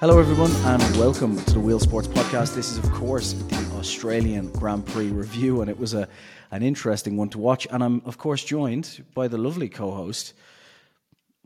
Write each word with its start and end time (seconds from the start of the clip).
Hello, 0.00 0.18
everyone, 0.18 0.50
and 0.64 0.82
welcome 0.96 1.36
to 1.44 1.52
the 1.54 1.60
Wheel 1.60 1.78
Sports 1.78 2.08
Podcast. 2.08 2.54
This 2.54 2.70
is, 2.72 2.78
of 2.78 2.90
course, 2.92 3.32
the 3.34 3.56
Australian 3.78 4.50
Grand 4.52 4.86
Prix 4.86 5.08
review, 5.08 5.60
and 5.60 5.68
it 5.70 5.78
was 5.78 5.92
a 5.94 6.08
an 6.50 6.62
interesting 6.62 7.16
one 7.16 7.28
to 7.30 7.38
watch. 7.38 7.66
And 7.70 7.82
I'm, 7.84 8.02
of 8.06 8.16
course, 8.18 8.42
joined 8.42 9.04
by 9.14 9.28
the 9.28 9.36
lovely 9.38 9.68
co-host. 9.68 10.32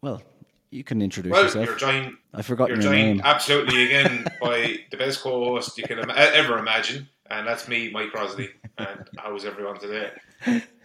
Well, 0.01 0.23
you 0.71 0.85
can 0.85 1.03
introduce 1.03 1.33
Well, 1.33 1.43
yourself. 1.43 1.67
you're 1.67 1.77
joined. 1.77 2.17
I 2.33 2.43
forgot 2.43 2.69
You're 2.69 2.77
your 2.81 2.93
joined 2.93 3.17
name. 3.19 3.21
absolutely 3.25 3.85
again 3.87 4.27
by 4.41 4.79
the 4.91 4.97
best 4.97 5.21
co-host 5.21 5.77
you 5.77 5.85
can 5.85 5.99
ima- 5.99 6.15
ever 6.15 6.59
imagine, 6.59 7.09
and 7.31 7.47
that's 7.47 7.67
me, 7.69 7.91
Mike 7.91 8.13
Rosney. 8.13 8.51
And 8.79 9.09
how's 9.19 9.45
everyone 9.45 9.79
today? 9.81 10.11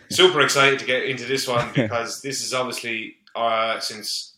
Super 0.09 0.41
excited 0.41 0.79
to 0.79 0.85
get 0.85 1.03
into 1.03 1.25
this 1.25 1.47
one 1.47 1.69
because 1.75 2.21
this 2.23 2.41
is 2.43 2.53
obviously 2.53 3.17
uh, 3.35 3.79
since 3.79 4.33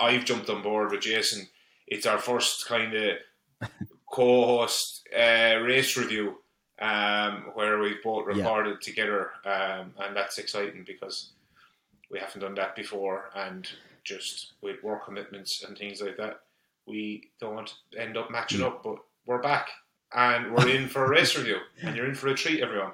I've 0.00 0.24
jumped 0.24 0.50
on 0.50 0.62
board 0.62 0.90
with 0.90 1.00
Jason. 1.00 1.46
It's 1.86 2.06
our 2.06 2.18
first 2.18 2.66
kind 2.66 2.94
of 2.94 3.16
co-host 4.10 5.06
uh, 5.16 5.58
race 5.62 5.96
review 5.96 6.38
um, 6.80 7.50
where 7.54 7.78
we've 7.78 8.02
both 8.02 8.26
Yeah. 8.28 8.42
recorded 8.42 8.80
together, 8.82 9.30
um, 9.44 9.94
and 9.98 10.14
that's 10.16 10.38
exciting 10.38 10.84
because 10.84 11.30
we 12.10 12.18
haven't 12.18 12.40
done 12.40 12.54
that 12.54 12.76
before, 12.76 13.30
and 13.34 13.68
just 14.04 14.52
with 14.60 14.82
work 14.82 15.04
commitments 15.04 15.64
and 15.64 15.76
things 15.76 16.00
like 16.00 16.16
that, 16.18 16.40
we 16.86 17.30
don't 17.40 17.72
end 17.98 18.16
up 18.16 18.30
matching 18.30 18.62
up. 18.62 18.82
But 18.84 18.98
we're 19.26 19.42
back, 19.42 19.68
and 20.14 20.52
we're 20.54 20.68
in 20.68 20.88
for 20.88 21.04
a 21.04 21.08
race 21.08 21.36
review, 21.36 21.58
and 21.82 21.96
you're 21.96 22.06
in 22.06 22.14
for 22.14 22.28
a 22.28 22.34
treat, 22.34 22.62
everyone. 22.62 22.92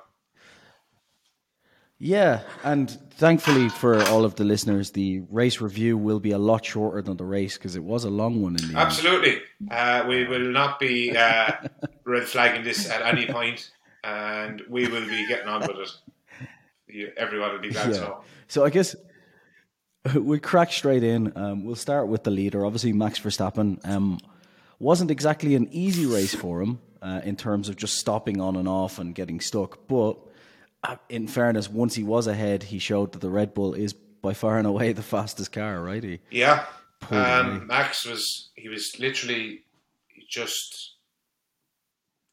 Yeah, 2.04 2.40
and 2.64 2.90
thankfully 3.12 3.68
for 3.68 4.02
all 4.06 4.24
of 4.24 4.34
the 4.34 4.42
listeners, 4.42 4.90
the 4.90 5.20
race 5.30 5.60
review 5.60 5.96
will 5.96 6.18
be 6.18 6.32
a 6.32 6.38
lot 6.38 6.64
shorter 6.64 7.00
than 7.00 7.16
the 7.16 7.24
race 7.24 7.56
because 7.56 7.76
it 7.76 7.84
was 7.84 8.02
a 8.02 8.10
long 8.10 8.42
one 8.42 8.56
in 8.56 8.62
the 8.62 8.68
end. 8.70 8.76
Absolutely, 8.76 9.40
uh, 9.70 10.04
we 10.08 10.26
will 10.26 10.50
not 10.50 10.80
be 10.80 11.16
uh, 11.16 11.52
red 12.04 12.24
flagging 12.24 12.64
this 12.64 12.90
at 12.90 13.02
any 13.02 13.26
point, 13.26 13.70
and 14.02 14.62
we 14.68 14.88
will 14.88 15.06
be 15.06 15.28
getting 15.28 15.46
on 15.46 15.60
with 15.60 15.76
it. 15.76 15.90
You, 16.88 17.12
everyone 17.16 17.52
will 17.52 17.60
be 17.60 17.70
glad 17.70 17.92
Yeah. 17.92 18.00
know. 18.00 18.24
So 18.48 18.64
I 18.64 18.70
guess 18.70 18.96
we'll 20.14 20.40
crack 20.40 20.72
straight 20.72 21.04
in. 21.04 21.32
Um, 21.36 21.64
we'll 21.64 21.76
start 21.76 22.08
with 22.08 22.24
the 22.24 22.32
leader. 22.32 22.66
Obviously, 22.66 22.92
Max 22.92 23.20
Verstappen 23.20 23.78
um, 23.88 24.18
wasn't 24.80 25.12
exactly 25.12 25.54
an 25.54 25.68
easy 25.70 26.06
race 26.06 26.34
for 26.34 26.62
him 26.62 26.80
uh, 27.00 27.20
in 27.22 27.36
terms 27.36 27.68
of 27.68 27.76
just 27.76 27.96
stopping 27.98 28.40
on 28.40 28.56
and 28.56 28.66
off 28.66 28.98
and 28.98 29.14
getting 29.14 29.38
stuck. 29.38 29.86
But 29.86 30.16
in 31.08 31.28
fairness, 31.28 31.68
once 31.68 31.94
he 31.94 32.02
was 32.02 32.26
ahead, 32.26 32.62
he 32.64 32.78
showed 32.78 33.12
that 33.12 33.20
the 33.20 33.30
Red 33.30 33.54
Bull 33.54 33.74
is 33.74 33.92
by 33.92 34.34
far 34.34 34.58
and 34.58 34.66
away 34.66 34.92
the 34.92 35.02
fastest 35.02 35.52
car, 35.52 35.80
right? 35.82 36.02
He, 36.02 36.20
Yeah, 36.30 36.66
um, 37.10 37.66
Max 37.66 38.04
was 38.06 38.50
he 38.54 38.68
was 38.68 38.98
literally 38.98 39.62
just 40.28 40.94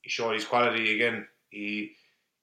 he 0.02 0.10
showed 0.10 0.34
his 0.34 0.46
quality 0.46 0.96
again. 0.96 1.28
He, 1.50 1.94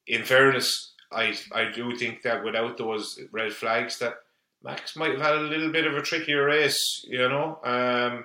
in 0.06 0.24
fairness, 0.24 0.92
I 1.12 1.36
I 1.52 1.70
do 1.72 1.94
think 1.96 2.22
that 2.22 2.44
without 2.44 2.76
those 2.76 3.18
red 3.32 3.52
flags, 3.52 3.98
that 3.98 4.14
Max 4.62 4.96
might 4.96 5.12
have 5.12 5.20
had 5.20 5.36
a 5.36 5.40
little 5.40 5.70
bit 5.70 5.86
of 5.86 5.94
a 5.96 6.02
trickier 6.02 6.44
race. 6.44 7.04
You 7.08 7.28
know, 7.28 7.58
um, 7.64 8.24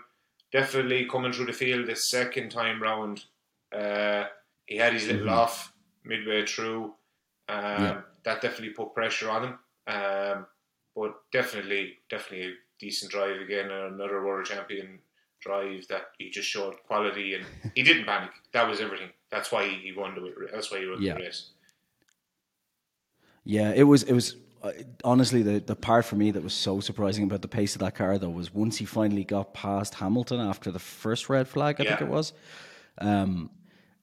definitely 0.51 1.05
coming 1.05 1.31
through 1.31 1.45
the 1.47 1.53
field 1.53 1.87
the 1.87 1.95
second 1.95 2.49
time 2.49 2.81
round, 2.81 3.25
uh, 3.75 4.25
he 4.65 4.77
had 4.77 4.93
his 4.93 5.07
little 5.07 5.27
Mhm. 5.27 5.31
off 5.31 5.73
midway 6.03 6.45
through. 6.45 6.93
Um, 7.51 7.83
Yeah. 7.83 8.01
That 8.23 8.41
definitely 8.41 8.73
put 8.81 8.93
pressure 8.93 9.29
on 9.29 9.41
him. 9.45 9.53
Um, 9.87 10.45
but 10.95 11.11
definitely, 11.31 11.97
definitely 12.09 12.47
a 12.47 12.53
decent 12.79 13.11
drive 13.11 13.41
again. 13.41 13.71
and 13.71 13.95
Another 13.95 14.23
world 14.25 14.45
champion 14.45 14.99
drive 15.41 15.87
that 15.87 16.03
he 16.19 16.29
just 16.29 16.47
showed 16.47 16.75
quality 16.87 17.33
and 17.35 17.45
he 17.75 17.81
didn't 17.83 18.05
panic. 18.05 18.31
That 18.53 18.67
was 18.67 18.79
everything. 18.79 19.09
That's 19.31 19.51
why 19.51 19.67
he 19.67 19.91
won 19.91 20.13
the. 20.15 20.21
That's 20.53 20.69
why 20.71 20.79
he 20.81 20.87
won 20.87 21.01
Yeah. 21.01 21.15
the 21.15 21.21
race. 21.21 21.49
Yeah, 23.43 23.71
it 23.73 23.83
was. 23.83 24.03
It 24.03 24.13
was 24.13 24.35
uh, 24.61 24.71
honestly 25.03 25.41
the 25.41 25.59
the 25.59 25.75
part 25.75 26.05
for 26.05 26.15
me 26.15 26.29
that 26.31 26.43
was 26.43 26.53
so 26.53 26.79
surprising 26.79 27.23
about 27.23 27.41
the 27.41 27.47
pace 27.47 27.73
of 27.75 27.79
that 27.79 27.95
car 27.95 28.19
though 28.19 28.29
was 28.29 28.53
once 28.53 28.77
he 28.77 28.85
finally 28.85 29.23
got 29.23 29.53
past 29.55 29.95
Hamilton 29.95 30.39
after 30.39 30.69
the 30.71 30.79
first 30.79 31.29
red 31.29 31.47
flag, 31.47 31.81
I 31.81 31.85
think 31.85 32.01
it 32.01 32.07
was. 32.07 32.33
Um, 32.99 33.49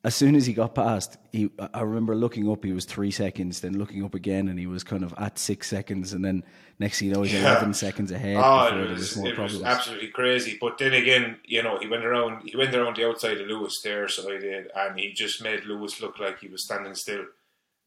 as 0.04 0.14
soon 0.14 0.36
as 0.36 0.47
he 0.47 0.53
got 0.53 0.75
past, 0.75 1.16
he 1.32 1.50
I 1.75 1.81
remember 1.81 2.14
looking 2.14 2.50
up. 2.50 2.64
He 2.64 2.72
was 2.72 2.84
three 2.84 3.10
seconds, 3.10 3.60
then 3.60 3.76
looking 3.78 4.04
up 4.04 4.14
again, 4.14 4.48
and 4.48 4.59
he 4.59 4.66
was 4.66 4.84
kind 4.84 5.03
of 5.03 5.12
at 5.19 5.38
six 5.38 5.69
seconds, 5.69 6.12
and 6.12 6.25
then 6.25 6.44
next 6.78 6.98
thing 7.00 7.09
you 7.09 7.14
know, 7.14 7.22
he's 7.22 7.32
Yeah. 7.34 7.50
eleven 7.50 7.75
seconds 7.75 8.12
ahead 8.12 8.36
Oh, 8.38 8.66
it 8.78 8.91
was, 8.91 9.00
was 9.00 9.16
more 9.16 9.28
it 9.28 9.38
was 9.38 9.62
absolutely 9.62 10.09
crazy. 10.09 10.56
But 10.60 10.78
then 10.78 10.94
again, 10.94 11.38
you 11.44 11.62
know, 11.62 11.78
he 11.78 11.88
went 11.88 12.04
around. 12.04 12.48
He 12.48 12.56
went 12.56 12.75
around 12.75 12.97
the 12.97 13.06
outside 13.09 13.41
of 13.41 13.48
Lewis 13.48 13.81
there, 13.82 14.06
so 14.09 14.31
he 14.31 14.38
did, 14.38 14.70
and 14.75 14.98
he 14.98 15.12
just 15.12 15.42
made 15.42 15.64
Lewis 15.64 16.00
look 16.00 16.19
like 16.20 16.38
he 16.41 16.48
was 16.48 16.65
standing 16.65 16.94
still. 16.94 17.25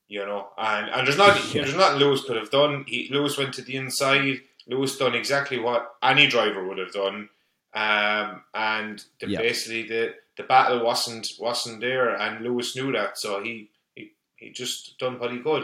You 0.10 0.26
know, 0.26 0.50
and 0.58 0.90
and 0.90 1.08
there's 1.08 1.18
not 1.18 1.38
Yeah. 1.54 1.62
there's 1.64 1.76
nothing 1.76 2.00
Lewis 2.00 2.26
could 2.26 2.36
have 2.36 2.52
done. 2.52 2.84
He 2.88 3.08
Lewis 3.10 3.38
went 3.38 3.54
to 3.54 3.62
the 3.62 3.78
inside. 3.78 4.42
Lewis 4.68 4.98
done 4.98 5.16
exactly 5.16 5.58
what 5.60 5.96
any 6.04 6.28
driver 6.28 6.68
would 6.68 6.78
have 6.78 6.92
done, 6.92 7.30
um, 7.74 8.44
and 8.54 9.04
the, 9.22 9.28
Yeah. 9.30 9.40
basically 9.40 9.84
the 9.88 10.16
the 10.42 10.48
battle 10.48 10.84
wasn't 10.84 11.28
wasn't 11.40 11.82
there, 11.82 12.16
and 12.16 12.44
Lewis 12.44 12.76
knew 12.76 12.92
that, 12.92 13.18
so 13.18 13.44
he 13.44 13.70
he, 13.96 14.12
he 14.36 14.52
just 14.52 14.98
done 15.00 15.20
what 15.20 15.32
he 15.32 15.40
could. 15.40 15.64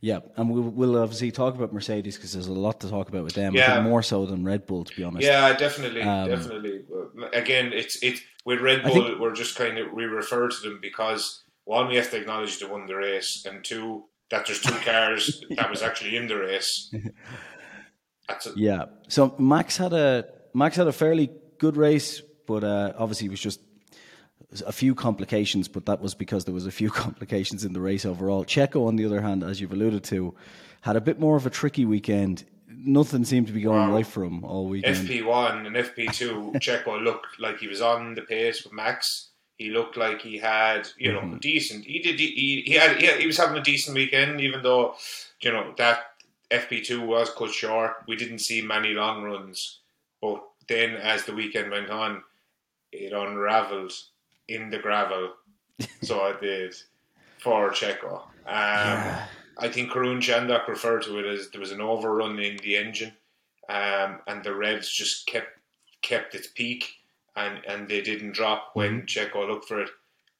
Yeah, 0.00 0.18
and 0.36 0.50
we'll, 0.50 0.62
we'll 0.62 0.98
obviously 1.00 1.30
talk 1.30 1.54
about 1.54 1.72
Mercedes 1.72 2.16
because 2.16 2.32
there's 2.32 2.48
a 2.48 2.52
lot 2.52 2.80
to 2.80 2.90
talk 2.90 3.08
about 3.08 3.22
with 3.22 3.34
them. 3.34 3.54
Yeah. 3.54 3.80
more 3.82 4.02
so 4.02 4.26
than 4.26 4.44
Red 4.44 4.66
Bull, 4.66 4.82
to 4.82 4.96
be 4.96 5.04
honest. 5.04 5.24
Yeah, 5.24 5.56
definitely, 5.56 6.02
Um, 6.02 6.28
definitely. 6.28 6.80
Again, 7.32 7.72
it's 7.72 8.02
it 8.02 8.18
with 8.44 8.60
Red 8.60 8.82
Bull. 8.82 8.94
think- 8.94 9.20
we're 9.20 9.32
just 9.32 9.54
kind 9.54 9.78
of 9.78 9.92
we 9.92 10.04
refer 10.04 10.48
to 10.48 10.60
them 10.68 10.80
because 10.82 11.44
one, 11.66 11.86
we 11.86 11.94
have 11.96 12.10
to 12.10 12.16
acknowledge 12.16 12.58
they 12.58 12.66
won 12.66 12.86
the 12.86 12.96
race, 12.96 13.46
and 13.48 13.62
two, 13.64 14.04
that 14.30 14.44
there's 14.46 14.60
two 14.60 14.74
cars 14.84 15.44
that 15.56 15.70
was 15.70 15.82
actually 15.82 16.16
in 16.16 16.26
the 16.26 16.36
race. 16.36 16.92
That's 18.28 18.48
Yeah. 18.56 18.86
So 19.08 19.36
Max 19.38 19.76
had 19.76 19.92
a 19.92 20.24
Max 20.54 20.74
had 20.76 20.88
a 20.88 20.92
fairly 20.92 21.30
good 21.58 21.76
race, 21.76 22.22
but 22.52 22.64
uh, 22.64 22.92
obviously 22.98 23.26
it 23.26 23.30
was 23.30 23.40
just 23.40 23.60
a 24.66 24.72
few 24.72 24.94
complications. 24.94 25.68
But 25.68 25.86
that 25.86 26.00
was 26.00 26.14
because 26.14 26.44
there 26.44 26.54
was 26.54 26.66
a 26.66 26.70
few 26.70 26.90
complications 27.04 27.64
in 27.64 27.72
the 27.72 27.80
race 27.80 28.04
overall. 28.04 28.44
Checo, 28.44 28.86
on 28.86 28.96
the 28.96 29.04
other 29.06 29.20
hand, 29.20 29.42
as 29.42 29.60
you've 29.60 29.72
alluded 29.72 30.04
to, 30.04 30.34
had 30.82 30.96
a 30.96 31.00
bit 31.00 31.18
more 31.18 31.36
of 31.36 31.46
a 31.46 31.50
tricky 31.50 31.84
weekend. 31.84 32.44
Nothing 32.68 33.24
seemed 33.24 33.46
to 33.46 33.52
be 33.52 33.62
going 33.62 33.78
Wow. 33.88 33.94
right 33.94 34.06
for 34.06 34.24
him 34.24 34.44
all 34.44 34.66
weekend. 34.66 34.96
FP 35.08 35.24
one 35.24 35.66
and 35.66 35.76
FP 35.76 36.12
two. 36.12 36.52
Checo 36.56 37.02
looked 37.02 37.38
like 37.38 37.58
he 37.58 37.68
was 37.68 37.80
on 37.80 38.14
the 38.14 38.22
pace 38.22 38.64
with 38.64 38.72
Max. 38.72 39.28
He 39.56 39.70
looked 39.70 39.96
like 39.96 40.20
he 40.20 40.38
had, 40.38 40.88
you 40.98 41.12
know, 41.12 41.20
Mhm. 41.20 41.40
decent. 41.40 41.84
He 41.84 42.00
did. 42.00 42.18
He, 42.18 42.62
he 42.66 42.72
had. 42.74 42.96
He, 42.96 43.06
had- 43.06 43.20
he 43.20 43.26
was 43.26 43.36
having 43.38 43.56
a 43.58 43.62
decent 43.62 43.94
weekend, 43.94 44.40
even 44.40 44.62
though, 44.62 44.94
you 45.40 45.52
know, 45.52 45.72
that 45.78 45.98
FP 46.50 46.84
two 46.84 47.00
was 47.02 47.30
cut 47.30 47.52
short. 47.52 47.92
We 48.08 48.16
didn't 48.16 48.40
see 48.40 48.60
many 48.62 48.90
long 48.94 49.22
runs, 49.22 49.80
but 50.20 50.42
then 50.68 50.96
as 50.96 51.24
the 51.24 51.34
weekend 51.34 51.70
went 51.70 51.90
on, 51.90 52.22
it 52.92 53.12
unravelled 53.12 53.92
in 54.48 54.70
the 54.70 54.78
gravel. 54.78 55.32
so 56.02 56.20
I 56.20 56.38
did 56.40 56.74
for 57.38 57.70
Checo. 57.70 58.22
Um, 58.46 59.18
I 59.58 59.68
think 59.68 59.90
Karun 59.90 60.18
Chandhok 60.20 60.68
referred 60.68 61.02
to 61.02 61.18
it 61.18 61.26
as 61.26 61.50
there 61.50 61.60
was 61.60 61.72
an 61.72 61.80
overrun 61.80 62.38
in 62.38 62.56
the 62.58 62.76
engine, 62.76 63.12
um, 63.68 64.20
and 64.26 64.42
the 64.44 64.54
revs 64.54 64.90
just 64.90 65.26
kept 65.26 65.48
kept 66.02 66.34
its 66.34 66.48
peak, 66.48 66.94
and, 67.36 67.60
and 67.66 67.88
they 67.88 68.00
didn't 68.00 68.32
drop 68.32 68.70
when 68.74 69.02
Checo 69.02 69.46
looked 69.48 69.66
for 69.68 69.80
it. 69.82 69.90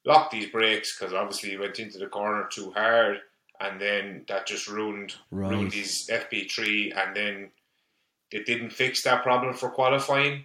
Locked 0.05 0.31
these 0.33 0.49
brakes 0.49 0.97
because 0.97 1.13
obviously 1.13 1.51
he 1.51 1.57
went 1.57 1.79
into 1.79 1.97
the 1.97 2.07
corner 2.07 2.47
too 2.51 2.71
hard, 2.71 3.19
and 3.61 3.79
then 3.79 4.25
that 4.27 4.45
just 4.45 4.67
ruined 4.67 5.15
Right. 5.31 5.51
ruined 5.51 5.71
his 5.73 6.09
FP 6.11 6.51
three, 6.51 6.91
and 6.91 7.15
then 7.15 7.49
they 8.31 8.43
didn't 8.43 8.71
fix 8.71 9.01
that 9.03 9.23
problem 9.23 9.53
for 9.53 9.69
qualifying. 9.69 10.43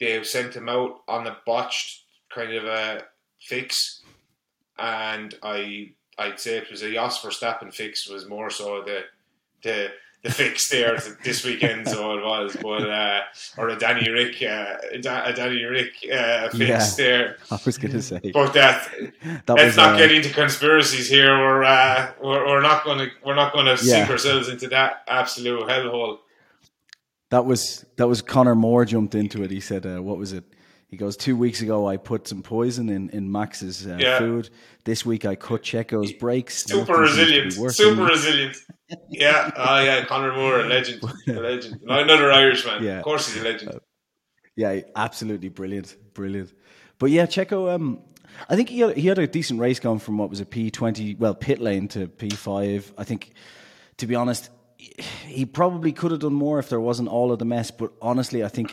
They 0.00 0.22
sent 0.24 0.54
him 0.54 0.68
out 0.68 1.00
on 1.08 1.26
a 1.26 1.36
botched 1.46 2.02
kind 2.34 2.52
of 2.54 2.64
a 2.64 3.02
fix, 3.40 4.02
and 4.78 5.34
I 5.42 5.92
I'd 6.18 6.40
say 6.40 6.56
it 6.58 6.70
was 6.70 6.82
a 6.82 6.92
Jos 6.92 7.20
Verstappen 7.22 7.72
fix 7.72 8.08
was 8.08 8.28
more 8.28 8.50
so 8.50 8.82
the 8.84 9.02
the 9.62 9.90
the 10.22 10.30
fix 10.30 10.68
there 10.68 10.96
this 11.24 11.44
weekend, 11.44 11.88
so 11.88 12.16
it 12.16 12.22
was, 12.24 12.56
but 12.62 12.88
uh, 12.88 13.22
or 13.56 13.70
a 13.70 13.76
Danny 13.76 14.08
Rick 14.08 14.40
uh, 14.42 14.76
a 14.92 15.32
Danny 15.32 15.64
Rick 15.64 15.94
uh, 16.12 16.48
fix 16.50 16.60
Yeah. 16.60 17.04
there, 17.04 17.36
I 17.50 17.58
was 17.64 17.76
going 17.76 17.90
to 17.92 18.02
say 18.02 18.20
but 18.32 18.52
that 18.52 18.88
that 19.46 19.48
let's 19.54 19.64
was 19.64 19.76
not 19.76 19.94
uh, 19.94 19.98
get 19.98 20.12
into 20.12 20.30
conspiracies 20.30 21.08
here. 21.08 21.36
We're 21.36 21.64
uh, 21.64 22.12
we're, 22.22 22.46
we're 22.46 22.62
not 22.62 22.84
going 22.84 22.98
to 22.98 23.10
we're 23.24 23.34
not 23.34 23.52
going 23.52 23.66
to 23.66 23.76
sink 23.76 24.10
ourselves 24.10 24.48
into 24.48 24.68
that 24.68 25.02
absolute 25.08 25.68
hellhole. 25.68 26.18
That 27.32 27.46
was 27.46 27.84
that 27.96 28.06
was 28.06 28.20
Conor 28.22 28.54
Moore 28.54 28.84
jumped 28.84 29.14
into 29.14 29.42
it. 29.42 29.50
He 29.50 29.60
said, 29.60 29.86
uh, 29.86 30.00
"What 30.02 30.18
was 30.18 30.32
it?" 30.32 30.44
He 30.88 30.98
goes, 30.98 31.16
two 31.16 31.38
weeks 31.38 31.62
ago, 31.62 31.88
I 31.88 31.96
put 31.96 32.28
some 32.28 32.42
poison 32.42 32.90
in, 32.90 33.08
in 33.10 33.32
Max's 33.32 33.86
uh, 33.86 33.96
Yeah. 33.98 34.18
food. 34.18 34.50
This 34.84 35.06
week, 35.06 35.24
I 35.24 35.36
cut 35.36 35.62
Checo's 35.62 36.12
brakes. 36.12 36.66
Super 36.66 37.06
Nothing 37.06 37.06
seems 37.06 37.54
to 37.54 37.60
be 37.60 37.64
resilient. 37.64 37.72
Super 37.74 38.04
resilient. 38.04 38.56
Yeah. 39.08 39.50
Oh, 39.56 39.80
yeah. 39.80 40.04
Conor 40.04 40.34
Moore, 40.34 40.60
a 40.60 40.64
legend. 40.66 41.02
A 41.28 41.32
legend. 41.32 41.80
Another 41.88 42.30
Irishman. 42.30 42.82
Yeah. 42.82 42.98
Of 42.98 43.04
course 43.04 43.32
he's 43.32 43.40
a 43.40 43.44
legend. 43.44 43.80
Yeah, 44.54 44.80
absolutely 44.94 45.48
brilliant, 45.48 45.96
brilliant. 46.12 46.52
But 46.98 47.10
yeah, 47.10 47.24
Checo. 47.24 47.74
Um, 47.74 48.02
I 48.50 48.56
think 48.56 48.68
he 48.68 48.80
had, 48.80 48.94
he 48.94 49.06
had 49.08 49.18
a 49.18 49.26
decent 49.26 49.60
race 49.60 49.80
going 49.80 49.98
from 49.98 50.18
what 50.18 50.28
was 50.28 50.40
a 50.40 50.44
P 50.44 50.70
twenty, 50.70 51.14
well, 51.14 51.34
pit 51.34 51.58
lane 51.58 51.88
to 51.88 52.06
P 52.06 52.28
five. 52.28 52.92
I 52.98 53.04
think, 53.04 53.32
to 53.96 54.06
be 54.06 54.14
honest, 54.14 54.50
he 55.26 55.44
probably 55.44 55.92
could 55.92 56.10
have 56.10 56.20
done 56.20 56.34
more 56.34 56.58
if 56.58 56.68
there 56.68 56.80
wasn't 56.80 57.08
all 57.08 57.32
of 57.32 57.38
the 57.38 57.44
mess. 57.44 57.70
But 57.70 57.92
honestly, 58.00 58.44
I 58.44 58.48
think 58.48 58.72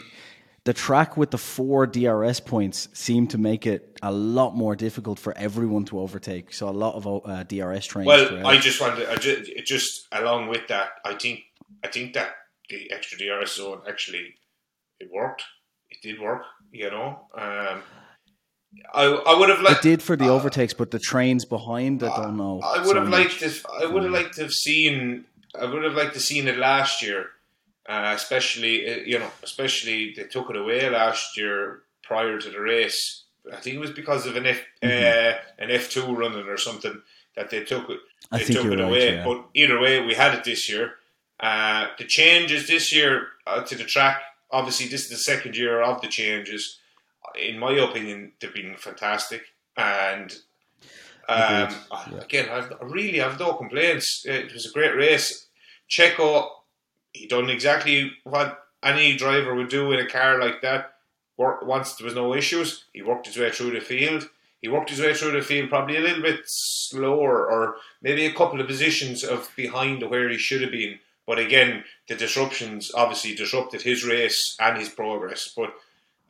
the 0.66 0.74
track 0.74 1.18
with 1.18 1.32
the 1.32 1.38
four 1.38 1.88
DRS 1.88 2.40
points 2.40 2.90
seemed 2.94 3.32
to 3.32 3.38
make 3.38 3.66
it 3.66 3.98
a 4.02 4.12
lot 4.12 4.56
more 4.56 4.76
difficult 4.76 5.20
for 5.20 5.38
everyone 5.38 5.86
to 5.86 6.00
overtake. 6.00 6.54
So 6.54 6.70
a 6.70 6.72
lot 6.72 6.96
of 6.96 7.08
uh, 7.08 7.44
DRS 7.44 7.86
trains. 7.86 8.08
Well, 8.08 8.46
I 8.46 8.58
just 8.58 8.82
wanted, 8.82 9.08
I 9.10 9.16
just, 9.16 9.52
just 9.66 10.08
along 10.12 10.50
with 10.50 10.68
that, 10.68 10.90
I 11.06 11.14
think, 11.14 11.42
I 11.84 11.88
think 11.88 12.14
that 12.14 12.32
the 12.70 12.92
extra 12.92 13.18
DRS 13.18 13.56
zone 13.56 13.82
actually 13.88 14.36
it 15.00 15.10
worked. 15.12 15.44
It 15.90 15.98
did 16.04 16.20
work, 16.20 16.44
you 16.72 16.90
know. 16.92 17.28
Um, 17.34 17.82
I, 18.94 19.06
I 19.06 19.40
would 19.40 19.50
have 19.50 19.62
liked. 19.62 19.84
It 19.84 19.90
did 19.90 20.04
for 20.04 20.16
the 20.16 20.26
uh, 20.26 20.36
overtakes, 20.36 20.74
but 20.74 20.92
the 20.92 21.00
trains 21.00 21.46
behind, 21.46 22.04
I 22.04 22.16
don't 22.16 22.38
know. 22.38 22.62
I 22.64 22.80
would 22.80 22.88
so 22.88 23.00
have 23.00 23.10
liked 23.10 23.40
to. 23.40 23.52
I 23.82 23.86
would 23.88 24.04
have 24.04 24.12
liked 24.12 24.36
to 24.36 24.44
have 24.44 24.54
seen. 24.54 25.26
I 25.60 25.66
would 25.66 25.84
have 25.84 25.96
liked 25.96 26.14
to 26.14 26.20
seen 26.20 26.48
it 26.48 26.58
last 26.58 27.02
year, 27.02 27.28
uh, 27.88 28.14
especially 28.16 28.90
uh, 28.90 28.98
you 29.06 29.20
know, 29.20 29.32
especially 29.44 30.14
they 30.16 30.24
took 30.24 30.50
it 30.50 30.56
away 30.56 30.90
last 30.90 31.38
year 31.38 31.84
prior 32.04 32.40
to 32.40 32.50
the 32.50 32.60
race. 32.60 33.24
I 33.52 33.58
think 33.58 33.76
it 33.76 33.80
was 33.80 33.92
because 33.92 34.26
of 34.26 34.36
an 34.36 34.46
F 34.46 34.62
mm-hmm. 34.82 34.88
uh, 34.88 35.64
an 35.64 35.72
F 35.72 35.90
two 35.90 36.14
running 36.16 36.48
or 36.48 36.58
something 36.58 37.02
that 37.36 37.50
they 37.50 37.64
took 37.64 37.90
it. 37.90 38.00
They 38.32 38.44
took 38.44 38.66
it 38.66 38.80
away. 38.80 39.16
yeah. 39.16 39.26
But 39.26 39.46
either 39.54 39.80
way, 39.80 40.06
we 40.06 40.14
had 40.14 40.36
it 40.36 40.44
this 40.44 40.70
year. 40.70 40.96
Uh, 41.40 41.88
the 41.98 42.04
changes 42.04 42.68
this 42.68 42.94
year 42.94 43.28
uh, 43.48 43.62
to 43.64 43.76
the 43.76 43.86
track 43.86 44.22
obviously 44.52 44.88
this 44.88 45.04
is 45.04 45.10
the 45.10 45.18
second 45.18 45.56
year 45.56 45.82
of 45.82 46.02
the 46.02 46.08
changes. 46.08 46.80
In 47.40 47.60
my 47.60 47.72
opinion, 47.74 48.34
they've 48.40 48.54
been 48.54 48.76
fantastic, 48.78 49.44
and 49.78 50.36
um, 51.30 51.76
yeah. 52.12 52.22
again, 52.22 52.50
I've, 52.50 52.72
I 52.72 52.86
really 52.86 53.20
have 53.20 53.40
no 53.40 53.54
complaints. 53.54 54.24
It 54.26 54.54
was 54.54 54.66
a 54.66 54.72
great 54.72 54.96
race. 54.96 55.48
Checo, 55.90 56.50
he 57.14 57.28
done 57.28 57.50
exactly 57.50 58.12
what 58.24 58.60
any 58.84 59.16
driver 59.16 59.56
would 59.56 59.70
do 59.70 59.92
in 59.92 60.00
a 60.00 60.10
car 60.10 60.40
like 60.40 60.62
that. 60.62 60.94
Once 61.38 61.96
there 61.96 62.06
was 62.06 62.16
no 62.16 62.36
issues, 62.36 62.86
he 62.92 63.02
worked 63.02 63.28
his 63.28 63.38
way 63.38 63.50
through 63.50 63.72
the 63.72 63.80
field. 63.80 64.30
He 64.62 64.68
worked 64.68 64.90
his 64.90 65.00
way 65.00 65.14
through 65.14 65.32
the 65.32 65.42
field 65.42 65.70
probably 65.70 65.96
a 65.96 66.02
little 66.02 66.22
bit 66.22 66.42
slower, 66.46 67.50
or 67.50 67.76
maybe 68.02 68.26
a 68.26 68.34
couple 68.34 68.60
of 68.60 68.68
positions 68.68 69.24
of 69.24 69.50
behind 69.56 70.04
where 70.10 70.28
he 70.28 70.38
should 70.38 70.62
have 70.62 70.72
been 70.72 71.00
but 71.30 71.38
again, 71.38 71.84
the 72.08 72.16
disruptions 72.16 72.92
obviously 72.92 73.36
disrupted 73.36 73.84
his 73.84 74.04
race 74.04 74.58
and 74.60 74.80
his 74.80 74.90
progress. 74.90 75.54
But 75.56 75.76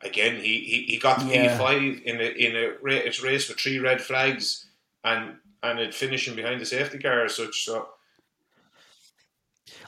again, 0.02 0.42
he, 0.42 0.60
he, 0.60 0.84
he 0.90 0.98
got 0.98 1.22
to 1.22 1.26
yeah. 1.26 1.58
P5 1.58 2.04
in 2.04 2.20
a 2.20 2.26
in 2.26 2.56
a 2.58 2.74
race, 2.82 3.24
race 3.24 3.48
with 3.48 3.58
three 3.58 3.80
red 3.80 4.02
flags 4.02 4.66
and 5.04 5.36
and 5.62 5.80
it 5.80 5.94
finishing 5.94 6.36
behind 6.36 6.62
the 6.62 6.66
safety 6.66 7.00
car 7.00 7.26
as 7.26 7.36
such. 7.36 7.66
So. 7.66 7.88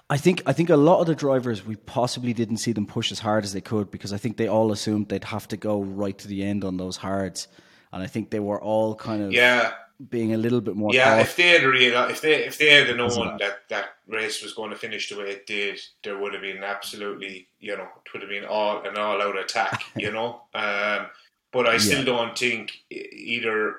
I 0.10 0.18
think 0.18 0.44
I 0.46 0.54
think 0.54 0.69
a 0.69 0.75
lot 0.75 1.00
of 1.00 1.08
the 1.08 1.16
drivers 1.16 1.66
we 1.66 1.75
possibly 1.75 2.34
didn't 2.34 2.58
see 2.58 2.74
them 2.74 2.86
push 2.86 3.12
as 3.12 3.19
hard 3.19 3.46
as 3.46 3.54
they 3.54 3.62
could 3.62 3.90
because 3.90 4.12
I 4.12 4.18
think 4.18 4.38
they 4.38 4.48
all 4.48 4.72
assumed 4.72 5.08
they'd 5.10 5.24
have 5.24 5.48
to 5.50 5.58
go 5.58 5.81
right 5.81 6.18
to 6.18 6.28
the 6.28 6.44
end 6.44 6.63
on 6.66 6.78
those 6.78 6.98
hards, 6.98 7.48
and 7.94 8.04
I 8.04 8.08
think 8.08 8.30
they 8.30 8.42
were 8.42 8.62
all 8.62 8.94
kind 8.94 9.24
of 9.24 9.31
yeah 9.31 9.72
being 10.10 10.34
a 10.34 10.38
little 10.38 10.62
bit 10.62 10.75
more. 10.75 10.94
Yeah, 10.94 11.19
if 11.19 11.36
they 11.36 11.50
had 11.50 11.64
real, 11.64 12.04
if 12.10 12.22
they 12.22 12.46
if 12.46 12.57
they 12.57 12.69
had 12.69 12.96
known 12.96 13.38
that 13.38 13.69
that 13.69 13.90
race 14.07 14.42
was 14.42 14.54
going 14.54 14.72
to 14.72 14.75
finish 14.75 15.10
the 15.10 15.18
way 15.18 15.31
it 15.31 15.46
did, 15.46 15.80
there 16.04 16.18
would 16.18 16.34
have 16.34 16.42
been 16.42 16.64
absolutely, 16.64 17.48
you 17.60 17.75
know, 17.78 17.84
it 17.84 18.14
would 18.14 18.22
have 18.22 18.30
been 18.30 18.46
all 18.46 18.84
an 18.84 18.98
all 18.98 19.22
out 19.22 19.38
attack, 19.38 19.84
you 19.96 20.12
know. 20.12 20.42
Um, 20.54 21.07
but 21.52 21.68
I 21.68 21.78
still 21.78 22.00
yeah. 22.00 22.06
don't 22.06 22.38
think 22.38 22.72
either. 22.90 23.75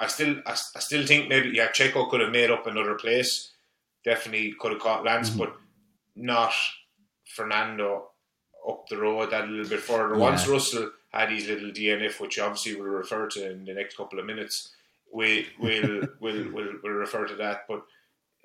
I 0.00 0.06
still, 0.06 0.36
I, 0.46 0.52
I, 0.52 0.80
still 0.80 1.06
think 1.06 1.28
maybe 1.28 1.50
yeah, 1.50 1.68
Checo 1.68 2.08
could 2.10 2.20
have 2.20 2.32
made 2.32 2.50
up 2.50 2.66
another 2.66 2.94
place. 2.94 3.52
Definitely 4.04 4.54
could 4.58 4.72
have 4.72 4.80
caught 4.80 5.04
Lance, 5.04 5.30
mm-hmm. 5.30 5.40
but 5.40 5.56
not 6.16 6.52
Fernando 7.26 8.08
up 8.68 8.88
the 8.88 8.96
road 8.96 9.30
that 9.30 9.44
a 9.44 9.46
little 9.46 9.68
bit 9.68 9.80
further. 9.80 10.14
Yeah. 10.14 10.20
Once 10.20 10.46
Russell 10.48 10.90
had 11.12 11.30
his 11.30 11.48
little 11.48 11.70
DNF, 11.70 12.20
which 12.20 12.38
obviously 12.38 12.76
we'll 12.76 12.88
refer 12.88 13.28
to 13.28 13.50
in 13.50 13.64
the 13.64 13.74
next 13.74 13.96
couple 13.96 14.18
of 14.18 14.26
minutes 14.26 14.72
we 15.12 15.46
will 15.58 16.02
will 16.20 16.50
will 16.52 16.72
will 16.82 16.90
refer 16.90 17.26
to 17.26 17.34
that. 17.36 17.66
But 17.68 17.80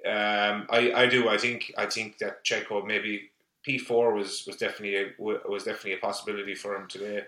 um, 0.07 0.67
I 0.69 0.91
I 0.95 1.07
do 1.07 1.29
I 1.29 1.37
think 1.37 1.73
I 1.77 1.85
think 1.85 2.17
that 2.19 2.43
Checo 2.43 2.85
maybe 2.85 3.31
P 3.63 3.77
four 3.77 4.13
was 4.13 4.43
was 4.45 4.57
definitely 4.57 4.95
a, 4.95 5.05
was 5.19 5.63
definitely 5.63 5.93
a 5.93 5.97
possibility 5.97 6.55
for 6.55 6.75
him 6.75 6.87
today. 6.87 7.23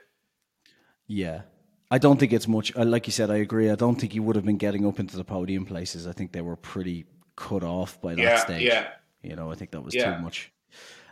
Yeah. 1.08 1.42
I 1.90 1.98
don't 1.98 2.20
think 2.20 2.34
it's 2.34 2.48
much. 2.48 2.76
Uh, 2.76 2.86
like 2.86 3.08
you 3.08 3.14
said, 3.14 3.32
I 3.32 3.38
agree. 3.38 3.70
I 3.70 3.76
don't 3.76 3.96
think 3.96 4.14
he 4.14 4.20
would 4.20 4.36
have 4.36 4.46
been 4.46 4.58
getting 4.58 4.86
up 4.86 5.00
into 5.00 5.16
the 5.16 5.24
podium 5.24 5.66
places. 5.66 6.06
I 6.06 6.12
think 6.12 6.32
they 6.34 6.42
were 6.42 6.58
pretty 6.58 7.06
cut 7.36 7.64
off 7.64 8.02
by 8.02 8.16
that 8.16 8.22
yeah, 8.22 8.38
stage. 8.38 8.64
Yeah, 8.64 8.88
you 9.22 9.36
know, 9.36 9.52
I 9.52 9.56
think 9.56 9.72
that 9.72 9.82
was 9.82 9.96
yeah. 9.96 10.16
too 10.16 10.22
much. 10.22 10.52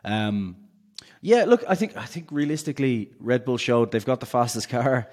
Um, 0.04 0.58
yeah, 1.22 1.46
look, 1.46 1.64
I 1.68 1.76
think 1.76 1.96
I 1.96 2.06
think 2.06 2.30
realistically, 2.32 3.12
Red 3.20 3.46
Bull 3.46 3.58
showed 3.58 3.92
they've 3.92 4.06
got 4.06 4.20
the 4.20 4.26
fastest 4.26 4.70
car, 4.70 5.10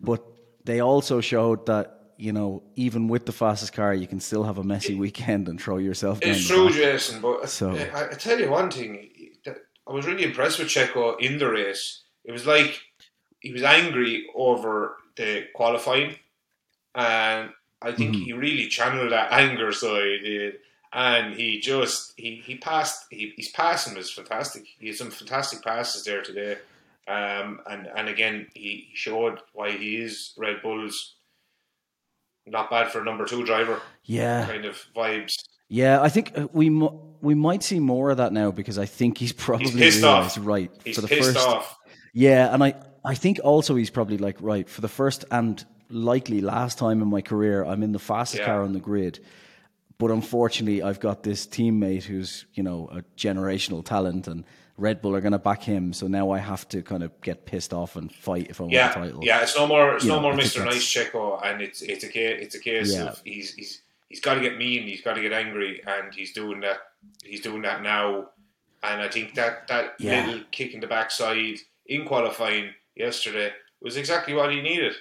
but 0.00 0.24
they 0.64 0.80
also 0.80 1.20
showed 1.20 1.66
that 1.66 2.04
you 2.16 2.32
know, 2.32 2.62
even 2.76 3.08
with 3.08 3.26
the 3.26 3.32
fastest 3.32 3.72
car, 3.72 3.92
you 3.92 4.06
can 4.06 4.20
still 4.20 4.44
have 4.44 4.58
a 4.58 4.64
messy 4.64 4.94
weekend 4.94 5.48
and 5.48 5.60
throw 5.60 5.78
yourself. 5.78 6.18
It's 6.22 6.46
true, 6.46 6.70
Jason. 6.70 7.20
But 7.20 7.48
so. 7.48 7.70
I, 7.70 8.10
I, 8.10 8.14
tell 8.14 8.38
you 8.38 8.50
one 8.50 8.70
thing, 8.70 9.08
I 9.46 9.92
was 9.92 10.06
really 10.06 10.24
impressed 10.24 10.58
with 10.58 10.68
Checo 10.68 11.20
in 11.20 11.38
the 11.38 11.50
race. 11.50 12.04
It 12.24 12.32
was 12.32 12.46
like 12.46 12.80
he 13.40 13.52
was 13.52 13.62
angry 13.62 14.26
over 14.34 14.96
the 15.16 15.46
qualifying, 15.54 16.16
and 16.94 17.50
I 17.82 17.92
think 17.92 18.14
mm-hmm. 18.14 18.24
he 18.24 18.32
really 18.32 18.68
channeled 18.68 19.12
that 19.12 19.32
anger. 19.32 19.72
So 19.72 20.02
he 20.02 20.18
did, 20.18 20.54
and 20.92 21.34
he 21.34 21.60
just 21.60 22.14
he 22.16 22.42
he 22.44 22.56
passed. 22.56 23.06
He, 23.10 23.34
his 23.36 23.48
passing 23.48 23.96
was 23.96 24.10
fantastic. 24.10 24.64
He 24.78 24.88
had 24.88 24.96
some 24.96 25.10
fantastic 25.10 25.62
passes 25.62 26.04
there 26.04 26.22
today. 26.22 26.56
Um, 27.06 27.60
and 27.68 27.88
and 27.94 28.08
again, 28.08 28.46
he 28.54 28.88
showed 28.94 29.40
why 29.52 29.72
he 29.72 29.96
is 29.96 30.32
Red 30.38 30.62
Bull's 30.62 31.16
not 32.46 32.70
bad 32.70 32.90
for 32.90 33.00
a 33.00 33.04
number 33.04 33.24
two 33.24 33.44
driver. 33.44 33.80
Yeah, 34.04 34.46
kind 34.46 34.64
of 34.64 34.82
vibes. 34.96 35.34
Yeah, 35.68 36.00
I 36.00 36.08
think 36.08 36.32
uh, 36.36 36.48
we 36.52 36.70
we 37.20 37.34
might 37.34 37.62
see 37.62 37.80
more 37.80 38.10
of 38.10 38.18
that 38.18 38.32
now 38.32 38.50
because 38.50 38.78
I 38.78 38.86
think 38.86 39.18
he's 39.18 39.32
probably 39.34 39.70
he's 39.70 39.96
pissed 39.96 40.04
off. 40.04 40.36
right 40.40 40.70
he's 40.84 40.96
for 40.96 41.02
the 41.02 41.08
first. 41.08 41.36
Off. 41.36 41.76
Yeah, 42.14 42.52
and 42.52 42.64
I 42.64 42.74
I 43.04 43.14
think 43.14 43.40
also 43.44 43.74
he's 43.74 43.90
probably 43.90 44.18
like 44.18 44.36
right 44.40 44.68
for 44.68 44.80
the 44.80 44.88
first 44.88 45.24
and 45.30 45.64
likely 45.90 46.40
last 46.40 46.78
time 46.78 47.02
in 47.02 47.08
my 47.08 47.20
career 47.20 47.64
I'm 47.64 47.82
in 47.82 47.92
the 47.92 47.98
fastest 47.98 48.40
yeah. 48.40 48.46
car 48.46 48.62
on 48.62 48.72
the 48.72 48.80
grid. 48.80 49.20
But 49.98 50.10
unfortunately, 50.10 50.82
I've 50.82 50.98
got 50.98 51.22
this 51.22 51.46
teammate 51.46 52.02
who's 52.02 52.46
you 52.54 52.62
know 52.62 52.88
a 52.90 53.02
generational 53.16 53.84
talent, 53.84 54.26
and 54.26 54.44
Red 54.76 55.00
Bull 55.00 55.14
are 55.14 55.20
going 55.20 55.32
to 55.32 55.38
back 55.38 55.62
him. 55.62 55.92
So 55.92 56.08
now 56.08 56.32
I 56.32 56.38
have 56.38 56.68
to 56.70 56.82
kind 56.82 57.04
of 57.04 57.18
get 57.20 57.46
pissed 57.46 57.72
off 57.72 57.94
and 57.94 58.12
fight 58.12 58.48
if 58.50 58.60
I 58.60 58.64
want 58.64 58.72
yeah, 58.72 58.88
the 58.88 58.94
title. 58.94 59.20
Yeah, 59.22 59.42
it's 59.42 59.56
no 59.56 59.68
more. 59.68 59.94
It's 59.94 60.04
you 60.04 60.10
no 60.10 60.16
know, 60.16 60.22
more 60.22 60.32
Mr. 60.32 60.64
Nice 60.64 60.84
Checo, 60.84 61.14
oh, 61.14 61.40
and 61.44 61.62
it's 61.62 61.80
it's 61.82 62.02
a 62.02 62.08
case, 62.08 62.38
it's 62.42 62.54
a 62.56 62.60
case 62.60 62.92
yeah. 62.92 63.04
of 63.04 63.22
he's 63.24 63.54
he's 63.54 63.82
he's 64.08 64.20
got 64.20 64.34
to 64.34 64.40
get 64.40 64.58
mean, 64.58 64.82
he's 64.82 65.00
got 65.00 65.14
to 65.14 65.22
get 65.22 65.32
angry, 65.32 65.80
and 65.86 66.12
he's 66.12 66.32
doing 66.32 66.60
that. 66.60 66.78
He's 67.22 67.40
doing 67.40 67.62
that 67.62 67.82
now, 67.82 68.30
and 68.82 69.00
I 69.00 69.08
think 69.08 69.34
that 69.36 69.68
that 69.68 69.94
yeah. 69.98 70.26
little 70.26 70.42
kick 70.50 70.74
in 70.74 70.80
the 70.80 70.88
backside 70.88 71.58
in 71.86 72.04
qualifying 72.04 72.70
yesterday 72.96 73.52
was 73.80 73.96
exactly 73.96 74.34
what 74.34 74.50
he 74.50 74.60
needed. 74.60 74.94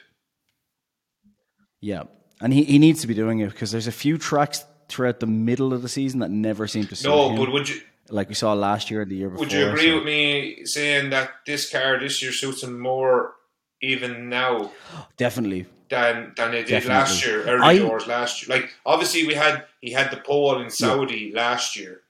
Yeah, 1.81 2.03
and 2.41 2.53
he, 2.53 2.63
he 2.63 2.79
needs 2.79 3.01
to 3.01 3.07
be 3.07 3.13
doing 3.13 3.39
it 3.39 3.49
because 3.49 3.71
there's 3.71 3.87
a 3.87 3.91
few 3.91 4.17
tracks 4.17 4.65
throughout 4.89 5.19
the 5.19 5.27
middle 5.27 5.73
of 5.73 5.81
the 5.81 5.89
season 5.89 6.19
that 6.19 6.31
never 6.31 6.67
seem 6.67 6.87
to 6.87 6.95
suit 6.95 7.09
no, 7.09 7.29
him. 7.29 7.37
but 7.37 7.51
would 7.51 7.69
you? 7.69 7.81
like 8.09 8.29
we 8.29 8.35
saw 8.35 8.53
last 8.53 8.91
year 8.91 9.01
and 9.01 9.11
the 9.11 9.15
year 9.15 9.29
before. 9.29 9.45
Would 9.45 9.53
you 9.53 9.67
agree 9.67 9.89
so. 9.89 9.95
with 9.95 10.05
me 10.05 10.65
saying 10.65 11.09
that 11.11 11.31
this 11.45 11.69
car 11.69 11.99
this 11.99 12.21
year 12.21 12.31
suits 12.31 12.63
him 12.63 12.79
more 12.79 13.33
even 13.81 14.29
now? 14.29 14.71
Definitely. 15.17 15.65
Than 15.89 16.33
than 16.35 16.53
it 16.53 16.65
did 16.65 16.69
Definitely. 16.69 16.95
last 16.95 17.25
year, 17.25 17.43
early 17.43 17.61
I, 17.61 17.77
doors 17.77 18.07
last 18.07 18.47
year. 18.47 18.57
Like 18.57 18.73
obviously 18.85 19.27
we 19.27 19.35
had 19.35 19.65
he 19.81 19.91
had 19.91 20.11
the 20.11 20.17
pole 20.17 20.59
in 20.61 20.69
Saudi 20.69 21.31
yeah. 21.33 21.41
last 21.41 21.75
year, 21.75 22.01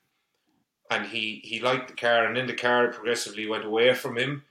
and 0.89 1.05
he 1.05 1.41
he 1.43 1.59
liked 1.59 1.89
the 1.89 1.95
car, 1.95 2.25
and 2.25 2.35
then 2.37 2.47
the 2.47 2.53
car 2.53 2.89
progressively 2.89 3.47
went 3.47 3.65
away 3.65 3.93
from 3.93 4.17
him. 4.17 4.43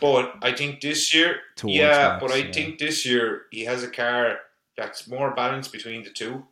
But 0.00 0.34
I 0.42 0.52
think 0.52 0.80
this 0.80 1.14
year, 1.14 1.36
Towards 1.56 1.76
yeah, 1.76 1.88
Max, 1.88 2.22
but 2.22 2.30
I 2.30 2.36
yeah. 2.36 2.52
think 2.52 2.78
this 2.78 3.06
year 3.06 3.42
he 3.50 3.64
has 3.64 3.82
a 3.82 3.88
car 3.88 4.38
that's 4.76 5.08
more 5.08 5.34
balanced 5.34 5.72
between 5.72 6.04
the 6.04 6.10
two. 6.10 6.44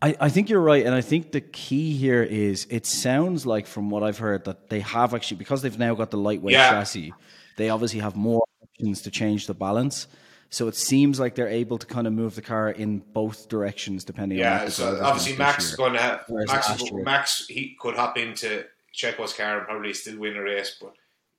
I, 0.00 0.16
I 0.20 0.28
think 0.28 0.50
you're 0.50 0.60
right, 0.60 0.84
and 0.84 0.94
I 0.94 1.00
think 1.00 1.32
the 1.32 1.40
key 1.40 1.96
here 1.96 2.22
is 2.22 2.66
it 2.70 2.86
sounds 2.86 3.46
like 3.46 3.66
from 3.66 3.90
what 3.90 4.02
I've 4.02 4.18
heard 4.18 4.44
that 4.44 4.68
they 4.68 4.80
have 4.80 5.14
actually 5.14 5.38
because 5.38 5.62
they've 5.62 5.78
now 5.78 5.94
got 5.94 6.10
the 6.10 6.18
lightweight 6.18 6.52
yeah. 6.52 6.70
chassis, 6.70 7.14
they 7.56 7.70
obviously 7.70 8.00
have 8.00 8.16
more 8.16 8.44
options 8.62 9.02
to 9.02 9.10
change 9.10 9.46
the 9.46 9.54
balance. 9.54 10.08
So 10.50 10.68
it 10.68 10.76
seems 10.76 11.18
like 11.18 11.34
they're 11.34 11.48
able 11.48 11.78
to 11.78 11.86
kind 11.86 12.06
of 12.06 12.12
move 12.12 12.36
the 12.36 12.42
car 12.42 12.70
in 12.70 12.98
both 12.98 13.48
directions 13.48 14.04
depending 14.04 14.38
yeah, 14.38 14.58
on. 14.58 14.62
Yeah, 14.64 14.68
so 14.68 15.00
obviously 15.02 15.36
Max 15.36 15.70
is 15.70 15.74
going 15.74 15.94
to 15.94 15.98
have 15.98 16.24
Max, 16.28 16.82
Max. 16.92 17.46
He 17.48 17.76
could 17.80 17.96
hop 17.96 18.16
into 18.16 18.64
Checo's 18.92 19.32
car 19.32 19.58
and 19.58 19.66
probably 19.66 19.92
still 19.94 20.18
win 20.18 20.36
a 20.36 20.42
race, 20.42 20.76
but 20.80 20.94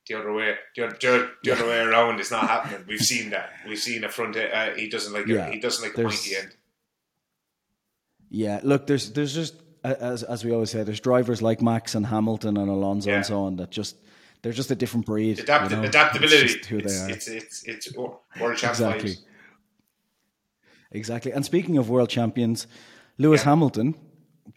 the 0.08 0.16
other 0.20 0.34
way, 0.34 0.56
the, 0.76 0.86
other- 0.88 0.98
the, 1.02 1.30
the 1.44 1.52
other 1.52 1.66
way 1.66 1.80
around 1.80 2.20
is 2.20 2.32
not 2.32 2.48
happening. 2.48 2.86
We've 2.88 3.00
seen 3.02 3.30
that. 3.32 3.52
We've 3.68 3.80
seen 3.80 4.04
a 4.04 4.10
front. 4.10 4.36
Uh, 4.38 4.72
he 4.76 4.88
doesn't 4.90 5.14
like. 5.14 5.28
Yeah. 5.28 5.48
A, 5.48 5.52
he 5.52 5.60
doesn't 5.60 5.84
like 5.84 5.98
a 5.98 6.02
pointy 6.04 6.36
end. 6.36 6.56
Yeah, 8.30 8.60
look, 8.64 8.88
there's 8.88 9.12
there's 9.12 9.34
just 9.34 9.56
as 9.84 10.24
as 10.24 10.44
we 10.44 10.52
always 10.52 10.72
say, 10.72 10.84
there's 10.84 11.00
drivers 11.00 11.42
like 11.42 11.62
Max 11.62 11.96
and 11.96 12.06
Hamilton 12.06 12.58
and 12.58 12.70
Alonso 12.70 13.10
Yeah. 13.10 13.18
and 13.18 13.26
so 13.26 13.44
on 13.44 13.56
that 13.58 13.70
just 13.72 13.96
they're 14.42 14.52
just 14.52 14.72
a 14.72 14.76
different 14.76 15.06
breed. 15.06 15.40
Adapt- 15.40 15.72
you 15.72 15.78
know? 15.78 15.84
adaptability. 15.84 16.54
It's 16.56 16.68
who 16.68 16.78
it's, 16.80 17.00
they 17.00 17.06
are. 17.06 17.10
it's 17.16 17.28
it's 17.28 17.64
it's 17.66 17.96
world 17.96 18.18
champ 18.58 18.72
Exactly. 18.74 19.16
Exactly. 20.92 21.32
And 21.32 21.44
speaking 21.46 21.78
of 21.78 21.90
world 21.90 22.10
champions, 22.10 22.68
Lewis 23.18 23.42
Yeah. 23.42 23.50
Hamilton 23.50 23.96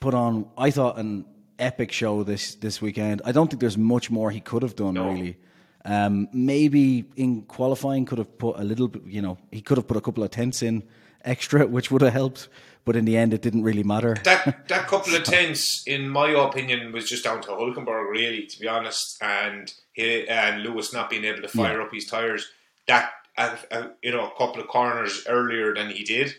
put 0.01 0.15
on, 0.15 0.49
I 0.57 0.71
thought, 0.71 0.99
an 0.99 1.25
epic 1.59 1.93
show 1.93 2.23
this 2.25 2.55
this 2.57 2.81
weekend. 2.83 3.23
I 3.25 3.33
don't 3.33 3.49
think 3.49 3.61
there's 3.61 3.79
much 3.79 4.11
more 4.11 4.31
he 4.31 4.41
could 4.41 4.63
have 4.63 4.77
done 4.77 4.95
No. 4.95 5.09
really. 5.11 5.37
Um, 5.85 6.29
maybe 6.33 7.05
in 7.17 7.43
qualifying 7.43 8.05
could 8.05 8.19
have 8.19 8.37
put 8.39 8.59
a 8.59 8.65
little 8.65 8.89
bit, 8.89 9.03
you 9.07 9.23
know, 9.23 9.39
he 9.51 9.61
could 9.63 9.79
have 9.79 9.87
put 9.87 9.97
a 9.97 10.01
couple 10.01 10.23
of 10.23 10.31
tenths 10.31 10.63
in 10.63 10.83
extra, 11.25 11.67
which 11.77 11.91
would 11.91 12.03
have 12.03 12.13
helped. 12.13 12.49
But 12.85 12.97
in 12.97 13.05
the 13.05 13.17
end, 13.19 13.35
it 13.35 13.43
didn't 13.43 13.63
really 13.65 13.83
matter. 13.83 14.17
that 14.25 14.67
that 14.69 14.87
couple 14.87 15.15
of 15.15 15.23
tenths, 15.25 15.83
in 15.87 16.09
my 16.09 16.31
opinion, 16.31 16.91
was 16.93 17.09
just 17.09 17.25
down 17.25 17.41
to 17.43 17.49
Hulkenberg, 17.49 18.11
really, 18.11 18.47
to 18.47 18.61
be 18.61 18.67
honest, 18.69 19.19
and 19.23 19.73
he, 19.93 20.27
and 20.29 20.63
Lewis 20.63 20.93
not 20.93 21.11
being 21.11 21.25
able 21.25 21.43
to 21.43 21.49
fire 21.49 21.81
up 21.83 21.93
his 21.93 22.07
tires. 22.07 22.47
That 22.87 23.11
uh, 23.37 23.57
uh, 23.71 23.89
you 24.03 24.11
know, 24.13 24.27
a 24.27 24.39
couple 24.39 24.61
of 24.63 24.69
corners 24.69 25.25
earlier 25.29 25.75
than 25.75 25.91
he 25.91 26.03
did. 26.03 26.35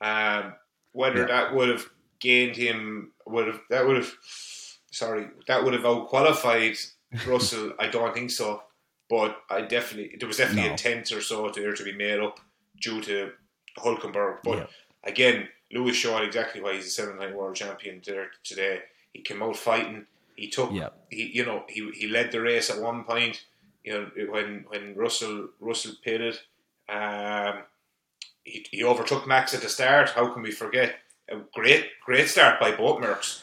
Um, 0.00 0.54
whether 0.92 1.20
Yeah. 1.20 1.26
that 1.26 1.54
would 1.54 1.68
have 1.68 1.84
gained 2.20 2.56
him, 2.56 3.12
would 3.26 3.46
have 3.46 3.60
that 3.70 3.86
would 3.86 3.96
have, 3.96 4.12
sorry, 4.90 5.26
that 5.46 5.62
would 5.64 5.74
have 5.74 5.84
out 5.86 6.08
qualified 6.08 6.76
Russell. 7.26 7.72
I 7.78 7.88
don't 7.88 8.14
think 8.14 8.30
so, 8.30 8.62
but 9.08 9.42
I 9.50 9.62
definitely 9.62 10.16
there 10.18 10.28
was 10.28 10.36
definitely 10.38 10.68
No. 10.68 10.74
a 10.74 10.78
tenth 10.78 11.12
or 11.12 11.20
so 11.20 11.48
there 11.50 11.72
to 11.74 11.84
be 11.84 11.92
made 11.92 12.20
up 12.20 12.40
due 12.80 13.00
to 13.02 13.32
Hulkenberg, 13.78 14.38
but 14.44 14.58
Yeah. 14.58 14.66
again, 15.04 15.48
Lewis 15.72 15.96
showed 15.96 16.22
exactly 16.22 16.60
why 16.60 16.74
he's 16.74 16.86
a 16.86 16.90
seven-time 16.90 17.34
world 17.34 17.56
champion 17.56 18.00
there 18.04 18.30
today. 18.44 18.82
He 19.12 19.22
came 19.22 19.42
out 19.42 19.56
fighting. 19.56 20.06
He 20.36 20.48
took, 20.50 20.70
Yeah. 20.72 20.90
he 21.10 21.24
you 21.34 21.44
know, 21.44 21.64
he 21.68 21.90
he 21.92 22.08
led 22.08 22.30
the 22.32 22.40
race 22.40 22.70
at 22.70 22.80
one 22.80 23.04
point. 23.04 23.44
You 23.84 23.92
know, 23.92 24.10
when 24.30 24.64
when 24.68 24.94
Russell 24.96 25.48
Russell 25.60 25.94
pitted, 26.02 26.38
um, 26.88 27.62
he, 28.44 28.66
he 28.70 28.84
overtook 28.84 29.26
Max 29.26 29.54
at 29.54 29.60
the 29.62 29.68
start. 29.68 30.10
How 30.10 30.32
can 30.32 30.42
we 30.42 30.50
forget? 30.50 30.96
A 31.30 31.36
great 31.54 31.86
great 32.04 32.28
start 32.28 32.60
by 32.60 32.72
both 32.72 33.00
Mercs. 33.02 33.42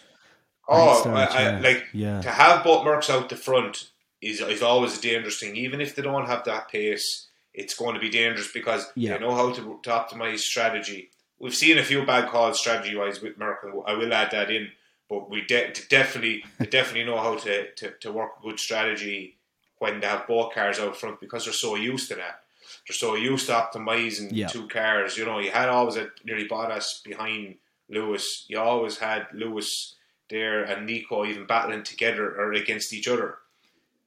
Oh, 0.67 1.01
start, 1.01 1.31
I, 1.31 1.37
I, 1.37 1.41
yeah. 1.51 1.59
like 1.59 1.85
Yeah. 1.93 2.21
to 2.21 2.29
have 2.29 2.63
both 2.63 2.85
Mercs 2.85 3.09
out 3.09 3.29
the 3.29 3.35
front 3.35 3.89
is 4.21 4.39
is 4.41 4.61
always 4.61 4.97
a 4.97 5.01
dangerous 5.01 5.39
thing. 5.39 5.55
Even 5.55 5.81
if 5.81 5.95
they 5.95 6.01
don't 6.03 6.27
have 6.27 6.43
that 6.45 6.69
pace, 6.69 7.27
it's 7.53 7.73
going 7.75 7.95
to 7.95 7.99
be 7.99 8.09
dangerous 8.09 8.51
because 8.51 8.91
Yeah. 8.95 9.13
they 9.17 9.19
know 9.19 9.35
how 9.35 9.51
to, 9.51 9.79
to 9.83 9.89
optimize 9.89 10.39
strategy. 10.39 11.09
We've 11.39 11.55
seen 11.55 11.79
a 11.79 11.83
few 11.83 12.05
bad 12.05 12.29
calls 12.29 12.59
strategy 12.59 12.95
wise 12.95 13.19
with 13.19 13.37
Merc, 13.39 13.63
and 13.63 13.73
I 13.87 13.93
will 13.93 14.13
add 14.13 14.29
that 14.31 14.51
in. 14.51 14.69
But 15.09 15.29
we 15.29 15.41
de- 15.41 15.73
definitely 15.89 16.45
they 16.59 16.67
definitely 16.67 17.03
know 17.11 17.17
how 17.19 17.35
to, 17.35 17.71
to, 17.73 17.91
to 17.99 18.11
work 18.11 18.31
a 18.39 18.43
good 18.43 18.59
strategy 18.59 19.37
when 19.79 19.99
they 19.99 20.07
have 20.07 20.27
both 20.27 20.53
cars 20.53 20.79
out 20.79 20.95
front 20.95 21.19
because 21.19 21.45
they're 21.45 21.53
so 21.53 21.75
used 21.75 22.07
to 22.09 22.15
that. 22.15 22.41
They're 22.87 22.95
so 22.95 23.15
used 23.15 23.47
to 23.47 23.53
optimizing 23.53 24.29
Yeah. 24.31 24.47
two 24.47 24.67
cars. 24.67 25.17
You 25.17 25.25
know, 25.25 25.39
you 25.39 25.49
had 25.51 25.67
always 25.67 25.97
a 25.97 26.09
nearly 26.23 26.47
Bottas 26.47 27.03
behind 27.03 27.55
Lewis. 27.91 28.45
You 28.47 28.59
always 28.59 28.97
had 28.97 29.27
Lewis 29.33 29.95
there 30.29 30.63
and 30.63 30.87
Nico 30.87 31.25
even 31.25 31.45
battling 31.45 31.83
together 31.83 32.25
or 32.39 32.53
against 32.53 32.93
each 32.93 33.07
other. 33.07 33.37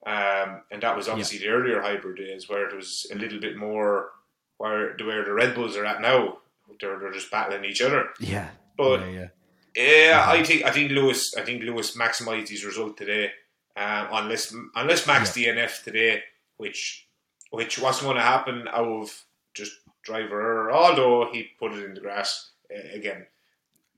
Um, 0.06 0.62
and 0.70 0.82
that 0.82 0.96
was 0.96 1.08
obviously 1.08 1.38
the 1.38 1.48
earlier 1.48 1.80
hybrid 1.80 2.16
days 2.16 2.48
where 2.48 2.68
it 2.68 2.74
was 2.74 3.06
a 3.12 3.14
little 3.14 3.40
bit 3.40 3.56
more 3.56 4.10
where 4.58 4.96
where 4.96 5.24
the 5.24 5.32
Red 5.32 5.54
Bulls 5.54 5.76
are 5.76 5.86
at 5.86 6.00
now. 6.00 6.38
They're, 6.80 6.98
they're 6.98 7.12
just 7.12 7.30
battling 7.30 7.64
each 7.64 7.82
other. 7.82 8.08
Yeah. 8.18 8.48
But 8.76 9.00
yeah, 9.00 9.28
yeah. 9.76 10.08
yeah, 10.08 10.24
I 10.26 10.42
think 10.42 10.64
I 10.64 10.70
think 10.70 10.90
Lewis 10.90 11.34
I 11.36 11.42
think 11.42 11.62
Lewis 11.62 11.96
maximised 11.96 12.48
his 12.48 12.64
result 12.64 12.96
today. 12.96 13.30
Um, 13.76 14.08
unless 14.12 14.54
unless 14.74 15.06
Max 15.06 15.30
DNF 15.32 15.82
today, 15.82 16.22
which 16.56 17.06
which 17.50 17.78
wasn't 17.78 18.04
going 18.04 18.16
to 18.16 18.22
happen 18.22 18.68
out 18.68 18.88
of 18.88 19.24
just 19.54 19.72
driver 20.02 20.40
error, 20.40 20.72
although 20.72 21.30
he 21.32 21.50
put 21.58 21.72
it 21.72 21.84
in 21.84 21.94
the 21.94 22.00
grass 22.00 22.50
uh, 22.74 22.96
again. 22.96 23.26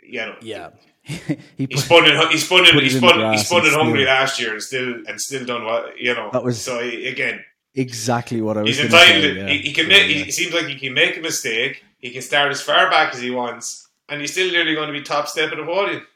You 0.08 0.20
know, 0.20 0.36
Yeah. 0.40 0.70
he 1.02 1.14
he 1.56 1.66
put, 1.66 1.78
spun 1.80 2.04
it. 2.06 2.30
He 2.32 2.38
spun 2.38 2.64
it. 2.64 2.72
He 2.74 2.78
it 2.78 2.94
in 2.94 3.00
the 3.02 3.08
spun. 3.08 3.32
He 3.32 3.38
spun 3.38 3.66
it 3.66 3.72
hungry 3.72 4.00
still- 4.02 4.14
last 4.14 4.40
year 4.40 4.52
and 4.52 4.62
still 4.62 4.94
and 5.08 5.20
still 5.20 5.44
done 5.44 5.64
what 5.64 5.98
you 5.98 6.14
know. 6.14 6.30
That 6.32 6.42
was- 6.44 6.60
so 6.60 6.82
he- 6.82 7.06
again. 7.08 7.44
exactly 7.74 8.40
what 8.40 8.56
I 8.56 8.62
was 8.62 8.70
He's 8.76 8.84
entitled. 8.86 9.22
say. 9.22 9.36
yeah. 9.36 9.48
he, 9.48 9.58
he 9.58 9.72
can 9.72 9.84
So, 9.84 9.88
make. 9.90 10.08
yeah. 10.08 10.24
He 10.24 10.30
seems 10.30 10.52
like 10.54 10.66
he 10.66 10.76
can 10.78 10.94
make 10.94 11.16
a 11.16 11.20
mistake. 11.20 11.84
He 11.98 12.10
can 12.10 12.22
start 12.22 12.50
as 12.50 12.60
far 12.62 12.88
back 12.90 13.14
as 13.14 13.20
he 13.20 13.30
wants, 13.30 13.88
and 14.08 14.20
he's 14.20 14.32
still 14.32 14.50
nearly 14.50 14.74
going 14.74 14.86
to 14.88 14.92
be 14.92 15.02
top 15.02 15.28
step 15.28 15.50
of 15.52 15.58
the 15.58 15.64
podium. 15.64 16.06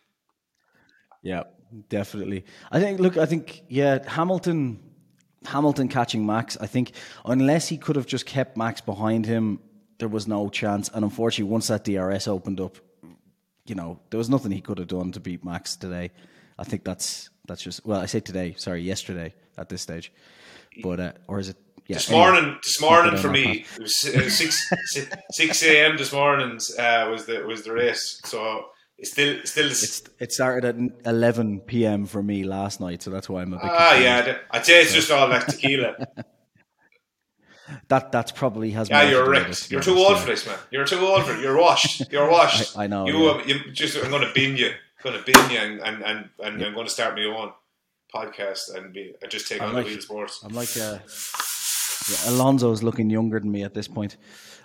Yeah, 1.23 1.44
definitely. 1.88 2.44
I 2.70 2.80
think. 2.80 3.00
Look, 3.00 3.16
I 3.16 3.26
think. 3.26 3.62
Yeah, 3.68 3.99
Hamilton. 4.09 4.80
Hamilton 5.47 5.88
catching 5.88 6.26
Max. 6.26 6.59
I 6.61 6.66
think 6.66 6.92
unless 7.25 7.66
he 7.68 7.78
could 7.78 7.97
have 7.97 8.06
just 8.06 8.26
kept 8.26 8.59
Max 8.59 8.82
behind 8.82 9.25
him, 9.25 9.59
there 9.99 10.09
was 10.09 10.28
no 10.28 10.50
chance. 10.50 10.90
And 10.92 11.02
unfortunately, 11.02 11.50
once 11.50 11.68
that 11.68 11.82
DRS 11.85 12.28
opened 12.28 12.61
up, 12.61 12.76
you 13.67 13.75
know, 13.75 14.00
there 14.11 14.19
was 14.19 14.29
nothing 14.31 14.50
he 14.52 14.61
could 14.61 14.79
have 14.79 14.88
done 14.88 15.12
to 15.12 15.21
beat 15.21 15.45
Max 15.45 15.76
today. 15.76 16.11
I 16.59 16.64
think 16.64 16.85
that's 16.85 17.31
that's 17.47 17.62
just. 17.62 17.85
Well, 17.87 18.00
I 18.00 18.07
say 18.07 18.21
today. 18.21 18.55
Sorry, 18.57 18.83
yesterday 18.83 19.35
at 19.59 19.69
this 19.69 19.83
stage. 19.83 20.12
But 20.83 21.00
uh, 21.00 21.12
or 21.29 21.38
is 21.38 21.49
it? 21.49 21.57
Yeah, 21.87 21.97
This 21.97 22.09
anyway. 22.11 22.25
morning, 22.31 22.59
this 22.62 22.81
morning 22.81 23.17
for 23.17 23.31
me, 23.31 23.64
it 23.76 23.81
was 23.81 24.00
six 24.00 24.71
six 25.31 25.62
a.m. 25.64 25.97
this 25.97 26.12
morning 26.12 26.59
uh, 26.79 27.09
was 27.11 27.26
the 27.26 27.45
was 27.47 27.62
the 27.64 27.73
race. 27.73 28.21
So 28.25 28.67
it's 28.97 29.11
still 29.11 29.40
still. 29.45 29.67
It's, 29.67 30.02
it 30.21 30.31
started 30.33 30.64
at 30.64 31.07
11 31.07 31.61
p.m. 31.61 32.07
for 32.07 32.23
me 32.23 32.45
last 32.45 32.81
night, 32.81 33.02
so 33.02 33.11
that's 33.11 33.29
why 33.29 33.43
I'm 33.43 33.55
a 33.55 33.57
bit. 33.57 33.64
ah, 33.73 33.90
confused. 33.95 34.02
yeah. 34.29 34.37
I'd 34.52 34.64
say 34.67 34.83
it's 34.83 34.93
just 34.93 35.11
all 35.11 35.29
that 35.31 35.49
tequila. 35.49 35.97
that 37.88 38.12
that's 38.12 38.32
probably 38.32 38.70
has. 38.72 38.88
Yeah, 38.90 39.02
you're 39.02 39.24
do 39.24 39.30
with 39.30 39.38
it, 39.38 39.42
wrecked. 39.46 39.62
to 39.62 39.68
be 39.68 39.74
You're 39.74 39.82
too 39.82 39.96
old 39.96 40.12
yeah. 40.16 40.20
for 40.20 40.26
this, 40.26 40.46
man. 40.46 40.58
You're 40.70 40.84
too 40.86 40.98
old 41.00 41.24
for 41.24 41.34
it. 41.34 41.40
You're 41.40 41.56
washed. 41.58 42.10
You're 42.12 42.30
washed. 42.36 42.76
I- 42.76 42.84
I 42.84 42.86
know, 42.86 43.06
You, 43.06 43.24
yeah. 43.24 43.30
um, 43.32 43.42
you 43.46 43.72
just. 43.72 43.96
I'm 44.02 44.10
going 44.10 44.22
to 44.26 44.32
bin 44.34 44.56
you. 44.56 44.70
going 45.02 45.16
to 45.18 45.24
bin 45.24 45.50
you, 45.50 45.58
and 45.58 45.80
and 45.80 46.02
and, 46.02 46.28
and 46.42 46.62
I'm 46.62 46.74
going 46.74 46.86
to 46.86 46.92
start 46.92 47.14
my 47.14 47.24
own 47.24 47.52
podcast 48.14 48.74
and 48.74 48.92
be 48.92 49.14
and 49.22 49.30
just 49.30 49.48
take 49.48 49.60
I'm 49.62 49.68
on 49.70 49.74
like- 49.74 49.86
the 49.86 49.92
wheel 49.92 50.00
sports. 50.00 50.40
I'm 50.44 50.54
like, 50.54 50.70
uh, 50.76 50.98
yeah, 52.10 52.30
Alonso's 52.30 52.82
looking 52.82 53.08
younger 53.10 53.38
than 53.40 53.50
me 53.52 53.62
at 53.62 53.74
this 53.74 53.88
point. 53.88 54.16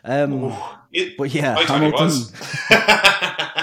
Um, 0.04 0.54
It- 0.92 1.18
but 1.18 1.34
yeah, 1.34 1.56
I 1.58 1.64
Hamilton. 1.64 2.12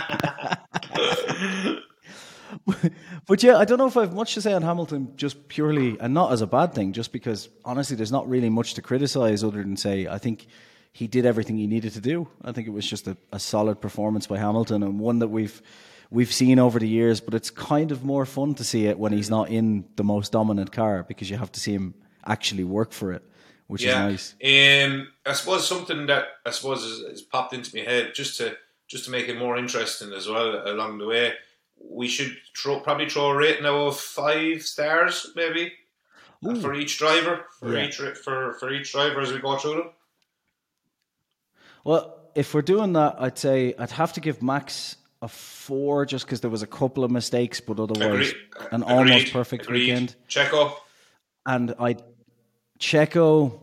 but 3.26 3.42
yeah, 3.42 3.57
I 3.57 3.64
don't 3.64 3.78
know 3.78 3.87
if 3.87 3.97
I 3.97 4.02
have 4.02 4.14
much 4.14 4.35
to 4.35 4.42
say 4.42 4.52
on 4.52 4.62
Hamilton, 4.62 5.12
just 5.16 5.49
purely, 5.49 5.99
and 5.99 6.14
not 6.14 6.33
as 6.33 6.42
a 6.42 6.47
bad 6.47 6.75
thing, 6.75 6.92
just 6.92 7.12
because 7.12 7.49
honestly, 7.64 7.97
there's 7.97 8.12
not 8.12 8.28
really 8.28 8.50
much 8.50 8.75
to 8.75 8.83
criticize 8.83 9.42
other 9.42 9.62
than 9.62 9.76
say 9.76 10.07
I 10.07 10.19
think 10.19 10.47
he 10.92 11.07
did 11.07 11.26
everything 11.26 11.57
he 11.57 11.66
needed 11.66 11.92
to 11.95 12.00
do. 12.00 12.28
I 12.45 12.52
think 12.52 12.69
it 12.69 12.71
was 12.71 12.88
just 12.88 13.09
a, 13.09 13.16
a 13.33 13.40
solid 13.40 13.81
performance 13.81 14.26
by 14.26 14.38
Hamilton 14.38 14.83
and 14.83 15.00
one 15.00 15.19
that 15.21 15.28
we've 15.28 15.61
we've 16.11 16.33
seen 16.33 16.59
over 16.59 16.78
the 16.78 16.88
years. 16.88 17.21
But 17.21 17.35
it's 17.35 17.50
kind 17.50 17.90
of 17.90 18.04
more 18.04 18.26
fun 18.26 18.54
to 18.57 18.64
see 18.64 18.87
it 18.87 18.99
when 18.99 19.12
he's 19.12 19.31
not 19.31 19.49
in 19.49 19.85
the 19.97 20.04
most 20.04 20.33
dominant 20.33 20.71
car 20.71 21.02
because 21.02 21.31
you 21.31 21.38
have 21.38 21.50
to 21.52 21.61
see 21.61 21.73
him 21.73 21.95
actually 22.25 22.64
work 22.64 22.92
for 22.92 23.12
it, 23.12 23.23
which 23.66 23.83
yeah. 23.83 24.07
is 24.09 24.35
nice. 24.40 24.85
Um, 24.85 25.09
I 25.26 25.33
suppose 25.33 25.66
something 25.66 26.07
that 26.07 26.26
I 26.47 26.50
suppose 26.50 26.83
has, 26.83 27.11
has 27.11 27.23
popped 27.23 27.54
into 27.54 27.75
my 27.76 27.83
head 27.83 28.12
just 28.14 28.37
to 28.38 28.57
just 28.87 29.07
to 29.07 29.11
make 29.11 29.28
it 29.28 29.38
more 29.38 29.57
interesting 29.57 30.12
as 30.12 30.28
well 30.28 30.69
along 30.69 30.99
the 30.99 31.07
way. 31.07 31.33
We 31.91 32.09
should 32.09 32.37
throw, 32.57 32.81
probably 32.81 33.09
throw 33.09 33.31
a 33.31 33.37
rate 33.37 33.62
now 33.62 33.87
of 33.87 33.99
five 33.99 34.62
stars, 34.62 35.31
maybe 35.37 35.73
uh, 36.47 36.55
for 36.57 36.75
each 36.75 36.99
driver, 36.99 37.47
for 37.59 37.77
Yeah. 37.77 37.87
each 37.87 37.97
for 37.97 38.55
for 38.55 38.73
each 38.73 38.93
driver 38.93 39.21
as 39.21 39.33
we 39.33 39.39
go 39.41 39.57
through 39.59 39.75
them. 39.75 39.91
Well, 41.85 42.19
if 42.35 42.55
we're 42.55 42.62
doing 42.62 42.93
that, 42.95 43.17
I'd 43.19 43.39
say 43.39 43.75
I'd 43.79 43.91
have 43.91 44.12
to 44.15 44.21
give 44.21 44.43
Max 44.43 44.97
a 45.21 45.29
four 45.29 46.07
just 46.07 46.25
because 46.27 46.41
there 46.41 46.51
was 46.51 46.62
a 46.62 46.67
couple 46.67 47.05
of 47.05 47.11
mistakes, 47.11 47.61
but 47.61 47.79
otherwise 47.79 48.31
Agree- 48.31 48.41
an 48.73 48.83
agreed, 48.83 48.95
almost 48.97 49.33
perfect 49.33 49.65
agreed. 49.65 49.81
weekend. 49.89 50.17
Checo, 50.29 50.73
And 51.47 51.75
I, 51.79 51.97
Checo. 52.79 53.61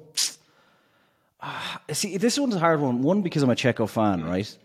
See, 1.91 2.17
this 2.17 2.37
one's 2.39 2.55
a 2.55 2.59
hard 2.59 2.79
one. 2.81 3.01
One 3.01 3.21
because 3.21 3.43
I'm 3.43 3.49
a 3.49 3.55
Checo 3.55 3.89
fan, 3.89 4.23
right? 4.25 4.55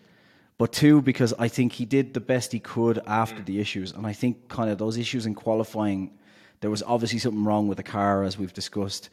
But 0.56 0.72
two 0.72 1.02
because 1.02 1.34
I 1.38 1.48
think 1.48 1.72
he 1.72 1.84
did 1.84 2.14
the 2.14 2.20
best 2.20 2.52
he 2.52 2.60
could 2.60 3.00
after 3.06 3.42
the 3.42 3.58
issues, 3.60 3.90
and 3.92 4.06
I 4.06 4.12
think 4.12 4.48
kind 4.48 4.70
of 4.70 4.78
those 4.78 4.96
issues 4.96 5.26
in 5.26 5.34
qualifying, 5.34 6.12
there 6.60 6.70
was 6.70 6.82
obviously 6.84 7.18
something 7.18 7.44
wrong 7.44 7.66
with 7.66 7.76
the 7.76 7.82
car, 7.82 8.22
as 8.22 8.38
we've 8.38 8.52
discussed. 8.52 9.10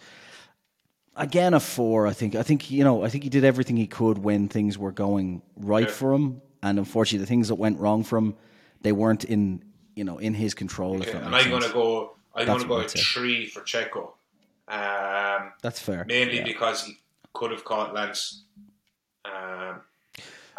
Again, 1.16 1.54
a 1.54 1.60
four. 1.60 2.06
I 2.08 2.14
think. 2.14 2.36
I 2.36 2.44
think 2.44 2.70
you 2.72 2.84
know. 2.84 3.04
I 3.04 3.10
think 3.10 3.24
he 3.24 3.30
did 3.30 3.44
everything 3.44 3.76
he 3.76 3.88
could 3.88 4.20
when 4.20 4.48
things 4.50 4.78
were 4.78 4.92
going 4.92 5.42
right 5.58 5.88
Yeah. 5.88 5.94
for 5.94 6.14
him, 6.14 6.42
and 6.64 6.78
unfortunately, 6.78 7.20
the 7.26 7.28
things 7.28 7.48
that 7.50 7.56
went 7.56 7.80
wrong 7.80 8.04
for 8.04 8.18
him, 8.18 8.36
they 8.82 8.92
weren't 8.92 9.24
in 9.26 9.64
you 9.96 10.04
know 10.04 10.20
in 10.20 10.34
his 10.36 10.54
control. 10.54 11.00
That 11.00 11.10
and 11.10 11.36
I'm 11.36 11.50
going 11.50 11.64
to 11.64 11.74
go. 11.74 12.16
I'm 12.36 12.46
going 12.46 12.62
to 12.62 12.68
go 12.68 12.84
three 12.88 13.48
for 13.48 13.62
Checo. 13.62 14.12
Um, 14.70 15.52
That's 15.62 15.82
fair. 15.82 16.06
mainly 16.08 16.38
Yeah. 16.38 16.44
because 16.46 16.86
he 16.86 16.98
could 17.34 17.52
have 17.52 17.66
caught 17.66 17.94
Lance. 17.94 18.44
Um, 19.26 19.82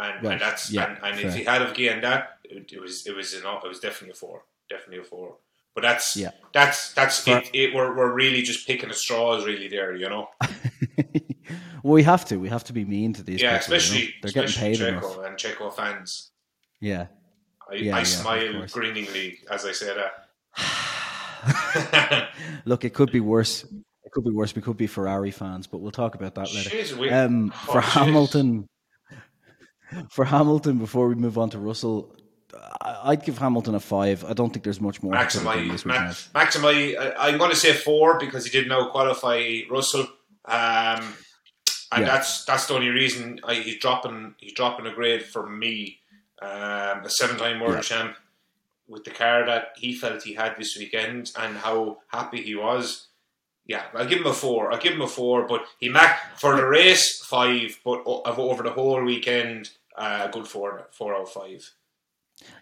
and, 0.03 0.23
Right, 0.25 0.33
and 0.33 0.41
that's 0.41 0.71
yeah, 0.71 0.91
and, 0.91 0.99
and 1.19 1.21
if 1.21 1.35
he 1.35 1.45
had 1.45 1.61
have 1.63 1.75
gained 1.75 2.03
that, 2.05 2.39
it, 2.45 2.71
it 2.73 2.81
was 2.81 3.07
it 3.07 3.15
was 3.17 3.35
an, 3.35 3.43
it 3.47 3.69
was 3.69 3.81
definitely 3.81 4.11
a 4.13 4.15
four, 4.15 4.45
definitely 4.69 4.99
a 4.99 5.05
four. 5.05 5.37
But 5.75 5.83
that's 5.83 6.17
Yeah. 6.17 6.31
that's 6.53 6.93
that's 6.93 7.27
it, 7.27 7.49
it. 7.55 7.75
We're 7.75 7.97
we're 7.97 8.13
really 8.13 8.43
just 8.43 8.67
picking 8.67 8.91
at 8.91 8.97
straws, 8.97 9.45
really. 9.47 9.69
There, 9.69 9.95
you 9.97 10.09
know. 10.09 10.29
well, 11.83 11.95
we 11.95 12.03
have 12.03 12.25
to. 12.27 12.37
We 12.37 12.49
have 12.51 12.65
to 12.65 12.73
be 12.75 12.85
mean 12.85 13.13
to 13.15 13.23
these 13.23 13.41
Yeah, 13.41 13.59
people. 13.59 13.65
you 13.65 13.71
know? 13.73 13.77
especially 13.79 14.15
They're 14.23 14.33
getting 14.33 14.61
paid 14.61 14.79
Checo 14.79 14.89
enough. 14.89 15.19
and 15.27 15.37
Checo 15.39 15.73
fans. 15.75 16.31
Yeah. 16.81 17.07
I, 17.71 17.75
Yeah, 17.77 17.83
yeah, 17.85 17.97
I 17.97 18.01
of 18.01 18.07
smile 18.09 18.67
grinningly 18.71 19.39
as 19.51 19.65
I 19.65 19.73
say 19.73 19.95
that. 19.95 20.29
Look, 22.65 22.85
it 22.85 22.95
could 22.95 23.11
be 23.11 23.21
worse. 23.21 23.65
It 24.05 24.13
could 24.13 24.25
be 24.25 24.31
worse. 24.31 24.55
We 24.55 24.63
could 24.63 24.77
be 24.77 24.87
Ferrari 24.87 25.31
fans, 25.31 25.67
but 25.67 25.79
we'll 25.79 25.91
talk 25.91 26.15
about 26.15 26.35
that 26.35 26.53
later. 26.55 26.71
Jeez, 26.71 26.97
we- 26.97 27.09
Um, 27.11 27.53
oh, 27.55 27.73
for 27.73 27.81
jeez. 27.81 28.05
Hamilton, 28.05 28.69
for 30.11 30.25
Hamilton, 30.25 30.79
before 30.79 31.09
we 31.09 31.15
move 31.15 31.39
on 31.39 31.51
to 31.51 31.59
Russell, 31.59 32.15
I'd 32.81 33.25
give 33.25 33.39
Hamilton 33.39 33.75
a 33.75 33.81
five. 33.81 34.25
I 34.25 34.33
don't 34.33 34.51
think 34.53 34.65
there's 34.65 34.81
much 34.81 35.03
more. 35.03 35.15
he 35.17 35.25
could 35.25 35.33
have 35.41 35.43
Maximi, 35.57 35.71
this 35.73 35.85
Ma- 35.87 35.93
weekend. 35.95 36.17
Maximi, 36.35 36.99
I- 36.99 37.29
I'm 37.29 37.39
going 37.39 37.51
to 37.51 37.57
say 37.57 37.73
four 37.73 38.19
because 38.19 38.45
he 38.47 38.51
did 38.51 38.69
now 38.69 38.89
qualify 38.89 39.61
Russell, 39.71 40.07
um, 40.47 41.15
and 41.93 42.05
Yeah. 42.05 42.05
that's 42.05 42.45
that's 42.45 42.67
the 42.67 42.75
only 42.75 42.89
reason 42.89 43.41
I, 43.45 43.55
he's 43.55 43.79
dropping 43.79 44.35
he's 44.39 44.53
dropping 44.55 44.87
a 44.87 44.93
grade 44.95 45.25
for 45.25 45.47
me. 45.49 45.99
Um, 46.41 47.05
a 47.05 47.09
seven-time 47.09 47.61
world 47.61 47.75
Yeah. 47.77 47.81
champ 47.83 48.17
with 48.89 49.05
the 49.05 49.13
car 49.13 49.47
that 49.47 49.69
he 49.77 49.95
felt 49.95 50.25
he 50.25 50.35
had 50.35 50.57
this 50.59 50.77
weekend 50.77 51.31
and 51.39 51.57
how 51.57 51.99
happy 52.09 52.43
he 52.43 52.57
was. 52.57 53.07
Yeah, 53.65 53.85
I'll 53.95 54.07
give 54.09 54.19
him 54.19 54.27
a 54.27 54.33
four. 54.35 54.73
I'll 54.73 54.81
give 54.81 54.95
him 54.95 55.03
a 55.03 55.07
four, 55.07 55.47
but 55.47 55.65
he 55.79 55.89
mac 55.89 56.37
for 56.41 56.57
the 56.57 56.67
race 56.67 57.25
five, 57.25 57.79
but 57.85 58.03
over 58.05 58.65
the 58.65 58.73
whole 58.73 59.05
weekend, 59.05 59.71
uh, 59.97 60.27
a 60.29 60.33
good 60.33 60.47
four, 60.47 60.89
four 60.93 61.15
out 61.15 61.23
of 61.23 61.31
five. 61.31 61.71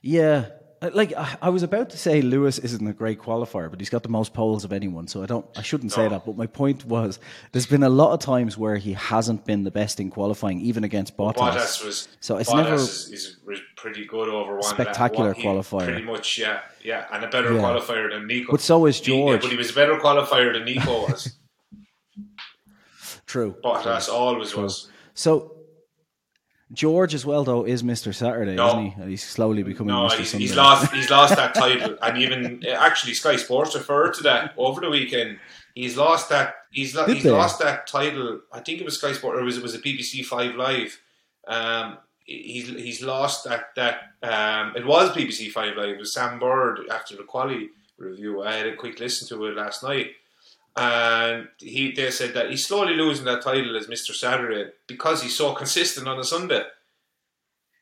Yeah, 0.02 0.46
Uh, 0.82 0.88
like 0.94 1.12
I, 1.42 1.50
was 1.50 1.62
about 1.62 1.90
to 1.90 1.99
say, 1.99 2.22
Lewis 2.22 2.58
isn't 2.58 2.87
a 2.87 2.94
great 2.94 3.18
qualifier, 3.18 3.68
but 3.70 3.78
he's 3.80 3.90
got 3.90 4.02
the 4.02 4.08
most 4.08 4.32
poles 4.32 4.64
of 4.64 4.72
anyone. 4.72 5.06
So 5.08 5.22
I 5.22 5.26
don't. 5.26 5.44
I 5.54 5.60
shouldn't 5.60 5.92
say 5.92 6.04
No. 6.04 6.08
that. 6.10 6.25
But 6.25 6.38
my 6.38 6.46
point 6.46 6.87
was, 6.87 7.18
there's 7.52 7.66
been 7.66 7.82
a 7.82 7.90
lot 7.90 8.12
of 8.14 8.20
times 8.20 8.56
where 8.56 8.76
he 8.76 8.94
hasn't 8.94 9.44
been 9.44 9.64
the 9.64 9.70
best 9.70 10.00
in 10.00 10.08
qualifying, 10.10 10.58
even 10.62 10.82
against 10.82 11.18
Bottas. 11.18 11.34
Bottas 11.37 11.84
was 11.84 12.08
So 12.20 12.38
it's 12.38 12.49
Bottas 12.50 12.56
never- 12.64 12.75
is, 12.76 13.10
is 13.12 13.37
pretty 13.76 14.06
good 14.06 14.30
over 14.30 14.54
one 14.54 14.62
Spectacular 14.62 15.28
lap. 15.28 15.37
He- 15.37 15.42
qualifier. 15.44 15.84
Pretty 15.84 16.02
much, 16.02 16.38
yeah, 16.38 16.60
yeah, 16.82 17.06
and 17.12 17.25
a 17.25 17.28
better 17.28 17.52
Yeah. 17.54 17.60
qualifier 17.60 18.10
than 18.10 18.26
Nico. 18.26 18.52
But 18.52 18.62
so 18.62 18.87
is 18.87 18.99
He- 18.99 19.12
yeah, 19.12 19.18
George. 19.18 19.42
but 19.42 19.50
he 19.50 19.56
was 19.58 19.70
a 19.70 19.75
better 19.75 19.96
qualifier 19.96 20.52
than 20.54 20.64
Nico 20.64 21.02
was. 21.08 21.37
True. 23.26 23.54
Bottas 23.62 24.08
always 24.08 24.52
True. 24.52 24.62
was. 24.64 24.88
So 25.14 25.56
George 26.73 27.15
as 27.15 27.27
well, 27.27 27.43
though, 27.45 27.65
is 27.65 27.83
Mister 27.83 28.12
Saturday, 28.12 28.55
No. 28.55 28.69
isn't 28.69 28.85
he? 28.85 28.95
And 29.00 29.11
he's 29.11 29.25
slowly 29.25 29.62
becoming 29.62 29.95
No, 29.95 30.05
Mister 30.05 30.19
he's, 30.21 30.31
Sunday. 30.31 30.47
he's 30.47 30.57
lost. 30.57 30.93
He's 30.93 31.11
lost 31.11 31.35
that 31.37 31.55
title, 31.55 31.97
and 32.00 32.19
even 32.19 32.65
actually 32.67 33.15
Sky 33.15 33.37
Sports 33.37 33.75
referred 33.75 34.15
to 34.15 34.23
that 34.25 34.55
over 34.57 34.81
the 34.81 34.91
weekend. 34.91 35.39
He's 35.75 35.97
lost 35.97 36.29
that. 36.29 36.55
He's, 36.71 36.95
lo- 36.95 37.07
he's 37.07 37.25
lost 37.25 37.59
that 37.61 37.87
title. 37.89 38.41
I 38.53 38.61
think 38.61 38.81
it 38.81 38.85
was 38.85 38.99
Sky 38.99 39.12
Sports 39.12 39.41
or 39.41 39.45
was 39.45 39.57
it 39.57 39.62
was 39.62 39.75
a 39.75 39.81
BBC 39.81 40.25
Five 40.25 40.55
Live. 40.55 41.00
Um, 41.49 41.99
he's 42.25 42.69
he's 42.69 43.03
lost 43.03 43.45
that 43.45 43.75
that. 43.77 44.03
Um, 44.23 44.77
it 44.77 44.87
was 44.87 45.11
BBC 45.11 45.50
Five 45.50 45.77
Live. 45.77 45.89
It 45.91 45.99
was 45.99 46.15
Sam 46.15 46.39
Bird 46.39 46.81
after 46.93 47.17
the 47.17 47.25
quali 47.25 47.71
review. 47.99 48.43
I 48.43 48.55
had 48.55 48.67
a 48.67 48.77
quick 48.77 49.00
listen 49.00 49.27
to 49.29 49.45
it 49.47 49.57
last 49.57 49.83
night, 49.83 50.12
and 50.77 51.49
he 51.59 51.93
they 51.93 52.11
said 52.11 52.35
that 52.35 52.50
he's 52.50 52.67
slowly 52.67 52.95
losing 52.95 53.25
that 53.25 53.43
title 53.43 53.77
as 53.77 53.89
Mister 53.89 54.12
Saturday 54.12 54.71
because 54.87 55.23
he's 55.23 55.37
so 55.37 55.54
consistent 55.63 56.09
on 56.09 56.19
a 56.19 56.25
Sunday. 56.25 56.63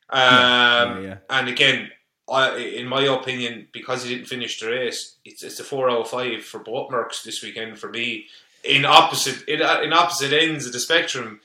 Um, 0.09 0.19
Yeah, 0.19 0.99
yeah. 1.01 1.17
and 1.29 1.47
again, 1.47 1.91
I, 2.27 2.57
in 2.57 2.87
my 2.87 3.03
opinion, 3.03 3.67
because 3.71 4.03
he 4.03 4.15
didn't 4.15 4.27
finish 4.27 4.59
the 4.59 4.67
race, 4.67 5.17
it's 5.25 5.43
it's 5.43 5.59
a 5.59 5.63
four 5.63 5.89
of 5.89 6.09
five 6.09 6.43
for 6.43 6.59
both 6.59 6.89
Mercs 6.89 7.23
this 7.23 7.43
weekend 7.43 7.79
for 7.79 7.89
me. 7.89 8.25
In 8.63 8.85
opposite 8.85 9.47
in, 9.47 9.61
in 9.61 9.93
opposite 9.93 10.33
ends 10.33 10.65
of 10.65 10.73
the 10.73 10.79
spectrum, 10.79 11.41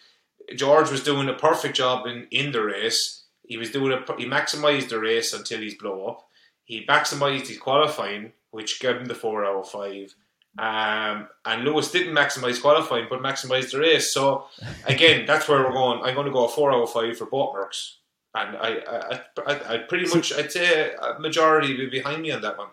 George 0.56 0.90
was 0.90 1.02
doing 1.04 1.28
a 1.28 1.34
perfect 1.34 1.76
job 1.76 2.06
in, 2.06 2.26
in 2.30 2.52
the 2.52 2.62
race. 2.62 3.22
He 3.46 3.56
was 3.56 3.70
doing 3.70 3.92
a 3.92 4.16
he 4.16 4.26
maximised 4.26 4.88
the 4.88 4.98
race 4.98 5.32
until 5.32 5.60
he's 5.60 5.74
blow 5.76 6.06
up. 6.06 6.28
He 6.64 6.86
maximised 6.86 7.48
his 7.48 7.58
qualifying, 7.58 8.32
which 8.50 8.80
gave 8.80 8.96
him 8.96 9.04
the 9.06 9.14
four 9.14 9.44
of 9.44 9.68
five. 9.68 10.14
Um, 10.58 11.28
and 11.44 11.64
Lewis 11.64 11.90
didn't 11.90 12.14
maximise 12.14 12.60
qualifying, 12.60 13.06
but 13.10 13.20
maximised 13.20 13.72
the 13.72 13.80
race. 13.80 14.12
So 14.12 14.46
again, 14.86 15.26
that's 15.26 15.48
where 15.48 15.62
we're 15.62 15.72
going. 15.72 16.00
I'm 16.02 16.14
going 16.14 16.26
to 16.26 16.32
go 16.32 16.46
a 16.46 16.48
four 16.48 16.72
out 16.72 16.82
of 16.82 16.92
five 16.92 17.16
for 17.18 17.26
both 17.26 17.54
Mercs. 17.54 17.94
And 18.36 18.56
I, 18.56 18.68
I, 18.88 19.20
I, 19.46 19.74
I 19.74 19.78
pretty 19.78 20.06
much, 20.14 20.32
I'd 20.32 20.50
say 20.50 20.92
a 20.94 21.18
majority 21.20 21.76
would 21.76 21.90
be 21.90 21.98
behind 21.98 22.22
me 22.22 22.30
on 22.32 22.40
that 22.42 22.58
one. 22.58 22.68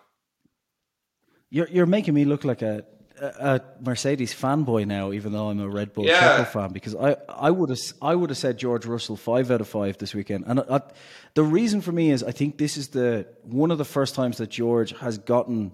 You're 1.50 1.68
you're 1.68 1.86
making 1.86 2.14
me 2.14 2.24
look 2.24 2.44
like 2.44 2.62
a, 2.62 2.84
a, 3.20 3.60
Mercedes 3.80 4.32
fanboy 4.34 4.86
now, 4.86 5.12
even 5.12 5.32
though 5.32 5.50
I'm 5.50 5.60
a 5.60 5.68
Red 5.68 5.92
Bull 5.92 6.06
Yeah. 6.06 6.44
Fan. 6.44 6.72
Because 6.72 6.96
I 6.96 7.16
I 7.28 7.50
would 7.50 7.68
have 7.68 7.78
I 8.00 8.14
would 8.14 8.30
have 8.30 8.38
said 8.38 8.56
George 8.58 8.86
Russell 8.86 9.16
five 9.16 9.50
out 9.50 9.60
of 9.60 9.68
five 9.68 9.98
this 9.98 10.14
weekend, 10.14 10.44
and 10.46 10.60
I, 10.60 10.80
the 11.34 11.42
reason 11.44 11.82
for 11.82 11.92
me 11.92 12.10
is 12.10 12.24
I 12.24 12.32
think 12.32 12.56
this 12.56 12.78
is 12.78 12.88
the 12.88 13.26
one 13.42 13.70
of 13.70 13.76
the 13.76 13.84
first 13.84 14.14
times 14.14 14.38
that 14.38 14.48
George 14.48 14.98
has 14.98 15.18
gotten 15.18 15.72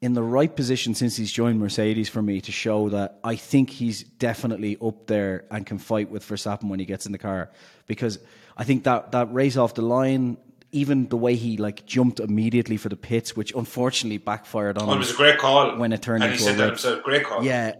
in 0.00 0.12
the 0.14 0.22
right 0.22 0.54
position 0.54 0.94
since 0.94 1.16
he's 1.16 1.32
joined 1.32 1.58
Mercedes 1.58 2.08
for 2.08 2.22
me 2.22 2.40
to 2.42 2.52
show 2.52 2.88
that 2.90 3.18
I 3.24 3.34
think 3.34 3.68
he's 3.70 4.02
definitely 4.04 4.76
up 4.80 5.06
there 5.08 5.44
and 5.50 5.66
can 5.66 5.78
fight 5.78 6.08
with 6.10 6.24
Verstappen 6.26 6.68
when 6.68 6.78
he 6.78 6.84
gets 6.86 7.04
in 7.06 7.12
the 7.12 7.18
car. 7.18 7.50
Because 7.86 8.18
I 8.56 8.64
think 8.64 8.84
that 8.84 9.10
that 9.12 9.32
race 9.32 9.56
off 9.56 9.74
the 9.74 9.82
line, 9.82 10.36
even 10.70 11.08
the 11.08 11.16
way 11.16 11.34
he 11.34 11.56
like 11.56 11.84
jumped 11.84 12.20
immediately 12.20 12.76
for 12.76 12.88
the 12.88 12.96
pits, 12.96 13.34
which 13.34 13.52
unfortunately 13.54 14.18
backfired 14.18 14.78
on 14.78 14.86
Well, 14.86 14.94
it 14.96 14.98
was 15.00 15.10
a 15.12 15.16
great 15.16 15.38
call. 15.38 15.76
When 15.76 15.92
it 15.92 16.00
turned 16.00 16.22
and 16.22 16.32
he 16.32 16.38
into 16.38 16.44
a 16.44 16.52
said 16.52 16.58
that 16.58 16.62
red- 16.62 16.68
himself, 16.70 17.02
great 17.02 17.24
call. 17.24 17.42
Yeah. 17.44 17.74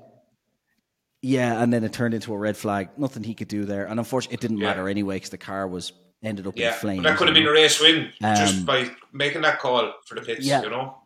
Yeah, 1.20 1.60
and 1.62 1.72
then 1.72 1.82
it 1.84 1.92
turned 1.92 2.14
into 2.14 2.32
a 2.32 2.38
red 2.38 2.56
flag. 2.56 2.90
Nothing 2.96 3.24
he 3.24 3.34
could 3.34 3.48
do 3.48 3.64
there, 3.64 3.86
and 3.86 3.98
unfortunately, 3.98 4.34
it 4.34 4.40
didn't 4.40 4.58
Yeah. 4.58 4.68
matter 4.68 4.88
anyway 4.88 5.16
because 5.16 5.30
the 5.30 5.38
car 5.38 5.66
was 5.66 5.92
ended 6.22 6.46
up 6.46 6.54
Yeah, 6.56 6.68
in 6.74 6.78
flames. 6.80 7.02
but 7.02 7.08
that 7.10 7.18
could 7.18 7.26
have 7.28 7.34
been 7.34 7.46
a 7.46 7.50
race 7.50 7.80
win 7.80 8.12
Um, 8.22 8.36
just 8.36 8.64
by 8.66 8.90
making 9.12 9.42
that 9.42 9.58
call 9.60 9.92
for 10.06 10.14
the 10.14 10.20
pits, 10.20 10.46
Yeah. 10.46 10.62
you 10.62 10.70
know? 10.70 10.96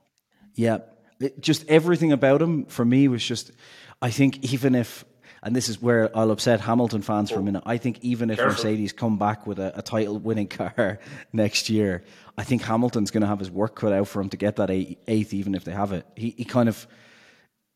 Yeah, 0.54 0.78
It- 1.22 1.40
just 1.40 1.68
everything 1.68 2.12
about 2.12 2.42
him 2.42 2.64
for 2.66 2.84
me 2.84 3.08
was 3.08 3.24
just. 3.24 3.52
I 4.00 4.10
think 4.10 4.52
even 4.52 4.74
if, 4.74 5.04
and 5.44 5.54
this 5.54 5.68
is 5.68 5.80
where 5.80 6.10
I'll 6.16 6.32
upset 6.32 6.60
Hamilton 6.60 7.02
fans 7.02 7.30
for 7.30 7.36
a 7.36 7.38
oh. 7.38 7.44
minute. 7.44 7.62
I 7.64 7.76
think 7.76 8.00
even 8.02 8.30
if 8.30 8.38
Careful. 8.38 8.54
Mercedes 8.54 8.92
come 8.92 9.16
back 9.16 9.46
with 9.46 9.60
a, 9.60 9.78
a 9.78 9.82
title-winning 9.82 10.48
car 10.48 10.98
next 11.32 11.70
year, 11.70 12.02
I 12.36 12.42
think 12.42 12.62
Hamilton's 12.62 13.12
going 13.12 13.20
to 13.20 13.28
have 13.28 13.38
his 13.38 13.50
work 13.50 13.76
cut 13.76 13.92
out 13.92 14.08
for 14.08 14.20
him 14.20 14.28
to 14.30 14.36
get 14.36 14.56
that 14.56 14.70
eighth, 14.70 15.32
even 15.32 15.54
if 15.54 15.62
they 15.64 15.72
have 15.72 15.92
it. 15.92 16.04
He 16.16 16.34
he 16.36 16.44
kind 16.44 16.68
of. 16.68 16.86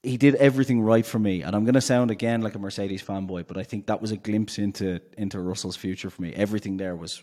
He 0.03 0.17
did 0.17 0.37
everything 0.37 0.83
right 0.83 1.05
for 1.05 1.19
me, 1.19 1.43
and 1.43 1.57
I'm 1.57 1.65
going 1.65 1.75
to 1.75 1.81
sound 1.81 2.13
again 2.13 2.41
like 2.41 2.55
a 2.55 2.61
Mercedes 2.61 3.03
fanboy, 3.03 3.45
but 3.49 3.57
I 3.57 3.65
think 3.65 3.87
that 3.87 4.01
was 4.01 4.13
a 4.13 4.17
glimpse 4.17 4.57
into 4.57 5.01
into 5.19 5.41
Russell's 5.41 5.75
future 5.75 6.11
for 6.11 6.23
me. 6.23 6.33
Everything 6.33 6.77
there 6.77 6.95
was 6.95 7.23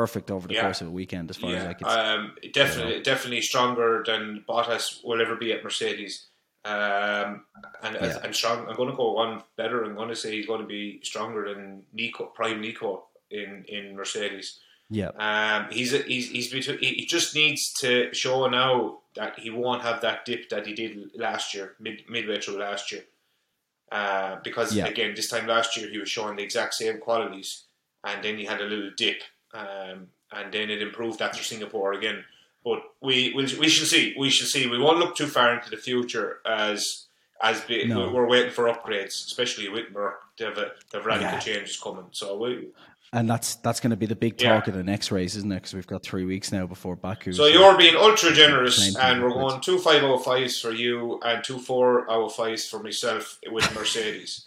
perfect 0.00 0.30
over 0.30 0.48
the 0.48 0.54
Yeah. 0.54 0.62
course 0.62 0.80
of 0.82 0.88
a 0.88 0.90
weekend, 1.00 1.30
as 1.30 1.36
far 1.36 1.50
as 1.54 1.64
I 1.64 1.74
can 1.74 1.88
see. 1.88 1.94
um, 1.94 2.36
definitely, 2.52 3.02
definitely 3.02 3.42
stronger 3.42 4.02
than 4.06 4.44
Bottas 4.48 4.84
will 5.04 5.20
ever 5.20 5.36
be 5.36 5.52
at 5.52 5.62
Mercedes. 5.62 6.14
Um, 6.64 7.44
and 7.82 7.94
Yeah. 7.96 8.20
and 8.24 8.34
strong. 8.40 8.58
I'm 8.68 8.76
going 8.76 8.90
to 8.90 8.96
go 8.96 9.12
one 9.24 9.42
better. 9.56 9.78
I'm 9.84 9.94
going 10.00 10.08
to 10.08 10.20
say 10.22 10.30
he's 10.36 10.46
going 10.46 10.60
to 10.66 10.66
be 10.78 11.00
stronger 11.02 11.42
than 11.48 11.62
Nico, 11.92 12.26
Prime 12.38 12.60
Nico 12.60 12.90
in 13.30 13.64
in 13.76 13.84
Mercedes. 13.96 14.48
yeah, 15.00 15.10
Um, 15.28 15.60
he's 15.76 15.92
a, 15.98 15.98
he's 16.12 16.26
he's 16.34 16.50
between, 16.52 16.78
he 16.78 16.90
he 17.00 17.04
just 17.16 17.34
needs 17.34 17.62
to 17.82 18.12
show 18.22 18.46
now 18.48 19.00
that 19.18 19.32
he 19.38 19.50
won't 19.50 19.82
have 19.88 19.98
that 20.02 20.18
dip 20.28 20.42
that 20.50 20.66
he 20.68 20.72
did 20.82 20.92
last 21.26 21.54
year, 21.54 21.66
mid 21.80 21.96
midway 22.14 22.38
through 22.40 22.58
last 22.68 22.92
year. 22.92 23.04
Uh, 23.90 24.36
because 24.44 24.68
Yeah. 24.76 24.86
again, 24.86 25.14
this 25.14 25.28
time 25.28 25.46
last 25.46 25.76
year 25.76 25.88
he 25.90 25.98
was 25.98 26.10
showing 26.10 26.36
the 26.36 26.42
exact 26.48 26.74
same 26.74 26.98
qualities, 26.98 27.50
and 28.04 28.22
then 28.24 28.38
he 28.38 28.44
had 28.52 28.60
a 28.60 28.64
little 28.72 28.90
dip, 28.96 29.20
um, 29.52 30.08
and 30.34 30.52
then 30.52 30.70
it 30.70 30.80
improved 30.82 31.20
after 31.22 31.42
Singapore 31.42 31.92
again. 31.92 32.24
But 32.64 32.80
we 33.00 33.32
we, 33.34 33.42
we 33.58 33.68
shall 33.68 33.86
see. 33.86 34.14
We 34.18 34.30
shall 34.30 34.46
see. 34.46 34.66
We 34.68 34.78
won't 34.78 34.98
look 34.98 35.16
too 35.16 35.26
far 35.26 35.52
into 35.54 35.70
the 35.70 35.76
future 35.76 36.38
as 36.46 37.06
as 37.42 37.60
be, 37.62 37.84
No. 37.86 38.08
we're 38.12 38.28
waiting 38.28 38.52
for 38.52 38.66
upgrades, 38.72 39.26
especially 39.26 39.68
with 39.68 39.90
Merc. 39.90 40.20
They 40.38 40.44
have, 40.44 40.58
a, 40.58 40.70
they 40.92 40.98
have 40.98 41.06
radical 41.06 41.32
Yeah. 41.32 41.38
changes 41.40 41.76
coming. 41.76 42.04
So 42.12 42.38
we, 42.38 42.68
and 43.12 43.28
that's 43.28 43.56
that's 43.56 43.80
going 43.80 43.90
to 43.90 43.96
be 43.96 44.06
the 44.06 44.14
big 44.14 44.40
Yeah. 44.40 44.54
talk 44.54 44.68
of 44.68 44.74
the 44.74 44.84
next 44.84 45.10
race, 45.10 45.34
isn't 45.34 45.50
it? 45.50 45.56
Because 45.56 45.74
we've 45.74 45.86
got 45.88 46.04
three 46.04 46.24
weeks 46.24 46.52
now 46.52 46.66
before 46.68 46.94
Baku. 46.94 47.32
So 47.32 47.46
you're 47.46 47.76
being 47.76 47.96
ultra 47.96 48.32
generous, 48.32 48.94
and 48.96 49.20
we're 49.20 49.30
going 49.30 49.60
two 49.60 49.78
five 49.80 50.04
oh 50.04 50.18
fives 50.18 50.60
for 50.60 50.70
you 50.70 51.18
and 51.24 51.42
two 51.42 51.58
four 51.58 52.08
oh 52.08 52.28
fives 52.28 52.68
for 52.68 52.80
myself 52.80 53.40
with 53.50 53.74
Mercedes. 53.74 54.46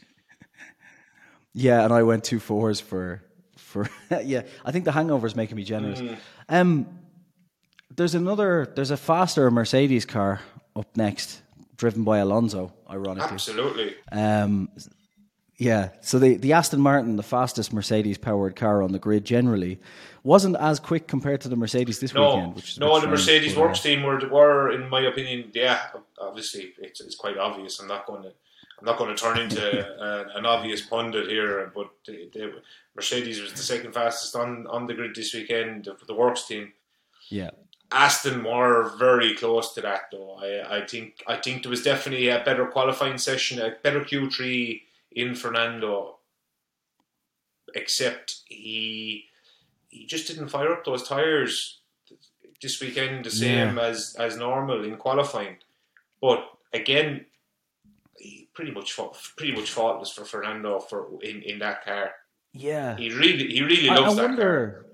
yeah, 1.54 1.84
and 1.84 1.94
I 1.94 2.02
went 2.04 2.24
two 2.24 2.40
fours 2.40 2.80
for 2.80 3.22
for 3.76 3.90
yeah. 4.24 4.44
I 4.64 4.72
think 4.72 4.86
the 4.86 4.92
hangover 4.94 5.28
is 5.28 5.36
making 5.36 5.58
me 5.58 5.64
generous. 5.64 6.00
Mm. 6.00 6.18
Um, 6.50 7.00
there's 7.96 8.16
another. 8.16 8.72
There's 8.74 8.92
a 8.92 8.98
faster 8.98 9.52
Mercedes 9.52 10.06
car 10.06 10.40
up 10.76 10.88
next 10.96 11.42
driven 11.78 12.04
by 12.04 12.20
Alonso, 12.20 12.74
ironically. 12.90 13.34
Absolutely. 13.34 13.96
Um, 14.12 14.70
yeah, 15.58 15.90
so 16.02 16.20
the, 16.20 16.36
the 16.36 16.54
Aston 16.54 16.82
Martin, 16.82 17.16
the 17.16 17.24
fastest 17.24 17.72
Mercedes 17.72 18.18
powered 18.18 18.56
car 18.56 18.84
on 18.84 18.92
the 18.92 19.00
grid 19.00 19.24
generally, 19.24 19.80
wasn't 20.24 20.58
as 20.58 20.80
quick 20.82 21.08
compared 21.08 21.40
to 21.42 21.50
the 21.50 21.56
Mercedes 21.56 22.00
this 22.00 22.14
No, 22.14 22.36
weekend. 22.36 22.56
Which 22.56 22.78
no, 22.78 23.00
the 23.00 23.08
Mercedes 23.08 23.56
works 23.56 23.80
team 23.82 24.04
were, 24.04 24.20
were, 24.30 24.72
in 24.72 24.90
my 24.90 25.02
opinion, 25.02 25.52
yeah, 25.54 25.80
obviously 26.20 26.74
it's, 26.80 27.00
it's 27.00 27.16
quite 27.16 27.38
obvious. 27.38 27.80
I'm 27.80 27.88
not 27.88 28.06
going 28.06 28.24
to, 28.24 28.34
I'm 28.80 28.86
not 28.86 28.98
going 28.98 29.16
to 29.16 29.22
turn 29.22 29.38
into 29.38 29.88
uh, 30.00 30.26
an 30.36 30.46
obvious 30.46 30.82
pundit 30.82 31.30
here, 31.30 31.72
but 31.74 31.92
the, 32.06 32.30
the 32.34 32.62
Mercedes 32.96 33.42
was 33.42 33.54
the 33.54 33.60
second 33.60 33.94
fastest 33.94 34.36
on, 34.36 34.68
on 34.68 34.86
the 34.86 34.94
grid 34.94 35.16
this 35.16 35.34
weekend. 35.34 35.86
for 35.98 36.06
the 36.06 36.14
works 36.14 36.46
team, 36.48 36.74
Yeah, 37.30 37.52
Aston 37.92 38.44
were 38.44 38.92
very 38.98 39.34
close 39.36 39.74
to 39.76 39.82
that, 39.82 40.04
though. 40.12 40.38
I, 40.42 40.80
I 40.80 40.86
think, 40.86 41.24
I 41.28 41.38
think 41.38 41.64
there 41.64 41.70
was 41.70 41.84
definitely 41.84 42.28
a 42.30 42.44
better 42.44 42.66
qualifying 42.66 43.18
session, 43.18 43.62
a 43.62 43.76
better 43.82 44.04
Q 44.04 44.30
three 44.30 44.84
in 45.12 45.36
Fernando, 45.36 46.18
except 47.74 48.42
he 48.48 49.26
he 49.90 50.06
just 50.06 50.28
didn't 50.28 50.50
fire 50.50 50.74
up 50.74 50.84
those 50.84 51.08
tires 51.08 51.80
this 52.62 52.82
weekend 52.82 53.24
the 53.24 53.32
same 53.32 53.78
as 53.80 54.16
as 54.20 54.36
normal 54.36 54.84
in 54.84 54.98
qualifying. 54.98 55.58
But 56.22 56.40
again, 56.74 57.26
pretty 58.56 58.72
much 58.72 58.98
pretty 59.38 59.54
much 59.54 59.70
faultless 59.72 60.12
for 60.12 60.26
Fernando 60.26 60.80
for 60.80 61.10
in, 61.22 61.42
in 61.44 61.60
that 61.60 61.84
car. 61.86 62.12
yeah. 62.54 62.96
He 62.98 63.10
really 63.14 63.48
he 63.48 63.62
really 63.62 63.90
I, 63.90 63.98
I 63.98 64.00
loves 64.00 64.16
that 64.16 64.36
car. 64.36 64.38
wonder. 64.38 64.86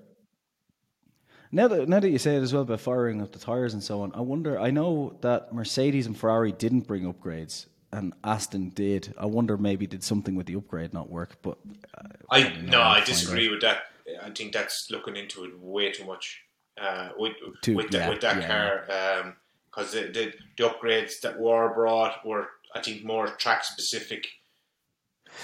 Now 1.54 1.68
that 1.68 1.88
now 1.88 2.00
that 2.00 2.10
you 2.10 2.18
say 2.18 2.36
it 2.36 2.42
as 2.42 2.52
well 2.52 2.62
about 2.62 2.80
firing 2.80 3.20
up 3.20 3.32
the 3.32 3.38
tires 3.38 3.74
and 3.74 3.82
so 3.82 4.02
on, 4.02 4.12
I 4.14 4.20
wonder. 4.20 4.58
I 4.58 4.70
know 4.70 5.18
that 5.20 5.52
Mercedes 5.52 6.06
and 6.06 6.16
Ferrari 6.16 6.52
didn't 6.52 6.86
bring 6.86 7.04
upgrades, 7.12 7.66
and 7.92 8.14
Aston 8.24 8.70
did. 8.70 9.14
I 9.18 9.26
wonder 9.26 9.58
maybe 9.58 9.86
did 9.86 10.02
something 10.02 10.34
with 10.34 10.46
the 10.46 10.56
upgrade 10.56 10.94
not 10.94 11.10
work, 11.10 11.36
but 11.42 11.58
uh, 11.98 12.08
I 12.30 12.54
no, 12.62 12.80
I'll 12.80 13.02
I 13.02 13.04
disagree 13.04 13.50
with 13.50 13.60
that. 13.60 13.82
I 14.22 14.30
think 14.30 14.52
that's 14.52 14.90
looking 14.90 15.16
into 15.16 15.44
it 15.44 15.58
way 15.58 15.92
too 15.92 16.06
much. 16.06 16.42
Uh, 16.80 17.10
with 17.18 17.34
Too- 17.60 17.76
with, 17.76 17.90
that 17.90 17.98
yeah, 17.98 18.08
with 18.08 18.20
that 18.22 18.36
yeah. 18.40 18.48
car, 18.48 19.34
because 19.70 19.92
the, 19.92 20.00
the 20.08 20.32
the 20.56 20.64
upgrades 20.70 21.20
that 21.20 21.38
were 21.38 21.72
brought 21.74 22.24
were, 22.24 22.48
I 22.74 22.80
think, 22.80 23.04
more 23.04 23.26
track 23.28 23.64
specific. 23.64 24.26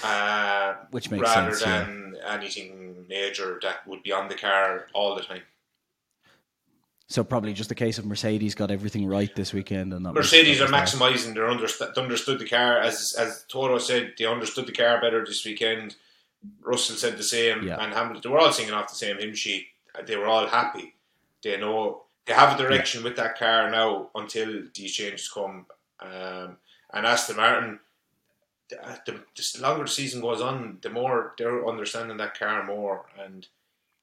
Uh, 0.03 0.75
Which 0.91 1.09
makes 1.09 1.23
rather 1.23 1.51
sense, 1.53 1.61
yeah. 1.65 1.79
than 1.83 2.15
anything 2.27 3.05
major 3.09 3.59
that 3.63 3.87
would 3.87 4.03
be 4.03 4.11
on 4.11 4.27
the 4.29 4.35
car 4.35 4.87
all 4.93 5.15
the 5.15 5.23
time. 5.23 5.41
So 7.07 7.23
probably 7.23 7.53
just 7.53 7.71
a 7.71 7.75
case 7.75 7.97
of 7.97 8.05
Mercedes 8.05 8.53
got 8.53 8.69
everything 8.69 9.07
right 9.07 9.33
this 9.35 9.51
weekend, 9.51 9.93
and 9.93 10.05
was- 10.05 10.13
Mercedes 10.13 10.59
that 10.59 10.69
are 10.69 10.71
maximising 10.71 11.33
their 11.33 11.47
underst- 11.47 11.95
understood 11.97 12.37
the 12.37 12.47
car 12.47 12.77
as 12.77 13.15
as 13.17 13.45
Toto 13.49 13.79
said 13.79 14.13
they 14.17 14.25
understood 14.25 14.67
the 14.67 14.71
car 14.71 15.01
better 15.01 15.25
this 15.25 15.43
weekend. 15.43 15.95
Russell 16.61 16.95
said 16.95 17.17
the 17.17 17.23
same, 17.23 17.63
Yeah. 17.63 17.83
and 17.83 17.91
Hamilton. 17.93 18.21
They 18.23 18.29
were 18.29 18.39
all 18.39 18.53
singing 18.53 18.73
off 18.73 18.89
the 18.89 18.95
same 18.95 19.17
hymn 19.17 19.33
sheet. 19.33 19.67
They 20.05 20.15
were 20.17 20.27
all 20.27 20.45
happy. 20.47 20.93
They 21.43 21.57
know 21.57 22.03
they 22.25 22.33
have 22.33 22.57
a 22.59 22.61
direction 22.63 23.03
with 23.03 23.15
that 23.15 23.39
car 23.39 23.71
now 23.71 24.11
until 24.13 24.61
these 24.75 24.93
changes 24.93 25.27
come. 25.29 25.65
Um, 25.99 26.57
and 26.93 27.05
Aston 27.05 27.37
Martin, 27.37 27.79
the, 28.69 28.77
the, 29.05 29.11
the 29.35 29.61
longer 29.61 29.83
the 29.83 29.89
season 29.89 30.21
goes 30.21 30.41
on, 30.41 30.77
the 30.81 30.89
more 30.89 31.33
they're 31.37 31.67
understanding 31.67 32.17
that 32.17 32.37
car 32.37 32.63
more, 32.65 33.05
and 33.23 33.47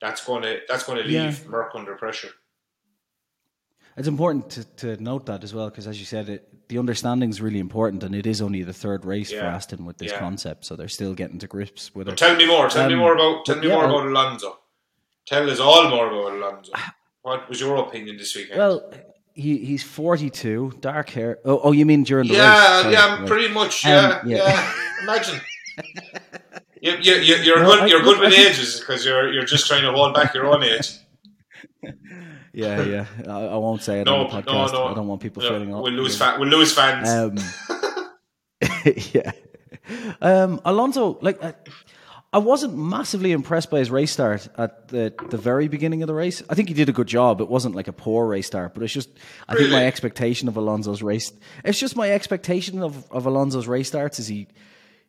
that's 0.01 0.25
going 0.25 0.43
to 0.43 0.61
that's 0.69 0.85
going 0.85 0.99
to 0.99 1.05
leave 1.05 1.15
Yeah. 1.43 1.49
Merc 1.49 1.73
under 1.75 1.95
pressure. 1.97 2.31
It's 3.97 4.09
important 4.09 4.51
to, 4.51 4.65
to 4.77 5.03
note 5.03 5.25
that 5.27 5.43
as 5.43 5.55
well, 5.55 5.71
because 5.71 5.87
as 5.87 5.99
you 5.99 6.05
said, 6.05 6.29
it, 6.29 6.69
the 6.69 6.77
understanding 6.79 7.31
is 7.31 7.41
really 7.41 7.59
important, 7.61 8.03
and 8.03 8.15
it 8.15 8.27
is 8.27 8.43
only 8.43 8.63
the 8.63 8.73
third 8.75 9.07
race 9.07 9.31
for 9.33 9.39
Aston 9.45 9.87
with 9.87 9.97
this 9.97 10.13
Yeah. 10.13 10.19
concept, 10.19 10.67
so 10.67 10.77
they're 10.77 10.87
still 10.89 11.15
getting 11.15 11.39
to 11.39 11.47
grips 11.47 11.95
with 11.95 12.09
it. 12.09 12.19
Tell 12.19 12.37
me 12.37 12.47
more. 12.47 12.69
Tell 12.69 12.87
me 12.89 12.93
Um, 12.95 13.01
more 13.01 13.15
about. 13.15 13.47
Tell 13.47 13.57
me 13.57 13.69
yeah, 13.69 13.75
more 13.75 13.85
about 13.87 14.07
Alonso. 14.07 14.59
Tell 15.27 15.49
us 15.51 15.61
all 15.61 15.89
more 15.89 16.09
about 16.09 16.37
Alonso. 16.37 16.73
What 17.23 17.49
was 17.49 17.59
your 17.61 17.75
opinion 17.79 18.19
this 18.19 18.37
weekend? 18.37 18.59
Well, 18.59 18.93
he, 19.37 19.59
he's 19.59 19.83
42, 19.85 20.73
dark 20.81 21.11
hair. 21.11 21.39
Oh, 21.45 21.61
oh, 21.65 21.73
you 21.73 21.85
mean 21.87 22.03
during 22.05 22.27
the 22.29 22.35
race? 22.35 22.43
yeah, 22.43 22.81
Sorry, 22.83 22.93
yeah, 22.95 23.19
right. 23.19 23.27
pretty 23.29 23.53
much. 23.55 23.85
Um, 23.85 23.91
Yeah, 23.93 24.21
yeah. 24.27 24.37
yeah. 24.37 24.73
Imagine. 25.03 25.41
You, 26.83 26.93
you, 27.01 27.15
you, 27.15 27.35
you're 27.37 27.63
No, 27.63 27.71
good. 27.71 27.81
I- 27.81 27.87
you're 27.87 28.03
good 28.03 28.21
with 28.21 28.29
I 28.33 28.37
think- 28.37 28.51
ages 28.51 28.79
because 28.81 29.05
you're 29.05 29.33
you're 29.33 29.47
just 29.47 29.67
trying 29.67 29.83
to 29.83 29.93
hold 29.93 30.15
back 30.15 30.35
your 30.35 30.47
own 30.47 30.63
age. 30.63 30.99
Yeah, 32.53 32.83
yeah. 32.83 33.05
I, 33.29 33.41
I 33.55 33.57
won't 33.57 33.83
say 33.83 34.01
it 34.01 34.05
No, 34.07 34.17
on 34.17 34.31
the 34.31 34.33
no, 34.33 34.41
podcast. 34.43 34.73
no. 34.73 34.85
I 34.87 34.95
don't 34.95 35.07
want 35.09 35.21
people 35.21 35.43
No, 35.43 35.49
feeling 35.51 35.75
off. 35.75 35.83
we'll 35.83 35.93
lose 35.93 36.17
fa- 36.17 36.37
We'll 36.39 36.49
lose 36.49 36.73
fans. 36.73 37.07
Um, 37.09 37.37
yeah. 39.13 39.33
Um, 40.23 40.61
Alonso, 40.65 41.19
like, 41.21 41.43
I, 41.45 41.55
I 42.37 42.39
wasn't 42.39 42.77
massively 42.77 43.33
impressed 43.33 43.71
by 43.71 43.79
his 43.79 43.91
race 43.91 44.13
start 44.13 44.47
at 44.59 44.89
the, 44.89 45.15
the 45.31 45.39
very 45.39 45.69
beginning 45.69 46.03
of 46.03 46.07
the 46.07 46.13
race. 46.13 46.43
I 46.51 46.55
think 46.55 46.69
he 46.69 46.75
did 46.75 46.91
a 46.91 46.93
good 46.93 47.07
job. 47.07 47.41
It 47.41 47.49
wasn't 47.49 47.75
like 47.75 47.89
a 47.89 47.95
poor 47.95 48.27
race 48.27 48.47
start, 48.47 48.75
but 48.75 48.83
it's 48.83 48.93
just, 48.93 49.09
I 49.49 49.55
think 49.55 49.71
my 49.71 49.87
expectation 49.87 50.47
of 50.47 50.59
Alonso's 50.59 51.03
race, 51.03 51.33
it's 51.65 51.79
just 51.79 51.97
my 51.97 52.11
expectation 52.11 52.83
of, 52.83 53.11
of 53.11 53.25
Alonso's 53.25 53.67
race 53.67 53.89
starts 53.89 54.19
is 54.19 54.27
he, 54.27 54.49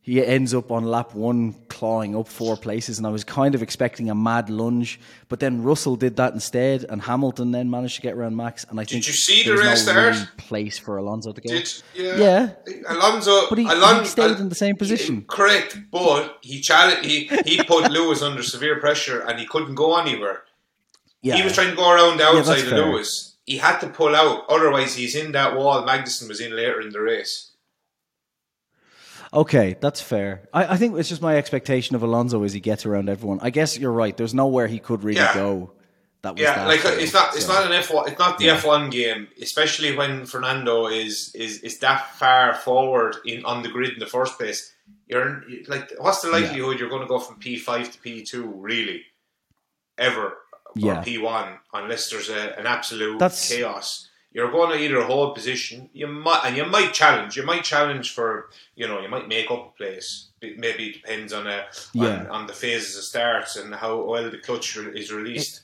he 0.08 0.26
ends 0.26 0.54
up 0.54 0.72
on 0.72 0.86
lap 0.86 1.14
one 1.14 1.54
clawing 1.68 2.16
up 2.16 2.30
four 2.30 2.56
places, 2.56 2.98
and 2.98 3.06
I 3.06 3.10
was 3.10 3.26
kind 3.26 3.54
of 3.56 3.62
expecting 3.62 4.10
a 4.10 4.16
mad 4.16 4.50
lunge, 4.50 5.02
but 5.28 5.42
then 5.42 5.62
Russell 5.64 5.98
did 5.98 6.16
that 6.16 6.32
instead, 6.34 6.86
and 6.88 7.02
Hamilton 7.02 7.52
then 7.52 7.70
managed 7.70 7.98
to 7.98 8.02
get 8.02 8.14
around 8.16 8.34
Max. 8.38 8.66
And 8.70 8.80
I 8.80 8.86
think 8.86 9.06
you 9.06 9.12
see 9.12 9.44
the 9.44 9.56
there 9.58 9.66
race 9.68 9.86
no 9.86 9.94
really 9.94 10.26
place 10.38 10.80
for 10.80 10.96
Alonso 10.96 11.34
to 11.34 11.42
go. 11.42 11.50
Did 11.54 11.70
yeah. 11.94 12.16
Yeah. 12.16 12.50
Alonso, 12.88 13.50
But 13.50 13.58
he- 13.58 13.66
Alon- 13.68 14.04
he 14.04 14.08
stayed 14.08 14.32
Al- 14.32 14.42
in 14.42 14.48
the 14.48 14.56
same 14.56 14.78
position. 14.78 15.26
Correct, 15.28 15.78
but 15.92 16.38
he 16.42 16.62
challenged. 16.62 17.04
He 17.06 17.26
he 17.46 17.62
put 17.64 17.92
Lewis 17.98 18.22
under 18.22 18.44
severe 18.44 18.80
pressure, 18.80 19.20
and 19.20 19.38
he 19.42 19.46
couldn't 19.46 19.76
go 19.76 19.98
anywhere. 19.98 20.44
Yeah. 21.22 21.36
He 21.36 21.44
was 21.44 21.52
trying 21.54 21.72
to 21.72 21.76
go 21.76 21.90
around 21.92 22.18
the 22.18 22.24
Yeah, 22.24 22.40
outside 22.40 22.60
of 22.60 22.70
fair. 22.70 22.80
Lewis. 22.86 23.36
He 23.46 23.58
had 23.58 23.80
to 23.80 23.88
pull 23.88 24.16
out, 24.16 24.46
otherwise 24.48 24.96
he's 24.96 25.16
in 25.16 25.32
that 25.34 25.56
wall. 25.58 25.84
Magnussen 25.86 26.30
was 26.30 26.40
in 26.40 26.56
later 26.56 26.80
in 26.80 26.92
the 26.92 27.02
race. 27.02 27.52
Okay, 29.34 29.76
that's 29.82 30.02
fair. 30.02 30.48
I, 30.54 30.74
I 30.74 30.78
think 30.78 30.98
it's 30.98 31.10
just 31.10 31.22
my 31.22 31.38
expectation 31.38 31.96
of 31.96 32.04
Alonso 32.04 32.44
as 32.44 32.54
he 32.54 32.60
gets 32.60 32.86
around 32.86 33.10
everyone. 33.10 33.40
I 33.42 33.50
guess 33.50 33.78
you're 33.78 33.92
right. 33.92 34.16
There's 34.16 34.34
nowhere 34.34 34.68
he 34.68 34.80
could 34.80 35.04
really 35.04 35.20
Yeah. 35.20 35.34
go. 35.34 35.74
That 36.24 36.34
was 36.34 36.42
Yeah, 36.42 36.56
that 36.56 36.68
like 36.68 36.82
it's 37.00 37.14
not 37.14 37.36
it's 37.36 37.46
so. 37.46 37.54
not 37.54 37.66
an 37.68 37.74
F 37.74 37.94
one 37.94 38.10
it's 38.10 38.18
not 38.20 38.38
the 38.40 38.50
F 38.50 38.66
one 38.66 38.90
game, 38.90 39.28
especially 39.42 39.96
when 39.96 40.26
Fernando 40.26 40.88
is 40.88 41.32
is 41.36 41.62
is 41.62 41.78
that 41.80 42.16
far 42.18 42.56
forward 42.56 43.16
in 43.26 43.46
on 43.46 43.62
the 43.62 43.70
grid 43.70 43.94
in 43.94 44.00
the 44.00 44.08
first 44.08 44.38
place. 44.38 44.74
You're 45.08 45.44
like, 45.68 45.92
what's 46.00 46.22
the 46.22 46.30
likelihood 46.32 46.80
you're 46.80 46.90
going 46.90 47.02
to 47.04 47.08
go 47.08 47.20
from 47.20 47.38
P 47.38 47.58
five 47.58 47.92
to 47.92 48.00
P 48.00 48.24
two 48.24 48.48
really, 48.48 49.04
ever 49.98 50.34
Yeah. 50.76 51.02
P 51.02 51.18
one 51.18 51.60
unless 51.74 52.10
there's 52.10 52.30
a, 52.30 52.58
an 52.60 52.66
absolute 52.66 53.20
That's- 53.20 53.50
chaos. 53.50 54.07
You're 54.32 54.52
going 54.52 54.78
to 54.78 54.84
either 54.84 55.02
hold 55.02 55.36
position, 55.36 55.90
you 55.94 56.06
might 56.08 56.42
and 56.46 56.56
you 56.56 56.66
might 56.66 56.94
challenge. 56.94 57.36
You 57.38 57.44
might 57.44 57.64
challenge 57.64 58.14
for 58.14 58.50
you 58.76 58.88
know 58.88 59.02
you 59.02 59.10
might 59.10 59.28
make 59.28 59.50
up 59.50 59.74
a 59.74 59.78
place. 59.78 60.30
Maybe 60.42 60.90
It 60.90 60.94
depends 61.02 61.34
on 61.34 61.48
uh, 61.48 61.50
a 61.50 61.66
Yeah. 61.94 62.20
on, 62.20 62.28
on 62.28 62.48
the 62.48 62.54
phases 62.54 62.98
of 62.98 63.04
starts 63.04 63.56
and 63.56 63.74
how 63.74 64.04
well 64.04 64.30
the 64.30 64.38
clutch 64.38 64.78
is 64.78 65.12
released. 65.12 65.62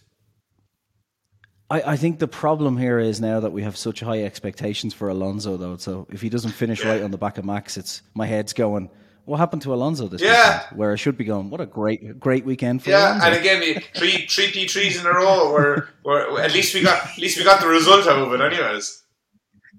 I, 1.70 1.94
I 1.94 1.98
think 1.98 2.20
the 2.20 2.28
problem 2.28 2.78
here 2.78 3.00
is 3.00 3.20
now 3.20 3.40
that 3.40 3.52
we 3.52 3.64
have 3.64 3.78
such 3.78 4.00
high 4.02 4.24
expectations 4.24 4.94
for 4.94 5.10
Alonso, 5.10 5.58
though. 5.58 5.78
So 5.78 6.08
if 6.10 6.22
he 6.22 6.30
doesn't 6.30 6.52
finish 6.52 6.84
right 6.84 7.02
on 7.02 7.12
the 7.12 7.18
back 7.18 7.38
of 7.38 7.46
Max, 7.46 7.78
it's 7.78 8.02
my 8.14 8.26
head's 8.28 8.54
going. 8.54 8.90
What 9.26 9.38
happened 9.38 9.62
to 9.64 9.74
Alonso 9.74 10.08
this 10.08 10.22
Yeah. 10.22 10.60
weekend? 10.64 10.78
Where 10.80 10.92
I 10.92 10.96
should 10.96 11.18
be 11.18 11.24
going. 11.24 11.50
What 11.50 11.62
a 11.62 11.66
great, 11.66 12.20
great 12.20 12.46
weekend 12.46 12.84
for 12.84 12.90
Yeah, 12.90 13.12
Alonso. 13.20 13.28
and 13.28 13.36
again, 13.36 13.82
three 13.96 14.28
three 14.28 14.48
P 14.52 14.68
threes 14.68 15.00
in 15.00 15.06
a 15.06 15.10
row. 15.14 15.52
Where 15.54 15.90
where 16.04 16.42
at 16.42 16.54
least 16.54 16.74
we 16.74 16.82
got 16.82 17.04
at 17.06 17.18
least 17.18 17.38
we 17.38 17.44
got 17.44 17.62
the 17.62 17.68
result 17.68 18.06
out 18.08 18.20
of 18.20 18.34
it, 18.34 18.42
anyways. 18.42 19.02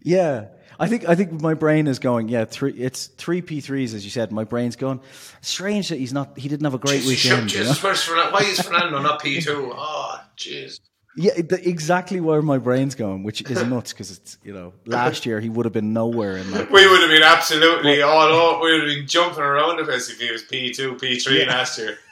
Yeah. 0.03 0.47
I 0.81 0.89
think 0.89 1.09
I 1.09 1.15
think 1.15 1.41
my 1.41 1.55
brain 1.55 1.87
is 1.87 1.99
going, 2.01 2.29
yeah, 2.29 2.47
three 2.47 2.73
it's 2.73 3.07
three 3.07 3.43
P 3.43 3.61
threes, 3.61 3.95
as 3.95 4.05
you 4.05 4.11
said. 4.11 4.33
My 4.33 4.45
brain's 4.45 4.75
going, 4.77 5.01
strange 5.41 5.89
that 5.91 5.99
he's 5.99 6.13
not 6.13 6.37
he 6.39 6.49
didn't 6.49 6.65
have 6.65 6.75
a 6.75 6.79
great 6.79 7.03
Jesus, 7.03 7.25
weekend. 7.25 7.53
you 7.53 7.65
know? 7.65 7.73
Where's 7.81 8.05
why 8.09 8.41
is 8.45 8.61
Fernando 8.61 8.99
not 9.01 9.23
P 9.23 9.41
two? 9.41 9.73
Oh, 9.75 10.19
jeez. 10.37 10.81
Yeah, 11.17 11.35
the, 11.35 11.61
exactly 11.69 12.21
where 12.21 12.43
my 12.43 12.59
brain's 12.59 12.95
going, 12.97 13.23
which 13.23 13.43
is 13.49 13.63
nuts 13.67 13.93
because 13.93 14.11
it's 14.11 14.37
you 14.43 14.53
know 14.53 14.73
last 14.85 15.25
year 15.25 15.39
he 15.41 15.49
would 15.49 15.65
have 15.65 15.73
been 15.73 15.93
nowhere 15.93 16.37
in 16.37 16.51
that. 16.51 16.71
We 16.73 16.89
would 16.89 17.01
have 17.03 17.11
been 17.11 17.23
absolutely 17.23 18.03
all 18.03 18.23
over. 18.23 18.65
We 18.65 18.73
would 18.73 18.89
have 18.89 18.97
been 18.99 19.07
jumping 19.07 19.41
around 19.43 19.77
the 19.79 19.85
place 19.85 20.11
if 20.11 20.21
he 20.21 20.31
was 20.33 20.43
P 20.43 20.73
two, 20.73 20.95
P 20.97 21.19
three 21.19 21.45
last 21.47 21.79
year. 21.79 21.99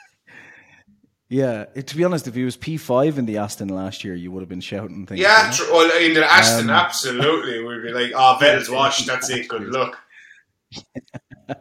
Yeah, 1.29 1.65
it- 1.73 1.87
to 1.87 1.97
be 1.97 2.03
honest, 2.03 2.27
if 2.27 2.35
he 2.35 2.43
was 2.45 2.55
P 2.57 2.77
five 2.77 3.17
in 3.17 3.25
the 3.25 3.37
Aston 3.39 3.69
last 3.69 4.03
year, 4.03 4.13
you 4.13 4.31
would 4.31 4.41
have 4.41 4.49
been 4.49 4.61
shouting 4.61 5.07
things. 5.07 5.19
Yeah, 5.19 5.49
tr- 5.51 5.63
well, 5.71 5.89
in 5.99 6.13
the 6.13 6.23
Aston, 6.23 6.69
Um, 6.69 6.75
absolutely. 6.75 7.63
We'd 7.63 7.81
be 7.81 7.91
like, 7.91 8.11
oh, 8.15 8.37
Vettel's 8.39 8.69
washed. 8.69 9.07
That's 9.07 9.31
it. 9.31 9.47
Good 9.47 9.63
luck. 9.69 9.97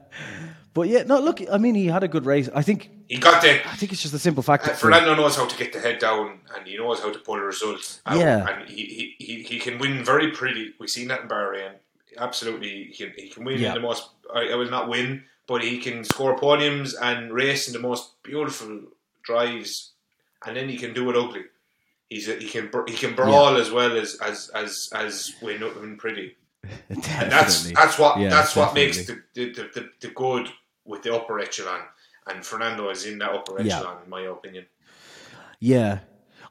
but 0.74 0.88
yeah, 0.88 1.02
no, 1.02 1.20
look, 1.20 1.40
I 1.50 1.58
mean, 1.58 1.74
he 1.74 1.86
had 1.86 2.02
a 2.02 2.08
good 2.08 2.24
race. 2.24 2.48
I 2.54 2.62
think 2.62 2.90
He 3.08 3.18
got 3.18 3.42
the 3.42 3.66
I 3.68 3.74
think 3.76 3.92
it's 3.92 4.02
just 4.02 4.14
a 4.14 4.18
simple 4.18 4.42
fact 4.42 4.64
Uh, 4.64 4.68
that 4.68 4.78
Fernando 4.78 5.14
knows 5.14 5.36
how 5.36 5.46
to 5.46 5.56
get 5.56 5.72
the 5.72 5.80
head 5.80 5.98
down 5.98 6.40
and 6.56 6.66
he 6.66 6.76
knows 6.76 7.00
how 7.00 7.12
to 7.12 7.18
pull 7.18 7.38
results 7.38 8.00
out. 8.06 8.18
Yeah. 8.18 8.48
And 8.48 8.68
he, 8.68 9.14
he, 9.18 9.42
he, 9.42 9.58
can 9.58 9.78
win 9.78 10.04
very 10.04 10.30
pretty. 10.30 10.72
We've 10.78 10.88
seen 10.88 11.08
that 11.08 11.22
in 11.22 11.28
Bahrain. 11.28 11.72
absolutely 12.18 12.84
he 12.84 12.94
can, 12.94 13.12
he 13.16 13.28
can 13.28 13.44
win 13.44 13.60
Yeah. 13.60 13.68
in 13.68 13.74
the 13.74 13.80
most. 13.80 14.10
I, 14.34 14.48
I 14.52 14.54
will 14.54 14.70
not 14.70 14.88
win, 14.88 15.24
but 15.46 15.62
he 15.62 15.78
can 15.78 16.04
score 16.04 16.38
podiums 16.38 16.94
and 17.00 17.32
race 17.32 17.66
in 17.66 17.74
the 17.74 17.80
most 17.80 18.22
beautiful 18.22 18.80
drives, 19.22 19.92
and 20.46 20.56
then 20.56 20.68
he 20.68 20.76
can 20.78 20.94
do 20.94 21.10
it 21.10 21.16
ugly. 21.16 21.44
He's 22.08 22.28
a, 22.28 22.36
he 22.36 22.48
can 22.48 22.70
he 22.86 22.94
can 22.94 23.14
brawl 23.14 23.56
as 23.56 23.70
well 23.70 23.96
as 23.96 24.16
as 24.16 24.50
as 24.54 24.90
as 24.94 25.34
win, 25.42 25.60
win 25.60 25.96
pretty. 25.96 26.36
And 26.88 27.32
that's 27.32 27.72
that's 27.72 27.98
what 27.98 28.18
Yeah, 28.20 28.28
that's 28.28 28.54
what 28.54 28.74
makes 28.74 29.06
the, 29.06 29.22
the, 29.34 29.50
the 29.74 29.90
the 30.00 30.08
good 30.08 30.48
with 30.92 31.02
the 31.02 31.12
upper 31.18 31.36
echelon. 31.46 31.80
And 32.28 32.36
Fernando 32.50 32.82
is 32.94 33.00
in 33.10 33.16
that 33.22 33.32
upper 33.38 33.54
Yeah. 33.60 33.78
echelon, 33.78 33.96
in 34.04 34.10
my 34.16 34.22
opinion. 34.36 34.64
Yeah, 35.58 35.92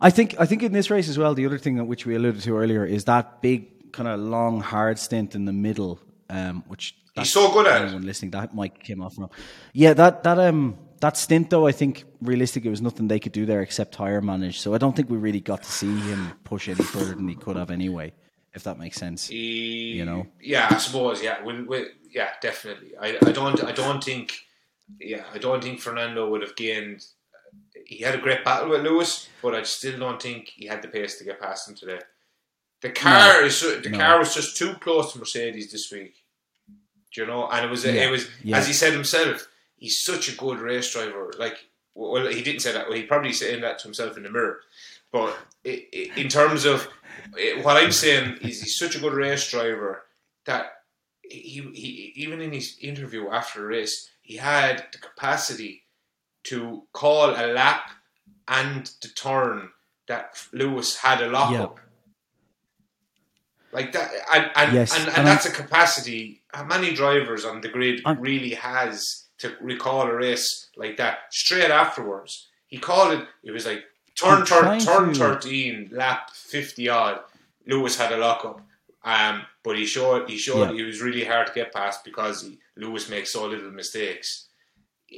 I 0.08 0.10
think 0.10 0.30
I 0.43 0.45
think 0.49 0.63
in 0.63 0.73
this 0.80 0.89
race 0.95 1.10
as 1.13 1.17
well. 1.21 1.34
The 1.41 1.45
other 1.45 1.60
thing 1.65 1.75
that 1.77 1.86
which 1.86 2.04
we 2.08 2.13
alluded 2.15 2.41
to 2.47 2.51
earlier 2.58 2.84
is 2.86 3.01
that 3.06 3.25
big 3.41 3.91
kind 3.97 4.08
of 4.08 4.19
long 4.19 4.62
hard 4.62 4.97
stint 4.99 5.36
in 5.36 5.43
the 5.45 5.54
middle, 5.67 5.99
um, 6.30 6.63
which 6.67 6.86
He's 7.15 7.32
so 7.32 7.51
good 7.51 7.67
at 7.67 7.82
anyone 7.82 8.06
listening 8.06 8.32
that 8.32 8.56
mic 8.56 8.73
came 8.88 9.01
off 9.06 9.13
from. 9.15 9.30
Yeah, 9.73 9.93
that 10.01 10.23
that 10.23 10.39
um 10.39 10.77
that 11.01 11.17
stint 11.17 11.49
though, 11.49 11.67
I 11.67 11.73
think 11.73 12.06
realistically 12.21 12.69
it 12.69 12.75
was 12.77 12.82
nothing 12.82 13.08
they 13.10 13.19
could 13.19 13.34
do 13.34 13.45
there 13.45 13.62
except 13.62 13.89
tire 13.93 14.21
manage. 14.21 14.58
So 14.63 14.73
I 14.73 14.77
don't 14.77 14.95
think 14.95 15.10
we 15.10 15.17
really 15.17 15.41
got 15.41 15.62
to 15.63 15.71
see 15.71 15.93
him 16.10 16.32
push 16.45 16.69
any 16.69 16.84
further 16.93 17.13
than 17.15 17.27
he 17.27 17.36
could 17.36 17.58
have 17.58 17.69
anyway. 17.69 18.13
If 18.53 18.63
that 18.63 18.77
makes 18.77 18.97
sense. 18.97 19.29
You 19.31 20.03
know? 20.05 20.27
Yeah, 20.41 20.67
I 20.69 20.77
suppose. 20.77 21.23
Yeah, 21.23 21.43
we, 21.43 21.63
we, 21.63 21.85
yeah, 22.09 22.31
definitely. 22.41 22.91
I, 22.99 23.17
I 23.25 23.31
don't. 23.31 23.63
I 23.63 23.71
don't 23.71 24.03
think. 24.03 24.33
Yeah, 24.99 25.23
I 25.33 25.37
don't 25.37 25.63
think 25.63 25.79
Fernando 25.79 26.29
would 26.29 26.41
have 26.41 26.55
gained. 26.57 27.05
He 27.85 28.03
had 28.03 28.15
a 28.15 28.17
great 28.17 28.43
battle 28.43 28.69
with 28.69 28.81
Lewis, 28.81 29.29
but 29.41 29.55
I 29.55 29.63
still 29.63 29.97
don't 29.97 30.21
think 30.21 30.49
he 30.53 30.65
had 30.67 30.81
the 30.81 30.89
pace 30.89 31.17
to 31.17 31.23
get 31.23 31.39
past 31.41 31.69
him 31.69 31.75
today. 31.75 31.99
The 32.81 32.89
car 32.89 33.43
is 33.43 33.61
the 33.61 33.89
No. 33.89 33.97
car 33.97 34.19
was 34.19 34.33
just 34.35 34.57
too 34.57 34.73
close 34.75 35.13
to 35.13 35.19
Mercedes 35.19 35.71
this 35.71 35.89
week. 35.91 36.15
Do 37.13 37.21
you 37.21 37.27
know? 37.27 37.47
And 37.47 37.65
it 37.65 37.69
was 37.69 37.85
Yeah. 37.85 37.91
it 38.07 38.11
was 38.11 38.29
Yeah. 38.43 38.57
as 38.57 38.67
he 38.67 38.73
said 38.73 38.91
himself. 38.93 39.47
He's 39.77 39.99
such 40.01 40.29
a 40.29 40.35
good 40.35 40.59
race 40.59 40.91
driver. 40.91 41.31
Like, 41.39 41.57
well, 41.95 42.27
he 42.27 42.41
didn't 42.41 42.61
say 42.61 42.71
that. 42.73 42.87
Well, 42.87 42.97
he 42.97 43.03
probably 43.03 43.33
saying 43.33 43.61
that 43.61 43.79
to 43.79 43.83
himself 43.85 44.15
in 44.17 44.23
the 44.23 44.29
mirror. 44.29 44.61
But 45.11 45.37
in 45.63 46.29
terms 46.29 46.65
of 46.65 46.87
what 47.63 47.78
I'm 47.78 47.91
saying 47.91 48.38
is, 48.41 48.62
he's 48.62 48.78
such 48.78 48.95
a 48.95 49.00
good 49.00 49.13
race 49.13 49.50
driver 49.50 50.04
that 50.45 50.65
he, 51.21 51.62
he 51.74 52.13
even 52.15 52.41
in 52.41 52.52
his 52.52 52.78
interview 52.82 53.30
after 53.30 53.62
the 53.62 53.65
race, 53.67 54.10
he 54.21 54.38
had 54.38 54.86
the 54.91 54.97
capacity 54.97 55.84
to 56.43 56.84
call 56.93 57.30
a 57.32 57.47
lap 57.54 57.91
and 58.47 58.91
the 59.02 59.08
turn 59.10 59.69
that 60.08 60.45
Lewis 60.52 60.97
had 60.97 61.21
a 61.21 61.28
lock 61.30 61.52
Yeah. 61.52 61.63
up. 61.63 61.80
Like 63.71 63.93
that, 63.93 64.12
and 64.34 64.52
and, 64.56 64.74
Yes, 64.74 64.93
and, 64.97 65.08
and, 65.08 65.17
and 65.19 65.28
that's 65.28 65.45
a 65.45 65.52
capacity. 65.52 66.41
How 66.54 66.65
many 66.65 66.93
drivers 66.93 67.45
on 67.45 67.62
the 67.62 67.69
grid 67.69 68.02
I'm- 68.06 68.19
really 68.19 68.54
has 68.56 69.28
to 69.38 69.56
recall 69.62 70.02
a 70.02 70.13
race 70.13 70.67
like 70.76 70.97
that 70.97 71.19
straight 71.32 71.71
afterwards? 71.71 72.50
He 72.67 72.78
called 72.80 73.13
it. 73.13 73.26
It 73.43 73.52
was 73.52 73.65
like 73.65 73.84
turn 74.21 74.45
turn 74.45 74.79
turn 74.79 75.13
to- 75.13 75.19
thirteen, 75.19 75.89
lap 75.91 76.29
fifty 76.31 76.88
odd. 76.89 77.19
Lewis 77.67 77.97
had 77.97 78.12
a 78.12 78.17
lockup, 78.17 78.62
um, 79.03 79.43
but 79.63 79.77
he 79.77 79.86
showed 79.86 80.29
he 80.29 80.38
showed 80.38 80.69
Yeah. 80.69 80.75
he 80.77 80.84
was 80.84 81.01
really 81.01 81.23
hard 81.25 81.47
to 81.47 81.53
get 81.53 81.73
past 81.73 82.03
because 82.03 82.41
he, 82.43 82.60
Lewis 82.75 83.10
makes 83.10 83.31
so 83.34 83.45
little 83.47 83.71
mistakes. 83.71 84.47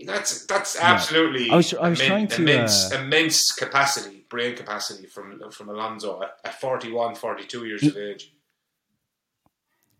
That's 0.06 0.46
that's 0.48 0.78
absolutely 0.80 1.50
I 1.52 1.56
was- 1.58 1.74
I 1.76 1.90
was 1.90 2.00
immen- 2.02 2.30
to, 2.30 2.42
immense 2.42 2.92
uh, 2.92 2.98
immense 3.00 3.52
capacity, 3.52 4.26
brain 4.30 4.56
capacity 4.56 5.06
from 5.08 5.40
from 5.52 5.70
Alonso 5.70 6.22
at, 6.24 6.38
at 6.44 6.60
41, 6.60 7.16
42 7.16 7.66
years 7.66 7.84
of 7.84 7.96
age. 7.98 8.34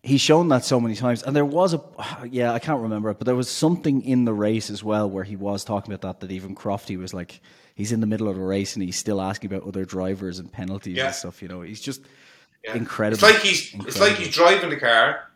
he's 0.02 0.20
shown 0.22 0.50
that 0.50 0.66
so 0.66 0.80
many 0.82 0.96
times 0.96 1.24
and 1.24 1.34
there 1.36 1.46
was 1.46 1.74
a 1.74 1.82
yeah 2.30 2.52
i 2.52 2.60
can't 2.60 2.82
remember 2.82 3.10
it 3.10 3.18
but 3.18 3.26
there 3.26 3.36
was 3.36 3.50
something 3.50 4.02
in 4.02 4.26
the 4.26 4.34
race 4.34 4.70
as 4.70 4.84
well 4.84 5.10
where 5.10 5.24
he 5.24 5.36
was 5.38 5.64
talking 5.64 5.94
about 5.94 6.02
that 6.02 6.20
that 6.28 6.34
even 6.34 6.54
crofty 6.56 6.98
was 6.98 7.14
like 7.14 7.40
he's 7.76 7.92
in 7.92 8.00
the 8.02 8.08
middle 8.08 8.28
of 8.28 8.36
the 8.36 8.42
race 8.42 8.76
and 8.76 8.84
he's 8.84 8.98
still 8.98 9.20
asking 9.22 9.52
about 9.54 9.68
other 9.68 9.86
drivers 9.86 10.40
and 10.40 10.52
penalties 10.52 10.98
Yeah. 10.98 11.08
and 11.08 11.16
stuff 11.16 11.42
you 11.42 11.48
know 11.48 11.62
he's 11.62 11.82
just 11.82 12.02
Yeah. 12.64 12.76
incredible 12.76 13.16
It's 13.16 13.34
like 13.34 13.42
he's 13.44 13.74
it's 13.88 14.00
like 14.00 14.14
he's 14.16 14.34
driving 14.34 14.70
the 14.70 14.78
car 14.78 15.30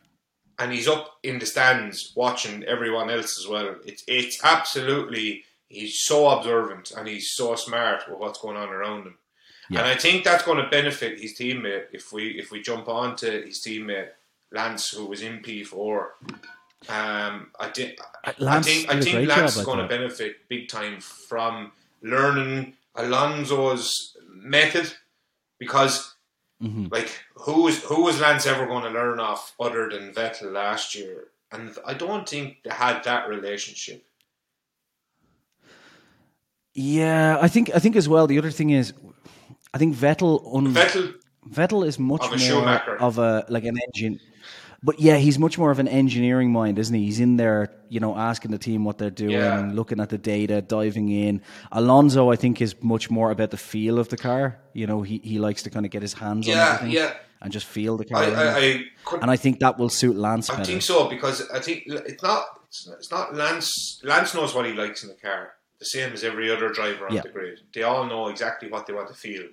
and 0.60 0.72
he's 0.72 0.88
up 0.88 1.18
in 1.24 1.40
the 1.40 1.46
stands 1.46 2.14
watching 2.16 2.64
everyone 2.64 3.10
else 3.12 3.38
as 3.40 3.48
well. 3.48 3.76
It's 3.86 4.04
it's 4.08 4.44
absolutely 4.44 5.44
he's 5.68 6.00
so 6.00 6.30
observant 6.30 6.92
and 6.98 7.08
he's 7.08 7.30
so 7.32 7.56
smart 7.56 8.04
with 8.10 8.18
what's 8.20 8.40
going 8.40 8.58
on 8.58 8.70
around 8.70 9.04
him. 9.08 9.18
Yeah. 9.70 9.80
And 9.82 9.88
I 9.90 9.96
think 9.96 10.24
that's 10.24 10.44
going 10.44 10.58
to 10.64 10.70
benefit 10.70 11.20
his 11.20 11.34
teammate 11.38 11.88
if 11.92 12.12
we 12.14 12.30
if 12.40 12.50
we 12.52 12.62
jump 12.62 12.88
on 12.88 13.16
to 13.18 13.30
his 13.44 13.60
teammate 13.62 14.10
Lance 14.52 14.90
who 14.90 15.06
was 15.06 15.22
in 15.22 15.42
P 15.44 15.64
four. 15.64 16.16
Um, 16.90 17.52
I 17.60 17.68
think 17.76 18.00
I 18.24 18.32
think 18.62 18.90
I 18.90 19.00
think 19.02 19.28
Lance 19.28 19.58
is 19.58 19.66
going 19.66 19.80
to 19.80 19.88
benefit 19.88 20.48
big 20.48 20.70
time 20.70 21.02
from 21.02 21.72
learning 22.02 22.74
Alonso's 22.96 24.16
method 24.30 24.94
because 25.60 26.14
Mhm. 26.62 26.92
like 26.92 27.10
who 27.36 27.64
was 27.64 27.84
who 27.84 28.04
was 28.04 28.20
Lance 28.20 28.46
ever 28.48 28.66
going 28.66 28.84
to 28.84 28.90
learn 28.90 29.20
off 29.20 29.54
other 29.60 29.90
than 29.90 30.14
Vettel 30.14 30.52
last 30.52 30.96
year? 30.96 31.28
And 31.52 31.76
I 31.86 31.94
don't 31.94 32.28
think 32.28 32.64
they 32.64 32.72
had 32.74 33.04
that 33.04 33.28
relationship. 33.30 34.04
yeah 36.74 37.38
i 37.42 37.48
think 37.48 37.72
i 37.76 37.80
think 37.80 37.96
as 37.96 38.08
well 38.08 38.28
the 38.28 38.38
other 38.38 38.52
thing 38.52 38.70
is 38.70 38.94
i 39.74 39.78
think 39.80 39.96
vettel 39.96 40.42
un- 40.56 40.74
Vettel, 40.74 41.14
Vettel 41.50 41.88
is 41.88 41.98
much 41.98 42.22
Of 42.24 42.34
a 42.34 42.38
more 42.38 42.40
Schumacher. 42.48 42.98
of 43.02 43.18
a 43.18 43.46
like 43.50 43.64
an 43.64 43.78
engine, 43.88 44.20
but 44.84 45.00
yeah, 45.00 45.18
he's 45.18 45.38
much 45.40 45.58
more 45.58 45.72
of 45.72 45.80
an 45.80 45.88
engineering 45.88 46.52
mind, 46.52 46.78
isn't 46.80 46.94
he? 46.94 47.06
He's 47.06 47.20
in 47.20 47.38
there, 47.38 47.72
you 47.90 48.00
know, 48.00 48.16
asking 48.16 48.52
the 48.52 48.58
team 48.58 48.84
what 48.84 48.98
they're 48.98 49.10
doing, 49.10 49.32
Yeah. 49.32 49.70
looking 49.74 50.00
at 50.00 50.10
the 50.10 50.18
data, 50.18 50.62
diving 50.62 51.10
in. 51.10 51.42
Alonso, 51.72 52.32
I 52.32 52.36
think, 52.36 52.62
is 52.62 52.76
much 52.84 53.10
more 53.10 53.32
about 53.32 53.52
the 53.52 53.58
feel 53.58 53.98
of 54.00 54.10
the 54.10 54.18
car. 54.18 54.60
You 54.74 54.88
know, 54.88 55.02
he, 55.02 55.20
he 55.24 55.40
likes 55.40 55.64
to 55.64 55.70
kind 55.70 55.86
of 55.86 55.92
get 55.92 56.02
his 56.02 56.14
hands 56.14 56.48
on 56.48 56.56
yeah, 56.56 56.74
everything 56.76 56.92
yeah. 56.96 57.14
and 57.42 57.52
just 57.52 57.66
feel 57.66 57.98
the 57.98 58.06
car. 58.06 58.24
I, 58.24 58.26
I. 58.32 58.58
I 58.58 58.84
could 59.06 59.22
and 59.22 59.32
I 59.32 59.36
think 59.38 59.60
that 59.60 59.78
will 59.80 59.90
suit 59.90 60.16
Lance 60.16 60.50
I 60.50 60.54
better. 60.58 60.66
think 60.66 60.82
so 60.82 61.08
because 61.10 61.50
I 61.50 61.60
think 61.60 61.84
it's 61.88 62.22
not 62.24 62.46
it's 62.68 62.88
not- 62.88 62.98
it's 62.98 63.12
not 63.12 63.36
Lance. 63.36 64.00
Lance 64.04 64.34
knows 64.34 64.54
what 64.54 64.66
he 64.66 64.74
likes 64.74 65.02
in 65.04 65.10
the 65.10 65.16
car, 65.16 65.54
the 65.80 65.86
same 65.86 66.12
as 66.14 66.24
every 66.24 66.52
other 66.52 66.70
driver 66.70 67.08
on 67.08 67.16
Yeah. 67.16 67.22
the 67.22 67.30
grid. 67.30 67.60
They 67.74 67.84
all 67.84 68.06
know 68.06 68.28
exactly 68.28 68.70
what 68.70 68.86
they 68.86 68.94
want 68.94 69.08
to 69.08 69.14
feel. 69.16 69.46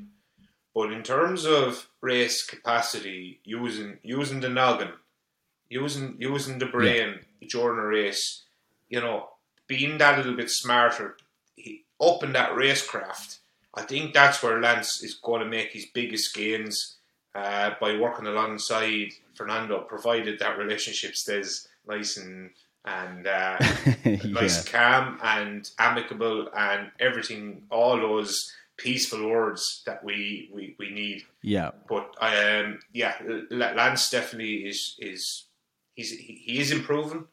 But 0.74 0.92
in 0.92 1.02
terms 1.04 1.44
of 1.46 1.88
race 2.00 2.44
capacity, 2.44 3.40
using 3.44 3.98
using 4.02 4.40
the 4.40 4.48
noggin, 4.48 4.88
using 5.68 6.16
using 6.18 6.58
the 6.58 6.66
brain 6.66 7.20
during 7.48 7.78
a 7.78 7.86
race, 7.86 8.42
you 8.88 9.00
know, 9.00 9.28
being 9.66 9.98
that 9.98 10.18
little 10.18 10.36
bit 10.36 10.50
smarter, 10.50 11.16
he, 11.56 11.84
up 12.00 12.22
in 12.22 12.32
that 12.32 12.52
racecraft, 12.52 13.38
I 13.74 13.82
think 13.82 14.14
that's 14.14 14.42
where 14.42 14.60
Lance 14.60 15.02
is 15.02 15.14
going 15.14 15.40
to 15.40 15.48
make 15.48 15.72
his 15.72 15.86
biggest 15.86 16.34
gains 16.34 16.96
uh, 17.34 17.70
by 17.80 17.96
working 17.96 18.26
alongside 18.26 19.12
Fernando, 19.34 19.80
provided 19.80 20.38
that 20.38 20.58
relationship 20.58 21.16
stays 21.16 21.68
nice 21.86 22.16
and 22.16 22.50
and 22.84 23.26
uh, 23.26 23.58
nice 24.24 24.58
and 24.60 24.66
calm 24.66 25.18
and 25.22 25.70
amicable 25.78 26.48
and 26.54 26.90
everything, 27.00 27.62
all 27.70 27.96
those 27.96 28.52
peaceful 28.76 29.28
words 29.28 29.82
that 29.86 30.04
we, 30.04 30.50
we, 30.52 30.76
we 30.78 30.90
need. 30.90 31.22
yeah, 31.42 31.70
But 31.88 32.14
um, 32.20 32.80
yeah, 32.92 33.14
Lance 33.50 34.10
definitely 34.10 34.66
is 34.66 34.96
is 34.98 35.44
he's 35.94 36.10
he, 36.10 36.42
he 36.46 36.60
is 36.60 36.70
improving. 36.70 37.26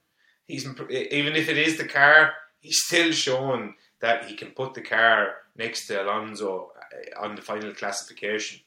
He's 0.47 0.65
even 0.65 1.35
if 1.35 1.49
it 1.49 1.57
is 1.57 1.77
the 1.77 1.85
car, 1.85 2.33
he's 2.59 2.83
still 2.83 3.11
showing 3.11 3.75
that 4.01 4.25
he 4.25 4.35
can 4.35 4.51
put 4.51 4.73
the 4.73 4.81
car 4.81 5.33
next 5.55 5.87
to 5.87 6.01
Alonso 6.03 6.71
uh, 6.75 7.23
on 7.23 7.35
the 7.35 7.41
final 7.41 7.73
classification. 7.73 8.59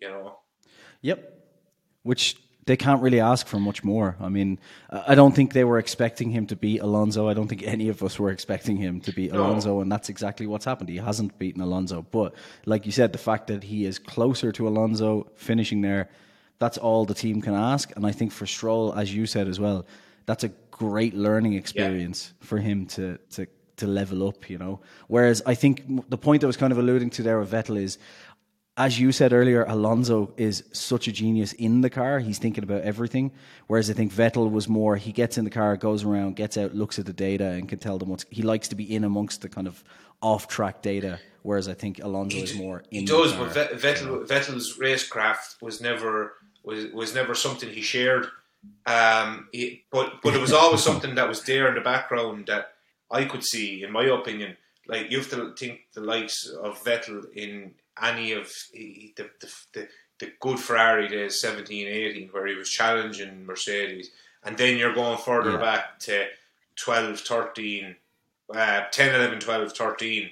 You 0.00 0.08
know, 0.08 0.38
Yep. 1.02 1.18
Which 2.02 2.36
they 2.66 2.76
can't 2.76 3.02
really 3.02 3.20
ask 3.20 3.46
for 3.46 3.58
much 3.58 3.82
more. 3.82 4.16
I 4.20 4.28
mean, 4.28 4.58
I 4.90 5.12
I 5.12 5.14
don't 5.14 5.34
think 5.34 5.52
they 5.52 5.64
were 5.64 5.78
expecting 5.78 6.30
him 6.30 6.46
to 6.46 6.56
beat 6.56 6.80
Alonso. 6.80 7.28
I 7.28 7.34
don't 7.34 7.48
think 7.48 7.62
any 7.64 7.88
of 7.88 8.02
us 8.02 8.18
were 8.18 8.30
expecting 8.30 8.76
him 8.76 9.00
to 9.02 9.12
beat 9.12 9.32
No. 9.32 9.40
Alonso, 9.40 9.80
and 9.80 9.90
that's 9.92 10.08
exactly 10.08 10.46
what's 10.46 10.64
happened. 10.64 10.88
He 10.88 10.96
hasn't 10.96 11.38
beaten 11.38 11.60
Alonso. 11.62 12.06
But 12.10 12.34
like 12.66 12.86
you 12.86 12.92
said, 12.92 13.12
the 13.12 13.18
fact 13.18 13.46
that 13.48 13.64
he 13.64 13.84
is 13.84 13.98
closer 13.98 14.52
to 14.52 14.68
Alonso 14.68 15.26
finishing 15.36 15.80
there, 15.82 16.08
that's 16.60 16.78
all 16.78 17.04
the 17.04 17.14
team 17.14 17.40
can 17.40 17.54
ask. 17.54 17.90
And 17.96 18.06
I 18.06 18.12
think 18.12 18.30
for 18.30 18.46
Stroll, 18.46 18.94
as 18.94 19.12
you 19.12 19.26
said 19.26 19.48
as 19.48 19.58
well, 19.58 19.86
that's 20.26 20.44
a 20.44 20.50
great 20.70 21.14
learning 21.14 21.54
experience 21.54 22.32
for 22.40 22.58
him 22.58 22.86
to 22.86 23.18
to 23.30 23.46
to 23.78 23.86
level 23.86 24.28
up, 24.28 24.48
you 24.48 24.58
know. 24.58 24.78
Whereas 25.08 25.42
I 25.46 25.54
think 25.54 26.08
the 26.10 26.18
point 26.18 26.44
I 26.44 26.46
was 26.46 26.58
kind 26.58 26.70
of 26.70 26.78
alluding 26.78 27.10
to 27.10 27.22
there 27.22 27.40
with 27.40 27.50
Vettel 27.50 27.80
is 27.82 27.98
as 28.76 28.98
you 28.98 29.12
said 29.12 29.34
earlier, 29.34 29.64
Alonso 29.64 30.32
is 30.38 30.64
such 30.72 31.06
a 31.06 31.12
genius 31.12 31.52
in 31.52 31.82
the 31.82 31.90
car. 31.90 32.18
He's 32.18 32.38
thinking 32.38 32.64
about 32.64 32.80
everything. 32.82 33.30
Whereas 33.66 33.90
I 33.90 33.92
think 33.92 34.10
Vettel 34.10 34.50
was 34.50 34.68
more, 34.68 34.96
he 34.96 35.12
gets 35.12 35.36
in 35.36 35.44
the 35.44 35.50
car, 35.50 35.76
goes 35.76 36.02
around, 36.02 36.36
gets 36.36 36.56
out, 36.56 36.74
looks 36.74 36.98
at 36.98 37.04
the 37.04 37.12
data, 37.12 37.44
and 37.44 37.68
can 37.68 37.78
tell 37.78 37.98
them 37.98 38.08
what's. 38.08 38.24
He 38.30 38.42
likes 38.42 38.68
to 38.68 38.76
be 38.76 38.94
in 38.94 39.04
amongst 39.04 39.42
the 39.42 39.50
kind 39.50 39.66
of 39.66 39.84
off 40.22 40.48
track 40.48 40.80
data. 40.80 41.18
Whereas 41.42 41.68
I 41.68 41.74
think 41.74 42.02
Alonso 42.02 42.38
is 42.38 42.54
more 42.54 42.82
in 42.90 43.00
he 43.00 43.06
the 43.06 43.12
does. 43.12 43.32
But 43.34 43.52
Vet- 43.52 43.72
Vettel, 43.72 44.26
Vettel's 44.26 44.78
racecraft 44.78 45.60
was 45.60 45.80
never 45.80 46.34
was 46.62 46.86
was 46.92 47.14
never 47.14 47.34
something 47.34 47.68
he 47.68 47.82
shared. 47.82 48.26
Um, 48.86 49.48
he, 49.52 49.84
but 49.90 50.20
but 50.22 50.34
it 50.34 50.40
was 50.40 50.52
always 50.52 50.82
something 50.82 51.14
that 51.14 51.28
was 51.28 51.42
there 51.44 51.68
in 51.68 51.74
the 51.74 51.80
background 51.80 52.46
that 52.46 52.72
I 53.10 53.24
could 53.24 53.44
see, 53.44 53.82
in 53.82 53.92
my 53.92 54.04
opinion. 54.04 54.56
Like 54.86 55.10
you 55.10 55.18
have 55.18 55.30
to 55.30 55.54
think 55.54 55.80
the 55.94 56.00
likes 56.00 56.46
of 56.48 56.82
Vettel 56.84 57.30
in 57.34 57.72
any 58.02 58.32
of 58.32 58.52
the 58.72 59.12
the, 59.16 59.28
the, 59.72 59.88
the 60.18 60.32
good 60.40 60.58
Ferrari 60.58 61.08
days, 61.08 61.40
17, 61.40 61.86
18, 61.86 62.28
where 62.28 62.46
he 62.46 62.54
was 62.54 62.68
challenging 62.70 63.46
Mercedes, 63.46 64.10
and 64.44 64.56
then 64.58 64.76
you're 64.76 64.94
going 64.94 65.18
further 65.18 65.52
Yeah. 65.52 65.56
back 65.58 65.98
to 66.00 66.26
12, 66.76 67.20
13, 67.20 67.96
uh, 68.54 68.80
10, 68.90 69.14
11, 69.14 69.40
12, 69.40 69.72
13 69.72 70.30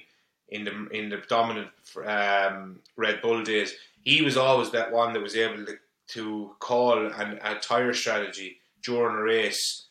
in 0.49 0.63
the 0.65 0.87
in 0.89 1.09
the 1.09 1.17
dominant 1.29 1.69
um, 2.05 2.79
Red 2.95 3.21
Bull 3.21 3.43
days. 3.43 3.73
He 4.03 4.21
was 4.21 4.37
always 4.37 4.71
that 4.71 4.91
one 4.91 5.13
that 5.13 5.21
was 5.21 5.35
able 5.35 5.65
to, 5.65 5.77
to 6.09 6.55
call 6.59 7.05
an, 7.07 7.39
a 7.43 7.55
tire 7.59 7.93
strategy 7.93 8.59
during 8.83 9.15
a 9.15 9.21
race 9.21 9.87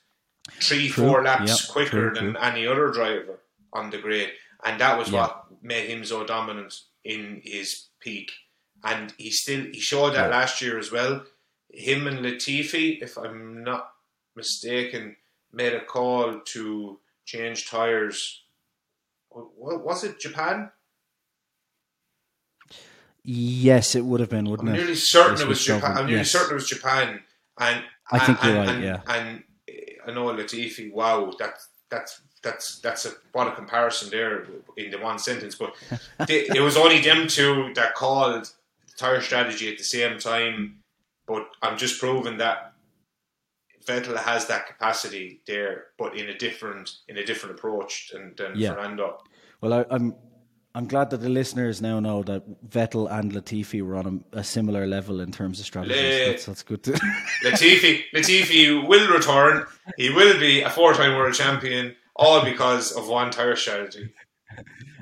three, 0.61 0.89
True. 0.89 1.05
four 1.09 1.23
laps 1.25 1.51
Yep. 1.63 1.69
quicker 1.73 2.11
True, 2.11 2.15
than 2.15 2.33
true. 2.35 2.43
any 2.43 2.67
other 2.67 2.89
driver 2.91 3.41
on 3.73 3.91
the 3.91 3.99
grid, 3.99 4.31
and 4.65 4.81
that 4.81 4.99
was 4.99 5.11
Yeah. 5.11 5.21
what 5.21 5.63
made 5.63 5.89
him 5.89 6.05
so 6.05 6.25
dominant 6.25 6.83
in 7.05 7.41
his 7.45 7.87
peak. 8.01 8.33
And 8.83 9.13
he 9.19 9.31
still 9.31 9.65
he 9.67 9.81
showed 9.81 10.15
that 10.15 10.31
last 10.31 10.61
year 10.63 10.79
as 10.79 10.91
well. 10.91 11.25
Him 11.73 12.07
and 12.07 12.21
Latifi, 12.25 13.03
if 13.03 13.19
I'm 13.19 13.63
not 13.63 13.95
mistaken, 14.35 15.17
made 15.53 15.75
a 15.75 15.85
call 15.85 16.41
to 16.41 16.99
change 17.25 17.69
tires. 17.69 18.43
What 19.29 19.85
was 19.85 20.03
it? 20.05 20.19
Japan? 20.19 20.71
Yes, 23.31 23.95
it 23.95 24.07
would 24.07 24.21
have 24.21 24.31
been, 24.31 24.47
I'm 24.47 24.51
wouldn't 24.53 24.71
it? 24.71 24.73
nearly 24.73 24.95
certain 24.95 25.37
They 25.37 25.43
it 25.43 25.49
was 25.49 25.69
over, 25.69 25.81
Japan. 25.81 25.99
I'm 25.99 26.07
nearly 26.07 26.21
yes. 26.21 26.31
certain 26.31 26.53
it 26.53 26.55
was 26.55 26.67
Japan. 26.67 27.21
And 27.61 27.85
I 28.11 28.19
think 28.21 28.43
and, 28.43 28.55
you're 28.55 28.59
right, 28.59 28.69
and, 28.71 28.83
yeah. 28.83 29.01
And 29.07 29.43
eh, 29.69 29.73
I 30.07 30.13
know 30.13 30.25
Latifi. 30.29 30.91
Wow, 30.91 31.35
that's 31.39 31.69
that's 31.91 32.23
that's 32.43 32.79
that's 32.79 33.05
a 33.05 33.11
what 33.33 33.47
a 33.47 33.53
comparison 33.53 34.09
there 34.09 34.47
in 34.79 34.91
the 34.91 34.97
one 34.97 35.19
sentence. 35.19 35.57
But 35.57 35.75
they, 36.27 36.47
it 36.47 36.63
was 36.63 36.79
only 36.79 37.01
them 37.03 37.29
two 37.29 37.73
that 37.75 37.95
called 37.95 38.51
tire 38.97 39.21
strategy 39.21 39.71
at 39.71 39.77
the 39.77 39.85
same 39.85 40.19
time. 40.19 40.79
But 41.27 41.51
I'm 41.61 41.77
just 41.77 42.01
proving 42.01 42.39
that 42.39 42.73
Vettel 43.85 44.17
has 44.17 44.47
that 44.47 44.69
capacity 44.69 45.43
there, 45.47 45.89
but 45.99 46.17
in 46.17 46.31
a 46.31 46.39
different 46.39 46.93
in 47.09 47.19
a 47.19 47.27
different 47.27 47.59
approach 47.59 48.11
than, 48.11 48.33
than 48.39 48.53
Yeah. 48.57 48.73
Fernando. 48.73 49.23
Well, 49.61 49.75
I, 49.75 49.85
I'm 49.91 50.15
I'm 50.75 50.87
glad 50.87 51.11
that 51.11 51.19
the 51.19 51.29
listeners 51.29 51.81
now 51.83 51.99
know 51.99 52.23
that 52.25 52.43
Vettel 52.69 53.11
and 53.11 53.33
Latifi 53.33 53.83
were 53.83 53.97
on 53.97 54.23
a, 54.33 54.39
a 54.41 54.45
similar 54.45 54.87
level 54.87 55.21
in 55.21 55.33
terms 55.33 55.59
of 55.59 55.67
strategy. 55.67 55.95
Le- 55.95 56.31
That's, 56.31 56.47
that's 56.47 56.63
good. 56.63 56.83
To, 56.85 56.93
Latifi, 57.45 58.03
Latifi 58.15 58.87
will 58.87 59.13
return. 59.13 59.65
He 59.97 60.11
will 60.11 60.39
be 60.39 60.61
a 60.63 60.71
four-time 60.71 61.17
world 61.17 61.35
champion, 61.35 61.97
all 62.15 62.45
because 62.45 62.93
of 62.93 63.09
one 63.09 63.31
tire 63.31 63.57
strategy. 63.57 64.11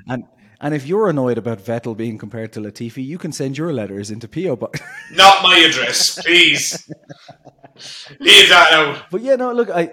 and 0.07 0.23
and 0.59 0.73
if 0.73 0.87
you're 0.87 1.07
annoyed 1.09 1.37
about 1.37 1.59
Vettel 1.59 1.95
being 1.95 2.17
compared 2.17 2.51
to 2.53 2.59
Latifi, 2.59 3.05
you 3.05 3.19
can 3.19 3.31
send 3.31 3.57
your 3.59 3.71
letters 3.71 4.09
into 4.09 4.27
PO 4.27 4.55
box. 4.55 4.79
Not 5.11 5.43
my 5.43 5.57
address, 5.59 6.19
please. 6.23 6.89
Leave 8.19 8.49
that 8.49 8.71
out. 8.71 9.03
But 9.11 9.21
yeah, 9.21 9.35
no, 9.35 9.51
look, 9.51 9.69
I. 9.69 9.91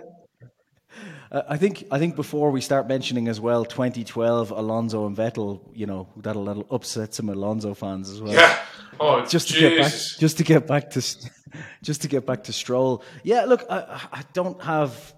uh, 1.34 1.42
I 1.48 1.56
think 1.56 1.84
I 1.90 1.98
think 1.98 2.14
before 2.14 2.52
we 2.52 2.60
start 2.60 2.86
mentioning 2.86 3.26
as 3.26 3.40
well, 3.40 3.64
2012 3.64 4.52
Alonso 4.52 5.06
and 5.06 5.16
Vettel, 5.16 5.60
you 5.74 5.86
know 5.86 6.06
that'll, 6.16 6.44
that'll 6.44 6.66
upset 6.70 7.12
some 7.12 7.28
Alonso 7.28 7.74
fans 7.74 8.08
as 8.08 8.22
well. 8.22 8.34
Yeah. 8.34 8.58
Oh, 9.00 9.24
just 9.26 9.48
to 9.48 9.58
get 9.58 9.76
back, 9.76 9.92
just 9.92 10.38
to 10.38 10.44
get 10.44 10.66
back 10.68 10.90
to, 10.90 11.00
just 11.82 12.02
to 12.02 12.08
get 12.08 12.24
back 12.24 12.44
to 12.44 12.52
Stroll. 12.52 13.02
Yeah, 13.24 13.46
look, 13.46 13.64
I, 13.68 14.00
I 14.12 14.22
don't 14.32 14.62
have. 14.62 15.12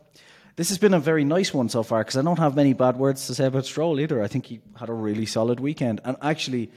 This 0.56 0.70
has 0.70 0.78
been 0.78 0.94
a 0.94 1.00
very 1.00 1.24
nice 1.24 1.52
one 1.52 1.68
so 1.68 1.82
far 1.82 2.00
because 2.00 2.16
I 2.16 2.22
don't 2.22 2.38
have 2.38 2.56
many 2.56 2.72
bad 2.72 2.96
words 2.96 3.26
to 3.26 3.34
say 3.34 3.44
about 3.44 3.66
Stroll 3.66 4.00
either. 4.00 4.22
I 4.22 4.26
think 4.26 4.46
he 4.46 4.60
had 4.74 4.88
a 4.88 4.94
really 4.94 5.26
solid 5.26 5.60
weekend, 5.60 6.00
and 6.02 6.16
actually, 6.22 6.70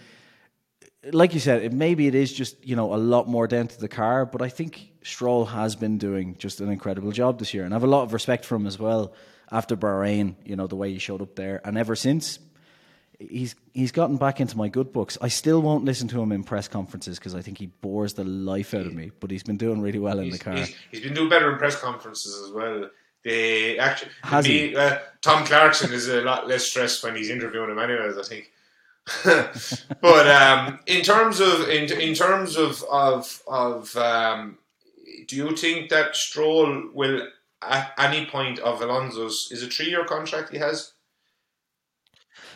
like 1.11 1.33
you 1.33 1.39
said, 1.39 1.63
it, 1.63 1.73
maybe 1.73 2.07
it 2.07 2.15
is 2.15 2.31
just 2.31 2.65
you 2.65 2.75
know 2.75 2.93
a 2.93 2.97
lot 2.97 3.27
more 3.27 3.47
down 3.47 3.67
to 3.67 3.79
the 3.79 3.87
car, 3.87 4.25
but 4.25 4.41
I 4.41 4.49
think 4.49 4.91
Stroll 5.03 5.45
has 5.45 5.75
been 5.75 5.97
doing 5.97 6.35
just 6.37 6.61
an 6.61 6.69
incredible 6.69 7.11
job 7.11 7.39
this 7.39 7.53
year, 7.53 7.63
and 7.63 7.73
I 7.73 7.75
have 7.75 7.83
a 7.83 7.87
lot 7.87 8.03
of 8.03 8.13
respect 8.13 8.45
for 8.45 8.55
him 8.55 8.67
as 8.67 8.77
well. 8.77 9.13
After 9.51 9.75
Bahrain, 9.75 10.35
you 10.45 10.55
know 10.55 10.67
the 10.67 10.75
way 10.75 10.91
he 10.91 10.99
showed 10.99 11.21
up 11.21 11.35
there, 11.35 11.61
and 11.63 11.77
ever 11.77 11.95
since, 11.95 12.37
he's 13.17 13.55
he's 13.73 13.91
gotten 13.91 14.17
back 14.17 14.39
into 14.39 14.57
my 14.57 14.67
good 14.67 14.93
books. 14.93 15.17
I 15.21 15.29
still 15.29 15.61
won't 15.61 15.85
listen 15.85 16.07
to 16.09 16.21
him 16.21 16.31
in 16.31 16.43
press 16.43 16.67
conferences 16.67 17.17
because 17.17 17.33
I 17.33 17.41
think 17.41 17.57
he 17.57 17.67
bores 17.67 18.13
the 18.13 18.23
life 18.25 18.73
out 18.73 18.85
of 18.85 18.93
me. 18.93 19.11
But 19.19 19.31
he's 19.31 19.43
been 19.43 19.57
doing 19.57 19.81
really 19.81 19.99
well 19.99 20.19
in 20.19 20.29
the 20.29 20.37
car. 20.37 20.55
he's, 20.55 20.75
he's 20.91 21.01
been 21.01 21.13
doing 21.13 21.29
better 21.29 21.51
in 21.51 21.57
press 21.57 21.75
conferences 21.77 22.45
as 22.45 22.51
well. 22.51 22.89
They 23.23 23.77
actually, 23.79 24.11
Has 24.23 24.47
me, 24.47 24.75
uh, 24.75 24.99
Tom 25.21 25.45
Clarkson 25.45 25.91
is 25.91 26.07
a 26.07 26.21
lot 26.21 26.47
less 26.47 26.69
stressed 26.69 27.03
when 27.03 27.15
he's 27.15 27.29
interviewing 27.29 27.69
him, 27.69 27.79
anyways. 27.79 28.17
I 28.17 28.23
think. 28.23 28.51
but 30.01 30.27
um, 30.27 30.79
in 30.85 31.01
terms 31.01 31.39
of 31.39 31.67
in, 31.69 31.91
in 31.99 32.13
terms 32.13 32.55
of 32.57 32.83
of 32.91 33.41
of 33.47 33.95
um, 33.97 34.57
do 35.27 35.35
you 35.35 35.55
think 35.55 35.89
that 35.89 36.15
Stroll 36.15 36.89
will 36.93 37.27
at 37.61 37.91
any 37.97 38.25
point 38.25 38.59
of 38.59 38.81
Alonso's 38.81 39.47
is 39.51 39.63
a 39.63 39.67
three 39.67 39.87
year 39.89 40.05
contract 40.05 40.51
he 40.51 40.57
has? 40.59 40.93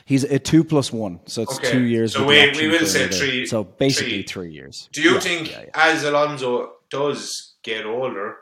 He's 0.05 0.25
a 0.25 0.37
two 0.37 0.63
plus 0.65 0.91
one, 0.91 1.21
so 1.27 1.43
it's 1.43 1.57
Okay, 1.59 1.71
two 1.71 1.83
years. 1.83 2.11
so 2.13 2.25
we- 2.25 2.51
we 2.51 2.67
will 2.67 2.85
say 2.85 3.07
three- 3.07 3.45
So 3.45 3.63
basically, 3.63 4.23
three. 4.23 4.47
three, 4.47 4.51
years. 4.51 4.89
Do 4.91 5.01
you 5.01 5.13
Yeah, 5.13 5.19
think 5.21 5.49
yeah, 5.51 5.61
yeah. 5.61 5.69
as 5.75 6.03
Alonso 6.03 6.73
does 6.89 7.53
get 7.63 7.85
older, 7.85 8.35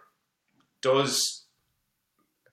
does 0.82 1.44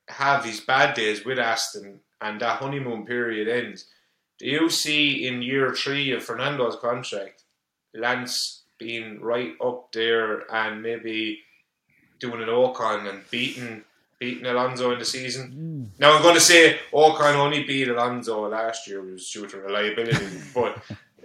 have 0.09 0.45
his 0.45 0.61
bad 0.61 0.95
days 0.95 1.25
with 1.25 1.39
Aston 1.39 2.01
and 2.21 2.39
that 2.43 2.59
honeymoon 2.61 3.07
period 3.07 3.49
ends, 3.49 3.87
do 4.39 4.47
you 4.47 4.71
see 4.71 5.27
in 5.27 5.43
year 5.43 5.75
three 5.75 6.13
of 6.13 6.25
Fernando's 6.25 6.77
contract 6.77 7.43
Lance 7.95 8.63
being 8.79 9.21
right 9.21 9.55
up 9.65 9.93
there 9.93 10.51
and 10.55 10.83
maybe 10.83 11.41
doing 12.21 12.43
an 12.43 12.49
Ocon 12.49 13.09
and 13.09 13.23
beating 13.31 13.85
beating 14.19 14.47
Alonso 14.47 14.93
in 14.93 14.99
the 14.99 15.05
season? 15.05 15.93
Now 15.99 16.17
I'm 16.17 16.23
going 16.23 16.35
to 16.35 16.41
say 16.41 16.79
Ocon 16.93 17.35
only 17.35 17.65
beat 17.65 17.89
Alonso 17.89 18.49
last 18.49 18.87
year 18.87 19.03
was 19.03 19.31
due 19.31 19.47
to 19.47 19.59
reliability, 19.59 20.39
but 20.55 20.79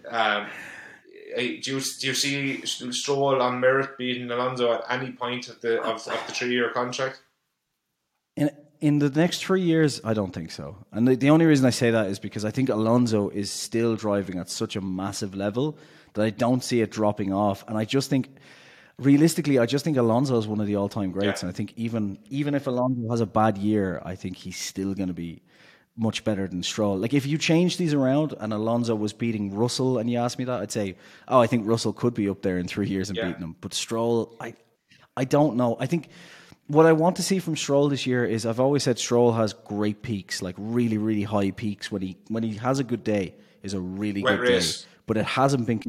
um, 0.09 0.47
do 1.35 1.43
you, 1.43 1.61
do 1.61 2.07
you 2.07 2.13
see 2.13 2.65
Stroll 2.65 3.41
on 3.41 3.59
merit 3.59 3.97
beating 3.97 4.29
Alonso 4.29 4.73
at 4.73 4.83
any 4.89 5.11
point 5.11 5.49
of 5.49 5.61
the 5.61 5.81
of, 5.81 6.07
of 6.07 6.27
the 6.27 6.33
three 6.33 6.51
year 6.51 6.69
contract? 6.69 7.21
In 8.83 8.99
the 8.99 9.09
next 9.09 9.45
three 9.45 9.61
years, 9.61 10.01
I 10.03 10.13
don't 10.13 10.33
think 10.33 10.51
so. 10.51 10.75
And 10.91 11.07
the, 11.07 11.15
the 11.15 11.29
only 11.29 11.45
reason 11.45 11.65
I 11.65 11.69
say 11.69 11.91
that 11.91 12.07
is 12.07 12.19
because 12.19 12.43
I 12.43 12.51
think 12.51 12.67
Alonso 12.67 13.29
is 13.29 13.49
still 13.49 13.95
driving 13.95 14.37
at 14.39 14.49
such 14.49 14.75
a 14.75 14.81
massive 14.81 15.33
level 15.35 15.77
that 16.15 16.23
I 16.25 16.31
don't 16.31 16.61
see 16.61 16.81
it 16.81 16.91
dropping 16.91 17.31
off. 17.31 17.63
And 17.69 17.77
I 17.77 17.85
just 17.85 18.09
think, 18.09 18.27
realistically, 18.99 19.57
I 19.57 19.65
just 19.67 19.85
think 19.85 19.95
Alonso 19.95 20.37
is 20.37 20.47
one 20.47 20.59
of 20.59 20.67
the 20.67 20.75
all 20.75 20.89
time 20.89 21.11
greats. 21.11 21.41
Yeah. 21.41 21.47
And 21.47 21.55
I 21.55 21.57
think 21.57 21.73
even 21.77 22.19
even 22.29 22.55
if 22.55 22.67
Alonso 22.67 23.09
has 23.09 23.21
a 23.21 23.25
bad 23.25 23.57
year, 23.57 24.01
I 24.03 24.15
think 24.15 24.35
he's 24.35 24.57
still 24.57 24.93
going 24.93 25.07
to 25.07 25.13
be 25.13 25.41
much 25.95 26.25
better 26.25 26.45
than 26.45 26.61
Stroll. 26.61 26.97
Like 26.97 27.13
if 27.13 27.25
you 27.25 27.37
change 27.37 27.77
these 27.77 27.93
around 27.93 28.33
and 28.41 28.51
Alonso 28.51 28.95
was 28.95 29.13
beating 29.13 29.55
Russell, 29.55 29.97
and 29.97 30.09
you 30.09 30.17
asked 30.17 30.37
me 30.37 30.43
that, 30.45 30.59
I'd 30.59 30.73
say, 30.73 30.97
oh, 31.29 31.39
I 31.39 31.47
think 31.47 31.65
Russell 31.67 31.93
could 31.93 32.15
be 32.15 32.27
up 32.27 32.41
there 32.41 32.57
in 32.57 32.67
three 32.67 32.89
years 32.89 33.09
and 33.09 33.15
Yeah. 33.15 33.27
beating 33.27 33.43
him. 33.43 33.55
But 33.61 33.73
Stroll, 33.73 34.35
I, 34.41 34.55
I 35.15 35.23
don't 35.23 35.55
know. 35.55 35.77
I 35.79 35.85
think 35.85 36.09
what 36.67 36.85
I 36.85 36.93
want 36.93 37.17
to 37.17 37.23
see 37.23 37.39
from 37.39 37.55
Stroll 37.55 37.89
this 37.89 38.07
year 38.07 38.25
is 38.25 38.45
I've 38.45 38.59
always 38.59 38.83
said 38.83 38.97
Stroll 38.97 39.33
has 39.33 39.53
great 39.53 40.01
peaks, 40.01 40.41
like 40.41 40.55
really, 40.57 40.97
really 40.97 41.23
high 41.23 41.51
peaks 41.51 41.91
when 41.91 42.01
he 42.01 42.17
when 42.29 42.43
he 42.43 42.55
has 42.55 42.79
a 42.79 42.83
good 42.83 43.03
day 43.03 43.35
is 43.61 43.73
a 43.73 43.79
really 43.79 44.23
Wet 44.23 44.39
good 44.39 44.49
race. 44.49 44.81
day. 44.81 44.87
But 45.05 45.17
it 45.17 45.25
hasn't 45.25 45.67
been 45.67 45.81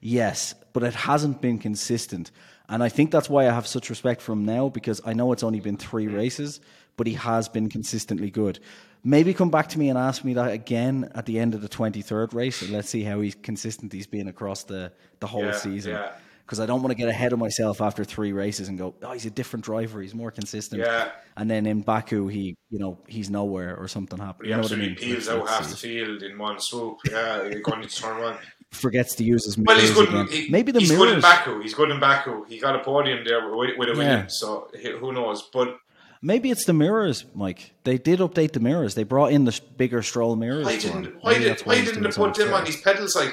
yes, 0.00 0.54
but 0.72 0.82
it 0.82 0.94
hasn't 0.94 1.40
been 1.40 1.58
consistent. 1.58 2.30
And 2.68 2.82
I 2.82 2.88
think 2.88 3.10
that's 3.10 3.28
why 3.28 3.48
I 3.48 3.52
have 3.52 3.66
such 3.66 3.90
respect 3.90 4.22
for 4.22 4.32
him 4.32 4.44
now 4.44 4.68
because 4.68 5.00
I 5.04 5.12
know 5.12 5.32
it's 5.32 5.42
only 5.42 5.60
been 5.60 5.76
three 5.76 6.06
mm. 6.06 6.14
races, 6.14 6.60
but 6.96 7.06
he 7.06 7.14
has 7.14 7.48
been 7.48 7.68
consistently 7.68 8.30
good. 8.30 8.60
Maybe 9.04 9.34
come 9.34 9.50
back 9.50 9.68
to 9.70 9.78
me 9.78 9.88
and 9.88 9.98
ask 9.98 10.24
me 10.24 10.34
that 10.34 10.52
again 10.52 11.10
at 11.16 11.26
the 11.26 11.40
end 11.40 11.54
of 11.54 11.60
the 11.60 11.68
23rd 11.68 12.34
race 12.34 12.62
and 12.62 12.70
let's 12.70 12.88
see 12.88 13.02
how 13.02 13.20
he's 13.20 13.34
consistent 13.34 13.92
he's 13.92 14.06
been 14.06 14.28
across 14.28 14.62
the, 14.62 14.92
the 15.18 15.26
whole 15.26 15.44
Yeah, 15.44 15.56
season 15.56 15.92
yeah. 15.94 16.12
Because 16.52 16.60
I 16.60 16.66
don't 16.66 16.82
want 16.82 16.90
to 16.90 16.94
get 16.94 17.08
ahead 17.08 17.32
of 17.32 17.38
myself 17.38 17.80
after 17.80 18.04
three 18.04 18.34
races 18.34 18.68
and 18.68 18.76
go, 18.76 18.94
oh, 19.02 19.12
he's 19.12 19.24
a 19.24 19.30
different 19.30 19.64
driver. 19.64 20.02
He's 20.02 20.14
more 20.14 20.30
consistent. 20.30 20.82
Yeah. 20.82 21.08
And 21.34 21.50
then 21.50 21.64
in 21.64 21.80
Baku, 21.80 22.28
he, 22.28 22.54
you 22.68 22.78
know, 22.78 22.98
he's 23.08 23.30
nowhere 23.30 23.74
or 23.74 23.88
something 23.88 24.18
happened. 24.18 24.44
He 24.44 24.50
You 24.50 24.56
know 24.56 24.62
what 24.64 24.72
I 24.72 24.76
mean? 24.76 24.94
peels 24.94 25.30
out 25.30 25.48
half 25.48 25.70
the 25.70 25.76
field 25.78 26.22
in 26.22 26.36
one 26.36 26.60
swoop. 26.60 26.98
Yeah, 27.10 27.44
you're 27.44 27.60
going 27.62 27.80
to 27.80 27.88
turn 27.88 28.20
one. 28.20 28.36
Forgets 28.70 29.14
to 29.14 29.24
use 29.24 29.46
his 29.46 29.56
Well, 29.56 29.78
he's 29.78 29.92
good. 29.94 30.12
In, 30.12 30.26
he, 30.26 30.50
Maybe 30.50 30.72
the 30.72 30.80
he's 30.80 30.90
mirrors. 30.90 31.06
good 31.06 31.14
in 31.14 31.20
Baku. 31.22 31.62
He's 31.62 31.72
good 31.72 31.90
in 31.90 31.98
Baku. 31.98 32.44
He 32.44 32.58
got 32.58 32.76
a 32.76 32.80
podium 32.80 33.24
there 33.24 33.48
with, 33.56 33.70
with 33.78 33.88
a 33.88 33.92
Yeah. 33.92 33.96
Williams. 33.96 34.36
So 34.38 34.68
who 35.00 35.10
knows? 35.14 35.48
But 35.54 35.78
Maybe 36.20 36.50
it's 36.50 36.66
the 36.66 36.74
mirrors, 36.74 37.24
Mike. 37.34 37.72
They 37.84 37.96
did 37.96 38.20
update 38.20 38.52
the 38.52 38.60
mirrors. 38.60 38.94
They 38.94 39.04
brought 39.04 39.32
in 39.32 39.46
the 39.46 39.58
bigger 39.78 40.02
stroll 40.02 40.36
mirrors. 40.36 40.66
why 40.66 40.76
didn't 40.78 41.14
why 41.22 41.38
did, 41.38 41.60
why 41.62 41.82
didn't 41.82 42.02
they 42.02 42.10
put 42.10 42.34
them 42.34 42.52
on 42.52 42.66
his 42.66 42.76
pedal 42.76 43.08
cycle? 43.08 43.32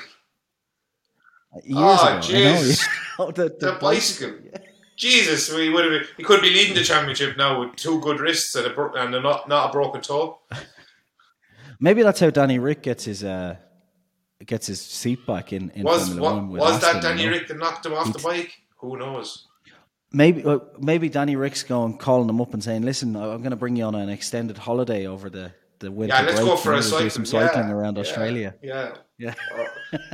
Years 1.64 1.76
Ah, 1.78 2.18
ago, 2.20 2.28
I 2.28 2.32
know. 2.44 2.56
jeez. 2.62 2.88
Oh, 3.18 3.32
the, 3.32 3.44
the 3.50 3.72
The 3.72 3.78
bicycle. 3.82 4.38
Jesus, 4.96 5.54
we 5.54 5.70
would 5.70 5.92
have. 5.92 6.08
He 6.18 6.24
could 6.24 6.42
be 6.42 6.50
leading 6.50 6.76
the 6.76 6.84
championship 6.84 7.38
now 7.38 7.60
with 7.62 7.76
two 7.76 8.00
good 8.02 8.20
wrists 8.20 8.54
and 8.56 8.68
a 8.68 8.92
and 8.94 9.16
a 9.16 9.22
not 9.22 9.48
not 9.48 9.70
a 9.70 9.72
broken 9.72 10.02
toe. 10.02 10.40
Maybe 11.80 12.04
that's 12.04 12.20
how 12.20 12.30
Danny 12.30 12.60
Ric 12.60 12.84
gets 12.84 13.06
his 13.06 13.24
uh, 13.24 13.56
gets 14.46 14.68
his 14.68 14.82
seat 14.82 15.26
back 15.26 15.54
in, 15.54 15.70
in 15.72 15.84
Was 15.84 16.08
Formula 16.10 16.22
wa- 16.30 16.36
One. 16.36 16.50
With 16.50 16.62
was 16.62 16.82
that 16.82 17.02
Danny 17.02 17.24
you 17.24 17.30
know? 17.32 17.38
Ric 17.38 17.48
that 17.48 17.58
knocked 17.58 17.86
him 17.86 17.94
off 17.94 18.12
the 18.12 18.20
bike? 18.20 18.52
Who 18.80 18.98
knows? 18.98 19.48
Maybe 20.12 20.44
maybe 20.80 21.08
Danny 21.08 21.36
Ric's 21.38 21.64
going 21.64 21.98
calling 21.98 22.28
him 22.28 22.42
up 22.42 22.54
and 22.54 22.64
saying, 22.64 22.82
"Listen, 22.82 23.16
I'm 23.16 23.40
going 23.40 23.52
to 23.52 23.56
bring 23.56 23.76
you 23.78 23.86
on 23.86 23.96
an 23.96 24.10
extended 24.10 24.58
holiday 24.58 25.08
over 25.08 25.30
the 25.30 25.54
the 25.80 25.92
winter 25.92 26.14
Yeah, 26.16 26.22
let's 26.24 26.36
break. 26.42 26.46
go 26.50 26.56
for 26.58 26.74
a 26.74 26.78
we'll 26.80 27.00
do 27.00 27.10
some 27.10 27.26
cycling 27.26 27.68
yeah, 27.70 27.74
around 27.74 27.96
yeah, 27.96 28.02
Australia." 28.02 28.56
Yeah. 28.62 28.96
Yeah, 29.20 29.34
Oh, 29.54 29.66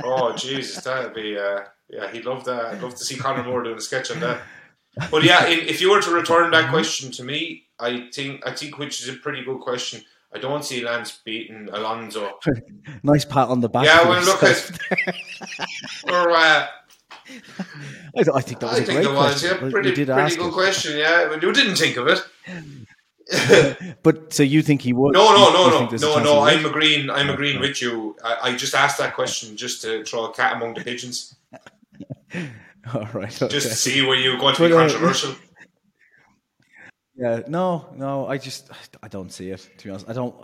oh 0.04 0.36
Jesus, 0.36 0.82
that'd 0.82 1.14
be. 1.14 1.38
Uh, 1.38 1.60
yeah, 1.88 2.10
he'd 2.10 2.24
love 2.24 2.44
that. 2.44 2.66
I'd 2.66 2.82
love 2.82 2.94
to 2.96 3.04
see 3.04 3.16
Conor 3.16 3.44
Moore 3.44 3.62
doing 3.62 3.78
a 3.78 3.80
sketch 3.80 4.10
on 4.10 4.18
that. 4.20 4.42
But 5.10 5.22
yeah, 5.22 5.46
in, 5.46 5.60
if 5.60 5.80
you 5.80 5.90
were 5.90 6.00
to 6.02 6.10
return 6.10 6.50
that 6.50 6.70
question 6.70 7.12
to 7.12 7.22
me, 7.24 7.66
I 7.78 8.08
think 8.12 8.46
I 8.46 8.52
think 8.52 8.78
which 8.78 9.00
is 9.02 9.08
a 9.08 9.14
pretty 9.14 9.44
good 9.44 9.60
question. 9.60 10.02
I 10.34 10.38
don't 10.38 10.64
see 10.64 10.84
Lance 10.84 11.20
beating 11.24 11.68
Alonso. 11.72 12.38
nice 13.02 13.24
pat 13.24 13.48
on 13.48 13.60
the 13.60 13.68
back. 13.68 13.84
Yeah, 13.84 14.08
well, 14.08 14.22
look 14.24 14.42
at. 14.42 14.70
Or, 16.08 16.30
uh, 16.30 16.66
I, 18.16 18.22
th- 18.22 18.28
I 18.34 18.40
think 18.40 18.60
that 18.60 18.66
was 18.70 18.78
I 18.80 18.82
a 18.82 18.84
great 18.86 19.04
it 19.04 19.08
was. 19.08 19.14
question. 19.14 19.48
Yeah, 19.50 19.70
pretty, 19.70 20.04
pretty 20.04 20.36
good 20.36 20.52
question. 20.52 20.98
Yeah, 20.98 21.32
you 21.32 21.52
didn't 21.52 21.76
think 21.76 21.96
of 21.96 22.08
it. 22.08 22.20
But 24.02 24.32
so 24.32 24.42
you 24.42 24.62
think 24.62 24.82
he 24.82 24.92
would? 24.92 25.12
No, 25.12 25.34
no, 25.34 25.52
no, 25.52 25.86
no, 25.86 25.96
no, 25.96 26.22
no. 26.22 26.40
I'm 26.44 26.64
agreeing. 26.64 27.10
I'm 27.10 27.28
agreeing 27.30 27.60
with 27.60 27.82
you. 27.82 28.16
I, 28.24 28.50
I 28.50 28.56
just 28.56 28.74
asked 28.74 28.98
that 28.98 29.14
question 29.14 29.56
just 29.56 29.82
to 29.82 30.04
throw 30.04 30.26
a 30.26 30.32
cat 30.32 30.56
among 30.56 30.74
the 30.74 30.82
pigeons, 30.82 31.34
All 32.94 33.08
right. 33.12 33.42
Okay. 33.42 33.52
just 33.52 33.68
to 33.68 33.74
see 33.74 34.02
where 34.02 34.16
you 34.16 34.32
were 34.32 34.38
going 34.38 34.54
to 34.54 34.62
be 34.62 34.68
But, 34.68 34.76
uh, 34.76 34.80
controversial. 34.88 35.34
Yeah, 37.18 37.40
no, 37.48 37.88
no. 37.96 38.26
I 38.26 38.36
just 38.36 38.70
I 39.02 39.08
don't 39.08 39.32
see 39.32 39.48
it. 39.48 39.66
To 39.78 39.84
be 39.84 39.90
honest, 39.90 40.06
I 40.06 40.12
don't. 40.12 40.34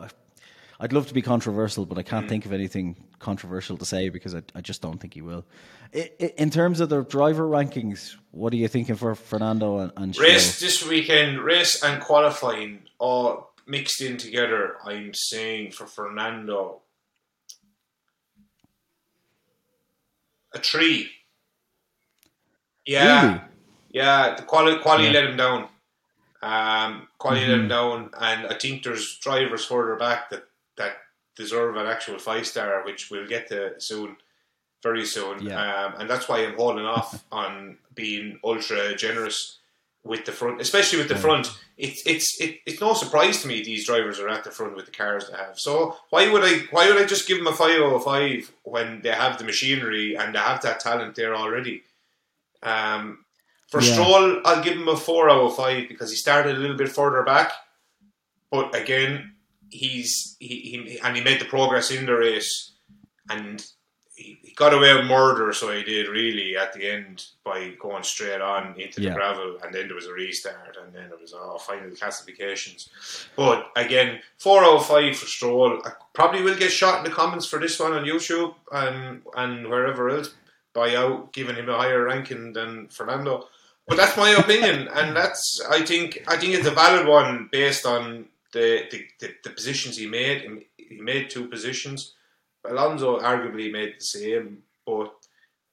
I'd 0.82 0.92
love 0.92 1.06
to 1.06 1.14
be 1.14 1.22
controversial, 1.22 1.86
but 1.86 1.96
I 1.96 2.02
Mm. 2.02 2.06
can't 2.06 2.28
think 2.28 2.44
of 2.44 2.52
anything 2.52 2.96
controversial 3.20 3.76
to 3.78 3.84
say 3.84 4.08
because 4.08 4.34
I, 4.34 4.42
I 4.54 4.60
just 4.60 4.82
don't 4.82 4.98
think 4.98 5.14
he 5.14 5.22
will. 5.22 5.44
I, 5.94 6.10
I, 6.20 6.24
in 6.36 6.50
terms 6.50 6.80
of 6.80 6.88
the 6.88 7.02
driver 7.04 7.44
rankings, 7.48 8.16
what 8.32 8.52
are 8.52 8.56
you 8.56 8.66
thinking 8.66 8.96
for 8.96 9.14
Fernando 9.14 9.78
and, 9.78 9.92
and 9.96 10.18
Race 10.18 10.58
this 10.58 10.84
weekend, 10.86 11.38
race 11.40 11.82
and 11.84 12.02
qualifying 12.02 12.80
all 12.98 13.52
mixed 13.64 14.00
in 14.00 14.16
together. 14.16 14.76
I'm 14.84 15.14
saying 15.14 15.70
for 15.70 15.86
Fernando, 15.86 16.82
a 20.52 20.58
three. 20.58 21.10
Yeah, 22.84 23.26
Really? 23.26 23.40
yeah. 23.92 24.34
The 24.34 24.42
quality 24.42 24.80
quality 24.82 25.04
Yeah. 25.04 25.12
Mm-hmm. 25.12 25.20
let 25.22 25.30
him 25.30 25.36
down. 25.36 25.68
Um, 26.42 27.08
quality 27.18 27.46
let 27.46 27.60
him 27.60 27.68
down, 27.68 28.10
and 28.20 28.46
I 28.48 28.54
think 28.58 28.82
there's 28.82 29.16
drivers 29.18 29.64
further 29.64 29.94
back 29.94 30.30
that 30.30 30.44
that 30.76 30.96
deserve 31.36 31.76
an 31.76 31.86
actual 31.86 32.18
five 32.18 32.46
star, 32.46 32.84
which 32.84 33.10
we'll 33.10 33.26
get 33.26 33.48
to 33.48 33.80
soon, 33.80 34.16
very 34.82 35.04
soon. 35.06 35.42
Yeah. 35.42 35.86
Um, 35.86 35.94
and 36.00 36.10
that's 36.10 36.28
why 36.28 36.38
I'm 36.44 36.56
holding 36.56 36.84
off 36.84 37.24
on 37.32 37.78
being 37.94 38.38
ultra 38.44 38.94
generous 38.96 39.58
with 40.04 40.24
the 40.24 40.32
front, 40.32 40.60
especially 40.60 40.98
with 40.98 41.08
the 41.08 41.16
front. 41.16 41.48
It's 41.78 42.02
it's 42.06 42.40
it, 42.40 42.58
it's 42.66 42.80
no 42.80 42.92
surprise 42.92 43.42
to 43.42 43.48
me 43.48 43.62
these 43.62 43.86
drivers 43.86 44.18
are 44.18 44.28
at 44.28 44.42
the 44.44 44.50
front 44.50 44.74
with 44.74 44.86
the 44.86 44.90
cars 44.90 45.28
they 45.28 45.36
have. 45.36 45.58
So 45.58 45.96
why 46.10 46.30
would 46.30 46.42
I 46.44 46.66
why 46.70 46.88
would 46.88 47.00
I 47.00 47.04
just 47.04 47.28
give 47.28 47.38
them 47.38 47.46
a 47.46 47.52
five 47.52 47.80
out 47.80 47.94
of 47.94 48.04
five 48.04 48.50
when 48.64 49.00
they 49.02 49.10
have 49.12 49.38
the 49.38 49.44
machinery 49.44 50.16
and 50.16 50.34
they 50.34 50.38
have 50.40 50.60
that 50.62 50.80
talent 50.80 51.14
there 51.14 51.34
already? 51.36 51.84
Um, 52.62 53.24
for 53.68 53.80
Yeah. 53.80 53.92
Stroll, 53.92 54.40
I'll 54.44 54.62
give 54.62 54.74
him 54.76 54.88
a 54.88 54.96
four 54.96 55.30
out 55.30 55.40
of 55.42 55.56
five 55.56 55.88
because 55.88 56.10
he 56.10 56.16
started 56.16 56.56
a 56.56 56.58
little 56.58 56.76
bit 56.76 56.90
further 56.90 57.22
back, 57.22 57.52
but 58.50 58.74
again, 58.74 59.31
he's 59.72 60.36
he, 60.38 60.48
he 60.48 60.98
and 61.02 61.16
he 61.16 61.22
made 61.24 61.40
the 61.40 61.46
progress 61.46 61.90
in 61.90 62.06
the 62.06 62.14
race, 62.16 62.72
and 63.30 63.64
he, 64.14 64.38
he 64.42 64.52
got 64.54 64.74
away 64.74 64.94
with 64.94 65.06
murder. 65.06 65.52
So 65.52 65.70
he 65.72 65.82
did 65.82 66.08
really 66.08 66.56
at 66.56 66.72
the 66.74 66.88
end 66.90 67.24
by 67.44 67.72
going 67.80 68.02
straight 68.04 68.40
on 68.40 68.78
into 68.78 69.00
the 69.00 69.06
Yeah. 69.08 69.14
gravel, 69.14 69.58
and 69.62 69.74
then 69.74 69.86
there 69.88 69.96
was 69.96 70.06
a 70.06 70.12
restart, 70.12 70.76
and 70.80 70.94
then 70.94 71.06
it 71.10 71.20
was 71.20 71.32
oh 71.36 71.58
final 71.58 71.90
classifications. 71.96 72.90
But 73.36 73.70
again, 73.76 74.20
four 74.38 74.64
of 74.64 74.86
five 74.86 75.16
for 75.16 75.26
Stroll. 75.26 75.80
I 75.84 75.92
probably 76.12 76.42
will 76.42 76.56
get 76.58 76.70
shot 76.70 76.98
in 76.98 77.04
the 77.04 77.16
comments 77.16 77.46
for 77.46 77.58
this 77.58 77.80
one 77.80 77.92
on 77.92 78.04
YouTube 78.04 78.54
and 78.70 79.22
and 79.36 79.68
wherever 79.68 80.08
else 80.10 80.34
by 80.74 80.94
out 80.96 81.32
giving 81.32 81.56
him 81.56 81.68
a 81.68 81.76
higher 81.76 82.04
ranking 82.04 82.52
than 82.52 82.88
Fernando. 82.88 83.48
But 83.88 83.96
that's 83.96 84.16
my 84.16 84.30
opinion, 84.30 84.88
and 84.94 85.16
that's 85.16 85.60
I 85.70 85.82
think 85.82 86.22
I 86.28 86.36
think 86.36 86.54
it's 86.54 86.66
a 86.68 86.70
valid 86.70 87.06
one 87.06 87.48
based 87.50 87.84
on 87.84 88.26
the 88.52 88.84
the, 88.90 89.06
the, 89.20 89.34
the 89.44 89.50
positions 89.50 89.96
he 89.96 90.06
made. 90.06 90.64
He 90.76 91.00
made 91.00 91.30
two 91.30 91.48
positions. 91.48 92.14
Alonso 92.64 93.18
arguably 93.20 93.72
made 93.72 93.94
the 93.98 94.04
same, 94.04 94.62
but 94.86 95.12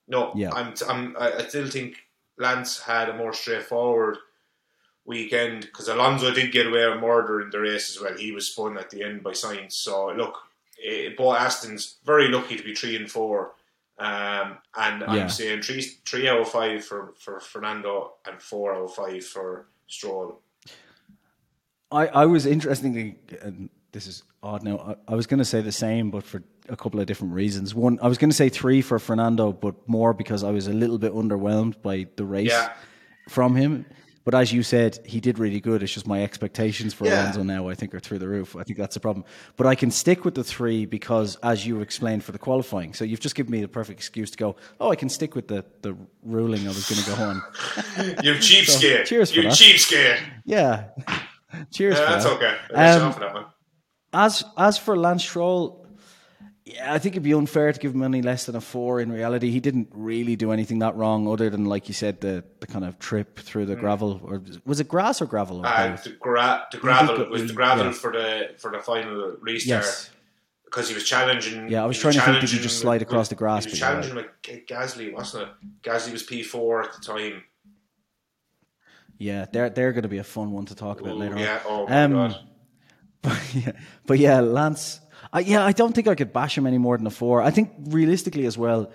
no, 0.07 0.32
Yeah. 0.36 0.51
I'm, 0.53 0.73
I'm 0.88 1.15
I 1.19 1.45
still 1.47 1.67
think 1.69 1.97
Lance 2.38 2.80
had 2.82 3.09
a 3.09 3.13
more 3.15 3.34
straightforward 3.34 4.17
weekend 5.05 5.61
because 5.61 5.88
Alonso 5.88 6.32
did 6.34 6.51
get 6.51 6.67
away 6.67 6.88
with 6.89 6.99
murder 6.99 7.41
in 7.41 7.49
the 7.49 7.59
race 7.59 7.89
as 7.95 8.01
well. 8.01 8.17
He 8.17 8.32
was 8.32 8.47
spun 8.47 8.77
at 8.77 8.89
the 8.89 9.03
end 9.03 9.23
by 9.23 9.32
Sainz. 9.32 9.73
So 9.73 10.11
look, 10.11 10.36
eh, 10.84 11.09
Bo 11.17 11.34
Aston's 11.34 11.97
very 12.05 12.27
lucky 12.27 12.55
to 12.57 12.63
be 12.63 12.73
three 12.75 12.95
and 12.95 13.09
four. 13.09 13.51
Um, 13.99 14.57
and 14.77 15.01
Yeah. 15.01 15.07
I'm 15.09 15.30
saying 15.30 15.61
three 15.61 15.82
three 16.05 16.27
out 16.27 16.41
of 16.41 16.49
five 16.49 16.86
for, 16.86 17.13
for 17.19 17.39
Fernando 17.39 18.13
and 18.25 18.41
four 18.41 18.73
out 18.73 18.86
of 18.86 18.93
five 18.95 19.25
for 19.25 19.65
Stroll. 19.88 20.39
I, 21.91 22.07
I 22.07 22.25
was 22.25 22.45
interestingly, 22.45 23.15
and 23.41 23.69
this 23.91 24.05
is 24.07 24.23
odd 24.43 24.63
now. 24.63 24.95
I, 25.07 25.13
I 25.13 25.15
was 25.15 25.25
going 25.27 25.39
to 25.39 25.45
say 25.45 25.61
the 25.61 25.71
same, 25.71 26.11
but 26.11 26.23
for 26.23 26.43
a 26.69 26.75
couple 26.77 26.99
of 26.99 27.07
different 27.07 27.33
reasons. 27.33 27.73
One, 27.73 27.97
I 28.01 28.07
was 28.07 28.17
going 28.19 28.29
to 28.29 28.35
say 28.35 28.49
three 28.49 28.81
for 28.81 28.99
Fernando, 28.99 29.51
but 29.51 29.75
more 29.87 30.13
because 30.13 30.43
I 30.43 30.51
was 30.51 30.67
a 30.67 30.73
little 30.73 30.99
bit 30.99 31.13
underwhelmed 31.13 31.81
by 31.81 32.07
the 32.15 32.25
race 32.25 32.49
Yeah. 32.51 32.73
from 33.27 33.55
him. 33.55 33.85
But 34.25 34.35
as 34.35 34.53
you 34.53 34.61
said, 34.61 34.99
he 35.07 35.19
did 35.19 35.39
really 35.39 35.59
good. 35.59 35.81
It's 35.81 35.91
just 35.93 36.05
my 36.05 36.21
expectations 36.23 36.93
for 36.93 37.05
Yeah. 37.05 37.23
Alonso 37.23 37.41
now, 37.41 37.67
I 37.69 37.73
think, 37.73 37.95
are 37.95 37.99
through 37.99 38.19
the 38.19 38.27
roof. 38.27 38.55
I 38.55 38.61
think 38.61 38.77
that's 38.77 38.93
the 38.93 38.99
problem. 38.99 39.25
But 39.57 39.65
I 39.65 39.73
can 39.73 39.89
stick 39.89 40.23
with 40.23 40.35
the 40.35 40.43
three 40.43 40.85
because, 40.85 41.35
as 41.41 41.65
you 41.65 41.81
explained 41.81 42.23
for 42.23 42.31
the 42.31 42.37
qualifying, 42.37 42.93
so 42.93 43.05
you've 43.05 43.21
just 43.21 43.33
given 43.33 43.51
me 43.51 43.61
the 43.61 43.67
perfect 43.67 43.97
excuse 43.99 44.29
to 44.29 44.37
go, 44.37 44.55
oh, 44.79 44.91
I 44.91 44.95
can 44.95 45.09
stick 45.09 45.33
with 45.33 45.47
the, 45.47 45.65
the 45.81 45.97
ruling 46.21 46.65
I 46.65 46.67
was 46.67 46.87
going 46.87 47.01
to 47.01 47.09
go 47.09 47.23
on. 47.23 47.41
You're 48.23 48.35
cheapskate. 48.35 49.05
cheers 49.05 49.31
for 49.31 49.37
you 49.37 49.43
that. 49.43 49.53
cheapskate. 49.53 50.19
Yeah. 50.45 50.89
Cheers. 51.73 51.97
Yeah, 51.97 52.05
that's 52.05 52.25
okay. 52.25 52.55
Um, 52.73 53.11
that. 53.19 53.45
As 54.13 54.43
as 54.57 54.77
for 54.77 54.97
Lance 54.97 55.23
Stroll, 55.23 55.85
yeah, 56.65 56.93
I 56.93 56.99
think 56.99 57.13
it'd 57.13 57.23
be 57.23 57.33
unfair 57.33 57.71
to 57.71 57.79
give 57.79 57.93
him 57.93 58.03
any 58.03 58.21
less 58.21 58.45
than 58.45 58.55
a 58.55 58.61
four. 58.61 58.99
In 58.99 59.11
reality, 59.11 59.49
he 59.51 59.59
didn't 59.59 59.89
really 59.91 60.35
do 60.35 60.51
anything 60.51 60.79
that 60.79 60.95
wrong, 60.95 61.27
other 61.27 61.49
than 61.49 61.65
like 61.65 61.87
you 61.87 61.93
said, 61.93 62.21
the, 62.21 62.43
the 62.59 62.67
kind 62.67 62.85
of 62.85 62.99
trip 62.99 63.39
through 63.39 63.65
the 63.65 63.75
gravel, 63.75 64.19
or 64.23 64.43
was 64.65 64.79
it 64.79 64.87
grass 64.87 65.21
or 65.21 65.25
gravel? 65.25 65.61
Or 65.61 65.67
Uh, 65.67 65.97
the, 66.03 66.11
gra- 66.11 66.67
the 66.71 66.77
gravel 66.77 67.25
was 67.29 67.47
the 67.47 67.53
gravel 67.53 67.85
yeah. 67.85 67.91
for 67.91 68.11
the 68.11 68.49
for 68.57 68.71
the 68.71 68.79
final 68.79 69.35
restart 69.41 69.83
yes, 69.83 70.09
because 70.65 70.87
he 70.89 70.93
was 70.95 71.03
challenging. 71.03 71.69
Yeah, 71.69 71.83
I 71.83 71.85
was 71.85 71.97
he 71.97 72.01
trying 72.01 72.13
to 72.15 72.21
think, 72.21 72.41
did 72.41 72.51
you 72.51 72.59
just 72.59 72.79
slide 72.79 73.01
across 73.01 73.29
the 73.29 73.35
grass, 73.35 73.65
He 73.65 73.71
was 73.71 73.79
challenging 73.79 74.15
with 74.15 74.27
Gasly, 74.43 75.11
wasn't 75.13 75.43
it? 75.43 75.49
Gasly 75.83 76.11
was 76.11 76.23
P 76.23 76.43
four 76.43 76.83
at 76.83 76.93
the 76.93 77.01
time. 77.01 77.43
Yeah, 79.20 79.45
they're 79.51 79.70
they're 79.70 79.91
going 79.91 80.03
to 80.03 80.09
be 80.09 80.17
a 80.17 80.24
fun 80.24 80.51
one 80.51 80.65
to 80.65 80.76
talk 80.76 80.99
about 81.01 81.13
Ooh, 81.13 81.20
later 81.20 81.38
yeah. 81.38 81.59
Oh 81.67 81.86
my 81.88 82.03
Um, 82.03 82.13
god. 82.13 82.39
But 83.22 83.53
yeah, 83.53 83.72
but 84.07 84.17
yeah, 84.17 84.39
Lance. 84.39 85.01
I, 85.34 85.41
yeah, 85.41 85.63
I 85.65 85.74
don't 85.74 85.93
think 85.93 86.07
I 86.07 86.15
could 86.15 86.32
bash 86.34 86.57
him 86.57 86.65
any 86.65 86.78
more 86.78 86.97
than 86.97 87.05
a 87.05 87.11
four. 87.11 87.41
I 87.41 87.51
think 87.51 87.70
realistically 87.88 88.45
as 88.45 88.57
well, 88.57 88.91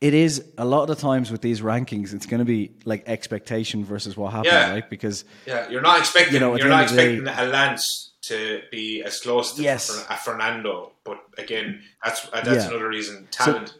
it 0.00 0.14
is 0.14 0.42
a 0.56 0.64
lot 0.64 0.82
of 0.84 0.88
the 0.88 0.94
times 0.96 1.30
with 1.30 1.42
these 1.42 1.60
rankings, 1.60 2.14
it's 2.14 2.24
going 2.24 2.38
to 2.38 2.46
be 2.46 2.72
like 2.86 3.06
expectation 3.06 3.84
versus 3.84 4.16
what 4.16 4.32
happened, 4.32 4.46
Yeah. 4.54 4.70
right? 4.72 4.88
Because 4.88 5.24
Yeah, 5.46 5.68
you're 5.68 5.82
not 5.82 5.98
expecting. 5.98 6.32
you 6.34 6.40
know, 6.40 6.56
you're 6.56 6.68
not 6.70 6.88
end 6.88 6.90
of 6.90 6.96
the 6.96 7.02
expecting 7.20 7.48
a 7.48 7.50
Lance 7.52 8.12
to 8.22 8.62
be 8.72 9.02
as 9.02 9.20
close 9.20 9.52
to 9.56 9.62
Yes. 9.62 9.90
A 10.08 10.16
Fernando, 10.16 10.92
but 11.04 11.18
again, 11.36 11.82
that's 12.02 12.24
uh, 12.32 12.40
that's 12.42 12.64
Yeah. 12.64 12.68
another 12.70 12.88
reason. 12.88 13.28
Talent. 13.30 13.74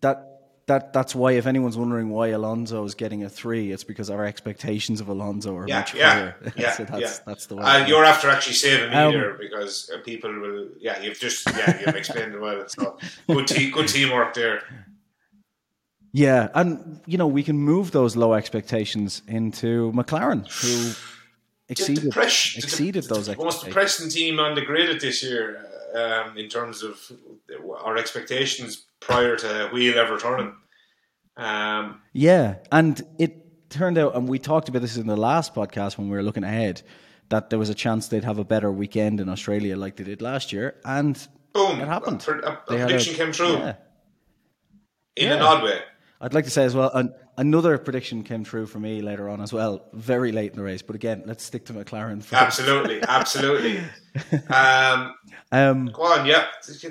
that 0.00 0.29
that 0.70 0.92
that's 0.92 1.16
why 1.16 1.32
if 1.32 1.46
anyone's 1.46 1.76
wondering 1.76 2.10
why 2.10 2.28
Alonso 2.28 2.84
is 2.84 2.94
getting 2.94 3.24
a 3.24 3.28
three, 3.28 3.72
it's 3.72 3.82
because 3.82 4.08
our 4.08 4.24
expectations 4.24 5.00
of 5.00 5.08
Alonso 5.08 5.56
are 5.56 5.66
yeah, 5.66 5.78
much 5.80 5.94
yeah, 5.94 6.12
higher. 6.12 6.36
yeah, 6.56 6.72
so 6.72 6.84
that's 6.84 7.02
yeah. 7.02 7.24
that's 7.26 7.46
the 7.46 7.56
way. 7.56 7.64
Uh, 7.64 7.86
you're 7.86 8.04
after 8.04 8.28
actually 8.30 8.54
saving 8.54 8.90
me 8.90 8.96
Um, 8.96 9.12
there 9.12 9.34
because 9.34 9.90
uh, 9.92 9.98
people 10.10 10.32
will. 10.32 10.68
Yeah, 10.78 11.02
you've 11.02 11.18
just 11.18 11.44
yeah 11.50 11.80
you've 11.80 11.96
explained 11.96 12.34
it 12.34 12.40
well. 12.40 12.68
So 12.68 12.96
good 13.26 13.48
te- 13.48 13.70
good 13.72 13.88
teamwork 13.88 14.34
there. 14.34 14.62
yeah, 16.12 16.48
and 16.54 17.00
you 17.04 17.18
know 17.18 17.26
we 17.26 17.42
can 17.42 17.58
move 17.58 17.90
those 17.90 18.14
low 18.14 18.34
expectations 18.34 19.22
into 19.26 19.90
McLaren, 19.92 20.42
who 20.62 20.94
exceeded 21.68 22.04
Depress- 22.04 22.56
exceeded 22.56 23.04
the, 23.04 23.14
those 23.14 23.26
the 23.26 23.36
most 23.36 23.64
depressing 23.64 24.08
team 24.08 24.38
on 24.38 24.54
the 24.54 24.62
grid 24.62 25.00
this 25.00 25.24
year 25.24 25.66
um, 25.96 26.38
in 26.38 26.48
terms 26.48 26.84
of 26.84 26.94
our 27.84 27.96
expectations 27.96 28.86
prior 29.10 29.36
to 29.36 29.68
wheel 29.72 29.98
ever 29.98 30.18
turning. 30.18 30.54
Um, 31.36 32.00
Yeah, 32.12 32.56
and 32.70 33.00
it 33.18 33.70
turned 33.70 33.98
out, 33.98 34.14
and 34.16 34.28
we 34.28 34.38
talked 34.38 34.68
about 34.68 34.82
this 34.82 34.96
in 34.96 35.06
the 35.06 35.16
last 35.16 35.54
podcast 35.54 35.98
when 35.98 36.08
we 36.08 36.16
were 36.16 36.22
looking 36.22 36.44
ahead, 36.44 36.82
that 37.28 37.50
there 37.50 37.58
was 37.58 37.70
a 37.70 37.74
chance 37.74 38.08
they'd 38.08 38.24
have 38.24 38.38
a 38.38 38.44
better 38.44 38.70
weekend 38.70 39.20
in 39.20 39.28
Australia 39.28 39.76
like 39.76 39.96
they 39.96 40.04
did 40.04 40.22
last 40.22 40.52
year, 40.52 40.76
and 40.84 41.28
Boom! 41.52 41.80
it 41.80 41.88
happened. 41.88 42.24
A, 42.28 42.32
a, 42.32 42.52
a 42.52 42.56
prediction 42.86 43.14
came 43.14 43.32
true 43.32 43.52
Yeah. 43.54 43.74
in 45.16 45.32
an 45.32 45.38
Yeah. 45.38 45.44
odd 45.44 45.62
way. 45.64 45.80
I'd 46.22 46.34
like 46.34 46.44
to 46.44 46.50
say 46.50 46.64
as 46.64 46.74
well, 46.74 46.90
an, 46.92 47.14
another 47.38 47.78
prediction 47.78 48.22
came 48.24 48.44
true 48.44 48.66
for 48.66 48.78
me 48.78 49.00
later 49.00 49.28
on 49.30 49.40
as 49.40 49.54
well, 49.54 49.86
very 49.94 50.32
late 50.32 50.50
in 50.50 50.56
the 50.58 50.62
race. 50.62 50.82
But 50.82 50.94
again, 50.94 51.22
let's 51.24 51.42
stick 51.42 51.64
to 51.66 51.72
McLaren 51.72 52.22
first. 52.22 52.42
Absolutely, 52.42 53.02
absolutely. 53.02 53.80
Um, 54.50 55.14
Um, 55.52 55.86
go 55.86 56.02
on, 56.02 56.26
yep. 56.26 56.48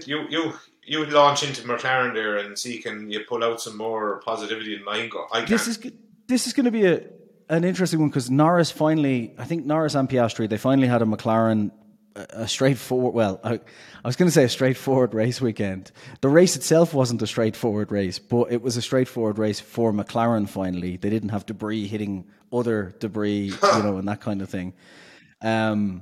You 0.07 0.25
you 0.29 0.53
you 0.89 0.97
would 0.99 1.13
launch 1.13 1.43
into 1.43 1.61
McLaren 1.61 2.15
there 2.15 2.37
and 2.37 2.57
see 2.57 2.79
can 2.79 3.11
you 3.11 3.19
pull 3.29 3.43
out 3.43 3.61
some 3.61 3.77
more 3.77 4.21
positivity 4.21 4.75
in 4.75 4.83
mine 4.83 5.09
go. 5.09 5.27
I 5.31 5.45
this 5.45 5.67
is 5.67 5.79
this 6.27 6.47
is 6.47 6.53
going 6.53 6.65
to 6.65 6.71
be 6.71 6.85
a 6.85 7.03
an 7.47 7.63
interesting 7.63 7.99
one 7.99 8.09
because 8.09 8.29
Norris 8.31 8.71
finally, 8.71 9.33
I 9.37 9.45
think 9.45 9.65
Norris 9.65 9.95
and 9.95 10.09
Piastri, 10.09 10.49
they 10.49 10.57
finally 10.57 10.87
had 10.87 11.01
a 11.03 11.05
McLaren 11.05 11.71
a, 12.15 12.25
a 12.31 12.47
straightforward. 12.47 13.13
Well, 13.13 13.39
I, 13.43 13.53
I 13.53 14.07
was 14.07 14.15
going 14.15 14.27
to 14.27 14.31
say 14.31 14.43
a 14.45 14.49
straightforward 14.49 15.13
race 15.13 15.39
weekend. 15.39 15.91
The 16.21 16.29
race 16.29 16.55
itself 16.55 16.95
wasn't 16.95 17.21
a 17.21 17.27
straightforward 17.27 17.91
race, 17.91 18.17
but 18.17 18.51
it 18.51 18.63
was 18.63 18.75
a 18.75 18.81
straightforward 18.81 19.37
race 19.37 19.59
for 19.59 19.93
McLaren. 19.93 20.49
Finally, 20.49 20.97
they 20.97 21.11
didn't 21.11 21.29
have 21.29 21.45
debris 21.45 21.85
hitting 21.87 22.25
other 22.51 22.95
debris, 22.99 23.51
you 23.51 23.57
know, 23.83 23.97
and 23.97 24.07
that 24.07 24.21
kind 24.21 24.41
of 24.41 24.49
thing. 24.49 24.73
Um, 25.41 26.01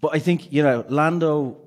but 0.00 0.14
I 0.14 0.20
think 0.20 0.52
you 0.52 0.62
know 0.62 0.86
Lando. 0.88 1.58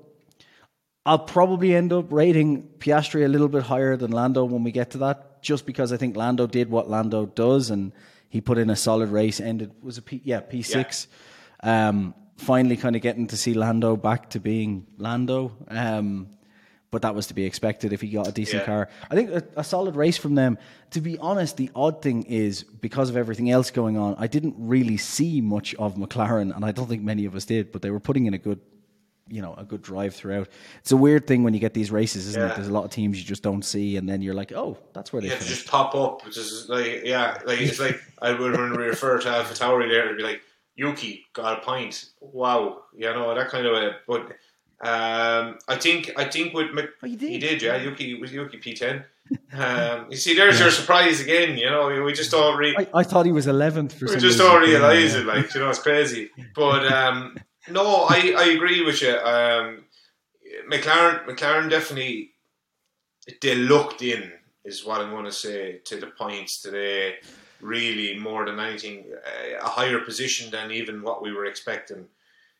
I'll 1.06 1.20
probably 1.20 1.74
end 1.74 1.92
up 1.92 2.12
rating 2.12 2.64
Piastri 2.80 3.24
a 3.24 3.28
little 3.28 3.48
bit 3.48 3.62
higher 3.62 3.96
than 3.96 4.10
Lando 4.10 4.44
when 4.44 4.64
we 4.64 4.72
get 4.72 4.90
to 4.90 4.98
that, 4.98 5.40
just 5.40 5.64
because 5.64 5.92
I 5.92 5.96
think 5.96 6.16
Lando 6.16 6.46
did 6.48 6.68
what 6.68 6.90
Lando 6.90 7.26
does, 7.26 7.70
and 7.70 7.92
he 8.28 8.40
put 8.40 8.58
in 8.58 8.68
a 8.70 8.76
solid 8.76 9.10
race. 9.10 9.40
Ended 9.40 9.70
was 9.82 9.98
a 9.98 10.02
P, 10.02 10.20
yeah 10.24 10.40
P 10.40 10.62
six. 10.62 11.06
Um, 11.62 12.12
finally, 12.38 12.76
kind 12.76 12.96
of 12.96 13.02
getting 13.02 13.28
to 13.28 13.36
see 13.36 13.54
Lando 13.54 13.96
back 13.96 14.30
to 14.30 14.40
being 14.40 14.86
Lando. 14.98 15.52
Um, 15.68 16.30
but 16.90 17.02
that 17.02 17.14
was 17.14 17.26
to 17.28 17.34
be 17.34 17.44
expected 17.44 17.92
if 17.92 18.00
he 18.00 18.08
got 18.08 18.26
a 18.28 18.32
decent 18.32 18.62
Yeah. 18.62 18.66
car. 18.66 18.88
I 19.10 19.14
think 19.14 19.30
a, 19.30 19.44
a 19.56 19.64
solid 19.64 19.96
race 19.96 20.16
from 20.16 20.34
them. 20.34 20.58
To 20.90 21.00
be 21.00 21.18
honest, 21.18 21.56
the 21.56 21.70
odd 21.74 22.02
thing 22.02 22.24
is 22.24 22.62
because 22.64 23.10
of 23.10 23.16
everything 23.16 23.50
else 23.50 23.70
going 23.70 23.96
on, 23.96 24.16
I 24.18 24.26
didn't 24.28 24.54
really 24.58 24.96
see 24.96 25.40
much 25.40 25.74
of 25.76 25.94
McLaren, 25.96 26.54
and 26.54 26.64
I 26.64 26.72
don't 26.72 26.88
think 26.88 27.02
many 27.02 27.24
of 27.26 27.34
us 27.36 27.44
did. 27.44 27.70
But 27.70 27.82
they 27.82 27.90
were 27.90 28.00
putting 28.00 28.26
in 28.26 28.34
a 28.34 28.38
good, 28.38 28.60
you 29.28 29.42
know, 29.42 29.54
a 29.58 29.64
good 29.64 29.82
drive 29.82 30.14
throughout. 30.14 30.48
It's 30.80 30.92
a 30.92 30.96
weird 30.96 31.26
thing 31.26 31.42
when 31.42 31.52
you 31.54 31.60
get 31.60 31.74
these 31.74 31.90
races, 31.90 32.26
isn't 32.28 32.42
it? 32.42 32.54
There's 32.54 32.68
a 32.68 32.72
lot 32.72 32.84
of 32.84 32.90
teams 32.90 33.18
you 33.18 33.24
just 33.24 33.42
don't 33.42 33.62
see, 33.64 33.96
and 33.96 34.08
then 34.08 34.22
you're 34.22 34.34
like, 34.34 34.52
oh, 34.52 34.78
that's 34.92 35.12
where 35.12 35.20
they 35.20 35.26
You 35.26 35.32
have 35.32 35.40
to 35.40 35.44
finished. 35.44 35.62
just 35.62 35.70
pop 35.70 35.94
up, 35.94 36.24
which 36.24 36.36
is 36.36 36.68
like, 36.68 37.02
yeah, 37.04 37.38
like 37.44 37.60
it's 37.60 37.80
like 37.80 38.00
I 38.22 38.32
would 38.32 38.52
when 38.52 38.70
we 38.72 38.84
refer 38.84 39.18
to 39.18 39.28
Alpha 39.28 39.54
Tauri 39.54 39.88
there, 39.88 40.04
it'd 40.06 40.16
be 40.18 40.22
like 40.22 40.42
Yuki 40.76 41.24
got 41.32 41.58
a 41.58 41.60
point. 41.64 42.06
Wow, 42.20 42.82
you 42.96 43.06
know 43.12 43.34
that 43.34 43.48
kind 43.48 43.66
of 43.66 43.72
way. 43.72 43.90
But 44.06 44.20
um, 44.86 45.58
I 45.68 45.76
think 45.76 46.12
I 46.16 46.24
think 46.24 46.52
with 46.54 46.72
Mc, 46.72 46.90
Oh, 47.02 47.06
you 47.06 47.16
did? 47.16 47.30
he 47.30 47.38
did, 47.38 47.62
yeah. 47.62 47.76
Yuki 47.76 48.14
was 48.20 48.32
Yuki 48.32 48.58
P 48.58 48.74
ten. 48.74 49.04
Um, 49.52 50.06
you 50.10 50.16
see, 50.16 50.36
there's 50.36 50.60
your 50.60 50.70
surprise 50.70 51.20
again. 51.20 51.56
You 51.58 51.68
know, 51.68 51.88
we 52.04 52.12
just 52.12 52.30
don't 52.30 52.56
re- 52.56 52.76
I, 52.78 52.86
I 53.00 53.02
thought 53.02 53.26
he 53.26 53.32
was 53.32 53.46
11th 53.48 54.00
we 54.00 54.06
some 54.08 54.20
just 54.20 54.38
don't 54.38 54.60
realize 54.60 55.14
Yeah. 55.14 55.20
it. 55.20 55.26
Like 55.26 55.52
you 55.52 55.60
know, 55.60 55.70
it's 55.70 55.80
crazy. 55.80 56.30
But 56.54 56.86
um, 56.92 57.36
no, 57.70 58.06
I, 58.08 58.34
I 58.36 58.44
agree 58.54 58.84
with 58.84 59.02
you. 59.02 59.16
Um, 59.16 59.84
McLaren 60.70 61.26
McLaren 61.26 61.68
definitely 61.70 62.30
they 63.42 63.54
looked 63.56 64.02
in 64.02 64.32
is 64.64 64.84
what 64.84 65.00
I'm 65.00 65.10
going 65.10 65.24
to 65.24 65.32
say 65.32 65.80
to 65.84 65.96
the 66.00 66.06
points 66.08 66.60
today. 66.62 67.16
Really, 67.60 68.18
more 68.18 68.44
than 68.44 68.60
anything, 68.60 69.06
a- 69.24 69.64
a 69.64 69.68
higher 69.68 69.98
position 70.00 70.50
than 70.50 70.70
even 70.70 71.02
what 71.02 71.22
we 71.22 71.32
were 71.32 71.46
expecting. 71.46 72.06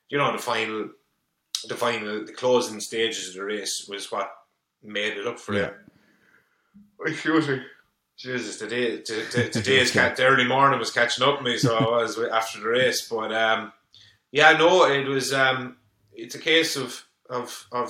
You 0.09 0.17
know, 0.19 0.33
the 0.33 0.39
final, 0.39 0.89
the 1.69 1.75
final, 1.77 2.25
the 2.25 2.33
closing 2.33 2.81
stages 2.81 3.29
of 3.29 3.35
the 3.35 3.45
race 3.45 3.87
was 3.89 4.11
what 4.11 4.33
made 4.83 5.19
it 5.19 5.27
up 5.27 5.39
for 5.39 5.55
Yeah. 5.55 5.61
them. 5.63 5.75
Excuse 7.07 7.49
me. 7.49 7.63
Jesus, 8.17 8.59
the 8.59 8.67
day, 8.67 8.97
the, 8.97 9.27
the, 9.35 9.51
the 9.53 9.61
day 9.63 9.79
is 9.81 9.91
ca- 9.93 10.15
the 10.15 10.25
early 10.25 10.47
morning 10.49 10.79
was 10.79 10.91
catching 10.91 11.23
up 11.27 11.35
with 11.43 11.53
me, 11.53 11.59
so 11.59 11.77
I 11.77 12.03
was 12.03 12.19
after 12.33 12.61
the 12.61 12.69
race. 12.69 13.07
But 13.07 13.35
um, 13.35 13.73
yeah, 14.39 14.53
no, 14.59 14.85
it 14.85 15.07
was. 15.07 15.33
Um, 15.33 15.77
it's 16.13 16.35
a 16.35 16.39
case 16.53 16.77
of 16.77 16.91
of 17.39 17.67
of 17.73 17.89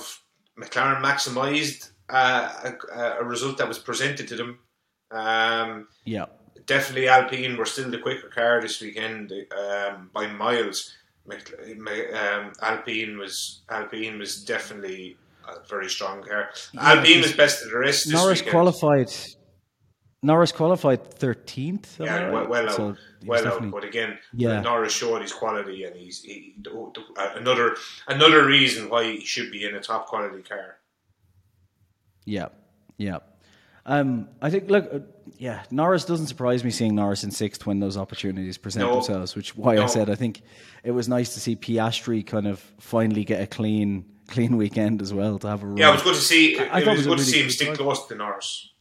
McLaren 0.61 1.01
maximised 1.09 1.91
uh, 2.09 2.71
a, 2.93 3.01
a 3.21 3.23
result 3.23 3.57
that 3.57 3.67
was 3.67 3.79
presented 3.79 4.27
to 4.29 4.35
them. 4.41 4.51
Um, 5.11 5.87
Yeah. 6.05 6.25
definitely 6.65 7.07
Alpine 7.07 7.57
were 7.57 7.65
still 7.73 7.89
the 7.91 7.99
quicker 7.99 8.29
car 8.29 8.61
this 8.61 8.81
weekend 8.81 9.31
um, 9.63 10.09
by 10.13 10.27
miles. 10.27 10.93
Um, 11.29 12.51
Alpine 12.61 13.17
was 13.17 13.61
Alpine 13.69 14.17
was 14.19 14.43
definitely 14.43 15.17
a 15.47 15.67
very 15.67 15.89
strong 15.89 16.23
car. 16.23 16.49
Alpine 16.79 17.21
was 17.21 17.33
best 17.33 17.63
of 17.63 17.71
the 17.71 17.79
this 17.85 18.07
Norris 18.07 18.39
weekend. 18.39 18.53
qualified. 18.53 19.11
Norris 20.23 20.51
qualified 20.51 21.03
13th. 21.19 21.99
Yeah, 21.99 22.31
well, 22.31 22.47
well 22.47 22.69
So 22.69 22.87
was 22.87 22.97
well 23.25 23.47
out. 23.47 23.71
But 23.71 23.83
again, 23.83 24.17
Yeah. 24.33 24.61
Norris 24.61 24.93
showed 24.93 25.21
his 25.21 25.31
quality, 25.31 25.83
and 25.83 25.95
he's 25.95 26.23
he, 26.23 26.55
the- 26.61 26.91
the- 26.95 27.37
another 27.37 27.77
another 28.07 28.45
reason 28.45 28.89
why 28.89 29.03
he 29.03 29.25
should 29.25 29.51
be 29.51 29.63
in 29.65 29.75
a 29.75 29.79
top 29.79 30.07
quality 30.07 30.41
car. 30.41 30.77
Yeah, 32.25 32.47
yeah. 32.97 33.19
Um, 33.85 34.27
I 34.41 34.49
think. 34.49 34.69
Look, 34.69 34.89
uh, 34.93 34.99
yeah, 35.37 35.63
Norris 35.71 36.03
doesn't 36.03 36.27
surprise 36.27 36.63
me 36.63 36.71
seeing 36.71 36.93
Norris 36.95 37.23
in 37.23 37.31
sixth 37.31 37.65
when 37.65 37.79
those 37.79 37.95
opportunities 37.95 38.57
present 38.57 38.85
No. 38.85 38.95
themselves. 38.95 39.35
Which 39.35 39.55
why 39.55 39.77
I 39.77 39.85
said 39.85 40.09
I 40.09 40.15
think 40.15 40.41
it 40.83 40.91
was 40.91 41.07
nice 41.07 41.33
to 41.35 41.39
see 41.39 41.55
Piastri 41.55 42.25
kind 42.25 42.47
of 42.47 42.59
finally 42.79 43.23
get 43.23 43.41
a 43.41 43.47
clean, 43.47 44.03
clean 44.27 44.57
weekend 44.57 45.01
as 45.01 45.13
well 45.13 45.39
to 45.39 45.47
have 45.47 45.63
a 45.63 45.67
run. 45.67 45.77
Yeah, 45.77 45.89
it 45.89 45.93
was 45.93 46.01
good 46.01 46.15
to 46.15 46.21
see. 46.21 46.59
I 46.59 46.79
It, 46.81 46.87
was 46.87 46.87
it 46.87 46.87
was 46.87 47.05
a 47.05 47.09
good 47.09 47.17
to 47.19 47.23
see 47.23 47.41
him 47.43 47.49
stick 47.49 47.73
close 47.75 48.07
to 48.07 48.15
Norris. 48.15 48.71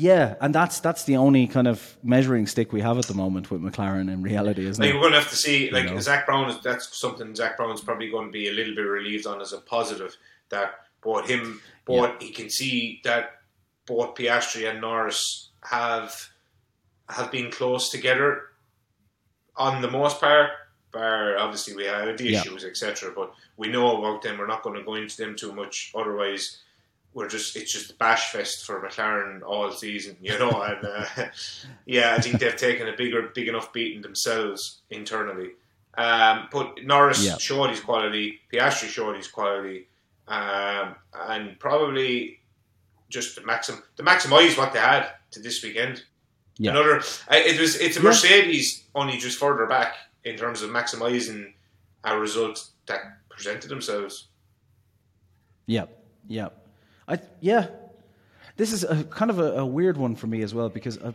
Yeah, 0.00 0.36
and 0.40 0.54
that's 0.54 0.80
that's 0.80 1.04
the 1.04 1.16
only 1.18 1.46
kind 1.46 1.68
of 1.68 1.96
measuring 2.02 2.46
stick 2.46 2.72
we 2.72 2.80
have 2.80 2.96
at 2.98 3.04
the 3.06 3.12
moment 3.14 3.50
with 3.50 3.60
McLaren 3.60 4.10
in 4.10 4.22
reality, 4.22 4.64
isn't 4.64 4.82
Like 4.82 4.92
it? 4.92 4.94
we're 4.94 5.02
going 5.02 5.12
to 5.12 5.20
have 5.20 5.28
to 5.30 5.36
see. 5.36 5.70
Like 5.70 5.86
know. 5.86 6.00
Zak 6.00 6.24
Brown 6.24 6.48
is 6.48 6.58
that's 6.62 6.98
something 6.98 7.34
Zak 7.34 7.56
Brown's 7.58 7.82
probably 7.82 8.08
going 8.10 8.26
to 8.28 8.32
be 8.32 8.48
a 8.48 8.52
little 8.52 8.74
bit 8.74 8.80
relieved 8.82 9.26
on 9.26 9.40
as 9.42 9.52
a 9.52 9.58
positive 9.58 10.16
that 10.48 10.70
both 11.02 11.28
him, 11.28 11.60
both 11.84 12.20
he 12.22 12.30
can 12.30 12.48
see 12.48 13.00
that 13.04 13.42
both 13.86 14.14
Piastri 14.14 14.70
and 14.70 14.80
Norris 14.80 15.50
have 15.64 16.14
have 17.10 17.30
been 17.30 17.50
close 17.50 17.90
together 17.90 18.42
on 19.56 19.82
the 19.82 19.90
most 19.90 20.18
part. 20.20 20.50
Bar 20.92 21.36
obviously 21.38 21.74
we 21.76 21.84
had 21.84 22.16
the 22.16 22.24
Yeah. 22.30 22.40
issues 22.40 22.64
etc. 22.64 23.12
But 23.14 23.34
we 23.58 23.68
know 23.68 23.98
about 23.98 24.22
them. 24.22 24.38
We're 24.38 24.46
not 24.46 24.62
going 24.62 24.78
to 24.78 24.84
go 24.84 24.94
into 24.94 25.16
them 25.18 25.36
too 25.36 25.52
much. 25.52 25.92
Otherwise, 25.94 26.62
we're 27.12 27.28
just 27.28 27.56
it's 27.56 27.72
just 27.72 27.90
a 27.90 27.94
bash 27.94 28.30
fest 28.32 28.64
for 28.64 28.80
McLaren 28.80 29.42
all 29.42 29.70
season, 29.72 30.16
you 30.20 30.38
know. 30.38 30.50
And 30.62 30.84
uh, 30.84 31.04
yeah, 31.86 32.14
I 32.16 32.20
think 32.20 32.38
they've 32.38 32.56
taken 32.56 32.88
a 32.88 32.96
bigger, 32.96 33.30
big 33.34 33.48
enough 33.48 33.72
beating 33.72 34.02
themselves 34.02 34.80
internally. 34.90 35.50
Um, 35.98 36.48
but 36.52 36.84
Norris 36.84 37.24
Yeah. 37.26 37.36
showed 37.38 37.70
his 37.70 37.80
quality. 37.80 38.40
Piastri 38.52 38.88
showed 38.88 39.16
his 39.16 39.26
quality, 39.28 39.88
um, 40.28 40.94
and 41.14 41.58
probably 41.58 42.38
just 43.08 43.34
to 43.36 43.44
maxim 43.44 43.82
to 43.96 44.02
maximise 44.04 44.56
what 44.56 44.72
they 44.72 44.78
had 44.78 45.08
to 45.32 45.40
this 45.40 45.62
weekend. 45.64 46.04
Yeah. 46.58 46.70
Another, 46.72 46.96
it 47.32 47.58
was 47.60 47.74
it's 47.80 47.96
a 47.96 48.00
Yeah. 48.00 48.04
Mercedes 48.08 48.84
only 48.94 49.16
just 49.18 49.38
further 49.38 49.66
back 49.66 49.94
in 50.24 50.36
terms 50.36 50.62
of 50.62 50.70
maximising 50.70 51.54
a 52.04 52.16
result 52.16 52.68
that 52.86 53.00
presented 53.28 53.68
themselves. 53.68 54.28
Yeah, 55.66 55.86
yeah, 56.28 56.48
I 57.10 57.18
yeah. 57.40 57.66
This 58.56 58.72
is 58.72 58.84
a 58.84 59.04
kind 59.04 59.30
of 59.30 59.38
a, 59.38 59.58
a 59.60 59.66
weird 59.66 59.96
one 59.96 60.14
for 60.16 60.26
me 60.26 60.42
as 60.42 60.52
well 60.54 60.68
because 60.68 60.98
uh, 60.98 61.12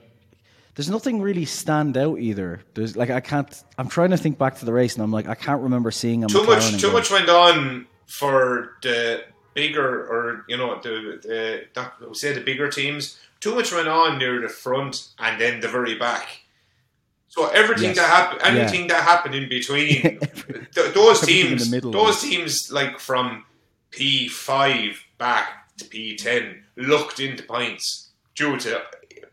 there's 0.76 0.89
nothing 0.89 1.22
really 1.22 1.46
stand 1.46 1.96
out 1.98 2.20
either. 2.20 2.62
There's 2.74 2.96
like 2.98 3.10
I 3.10 3.20
can't. 3.22 3.64
I'm 3.78 3.88
trying 3.88 4.10
to 4.12 4.18
think 4.18 4.38
back 4.38 4.58
to 4.60 4.66
the 4.66 4.74
race 4.74 4.96
and 4.96 5.04
I'm 5.04 5.12
like 5.12 5.28
I 5.28 5.36
can't 5.36 5.62
remember 5.62 5.91
seeing 5.91 6.24
a 6.24 6.28
too 6.28 6.39
McLaren 6.39 6.48
much 6.74 6.82
too 6.82 6.91
much 6.91 7.12
went 7.12 7.30
on 7.30 7.86
for 8.08 8.78
the 8.84 9.24
bigger 9.54 10.06
or 10.08 10.43
you 10.50 10.58
know 10.58 10.80
the 10.82 11.20
the 11.24 11.62
not, 11.76 11.93
we'll 12.02 12.14
say 12.14 12.34
the 12.34 12.41
bigger 12.41 12.70
teams 12.70 13.18
too 13.39 13.56
much 13.56 13.72
went 13.72 13.88
on 13.88 14.18
near 14.18 14.41
the 14.41 14.50
front 14.50 15.10
and 15.20 15.39
then 15.39 15.60
the 15.62 15.68
very 15.68 15.96
back 15.98 16.41
so 17.30 17.48
everything 17.48 17.86
Yes. 17.93 17.98
that 17.98 18.10
happened 18.10 18.41
Yeah. 18.43 18.62
anything 18.64 18.88
that 18.88 19.04
happened 19.04 19.34
in 19.36 19.48
between 19.50 20.02
th- 20.76 20.93
those 20.93 21.22
teams 21.22 21.72
those 21.72 22.22
teams 22.22 22.70
like 22.72 23.00
from 23.00 23.46
P5 23.91 24.96
back 25.18 25.48
to 25.48 25.64
P10 25.84 26.61
looked 26.78 27.19
into 27.19 27.43
points 27.43 28.09
due 28.36 28.57
to 28.59 28.82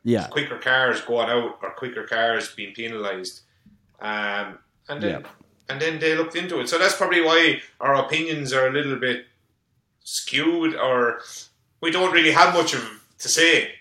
Yeah, 0.02 0.26
quicker 0.28 0.58
cars 0.58 1.00
going 1.02 1.28
out 1.30 1.58
or 1.62 1.70
quicker 1.70 2.04
cars 2.06 2.52
being 2.54 2.74
penalised. 2.74 3.42
Um, 4.00 4.58
and 4.88 5.00
then 5.02 5.20
Yeah. 5.20 5.28
and 5.68 5.80
then 5.80 6.00
they 6.00 6.16
looked 6.16 6.34
into 6.34 6.58
it. 6.60 6.68
So 6.68 6.76
that's 6.78 6.96
probably 6.96 7.20
why 7.20 7.62
our 7.80 7.94
opinions 7.94 8.52
are 8.52 8.66
a 8.66 8.72
little 8.72 8.96
bit 8.96 9.26
skewed, 10.02 10.74
or 10.74 11.20
we 11.80 11.90
don't 11.92 12.12
really 12.12 12.32
have 12.32 12.52
much 12.54 12.74
of 12.74 12.82
to 13.18 13.28
say. 13.28 13.74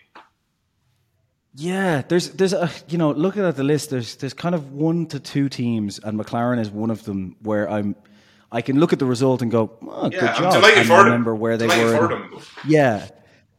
Yeah, 1.56 2.04
there's 2.08 2.30
there's 2.30 2.54
a 2.54 2.70
you 2.88 2.98
know 2.98 3.12
looking 3.12 3.44
at 3.44 3.56
the 3.58 3.64
list, 3.64 3.90
there's 3.90 4.16
there's 4.18 4.34
kind 4.34 4.56
of 4.56 4.72
one 4.72 5.06
to 5.08 5.20
two 5.20 5.50
teams, 5.50 6.00
and 6.00 6.18
McLaren 6.18 6.60
is 6.60 6.70
one 6.70 6.90
of 6.92 7.04
them 7.04 7.36
where 7.42 7.70
I'm 7.70 7.96
I 8.52 8.62
can 8.62 8.80
look 8.80 8.92
at 8.94 9.00
the 9.00 9.06
result 9.06 9.42
and 9.42 9.50
go, 9.52 9.72
oh, 9.88 10.10
good 10.10 10.14
Yeah, 10.22 10.34
I'm 10.36 10.52
job, 10.52 10.64
and 10.76 10.90
them. 10.90 11.04
remember 11.06 11.34
where 11.36 11.58
they 11.58 11.68
Delighted 11.68 12.00
were. 12.02 12.16
in- 12.36 12.42
Yeah, 12.68 13.08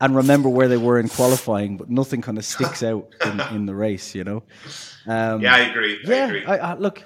and 0.00 0.14
remember 0.16 0.48
where 0.48 0.68
they 0.68 0.76
were 0.76 0.98
in 0.98 1.08
qualifying, 1.08 1.76
but 1.78 1.88
nothing 1.88 2.20
kind 2.22 2.36
of 2.38 2.44
sticks 2.44 2.82
out 2.90 3.08
in, 3.24 3.40
in 3.54 3.66
the 3.66 3.74
race, 3.74 4.14
you 4.14 4.24
know. 4.24 4.42
Um, 5.06 5.40
Yeah, 5.40 5.54
I 5.54 5.58
agree. 5.60 5.94
I 6.06 6.10
yeah, 6.10 6.26
agree. 6.26 6.44
I, 6.44 6.56
I, 6.72 6.74
look, 6.74 7.02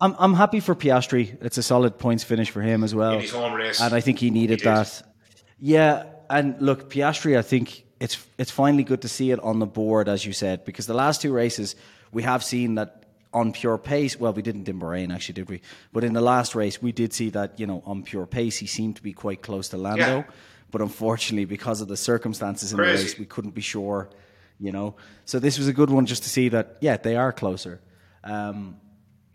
I'm 0.00 0.14
I'm 0.18 0.34
happy 0.34 0.60
for 0.60 0.74
Piastri. 0.74 1.36
It's 1.40 1.58
a 1.58 1.62
solid 1.62 1.96
points 1.98 2.24
finish 2.24 2.50
for 2.50 2.60
him 2.60 2.82
as 2.84 2.94
well. 2.94 3.14
In 3.14 3.20
his 3.20 3.30
home 3.30 3.54
race. 3.54 3.80
and 3.80 3.94
I 3.94 4.00
think 4.00 4.18
he 4.18 4.30
needed 4.30 4.60
He 4.60 4.64
that. 4.66 5.02
Yeah, 5.58 6.04
and 6.28 6.60
look, 6.60 6.90
Piastri, 6.90 7.38
I 7.38 7.42
think 7.42 7.84
it's 8.00 8.18
it's 8.36 8.50
finally 8.50 8.82
good 8.84 9.02
to 9.02 9.08
see 9.08 9.30
it 9.30 9.38
on 9.40 9.58
the 9.60 9.66
board, 9.66 10.08
as 10.08 10.26
you 10.26 10.32
said, 10.32 10.64
because 10.64 10.86
the 10.86 10.94
last 10.94 11.22
two 11.22 11.32
races 11.32 11.76
we 12.12 12.24
have 12.24 12.42
seen 12.44 12.74
that 12.74 13.01
on 13.34 13.52
pure 13.52 13.78
pace. 13.78 14.18
Well, 14.18 14.32
we 14.32 14.42
didn't 14.42 14.68
in 14.68 14.78
Bahrain, 14.80 15.12
actually, 15.14 15.34
did 15.34 15.48
we? 15.48 15.60
But 15.92 16.04
in 16.04 16.12
the 16.12 16.20
last 16.20 16.54
race, 16.54 16.80
we 16.82 16.92
did 16.92 17.12
see 17.12 17.30
that 17.30 17.58
you 17.58 17.66
know 17.66 17.82
on 17.86 18.02
pure 18.02 18.26
pace 18.26 18.58
he 18.58 18.66
seemed 18.66 18.96
to 18.96 19.02
be 19.02 19.12
quite 19.12 19.42
close 19.42 19.68
to 19.70 19.76
Lando, 19.76 20.18
Yeah. 20.18 20.24
but 20.70 20.80
unfortunately, 20.80 21.44
because 21.44 21.80
of 21.80 21.88
the 21.88 21.96
circumstances 21.96 22.72
in 22.72 22.76
the 22.78 22.82
race, 22.82 23.18
we 23.18 23.26
couldn't 23.26 23.54
be 23.54 23.62
sure. 23.62 24.08
You 24.60 24.70
know, 24.70 24.94
so 25.24 25.38
this 25.40 25.58
was 25.58 25.66
a 25.66 25.72
good 25.72 25.90
one 25.90 26.06
just 26.06 26.22
to 26.22 26.28
see 26.28 26.48
that 26.50 26.76
yeah 26.80 26.96
they 26.96 27.16
are 27.16 27.32
closer. 27.32 27.80
Um, 28.24 28.76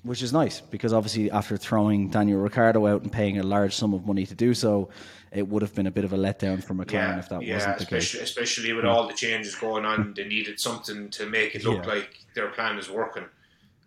which 0.03 0.21
is 0.23 0.31
nice 0.31 0.61
because 0.61 0.93
obviously 0.93 1.29
after 1.31 1.57
throwing 1.57 2.09
Daniel 2.09 2.39
Ricciardo 2.39 2.87
out 2.87 3.01
and 3.01 3.11
paying 3.11 3.39
a 3.39 3.43
large 3.43 3.75
sum 3.75 3.93
of 3.93 4.05
money 4.05 4.25
to 4.25 4.35
do 4.35 4.53
so, 4.53 4.87
it 5.33 5.45
would 5.49 5.61
have 5.61 5.75
been 5.75 5.87
a 5.87 5.91
bit 5.91 6.05
of 6.05 6.13
a 6.13 6.17
letdown 6.17 6.63
for 6.63 6.73
McLaren 6.75 6.91
yeah, 7.15 7.19
if 7.19 7.27
that 7.29 7.41
yeah, 7.41 7.55
wasn't 7.55 7.77
the 7.79 7.83
especially, 7.83 8.19
case. 8.19 8.29
especially 8.29 8.71
with 8.73 8.85
all 8.85 9.05
the 9.07 9.13
changes 9.13 9.55
going 9.55 9.83
on, 9.83 10.13
they 10.15 10.23
needed 10.23 10.61
something 10.61 11.09
to 11.09 11.25
make 11.25 11.55
it 11.55 11.65
look 11.65 11.83
Yeah. 11.83 11.91
like 11.91 12.19
their 12.35 12.47
plan 12.49 12.77
is 12.77 12.89
working. 12.89 13.25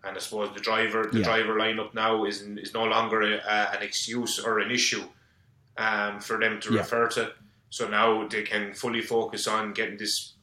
And 0.02 0.16
I 0.16 0.20
suppose 0.20 0.52
the 0.54 0.60
driver, 0.60 1.08
the 1.12 1.18
Yeah. 1.18 1.24
driver 1.24 1.54
lineup 1.54 1.92
now 1.94 2.24
is 2.24 2.40
is 2.42 2.72
no 2.74 2.84
longer 2.84 3.20
a, 3.22 3.34
a, 3.36 3.76
an 3.76 3.82
excuse 3.82 4.38
or 4.38 4.58
an 4.58 4.70
issue 4.70 5.04
um, 5.76 6.20
for 6.20 6.38
them 6.38 6.60
to 6.60 6.72
Yeah. 6.72 6.80
refer 6.80 7.08
to. 7.08 7.32
So 7.70 7.88
now 7.88 8.26
they 8.26 8.42
can 8.42 8.74
fully 8.74 9.02
focus 9.02 9.46
on 9.46 9.72
getting 9.72 9.98
this 9.98 10.34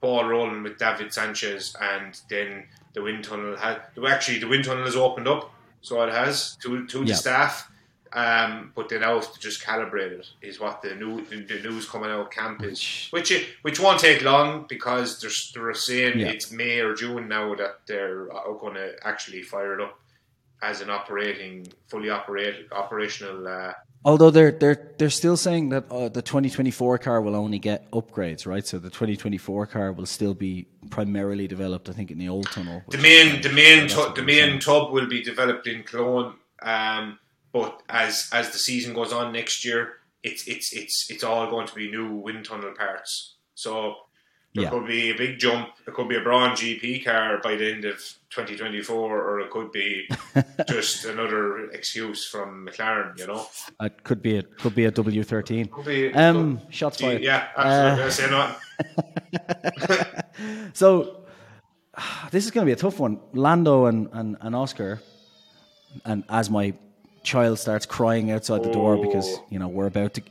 ball 0.00 0.24
rolling 0.24 0.62
with 0.62 0.78
David 0.78 1.12
Sanchez, 1.12 1.76
and 1.80 2.18
then 2.30 2.66
the 2.94 3.02
wind 3.02 3.22
tunnel 3.24 3.56
has 3.56 3.78
actually 4.08 4.38
the 4.38 4.48
wind 4.48 4.64
tunnel 4.64 4.84
has 4.84 4.96
opened 4.96 5.28
up, 5.28 5.52
so 5.82 6.02
it 6.02 6.12
has 6.12 6.56
to 6.62 6.86
to 6.86 6.98
Yeah. 7.00 7.04
the 7.06 7.14
staff. 7.14 7.69
Um, 8.12 8.72
but 8.74 8.88
they 8.88 8.98
now 8.98 9.14
have 9.20 9.32
to 9.32 9.38
just 9.38 9.62
calibrate 9.62 10.10
it. 10.10 10.26
Is 10.42 10.58
what 10.58 10.82
the 10.82 10.94
new 10.96 11.24
the, 11.26 11.60
news 11.68 11.88
coming 11.88 12.10
out 12.10 12.20
of 12.20 12.30
camp 12.30 12.62
is, 12.64 13.06
which 13.10 13.32
which 13.62 13.78
won't 13.78 14.00
take 14.00 14.22
long 14.22 14.66
because 14.68 15.20
they're 15.20 15.30
they're 15.62 15.74
saying 15.74 16.18
Yeah. 16.18 16.26
it's 16.28 16.50
May 16.50 16.80
or 16.80 16.94
June 16.94 17.28
now 17.28 17.54
that 17.54 17.80
they're 17.86 18.26
going 18.60 18.74
to 18.74 18.94
actually 19.04 19.42
fire 19.42 19.74
it 19.74 19.80
up 19.80 19.98
as 20.62 20.80
an 20.80 20.90
operating 20.90 21.68
fully 21.86 22.10
operate 22.10 22.66
operational. 22.72 23.46
Uh, 23.46 23.72
Although 24.04 24.30
they're 24.30 24.50
they're 24.50 24.92
they're 24.98 25.10
still 25.10 25.36
saying 25.36 25.68
that 25.68 25.84
uh, 25.92 26.08
the 26.08 26.22
2024 26.22 26.98
car 26.98 27.20
will 27.20 27.36
only 27.36 27.58
get 27.58 27.88
upgrades, 27.92 28.46
right? 28.46 28.66
So 28.66 28.78
the 28.78 28.88
2024 28.90 29.66
car 29.66 29.92
will 29.92 30.06
still 30.06 30.32
be 30.34 30.66
primarily 30.88 31.46
developed, 31.46 31.88
I 31.88 31.92
think, 31.92 32.10
in 32.10 32.18
the 32.18 32.28
old 32.28 32.50
tunnel. 32.50 32.82
the 32.88 32.98
main 32.98 33.40
the 33.42 33.50
main 33.52 33.88
tu- 33.88 34.12
the 34.16 34.22
main 34.22 34.58
tub 34.58 34.90
will 34.90 35.06
be 35.06 35.22
developed 35.22 35.66
in 35.66 35.82
Cologne, 35.84 36.34
um, 36.62 37.18
but 37.52 37.82
as 37.88 38.28
as 38.32 38.50
the 38.50 38.58
season 38.58 38.94
goes 38.94 39.12
on 39.12 39.32
next 39.32 39.64
year, 39.64 39.94
it's 40.22 40.46
it's 40.46 40.72
it's 40.72 41.10
it's 41.10 41.24
all 41.24 41.48
going 41.50 41.66
to 41.66 41.74
be 41.74 41.90
new 41.90 42.14
wind 42.14 42.44
tunnel 42.44 42.72
parts. 42.76 43.36
So 43.54 43.94
there 44.54 44.64
Yeah. 44.64 44.70
could 44.70 44.86
be 44.86 45.10
a 45.10 45.14
big 45.16 45.38
jump. 45.38 45.68
It 45.86 45.94
could 45.94 46.08
be 46.08 46.16
a 46.16 46.20
Braun 46.22 46.50
GP 46.56 47.04
car 47.04 47.38
by 47.42 47.54
the 47.56 47.72
end 47.72 47.84
of 47.84 47.98
2024, 48.30 48.96
or 48.96 49.40
it 49.40 49.50
could 49.50 49.70
be 49.72 50.08
just 50.68 51.04
another 51.04 51.70
excuse 51.70 52.26
from 52.26 52.66
McLaren. 52.66 53.16
You 53.18 53.26
know, 53.28 53.46
It 53.80 54.02
could 54.02 54.22
be 54.22 54.38
a 54.38 54.42
could 54.42 54.74
be 54.74 54.86
a 54.86 54.92
W13. 54.92 55.70
could 55.70 55.84
be. 55.84 56.12
Um, 56.14 56.60
shots 56.70 56.96
Gee, 56.98 57.04
fired. 57.04 57.22
yeah, 57.22 57.48
Uh, 57.56 57.96
absolutely. 58.00 58.36
Not. 58.36 58.60
So 60.74 61.24
this 62.30 62.44
is 62.44 62.50
going 62.50 62.64
to 62.64 62.68
be 62.68 62.72
a 62.72 62.76
tough 62.76 62.98
one. 62.98 63.20
Lando 63.32 63.86
and, 63.86 64.08
and, 64.12 64.36
and 64.40 64.54
Oscar, 64.56 65.00
and 66.04 66.24
as 66.28 66.48
my 66.50 66.74
child 67.22 67.58
starts 67.58 67.86
crying 67.86 68.30
outside 68.30 68.62
the 68.62 68.72
door 68.72 68.96
because 68.96 69.38
you 69.50 69.58
know 69.58 69.68
we're 69.68 69.86
about 69.86 70.14
to 70.14 70.22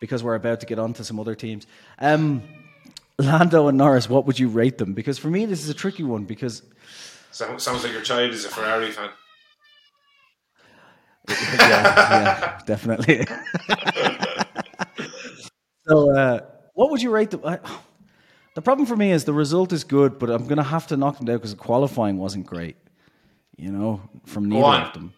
because 0.00 0.22
we're 0.22 0.34
about 0.34 0.60
to 0.60 0.66
get 0.66 0.78
on 0.78 0.92
to 0.94 1.04
some 1.04 1.20
other 1.20 1.34
teams. 1.34 1.66
Um, 1.98 2.42
Lando 3.18 3.68
and 3.68 3.78
Norris, 3.78 4.08
what 4.08 4.26
would 4.26 4.38
you 4.38 4.48
rate 4.48 4.78
them? 4.78 4.94
Because 4.94 5.18
for 5.18 5.28
me, 5.28 5.46
this 5.46 5.62
is 5.62 5.68
a 5.68 5.74
tricky 5.74 6.02
one 6.02 6.24
because 6.24 6.62
So- 7.30 7.56
Sounds 7.58 7.84
like 7.84 7.92
your 7.92 8.02
child 8.02 8.32
is 8.32 8.44
a 8.44 8.48
Ferrari 8.48 8.90
fan. 8.90 9.10
yeah, 11.28 11.54
yeah, 11.58 12.58
definitely. 12.66 13.24
so, 15.86 16.16
uh, 16.16 16.40
what 16.74 16.90
would 16.90 17.00
you 17.00 17.10
rate 17.10 17.30
them? 17.30 17.42
I, 17.44 17.60
the 18.54 18.62
problem 18.62 18.86
for 18.86 18.96
me 18.96 19.12
is 19.12 19.24
the 19.24 19.32
result 19.32 19.72
is 19.72 19.84
good, 19.84 20.18
but 20.18 20.30
I'm 20.30 20.44
going 20.44 20.56
to 20.56 20.62
have 20.64 20.88
to 20.88 20.96
knock 20.96 21.18
them 21.18 21.26
down 21.26 21.36
because 21.36 21.52
the 21.52 21.56
qualifying 21.58 22.18
wasn't 22.18 22.46
great. 22.46 22.76
You 23.56 23.70
know, 23.70 24.00
from 24.26 24.48
neither 24.48 24.86
of 24.86 24.92
them. 24.94 25.14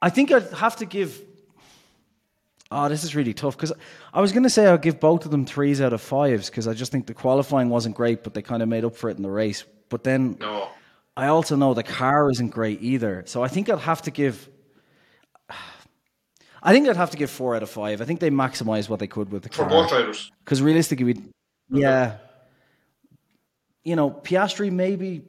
I 0.00 0.10
think 0.10 0.30
I'd 0.32 0.50
have 0.52 0.76
to 0.76 0.86
give. 0.86 1.20
Oh, 2.70 2.88
this 2.88 3.02
is 3.02 3.16
really 3.16 3.32
tough 3.32 3.56
because 3.56 3.72
I 4.12 4.20
was 4.20 4.30
going 4.32 4.42
to 4.42 4.50
say 4.50 4.66
I'd 4.66 4.82
give 4.82 5.00
both 5.00 5.24
of 5.24 5.30
them 5.30 5.46
threes 5.46 5.80
out 5.80 5.92
of 5.94 6.00
fives 6.02 6.50
because 6.50 6.68
I 6.68 6.74
just 6.74 6.92
think 6.92 7.06
the 7.06 7.14
qualifying 7.14 7.70
wasn't 7.70 7.96
great, 7.96 8.22
but 8.22 8.34
they 8.34 8.42
kind 8.42 8.62
of 8.62 8.68
made 8.68 8.84
up 8.84 8.94
for 8.94 9.08
it 9.10 9.16
in 9.16 9.22
the 9.22 9.30
race. 9.30 9.64
But 9.88 10.04
then 10.04 10.36
No. 10.38 10.68
I 11.16 11.28
also 11.28 11.56
know 11.56 11.72
the 11.74 11.82
car 11.82 12.30
isn't 12.30 12.50
great 12.50 12.82
either. 12.82 13.24
So 13.26 13.42
I 13.42 13.48
think 13.48 13.68
I'd 13.70 13.78
have 13.80 14.02
to 14.02 14.10
give. 14.10 14.48
I 16.62 16.72
think 16.72 16.88
I'd 16.88 16.96
have 16.96 17.10
to 17.10 17.16
give 17.16 17.30
four 17.30 17.54
out 17.56 17.62
of 17.62 17.70
five. 17.70 18.00
I 18.02 18.04
think 18.04 18.20
they 18.20 18.30
maximized 18.30 18.88
what 18.88 18.98
they 19.00 19.06
could 19.06 19.30
with 19.32 19.44
the 19.44 19.48
For 19.48 19.62
car. 19.62 19.68
both 19.70 19.88
drivers. 19.90 20.30
Because 20.44 20.60
realistically, 20.60 21.04
we, 21.04 21.22
yeah, 21.70 22.16
you 23.84 23.96
know, 23.96 24.10
Piastri 24.10 24.70
maybe. 24.70 25.22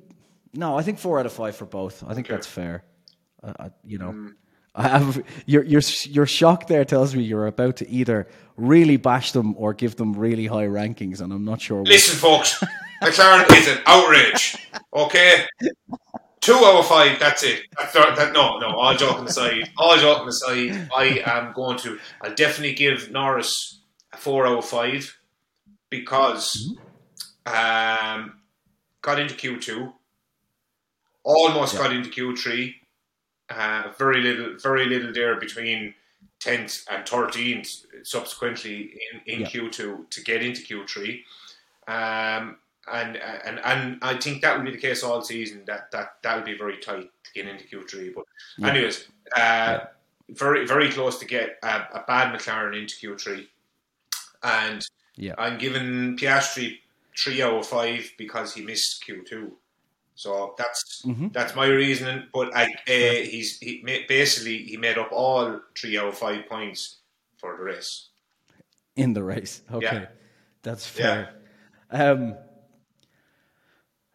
No, 0.53 0.77
I 0.77 0.81
think 0.81 0.97
four 0.99 1.19
out 1.19 1.25
of 1.27 1.31
five 1.33 1.55
for 1.55 1.65
both. 1.65 2.03
I 2.05 2.15
think 2.15 2.27
that's 2.27 2.47
fair. 2.47 2.83
Uh, 3.43 3.69
you 3.85 3.97
know, 3.99 4.11
Hmm. 4.11 4.27
I 4.75 4.87
have 4.87 5.23
your 5.45 5.63
your 5.63 5.81
your 6.05 6.25
shock 6.25 6.67
there 6.67 6.85
tells 6.85 7.15
me 7.15 7.23
you're 7.23 7.47
about 7.47 7.77
to 7.77 7.89
either 7.89 8.27
really 8.55 8.97
bash 8.97 9.31
them 9.31 9.55
or 9.57 9.73
give 9.73 9.95
them 9.95 10.13
really 10.13 10.45
high 10.45 10.67
rankings, 10.67 11.21
and 11.21 11.33
I'm 11.33 11.43
not 11.43 11.61
sure. 11.61 11.83
Listen, 11.83 12.17
folks, 12.17 12.63
McLaren 13.01 13.49
is 13.57 13.67
an 13.67 13.79
outrage. 13.85 14.57
Okay, 14.93 15.45
two 16.41 16.53
out 16.53 16.79
of 16.79 16.87
five. 16.87 17.19
That's 17.19 17.43
it. 17.43 17.63
That's 17.77 17.93
that, 17.93 18.33
no, 18.33 18.59
no. 18.59 18.67
All 18.67 18.95
joking 18.95 19.27
aside, 19.27 19.69
all 19.77 19.97
joking 19.97 20.27
aside, 20.27 20.89
I 20.95 21.23
am 21.25 21.53
going 21.53 21.77
to. 21.79 21.99
I'll 22.21 22.35
definitely 22.35 22.75
give 22.75 23.11
Norris 23.11 23.81
a 24.13 24.17
four 24.17 24.45
out 24.45 24.59
of 24.59 24.65
five 24.65 25.17
because 25.89 26.75
um, 27.45 28.39
got 29.01 29.19
into 29.19 29.33
Q 29.33 29.59
two, 29.59 29.93
almost 31.23 31.75
got 31.75 31.91
into 31.91 32.09
Q 32.09 32.35
three. 32.35 32.75
Uh, 33.49 33.91
very 33.97 34.21
little, 34.21 34.55
very 34.57 34.85
little 34.85 35.11
there 35.11 35.35
between 35.39 35.93
tenth 36.39 36.85
and 36.89 37.07
thirteenth. 37.07 37.85
Subsequently, 38.03 38.97
in, 39.11 39.21
in 39.25 39.41
Yeah. 39.41 39.47
Q 39.47 39.69
two 39.69 40.05
to 40.09 40.23
get 40.23 40.41
into 40.43 40.61
Q 40.61 40.85
three. 40.87 41.25
Um, 41.87 42.57
and 42.91 43.17
and 43.17 43.59
and 43.63 43.99
I 44.01 44.15
think 44.17 44.41
that 44.41 44.57
will 44.57 44.65
be 44.65 44.71
the 44.71 44.77
case 44.77 45.03
all 45.03 45.21
season. 45.21 45.63
That 45.65 45.91
that 45.91 46.17
that 46.23 46.35
will 46.37 46.45
be 46.45 46.57
very 46.57 46.77
tight 46.77 47.09
to 47.23 47.31
get 47.33 47.47
into 47.47 47.65
Q 47.65 47.85
three. 47.87 48.13
But 48.15 48.25
anyways, 48.67 49.07
uh, 49.35 49.79
very 50.29 50.65
very 50.65 50.91
close 50.91 51.19
to 51.19 51.25
get 51.25 51.57
a, 51.63 51.99
a 51.99 52.03
bad 52.07 52.33
McLaren 52.33 52.79
into 52.79 52.95
Q 52.95 53.17
three, 53.17 53.49
and 54.43 54.87
Yeah. 55.15 55.35
I'm 55.37 55.57
giving 55.57 56.17
Piastri 56.17 56.79
three 57.17 57.41
out 57.41 57.53
of 57.55 57.67
five 57.67 58.09
because 58.17 58.53
he 58.53 58.61
missed 58.63 59.03
Q 59.03 59.23
two. 59.27 59.57
So 60.19 60.53
that's 60.57 61.01
Mhm. 61.05 61.31
that's 61.31 61.55
my 61.55 61.67
reasoning. 61.67 62.27
But 62.33 62.53
I 62.53 62.63
uh, 62.65 63.23
he's 63.33 63.57
he 63.59 63.81
basically 64.09 64.57
he 64.71 64.75
made 64.75 64.97
up 64.97 65.11
all 65.13 65.61
three 65.77 65.97
out 65.97 66.09
of 66.09 66.17
five 66.17 66.41
points 66.49 66.99
for 67.37 67.55
the 67.55 67.63
race. 67.63 68.09
in 68.97 69.13
the 69.13 69.23
race. 69.23 69.61
Okay, 69.71 70.01
Yeah. 70.01 70.07
that's 70.61 70.85
Yeah. 70.99 71.05
fair. 71.05 72.11
Um, 72.11 72.35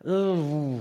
oh, 0.05 0.35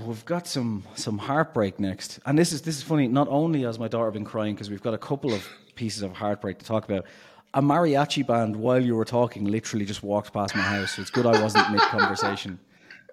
we've 0.06 0.26
got 0.26 0.46
some 0.46 0.84
some 0.94 1.16
heartbreak 1.16 1.80
next, 1.80 2.18
and 2.26 2.38
this 2.38 2.52
is 2.52 2.60
this 2.60 2.76
is 2.76 2.82
funny. 2.82 3.08
Not 3.08 3.28
only 3.28 3.62
has 3.62 3.78
my 3.78 3.88
daughter 3.88 4.10
been 4.10 4.26
crying 4.26 4.54
because 4.54 4.68
we've 4.68 4.82
got 4.82 4.92
a 4.92 4.98
couple 4.98 5.32
of 5.32 5.48
pieces 5.74 6.02
of 6.02 6.12
heartbreak 6.12 6.58
to 6.58 6.66
talk 6.66 6.84
about. 6.84 7.06
A 7.54 7.62
mariachi 7.62 8.26
band, 8.26 8.56
while 8.56 8.82
you 8.84 8.96
were 8.96 9.04
talking, 9.06 9.44
literally 9.44 9.86
just 9.86 10.02
walked 10.02 10.32
past 10.32 10.54
my 10.56 10.62
house. 10.62 10.96
So 10.96 11.02
it's 11.02 11.10
good 11.10 11.24
I 11.24 11.40
wasn't 11.40 11.70
mid 11.70 11.80
conversation. 11.82 12.58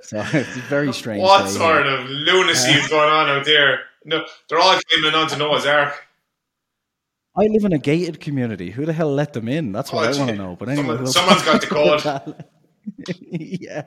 So 0.04 0.24
it's 0.34 0.50
very 0.68 0.92
strange. 0.94 1.22
What 1.22 1.50
sort 1.50 1.86
here. 1.86 1.96
of 1.96 2.10
lunacy 2.10 2.72
is 2.72 2.88
going 2.88 3.10
on 3.10 3.30
out 3.30 3.46
there? 3.46 3.82
No, 4.06 4.26
they're 4.50 4.60
all 4.60 4.80
claiming 4.90 5.14
onto 5.16 5.38
Noah's 5.38 5.66
Ark. 5.66 5.94
I 7.38 7.44
live 7.48 7.64
in 7.64 7.72
a 7.74 7.78
gated 7.78 8.20
community. 8.20 8.72
Who 8.72 8.86
the 8.86 8.94
hell 8.94 9.14
let 9.14 9.34
them 9.34 9.48
in? 9.48 9.72
That's 9.72 9.92
what 9.94 10.06
Oh, 10.08 10.12
I 10.14 10.18
want 10.18 10.32
to 10.32 10.36
know. 10.36 10.56
But 10.60 10.70
anyway, 10.70 11.06
Someone- 11.06 11.08
someone's 11.08 11.44
got 11.44 11.62
the 11.62 11.68
code. 11.68 12.46
yeah. 13.32 13.84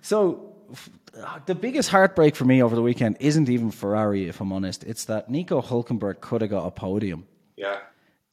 So 0.00 0.56
f- 0.72 0.90
uh, 1.16 1.38
the 1.46 1.54
biggest 1.54 1.90
heartbreak 1.90 2.34
for 2.34 2.44
me 2.44 2.62
over 2.62 2.74
the 2.74 2.82
weekend 2.82 3.16
isn't 3.20 3.48
even 3.48 3.70
Ferrari, 3.70 4.28
if 4.28 4.40
I'm 4.40 4.52
honest. 4.52 4.82
It's 4.84 5.04
that 5.04 5.30
Nico 5.30 5.60
Hulkenberg 5.62 6.20
could 6.20 6.40
have 6.40 6.50
got 6.50 6.66
a 6.66 6.70
podium 6.72 7.26
Yeah. 7.56 7.78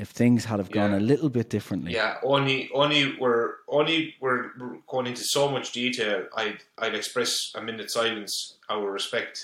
If 0.02 0.10
things 0.10 0.46
had 0.46 0.58
have 0.60 0.72
gone 0.72 0.92
Yeah. 0.92 0.98
a 1.00 1.04
little 1.12 1.30
bit 1.30 1.50
differently. 1.50 1.94
Yeah, 1.94 2.18
only 2.24 2.70
only 2.74 3.16
we're 3.20 3.48
only 3.68 4.16
we're 4.20 4.42
going 4.88 5.08
into 5.08 5.24
so 5.24 5.50
much 5.50 5.72
detail. 5.72 6.26
I'd 6.36 6.60
I'd 6.78 6.96
express 6.96 7.52
a 7.56 7.62
minute 7.62 7.90
silence, 7.92 8.58
our 8.70 8.90
respect. 8.92 9.36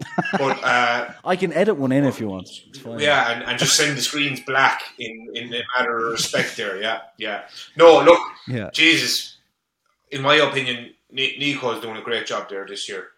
But 0.32 0.62
uh, 0.64 1.12
I 1.24 1.36
can 1.36 1.52
edit 1.52 1.76
one 1.76 1.92
in 1.92 2.04
if 2.04 2.20
you 2.20 2.28
want. 2.28 2.48
Yeah, 3.00 3.30
and, 3.30 3.44
and 3.44 3.58
just 3.58 3.76
send 3.76 3.96
the 3.96 4.02
screens 4.02 4.40
black 4.40 4.82
in 4.98 5.14
in 5.34 5.44
a 5.54 5.62
matter 5.76 5.96
of 5.98 6.12
respect. 6.12 6.56
There, 6.56 6.80
yeah, 6.82 6.98
yeah. 7.16 7.42
No, 7.76 8.02
look, 8.02 8.20
Yeah. 8.48 8.70
Jesus. 8.72 9.38
In 10.10 10.20
my 10.22 10.34
opinion, 10.36 10.94
Ni- 11.10 11.36
Nico's 11.38 11.80
doing 11.82 11.96
a 11.96 12.02
great 12.02 12.26
job 12.26 12.48
there 12.48 12.66
this 12.66 12.88
year. 12.88 13.08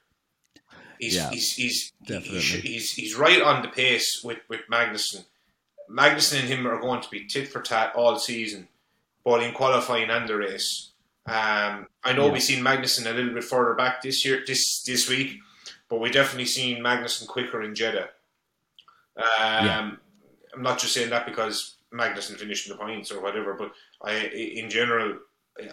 He's 1.01 1.15
Yeah, 1.17 1.31
he's 1.31 1.53
he's, 1.53 1.93
he's 2.07 2.53
he's 2.63 2.93
he's 2.93 3.15
right 3.17 3.43
on 3.43 3.63
the 3.63 3.69
pace 3.69 4.09
with 4.25 4.39
with 4.49 4.61
Magnussen. 4.71 5.25
Magnussen 5.91 6.41
and 6.41 6.49
him 6.49 6.67
are 6.67 6.81
going 6.81 7.01
to 7.01 7.09
be 7.11 7.27
tit 7.27 7.49
for 7.49 7.61
tat 7.63 7.93
all 7.95 8.19
season, 8.19 8.69
both 9.25 9.43
in 9.43 9.53
qualifying 9.53 10.11
and 10.11 10.29
the 10.29 10.37
race. 10.37 10.91
Um, 11.27 11.89
I 12.05 12.13
know 12.15 12.27
Yeah. 12.27 12.33
we've 12.33 12.43
seen 12.43 12.63
Magnussen 12.65 13.07
a 13.07 13.13
little 13.13 13.35
bit 13.35 13.45
further 13.45 13.75
back 13.75 14.03
this 14.03 14.25
year, 14.25 14.43
this 14.47 14.83
this 14.85 15.09
week, 15.09 15.39
but 15.89 16.01
we 16.01 16.11
definitely 16.11 16.47
seen 16.47 16.83
Magnussen 16.83 17.27
quicker 17.27 17.63
in 17.63 17.75
Jeddah. 17.75 18.11
Um, 19.17 19.67
Yeah. 19.67 19.91
I'm 20.55 20.63
not 20.63 20.79
just 20.79 20.95
saying 20.95 21.11
that 21.11 21.27
because 21.27 21.77
Magnussen 21.93 22.37
finished 22.39 22.67
in 22.67 22.73
the 22.73 22.79
points 22.83 23.11
or 23.11 23.21
whatever, 23.21 23.55
but 23.55 23.73
I, 24.03 24.27
in 24.27 24.71
general, 24.71 25.19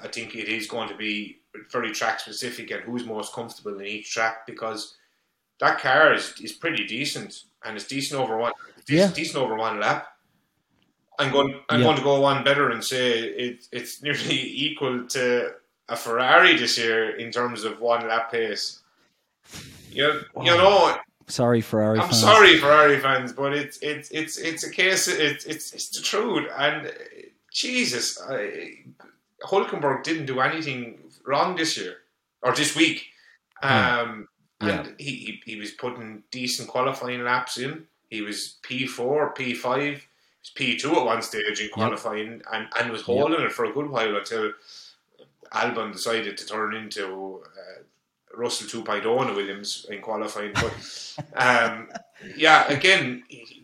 I 0.01 0.07
think 0.07 0.35
it 0.35 0.47
is 0.49 0.67
going 0.67 0.89
to 0.89 0.95
be 0.95 1.39
very 1.71 1.91
track 1.91 2.19
specific 2.19 2.71
and 2.71 2.83
who's 2.83 3.05
most 3.05 3.33
comfortable 3.33 3.79
in 3.79 3.85
each 3.85 4.11
track 4.11 4.45
because 4.47 4.95
that 5.59 5.79
car 5.79 6.13
is, 6.13 6.33
is 6.41 6.51
pretty 6.53 6.85
decent 6.85 7.43
and 7.65 7.75
it's 7.77 7.87
decent 7.87 8.19
over 8.21 8.37
one 8.37 8.51
it's 8.77 8.89
Yeah. 8.89 9.11
decent 9.13 9.37
over 9.43 9.55
one 9.55 9.79
lap. 9.79 10.07
I'm 11.19 11.31
going 11.31 11.59
I'm 11.69 11.79
Yeah. 11.79 11.85
going 11.85 11.97
to 11.97 12.03
go 12.03 12.19
one 12.19 12.43
better 12.43 12.69
and 12.69 12.83
say 12.83 13.19
it, 13.19 13.67
it's 13.71 14.01
nearly 14.01 14.39
equal 14.67 15.07
to 15.09 15.53
a 15.89 15.95
Ferrari 15.95 16.55
this 16.57 16.77
year 16.77 17.15
in 17.17 17.31
terms 17.31 17.63
of 17.63 17.79
one 17.79 18.07
lap 18.07 18.31
pace. 18.31 18.81
You, 19.91 20.21
you 20.41 20.57
know, 20.57 20.97
Sorry, 21.27 21.61
Ferrari 21.61 21.99
I'm 21.99 22.09
fans. 22.09 22.19
sorry, 22.19 22.57
Ferrari 22.59 22.99
fans, 22.99 23.31
but 23.31 23.53
it's 23.53 23.77
it's 23.81 24.09
it's 24.11 24.37
it's 24.37 24.63
a 24.63 24.69
case. 24.71 25.07
It's 25.07 25.45
it's 25.45 25.71
it's 25.73 25.89
the 25.89 26.01
truth. 26.01 26.49
And 26.57 26.91
Jesus, 27.51 28.19
I, 28.21 28.79
Hulkenberg 29.45 30.03
didn't 30.03 30.25
do 30.25 30.39
anything 30.41 30.99
wrong 31.25 31.55
this 31.55 31.77
year 31.77 31.97
or 32.41 32.53
this 32.55 32.75
week. 32.75 33.05
Um, 33.61 33.69
Yeah. 33.71 34.23
And 34.69 34.95
he, 34.99 35.11
he 35.15 35.41
he 35.45 35.55
was 35.59 35.71
putting 35.71 36.23
decent 36.31 36.67
qualifying 36.69 37.23
laps 37.23 37.57
in. 37.57 37.85
He 38.09 38.21
was 38.21 38.57
P 38.61 38.85
four, 38.85 39.33
P 39.33 39.53
five, 39.53 40.07
P 40.55 40.77
two 40.77 40.95
at 40.95 41.05
one 41.05 41.21
stage 41.21 41.59
in 41.61 41.69
qualifying, 41.69 42.41
and 42.51 42.67
and 42.79 42.91
was 42.91 43.01
holding 43.01 43.41
it 43.41 43.51
for 43.51 43.65
a 43.65 43.73
good 43.73 43.89
while 43.89 44.15
until 44.15 44.51
Albon 45.51 45.91
decided 45.93 46.37
to 46.37 46.45
turn 46.45 46.73
into. 46.75 47.41
Uh, 47.45 47.83
Russell 48.35 48.83
2.0 48.83 49.29
in 49.29 49.35
Williams 49.35 49.85
in 49.91 50.01
qualifying, 50.01 50.53
but 50.53 50.73
um, 51.35 51.87
yeah, 52.35 52.67
again, 52.67 53.23
he- 53.27 53.63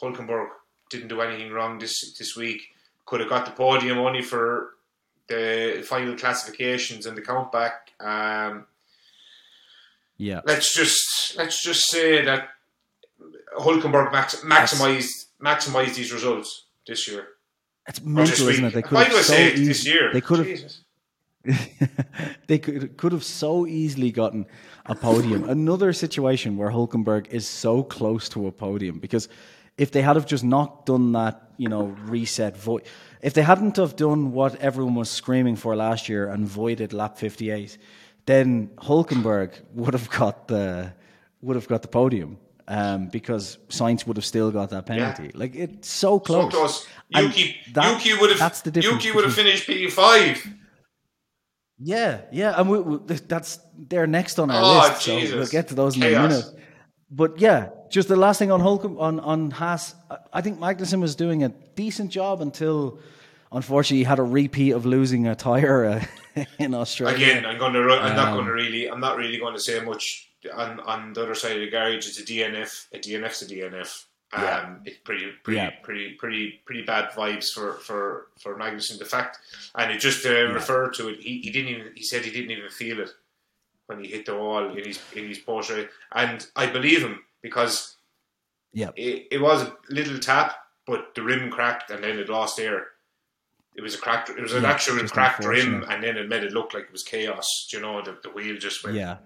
Hulkenberg 0.00 0.48
didn't 0.90 1.08
do 1.08 1.22
anything 1.22 1.50
wrong 1.50 1.78
this 1.78 2.12
this 2.18 2.36
week. 2.36 2.60
Could 3.06 3.20
have 3.20 3.28
got 3.30 3.46
the 3.46 3.52
podium 3.52 3.98
only 3.98 4.20
for 4.22 4.74
the 5.28 5.82
final 5.86 6.14
classifications 6.16 7.06
and 7.06 7.16
the 7.16 7.22
countback. 7.22 7.72
Um, 8.00 8.66
Yeah. 10.16 10.40
let's 10.44 10.74
just 10.74 11.36
let's 11.36 11.62
just 11.62 11.88
say 11.90 12.24
that 12.24 12.48
Hulkenberg 13.58 14.12
max, 14.12 14.36
maximized 14.42 15.26
maximized 15.42 15.94
these 15.94 16.12
results 16.12 16.66
this 16.86 17.08
year. 17.08 17.26
It's 17.88 18.00
mental, 18.02 18.48
isn't 18.48 18.64
it? 18.64 18.72
They 18.74 18.82
could 18.82 18.92
Why 18.92 19.04
have 19.04 19.12
so 19.12 19.22
say 19.22 19.48
it 19.48 19.58
eas- 19.58 19.68
this 19.68 19.86
year? 19.86 20.12
They 20.12 20.20
could 20.20 20.46
have 20.46 20.60
they 22.46 22.58
could 22.58 22.96
could 22.96 23.12
have 23.12 23.24
so 23.24 23.66
easily 23.66 24.10
gotten 24.10 24.46
a 24.86 24.94
podium. 24.94 25.48
Another 25.48 25.92
situation 25.92 26.56
where 26.56 26.70
Hulkenberg 26.70 27.28
is 27.28 27.46
so 27.46 27.82
close 27.82 28.28
to 28.30 28.46
a 28.46 28.52
podium 28.52 28.98
because 28.98 29.28
if 29.76 29.90
they 29.90 30.02
had 30.02 30.16
have 30.16 30.26
just 30.26 30.44
not 30.44 30.86
done 30.86 31.12
that, 31.12 31.50
you 31.58 31.68
know, 31.68 31.96
reset 32.06 32.56
void, 32.56 32.84
if 33.20 33.34
they 33.34 33.42
hadn't 33.42 33.76
have 33.76 33.96
done 33.96 34.32
what 34.32 34.56
everyone 34.56 34.94
was 34.94 35.10
screaming 35.10 35.56
for 35.56 35.76
last 35.76 36.08
year 36.08 36.28
and 36.28 36.46
voided 36.46 36.92
lap 36.92 37.18
fifty 37.18 37.50
eight, 37.50 37.76
then 38.26 38.70
Hulkenberg 38.76 39.52
would 39.74 39.94
have 39.94 40.08
got 40.10 40.48
the 40.48 40.92
would 41.42 41.56
have 41.56 41.68
got 41.68 41.82
the 41.82 41.88
podium. 41.88 42.38
Um, 42.66 43.08
because 43.08 43.58
Sainz 43.68 44.06
would 44.06 44.16
have 44.16 44.24
still 44.24 44.50
got 44.50 44.70
that 44.70 44.86
penalty. 44.86 45.30
Like 45.34 45.54
it's 45.54 45.86
so 45.86 46.16
So 46.16 46.18
close. 46.20 46.50
close. 46.50 46.86
Yuki, 47.10 47.56
that- 47.74 47.92
Yuki 48.02 48.18
would 48.18 48.30
have 48.30 48.38
that's 48.38 48.62
the 48.62 48.70
difference 48.70 49.04
Yuki 49.04 49.14
would 49.14 49.24
have 49.24 49.34
finished 49.34 49.66
P 49.66 49.90
five. 49.90 50.42
Yeah, 51.78 52.20
yeah, 52.32 52.54
and 52.58 52.70
we, 52.70 52.78
we, 52.80 52.96
that's 53.16 53.58
they're 53.76 54.06
next 54.06 54.38
on 54.38 54.50
our 54.50 54.62
Oh, 54.62 54.88
list, 54.88 55.02
so 55.02 55.14
we'll 55.16 55.46
get 55.46 55.68
to 55.68 55.74
those 55.74 55.96
in 55.96 56.02
Chaos. 56.02 56.24
a 56.24 56.28
minute. 56.28 56.44
But 57.10 57.38
yeah, 57.38 57.70
just 57.90 58.08
the 58.08 58.16
last 58.16 58.38
thing 58.38 58.50
on 58.52 58.60
Holcomb 58.60 58.98
on 58.98 59.20
on 59.20 59.50
Haas, 59.50 59.94
I- 60.10 60.18
I 60.34 60.40
think 60.40 60.58
Magnussen 60.58 61.00
was 61.00 61.14
doing 61.16 61.42
a 61.42 61.48
decent 61.74 62.10
job 62.10 62.40
until, 62.40 62.98
unfortunately, 63.54 63.98
he 63.98 64.04
had 64.04 64.18
a 64.18 64.22
repeat 64.22 64.72
of 64.72 64.84
losing 64.84 65.26
a 65.26 65.34
tire 65.34 65.84
uh, 66.36 66.44
in 66.58 66.74
Australia. 66.74 67.16
Again, 67.16 67.46
I'm 67.46 67.58
going 67.58 67.72
to. 67.72 67.80
I'm 67.80 68.16
not 68.16 68.28
Um, 68.28 68.34
going 68.34 68.46
to 68.46 68.52
really. 68.52 68.90
I'm 68.90 69.00
not 69.00 69.16
really 69.16 69.38
going 69.38 69.54
to 69.54 69.60
say 69.60 69.80
much 69.80 70.30
on 70.52 70.80
on 70.80 71.12
the 71.14 71.22
other 71.22 71.34
side 71.34 71.52
of 71.56 71.60
the 71.60 71.70
garage. 71.70 72.06
It's 72.08 72.18
a 72.18 72.24
DNF. 72.24 72.86
A 72.92 72.98
DNF's 72.98 73.42
a 73.42 73.46
DNF. 73.46 74.04
Um, 74.32 74.42
Yeah. 74.42 74.74
it's 74.84 74.98
pretty, 75.04 75.30
pretty, 75.44 75.56
Yeah. 75.58 75.70
pretty, 75.82 76.14
pretty, 76.14 76.60
pretty 76.66 76.82
bad 76.82 77.10
vibes 77.10 77.52
for 77.52 77.74
for 77.74 78.26
for 78.42 78.58
Magnussen. 78.58 78.98
The 78.98 79.04
fact, 79.04 79.38
and 79.76 79.92
it 79.92 80.00
just 80.00 80.26
uh, 80.26 80.52
referred 80.52 80.94
to 80.94 81.08
it. 81.08 81.20
He, 81.20 81.40
he 81.40 81.50
didn't 81.50 81.68
even. 81.70 81.92
He 81.94 82.02
said 82.02 82.24
he 82.24 82.30
didn't 82.32 82.50
even 82.50 82.68
feel 82.70 83.00
it 83.00 83.10
when 83.86 84.02
he 84.02 84.10
hit 84.10 84.26
the 84.26 84.34
wall 84.36 84.70
in 84.76 84.84
his 84.84 84.98
in 85.14 85.28
his 85.28 85.38
Porsche, 85.38 85.88
and 86.14 86.46
I 86.56 86.66
believe 86.66 87.00
him 87.02 87.20
because 87.42 87.96
Yeah, 88.72 88.90
it, 88.96 89.28
it 89.30 89.40
was 89.40 89.62
a 89.62 89.72
little 89.88 90.18
tap, 90.18 90.56
but 90.86 91.14
the 91.14 91.22
rim 91.22 91.50
cracked 91.50 91.90
and 91.90 92.02
then 92.02 92.18
it 92.18 92.28
lost 92.28 92.58
air. 92.58 92.88
It 93.76 93.82
was 93.82 93.94
a 93.94 93.98
cracked. 93.98 94.30
It 94.30 94.40
was 94.40 94.52
an 94.54 94.62
Yeah, 94.62 94.70
actual 94.70 95.06
cracked 95.08 95.44
rim, 95.44 95.84
and 95.88 96.02
then 96.02 96.16
it 96.16 96.28
made 96.28 96.44
it 96.44 96.52
look 96.52 96.74
like 96.74 96.84
it 96.84 96.92
was 96.92 97.02
chaos. 97.02 97.68
You 97.72 97.80
know, 97.80 98.02
the, 98.02 98.16
the 98.22 98.30
wheel 98.30 98.56
just 98.56 98.84
went. 98.84 98.96
yeah, 98.96 99.16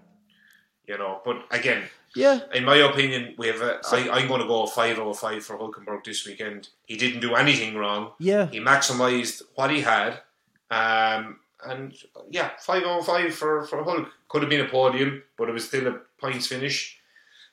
You 0.87 0.97
know, 0.97 1.21
but 1.23 1.45
again, 1.51 1.83
yeah, 2.15 2.39
in 2.53 2.65
my 2.65 2.77
opinion, 2.77 3.35
we 3.37 3.47
have. 3.47 3.61
i'm 3.61 4.27
going 4.27 4.41
to 4.41 4.47
go 4.47 4.65
five 4.65 4.97
over 4.97 5.13
five 5.13 5.43
for 5.45 5.55
Hulkenberg 5.57 6.03
this 6.03 6.25
weekend. 6.25 6.69
He 6.85 6.97
didn't 6.97 7.19
do 7.21 7.35
anything 7.35 7.75
wrong. 7.75 8.13
yeah. 8.19 8.47
He 8.47 8.59
maximised 8.59 9.43
what 9.53 9.69
he 9.69 9.81
had, 9.81 10.19
um, 10.71 11.39
and 11.63 11.93
yeah, 12.31 12.49
five 12.59 12.83
over 12.83 13.03
five 13.03 13.35
for 13.35 13.63
for 13.65 13.83
Hulk. 13.83 14.07
Could 14.29 14.41
have 14.41 14.49
been 14.49 14.65
a 14.65 14.69
podium, 14.69 15.21
but 15.37 15.49
it 15.49 15.53
was 15.53 15.65
still 15.67 15.87
a 15.87 15.99
points 16.19 16.47
finish. 16.47 16.97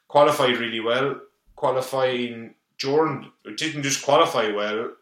Qualified 0.09 0.57
really 0.57 0.81
well. 0.81 1.21
Qualifying, 1.57 2.55
Jordan 2.79 3.31
didn't 3.57 3.83
just 3.83 4.05
qualify 4.05 4.51
well, 4.53 4.93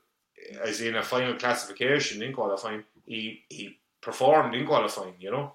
as 0.62 0.80
in 0.80 0.94
a 0.96 1.02
final 1.02 1.34
classification 1.34 2.22
in 2.22 2.32
qualifying. 2.32 2.84
He 3.06 3.44
he 3.48 3.78
performed 4.00 4.54
in 4.54 4.66
qualifying. 4.66 5.14
You 5.18 5.30
know. 5.32 5.54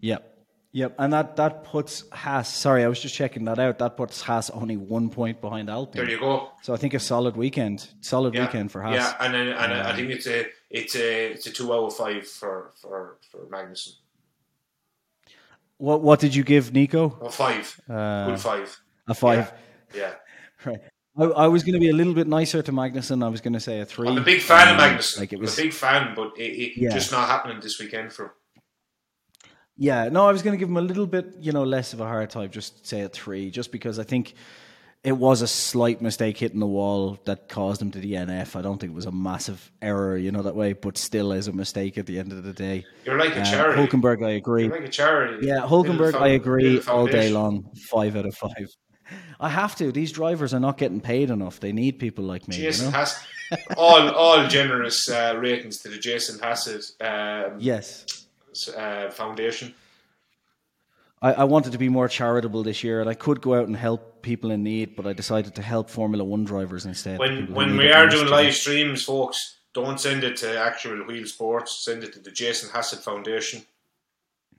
Yep. 0.00 0.32
Yep. 0.72 0.94
And 0.98 1.12
that, 1.14 1.36
that 1.36 1.64
puts 1.64 2.04
Haas, 2.12 2.54
sorry, 2.54 2.84
I 2.84 2.88
was 2.88 3.00
just 3.00 3.14
checking 3.14 3.46
that 3.46 3.58
out. 3.58 3.78
That 3.78 3.96
puts 3.96 4.20
Haas 4.20 4.50
only 4.50 4.76
one 4.76 5.08
point 5.08 5.40
behind 5.40 5.70
Alpine. 5.70 6.02
There 6.02 6.10
you 6.10 6.20
go. 6.20 6.50
So 6.62 6.74
I 6.74 6.76
think 6.76 6.92
a 6.92 6.98
solid 6.98 7.34
weekend. 7.34 7.88
Solid 8.02 8.34
Yeah. 8.34 8.42
weekend 8.42 8.70
for 8.70 8.82
Haas. 8.82 8.94
Yeah, 8.94 9.14
and 9.18 9.32
then, 9.32 9.46
and 9.48 9.72
I 9.72 9.90
Um, 9.90 9.96
think 9.96 10.10
it's 10.10 10.26
a 10.26 10.46
it's 10.68 10.94
a 10.94 11.32
it's 11.32 11.46
a 11.46 11.50
two 11.50 11.72
out 11.72 11.86
of 11.86 11.96
five 11.96 12.26
for 12.28 12.72
for 12.82 13.16
for 13.30 13.46
Magnussen. 13.46 13.94
What 15.78 16.02
what 16.02 16.20
did 16.20 16.34
you 16.34 16.44
give 16.44 16.72
Nico? 16.74 17.16
Or 17.20 17.30
five, 17.30 17.80
Uh, 17.88 18.26
good 18.26 18.40
five. 18.40 18.78
A 19.08 19.14
five. 19.14 19.52
Yeah. 19.94 20.14
Right. 20.64 20.80
I, 21.18 21.24
I 21.24 21.46
was 21.48 21.62
going 21.64 21.74
to 21.74 21.80
be 21.80 21.88
a 21.90 21.94
little 21.94 22.14
bit 22.14 22.26
nicer 22.26 22.62
to 22.62 22.72
Magnussen. 22.72 23.24
I 23.24 23.28
was 23.28 23.40
going 23.40 23.54
to 23.54 23.60
say 23.60 23.80
a 23.80 23.86
3 23.86 24.08
I'm 24.08 24.18
a 24.18 24.20
big 24.22 24.40
fan 24.42 24.74
of 24.74 24.80
Um, 24.80 24.90
Magnussen. 24.90 25.20
Like 25.20 25.32
it 25.32 25.36
I'm 25.36 25.42
was. 25.42 25.58
a 25.58 25.62
big 25.62 25.72
fan, 25.72 26.12
but 26.14 26.32
it, 26.36 26.42
it 26.42 26.72
Yeah. 26.76 26.90
just 26.90 27.10
not 27.12 27.28
happening 27.28 27.58
this 27.60 27.78
weekend 27.80 28.12
for. 28.12 28.24
him. 28.26 28.30
Yeah, 29.78 30.08
no, 30.08 30.26
I 30.26 30.32
was 30.32 30.42
going 30.42 30.52
to 30.54 30.58
give 30.58 30.68
him 30.68 30.76
a 30.78 30.82
little 30.82 31.06
bit, 31.06 31.34
you 31.38 31.52
know, 31.52 31.62
less 31.64 31.92
of 31.92 32.00
a 32.00 32.04
hard 32.04 32.30
time. 32.30 32.50
Just 32.50 32.86
say 32.86 33.02
a 33.02 33.08
three, 33.08 33.50
just 33.50 33.70
because 33.72 33.98
I 33.98 34.04
think 34.04 34.32
it 35.04 35.12
was 35.12 35.42
a 35.42 35.46
slight 35.46 36.00
mistake 36.00 36.38
hitting 36.38 36.60
the 36.60 36.66
wall 36.66 37.18
that 37.26 37.48
caused 37.50 37.82
him 37.82 37.90
to 37.92 38.00
DNF. 38.00 38.56
I 38.56 38.62
don't 38.62 38.78
think 38.78 38.92
it 38.92 38.96
was 38.96 39.04
a 39.06 39.12
massive 39.12 39.70
error, 39.82 40.16
you 40.16 40.32
know, 40.32 40.42
that 40.42 40.56
way, 40.56 40.72
but 40.72 40.96
still 40.96 41.30
is 41.32 41.46
a 41.46 41.52
mistake 41.52 41.98
at 41.98 42.06
the 42.06 42.18
end 42.18 42.32
of 42.32 42.42
the 42.42 42.52
day. 42.54 42.84
You're 43.04 43.18
like 43.18 43.36
a 43.36 43.42
Uh, 43.42 43.44
charity. 43.44 43.80
Hulkenberg, 43.82 44.24
I 44.26 44.30
agree. 44.30 44.64
You're 44.64 44.72
like 44.80 44.88
a 44.88 44.90
charity. 44.90 45.46
Yeah, 45.46 45.60
Hulkenberg, 45.60 46.14
I 46.14 46.28
agree 46.28 46.80
all 46.88 47.06
day 47.06 47.28
long. 47.28 47.70
Five 47.90 48.16
out 48.16 48.24
of 48.26 48.34
five. 48.34 48.68
I 49.38 49.48
have 49.50 49.76
to. 49.76 49.92
These 49.92 50.12
drivers 50.12 50.54
are 50.54 50.60
not 50.60 50.78
getting 50.78 51.00
paid 51.00 51.30
enough. 51.30 51.60
They 51.60 51.72
need 51.72 51.98
people 51.98 52.24
like 52.24 52.48
me. 52.48 52.56
Jason 52.56 52.86
you 52.86 52.92
know? 52.92 52.98
Hassett. 52.98 53.22
all 53.76 54.10
all 54.10 54.46
generous 54.48 55.08
uh, 55.10 55.36
ratings 55.38 55.78
to 55.78 55.88
the 55.88 55.98
Jason 55.98 56.38
Hassett 56.38 56.84
um, 57.00 57.56
Yes. 57.58 58.26
uh, 58.76 59.10
Foundation. 59.10 59.74
I, 61.22 61.32
I 61.32 61.44
wanted 61.44 61.72
to 61.72 61.78
be 61.78 61.88
more 61.88 62.08
charitable 62.08 62.62
this 62.62 62.84
year, 62.84 63.00
and 63.00 63.08
I 63.08 63.14
could 63.14 63.40
go 63.40 63.54
out 63.54 63.66
and 63.66 63.76
help 63.76 64.20
people 64.22 64.50
in 64.50 64.62
need, 64.62 64.96
but 64.96 65.06
I 65.06 65.12
decided 65.14 65.54
to 65.54 65.62
help 65.62 65.88
Formula 65.88 66.22
One 66.24 66.44
drivers 66.44 66.84
instead. 66.86 67.18
When 67.18 67.52
when 67.54 67.76
we 67.76 67.90
are 67.92 68.06
doing 68.08 68.28
live 68.28 68.54
streams, 68.54 69.04
folks, 69.04 69.56
don't 69.72 69.98
send 70.00 70.24
it 70.24 70.36
to 70.38 70.58
actual 70.58 71.04
Wheel 71.06 71.26
Sports. 71.26 71.84
Send 71.84 72.04
it 72.04 72.12
to 72.14 72.20
the 72.20 72.30
Jason 72.30 72.70
Hassett 72.70 73.00
Foundation. 73.00 73.62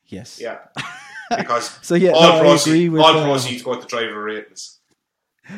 yes, 0.07 0.39
Yeah, 0.39 0.59
because 1.35 1.77
So, 1.81 1.95
yeah, 1.95 2.11
all 2.11 2.21
no, 2.21 2.39
proceeds, 2.41 2.67
agree 2.67 2.89
with, 2.89 3.01
all 3.01 3.17
uh, 3.17 3.23
proceeds 3.25 3.63
go 3.63 3.79
to 3.79 3.85
driver 3.87 4.23
ratings. 4.23 4.79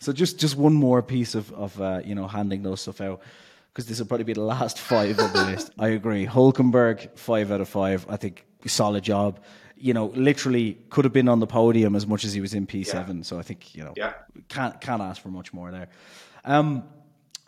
So 0.00 0.12
just 0.12 0.38
just 0.38 0.54
one 0.56 0.74
more 0.74 1.02
piece 1.02 1.34
of 1.34 1.50
of 1.54 1.80
uh, 1.80 2.00
you 2.04 2.14
know 2.14 2.26
handing 2.28 2.62
those 2.62 2.82
stuff 2.82 3.00
out 3.00 3.22
because 3.72 3.86
this 3.86 3.98
will 3.98 4.06
probably 4.06 4.24
be 4.24 4.34
the 4.34 4.42
last 4.42 4.78
five 4.92 5.18
of 5.18 5.32
the 5.32 5.44
list. 5.46 5.70
I 5.78 5.88
agree. 5.88 6.26
Hulkenberg 6.26 7.16
five 7.16 7.50
out 7.50 7.62
of 7.62 7.68
five. 7.70 8.04
I 8.10 8.16
think 8.16 8.44
solid 8.66 9.02
job. 9.02 9.40
You 9.76 9.94
know, 9.94 10.06
literally 10.14 10.78
could 10.90 11.04
have 11.06 11.12
been 11.14 11.28
on 11.28 11.40
the 11.40 11.46
podium 11.46 11.96
as 11.96 12.06
much 12.06 12.24
as 12.24 12.34
he 12.34 12.40
was 12.42 12.52
in 12.52 12.66
P 12.66 12.84
seven. 12.84 13.24
So 13.24 13.38
I 13.38 13.42
think 13.42 13.74
you 13.74 13.82
know 13.82 13.94
Yeah. 13.96 14.12
can't 14.48 14.78
can't 14.80 15.00
ask 15.00 15.22
for 15.22 15.30
much 15.30 15.54
more 15.54 15.70
there. 15.70 15.88
Um, 16.44 16.84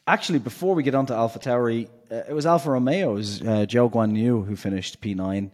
actually, 0.07 0.39
before 0.39 0.75
we 0.75 0.83
get 0.83 0.95
on 0.95 1.05
to 1.07 1.15
Alpha 1.15 1.39
Tauri, 1.39 1.89
uh, 2.11 2.23
it 2.29 2.33
was 2.33 2.47
Alfa 2.47 2.71
Romeo's 2.71 3.43
uh, 3.43 3.67
Zhou 3.69 3.93
Guan 3.93 4.17
Yu 4.17 4.41
who 4.43 4.57
finished 4.57 5.01
P 5.03 5.13
nine. 5.15 5.51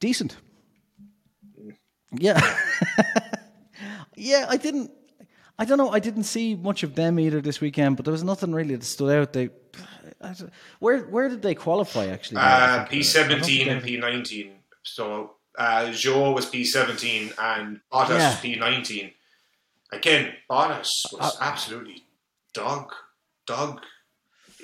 Decent. 0.00 0.36
Yeah. 2.14 2.40
yeah, 4.16 4.46
I 4.48 4.56
didn't. 4.56 4.90
I 5.58 5.64
don't 5.64 5.78
know. 5.78 5.90
I 5.90 5.98
didn't 6.00 6.24
see 6.24 6.54
much 6.54 6.82
of 6.82 6.94
them 6.94 7.18
either 7.20 7.40
this 7.40 7.60
weekend, 7.60 7.96
but 7.96 8.04
there 8.04 8.12
was 8.12 8.24
nothing 8.24 8.52
really 8.52 8.74
that 8.74 8.84
stood 8.84 9.16
out. 9.16 9.32
They, 9.32 9.50
I 10.20 10.34
where 10.78 11.00
where 11.04 11.28
did 11.28 11.42
they 11.42 11.54
qualify 11.54 12.06
actually? 12.06 12.38
Uh, 12.38 12.42
I 12.42 12.48
think 12.48 12.56
about 12.56 12.68
it. 12.68 12.72
I 12.72 12.76
don't 12.78 12.88
P 12.90 13.02
seventeen 13.02 13.68
and 13.68 13.82
P 13.82 13.96
nineteen. 13.98 14.52
So 14.82 15.32
uh, 15.58 15.86
Zhou 15.90 16.34
was 16.34 16.46
P 16.46 16.64
seventeen 16.64 17.32
and 17.38 17.80
Bottas 17.92 18.08
Yeah. 18.18 18.30
was 18.30 18.40
P 18.40 18.56
nineteen. 18.56 19.12
Again, 19.92 20.32
Bottas 20.50 20.88
Uh, 21.12 21.18
was 21.18 21.38
absolutely 21.40 22.04
dog 22.54 22.92
dog 23.46 23.80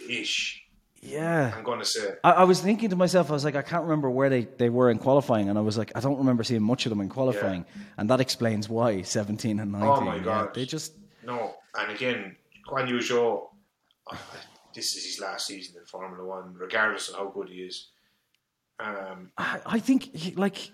ish. 0.09 0.57
Yeah, 1.01 1.53
I'm 1.57 1.62
going 1.62 1.78
to 1.78 1.84
say. 1.84 2.14
I, 2.24 2.30
I 2.32 2.44
was 2.44 2.61
thinking 2.61 2.90
to 2.90 2.96
myself, 2.96 3.30
I 3.30 3.32
was 3.32 3.44
like, 3.44 3.55
I 3.55 3.62
can't 3.62 3.84
remember 3.84 4.11
where 4.11 4.28
they, 4.28 4.44
they 4.44 4.68
were 4.68 4.90
in 4.90 4.99
qualifying, 4.99 5.49
and 5.49 5.57
I 5.57 5.62
was 5.62 5.78
like, 5.78 5.92
I 5.94 6.01
don't 6.01 6.18
remember 6.18 6.42
seeing 6.42 6.62
much 6.62 6.86
of 6.86 6.90
them 6.90 7.01
in 7.01 7.09
qualifying, 7.09 7.64
and 7.96 8.11
that 8.11 8.20
explains 8.20 8.68
why 8.68 9.03
seventeen 9.03 9.61
and 9.61 9.70
nineteen. 9.72 9.88
Oh 9.88 10.01
my 10.01 10.16
yeah, 10.16 10.22
God. 10.24 10.55
they 10.55 10.64
just 10.66 10.94
No, 11.24 11.55
and 11.78 11.92
again, 11.92 12.36
Guan 12.68 12.88
Yu 12.88 12.96
Zhou, 12.99 13.42
this 14.74 14.96
is 14.96 15.05
his 15.05 15.20
last 15.20 15.46
season 15.46 15.76
in 15.78 15.86
Formula 15.86 16.24
One, 16.24 16.55
regardless 16.59 17.09
of 17.11 17.16
how 17.16 17.28
good 17.28 17.49
he 17.49 17.62
is. 17.62 17.88
Um, 18.80 19.30
I, 19.38 19.61
I 19.66 19.78
think 19.78 20.14
he- 20.14 20.34
like 20.34 20.70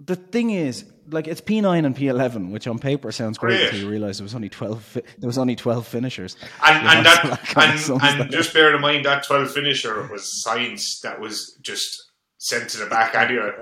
the 0.00 0.16
thing 0.16 0.50
is 0.50 0.84
like 1.08 1.28
it's 1.28 1.40
P 1.40 1.60
nine 1.60 1.84
and 1.84 1.94
P 1.94 2.08
eleven, 2.08 2.50
which 2.50 2.66
on 2.66 2.78
paper 2.78 3.12
sounds 3.12 3.38
great 3.38 3.60
until 3.60 3.80
you 3.80 3.88
realize 3.88 4.18
there 4.18 4.24
was 4.24 4.34
only 4.34 4.48
twelve. 4.48 4.82
Fi- 4.82 5.02
there 5.18 5.26
was 5.26 5.38
only 5.38 5.56
twelve 5.56 5.86
finishers, 5.86 6.36
and 6.64 7.06
You 7.06 7.30
know, 7.30 7.36
and 7.56 7.78
so 7.78 7.98
that 7.98 8.12
and, 8.12 8.22
and 8.22 8.30
just 8.30 8.52
bear 8.54 8.74
in 8.74 8.80
mind 8.80 9.04
that 9.04 9.24
12 9.24 9.52
finisher 9.52 10.06
was 10.08 10.22
Sainz 10.46 11.00
that 11.02 11.20
was 11.20 11.56
just 11.62 12.10
sent 12.38 12.70
to 12.70 12.78
the 12.78 12.86
back 12.86 13.14
anyway. 13.14 13.52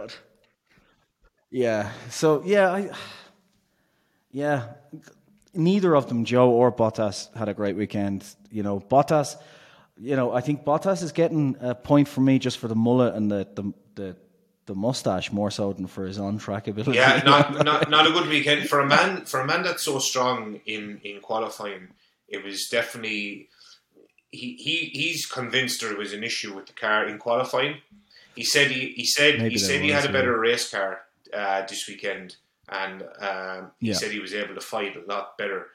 Yeah. 1.50 1.92
So 2.10 2.42
yeah, 2.44 2.72
I 2.72 2.90
yeah. 4.30 4.68
Neither 5.54 5.94
of 5.94 6.08
them, 6.08 6.24
Zhou 6.24 6.46
or 6.46 6.72
Bottas, 6.72 7.34
had 7.36 7.48
a 7.50 7.54
great 7.54 7.76
weekend. 7.76 8.24
You 8.50 8.62
know, 8.62 8.80
Bottas. 8.80 9.36
You 9.98 10.16
know, 10.16 10.32
I 10.32 10.40
think 10.40 10.64
Bottas 10.64 11.02
is 11.02 11.12
getting 11.12 11.56
a 11.60 11.74
point 11.74 12.08
for 12.08 12.22
me 12.22 12.38
just 12.38 12.58
for 12.58 12.68
the 12.68 12.74
mullet 12.74 13.14
and 13.14 13.30
the 13.30 13.46
the 13.54 13.72
the, 13.94 14.16
the 14.66 14.74
mustache 14.74 15.32
more 15.32 15.50
so 15.50 15.72
than 15.72 15.86
for 15.86 16.06
his 16.06 16.18
on 16.18 16.38
track 16.38 16.68
ability. 16.68 16.96
Yeah, 16.98 17.22
not, 17.24 17.64
not 17.64 17.90
not 17.90 18.06
a 18.06 18.10
good 18.12 18.28
weekend 18.28 18.68
for 18.68 18.80
a 18.80 18.86
man 18.86 19.24
for 19.24 19.40
a 19.40 19.46
man 19.46 19.62
that's 19.62 19.82
so 19.82 19.98
strong 19.98 20.60
in 20.66 21.00
in 21.04 21.20
qualifying. 21.20 21.88
It 22.28 22.44
was 22.44 22.68
definitely 22.68 23.48
he, 24.30 24.54
he 24.56 24.90
he's 24.92 25.26
convinced 25.26 25.80
there 25.80 25.96
was 25.96 26.12
an 26.12 26.24
issue 26.24 26.54
with 26.54 26.66
the 26.66 26.72
car 26.72 27.06
in 27.06 27.18
qualifying. 27.18 27.76
He 28.34 28.44
said 28.44 28.70
he 28.70 28.92
he 28.96 29.04
said 29.04 29.38
Maybe 29.38 29.54
he 29.54 29.58
said 29.58 29.80
he 29.80 29.92
was, 29.92 30.00
had 30.02 30.04
a 30.04 30.12
yeah. 30.12 30.20
better 30.20 30.38
race 30.38 30.70
car 30.70 31.00
uh, 31.34 31.66
this 31.66 31.86
weekend, 31.88 32.36
and 32.68 33.02
um, 33.20 33.72
he 33.80 33.88
Yeah. 33.88 33.94
said 33.94 34.10
he 34.12 34.20
was 34.20 34.32
able 34.34 34.54
to 34.54 34.60
fight 34.60 34.96
a 34.96 35.04
lot 35.06 35.36
better. 35.36 35.66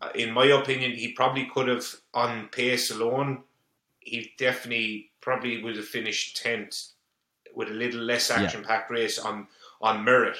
Uh, 0.00 0.08
in 0.14 0.32
my 0.32 0.46
opinion, 0.46 0.92
he 0.92 1.12
probably 1.12 1.44
could 1.52 1.68
have 1.68 1.84
on 2.14 2.48
pace 2.48 2.90
alone. 2.90 3.42
He 3.98 4.32
definitely 4.38 5.10
probably 5.20 5.62
would 5.62 5.76
have 5.76 5.84
finished 5.84 6.38
tenth 6.42 6.92
with 7.60 7.68
a 7.68 7.78
little 7.84 8.00
less 8.12 8.30
action 8.30 8.62
packed 8.64 8.90
race 8.90 9.18
on 9.18 9.46
on 9.80 10.04
merit. 10.04 10.36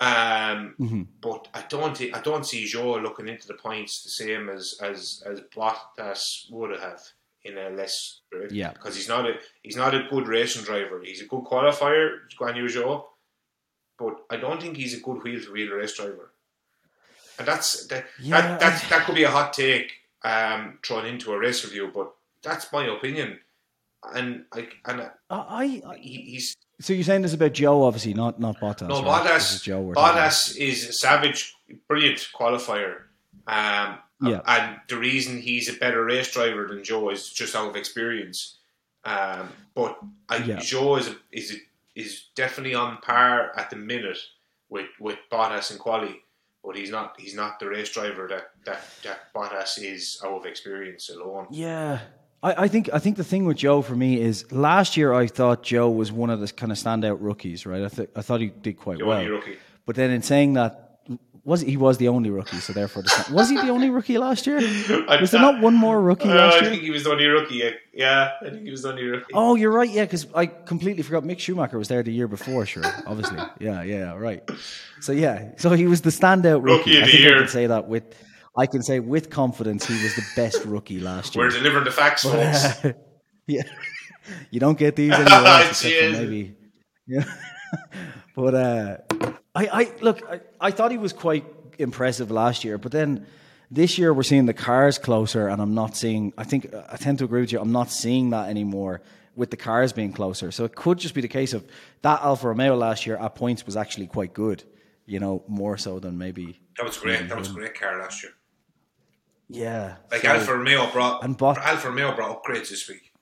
Um, 0.00 0.74
Mhm. 0.78 1.06
but 1.22 1.48
I 1.54 1.62
don't 1.74 1.98
I 2.18 2.20
don't 2.28 2.44
see 2.50 2.64
Zhou 2.72 3.02
looking 3.02 3.28
into 3.28 3.46
the 3.48 3.54
points 3.66 4.02
the 4.02 4.10
same 4.10 4.48
as 4.56 4.78
as 4.90 5.22
as 5.30 5.40
Bottas 5.54 6.50
would 6.50 6.78
have 6.78 7.00
in 7.44 7.56
a 7.56 7.70
less 7.70 8.20
Yeah. 8.50 8.72
because 8.72 8.94
he's 8.98 9.08
not 9.08 9.24
a 9.30 9.32
he's 9.62 9.76
not 9.84 9.94
a 9.94 10.06
good 10.12 10.26
racing 10.28 10.64
driver. 10.64 11.00
He's 11.02 11.22
a 11.22 11.26
good 11.32 11.44
qualifier, 11.44 12.06
Guan 12.38 12.56
Yu 12.56 12.66
Zhou, 12.66 13.06
but 13.98 14.14
I 14.28 14.36
don't 14.36 14.60
think 14.60 14.76
he's 14.76 14.94
a 14.98 15.00
good 15.00 15.22
wheel 15.22 15.40
to 15.42 15.50
wheel 15.52 15.72
race 15.72 15.96
driver. 15.96 16.30
And 17.38 17.46
that's 17.48 17.86
that 17.86 18.04
Yeah, 18.20 18.40
that, 18.42 18.60
that 18.60 18.74
that 18.90 19.06
could 19.06 19.14
be 19.14 19.24
a 19.24 19.30
hot 19.30 19.52
take 19.54 19.88
um, 20.24 20.78
thrown 20.84 21.06
into 21.06 21.32
a 21.32 21.38
race 21.38 21.64
review, 21.64 21.90
but 21.94 22.12
that's 22.42 22.70
my 22.72 22.84
opinion. 22.96 23.40
And 24.14 24.44
like 24.54 24.72
and 24.84 25.10
I, 25.30 25.82
I 25.88 25.96
he, 26.00 26.16
he's 26.22 26.54
so 26.80 26.92
you're 26.92 27.04
saying 27.04 27.22
this 27.22 27.32
about 27.34 27.52
Zhou, 27.52 27.86
obviously, 27.86 28.14
not 28.14 28.38
not 28.38 28.60
Bottas. 28.60 28.88
no, 28.88 29.02
right? 29.02 29.24
This 29.24 29.54
is 29.54 29.62
Zhou. 29.62 29.82
we're 29.82 29.92
about. 29.92 30.14
Bottas 30.14 30.56
is 30.56 30.88
a 30.88 30.92
savage, 30.92 31.54
brilliant 31.88 32.28
qualifier. 32.38 33.02
Um, 33.46 33.98
Yeah. 34.22 34.40
And 34.46 34.76
the 34.88 34.96
reason 34.96 35.40
he's 35.40 35.68
a 35.68 35.74
better 35.74 36.04
race 36.04 36.32
driver 36.32 36.66
than 36.68 36.78
Zhou 36.82 37.12
is 37.12 37.30
just 37.30 37.54
out 37.54 37.68
of 37.68 37.76
experience. 37.76 38.58
Um, 39.04 39.48
but 39.74 39.98
I, 40.28 40.36
Yeah. 40.38 40.56
Zhou 40.58 40.98
is 40.98 41.08
a, 41.08 41.16
is 41.32 41.52
a, 41.52 41.56
is 42.00 42.24
definitely 42.34 42.74
on 42.74 42.98
par 42.98 43.52
at 43.56 43.70
the 43.70 43.76
minute 43.76 44.18
with 44.68 44.88
with 45.00 45.18
Bottas 45.30 45.70
and 45.70 45.80
quali. 45.80 46.22
But 46.64 46.76
he's 46.76 46.90
not 46.90 47.14
he's 47.20 47.34
not 47.34 47.58
the 47.60 47.68
race 47.68 47.90
driver 47.92 48.26
that, 48.28 48.50
that, 48.64 48.82
that 49.04 49.32
Bottas 49.34 49.78
is 49.80 50.20
out 50.24 50.32
of 50.40 50.46
experience 50.46 51.08
alone. 51.10 51.46
Yeah. 51.50 52.00
I, 52.48 52.64
I 52.64 52.68
think 52.68 52.84
I 52.92 52.98
think 52.98 53.16
the 53.16 53.24
thing 53.32 53.44
with 53.48 53.58
Zhou 53.58 53.84
for 53.84 53.96
me 53.96 54.10
is 54.20 54.50
last 54.52 54.96
year 54.96 55.12
I 55.12 55.26
thought 55.38 55.62
Zhou 55.64 55.94
was 55.94 56.10
one 56.12 56.30
of 56.30 56.38
the 56.40 56.48
kind 56.60 56.70
of 56.72 56.78
standout 56.78 57.18
rookies, 57.20 57.66
right? 57.66 57.82
I 57.84 57.88
th- 57.88 58.10
I 58.14 58.22
thought 58.22 58.40
he 58.40 58.48
did 58.66 58.74
quite 58.78 58.98
The 58.98 59.06
well. 59.06 59.40
But 59.86 59.96
then 59.96 60.10
in 60.10 60.22
saying 60.22 60.54
that, 60.54 60.82
was 61.44 61.60
he 61.60 61.76
was 61.76 61.96
the 61.98 62.08
only 62.08 62.30
rookie? 62.30 62.56
So 62.66 62.72
therefore, 62.72 63.02
the, 63.02 63.12
was 63.32 63.48
he 63.50 63.56
the 63.56 63.68
only 63.68 63.88
rookie 63.88 64.18
last 64.18 64.46
year? 64.48 64.58
I- 65.08 65.18
Was 65.20 65.30
there 65.30 65.40
not 65.40 65.60
one 65.60 65.74
more 65.74 66.00
rookie 66.02 66.28
Uh, 66.28 66.48
I 66.54 66.60
think 66.70 66.82
he 66.82 66.90
was 66.90 67.04
the 67.04 67.10
only 67.10 67.26
rookie. 67.26 67.62
Yeah, 67.94 68.32
I 68.44 68.50
think 68.50 68.62
he 68.64 68.70
was 68.70 68.82
the 68.82 68.90
only 68.90 69.04
rookie. 69.04 69.32
Oh, 69.32 69.54
you're 69.54 69.70
right. 69.80 69.88
Yeah, 69.98 70.04
because 70.04 70.26
I 70.34 70.46
completely 70.46 71.02
forgot 71.04 71.22
Mick 71.22 71.38
Schumacher 71.38 71.78
was 71.78 71.88
there 71.88 72.02
the 72.02 72.12
year 72.12 72.28
before. 72.28 72.66
Sure, 72.66 72.82
obviously. 73.06 73.38
Yeah, 73.60 73.82
yeah, 73.82 74.14
right. 74.16 74.42
So 75.00 75.12
yeah, 75.12 75.50
so 75.56 75.70
he 75.70 75.86
was 75.86 76.00
the 76.02 76.10
standout 76.10 76.64
rookie. 76.64 76.90
Rookie 76.90 76.96
of 76.98 77.02
I 77.04 77.06
the 77.06 77.12
think 77.12 77.24
I 77.24 77.28
year. 77.28 77.38
can 77.38 77.48
say 77.48 77.66
that 77.68 77.86
with, 77.86 78.04
I 78.56 78.66
can 78.66 78.82
say 78.82 79.00
with 79.00 79.30
confidence, 79.30 79.86
he 79.86 79.94
was 80.02 80.14
the 80.16 80.24
best 80.34 80.64
rookie 80.64 80.98
last 80.98 81.34
year. 81.34 81.44
We're 81.44 81.50
delivering 81.50 81.84
the 81.84 81.90
facts, 81.90 82.22
folks. 82.24 82.94
yeah, 83.46 83.62
you 84.50 84.60
don't 84.60 84.78
get 84.78 84.96
these 84.96 85.12
anywhere 85.12 85.44
else 85.44 85.84
except 85.84 86.16
for 86.16 86.22
maybe. 86.22 86.56
Yeah, 87.06 87.24
but 88.34 88.54
uh, 88.54 88.96
I, 89.54 89.66
I 89.66 89.92
look, 90.00 90.22
I, 90.28 90.40
I 90.60 90.70
thought 90.70 90.90
he 90.90 90.98
was 90.98 91.12
quite 91.12 91.44
impressive 91.78 92.30
last 92.30 92.64
year, 92.64 92.78
but 92.78 92.92
then 92.92 93.26
this 93.70 93.98
year 93.98 94.14
we're 94.14 94.22
seeing 94.22 94.46
the 94.46 94.54
cars 94.54 94.98
closer, 94.98 95.48
and 95.48 95.60
I'm 95.60 95.74
not 95.74 95.96
seeing. 95.96 96.32
I 96.38 96.44
think 96.44 96.72
I 96.88 96.96
tend 96.96 97.18
to 97.18 97.24
agree 97.24 97.42
with 97.42 97.52
you. 97.52 97.60
I'm 97.60 97.72
not 97.72 97.90
seeing 97.90 98.30
that 98.30 98.48
anymore 98.48 99.02
with 99.34 99.50
the 99.50 99.56
cars 99.56 99.92
being 99.92 100.12
closer. 100.12 100.50
So 100.50 100.64
it 100.64 100.74
could 100.74 100.98
just 100.98 101.14
be 101.14 101.20
the 101.20 101.28
case 101.28 101.52
of 101.52 101.64
that 102.00 102.22
Alfa 102.22 102.48
Romeo 102.48 102.74
last 102.74 103.06
year 103.06 103.18
at 103.18 103.34
points 103.34 103.66
was 103.66 103.76
actually 103.76 104.06
quite 104.06 104.32
good. 104.32 104.64
You 105.04 105.20
know, 105.20 105.44
more 105.46 105.76
so 105.76 106.00
than 106.00 106.18
maybe. 106.18 106.58
That 106.78 106.84
was 106.86 106.96
great. 106.96 107.28
That 107.28 107.38
was 107.38 107.50
a 107.50 107.52
great 107.52 107.78
car 107.78 108.00
last 108.00 108.24
year. 108.24 108.32
Yeah, 109.48 109.96
Like 110.10 110.22
so- 110.22 110.28
Alfa 110.28 110.56
Romeo 110.56 110.90
brought 110.90 111.22
and 111.24 111.36
Bot- 111.36 111.58
Alfa 111.58 111.88
Romeo 111.88 112.14
brought 112.14 112.42
upgrades 112.42 112.70
this 112.70 112.88
week. 112.88 113.12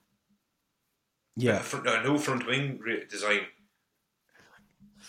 Yeah, 1.35 1.61
uh, 1.73 2.01
new 2.03 2.17
front 2.17 2.47
wing 2.47 2.79
re- 2.81 3.05
design. 3.09 3.41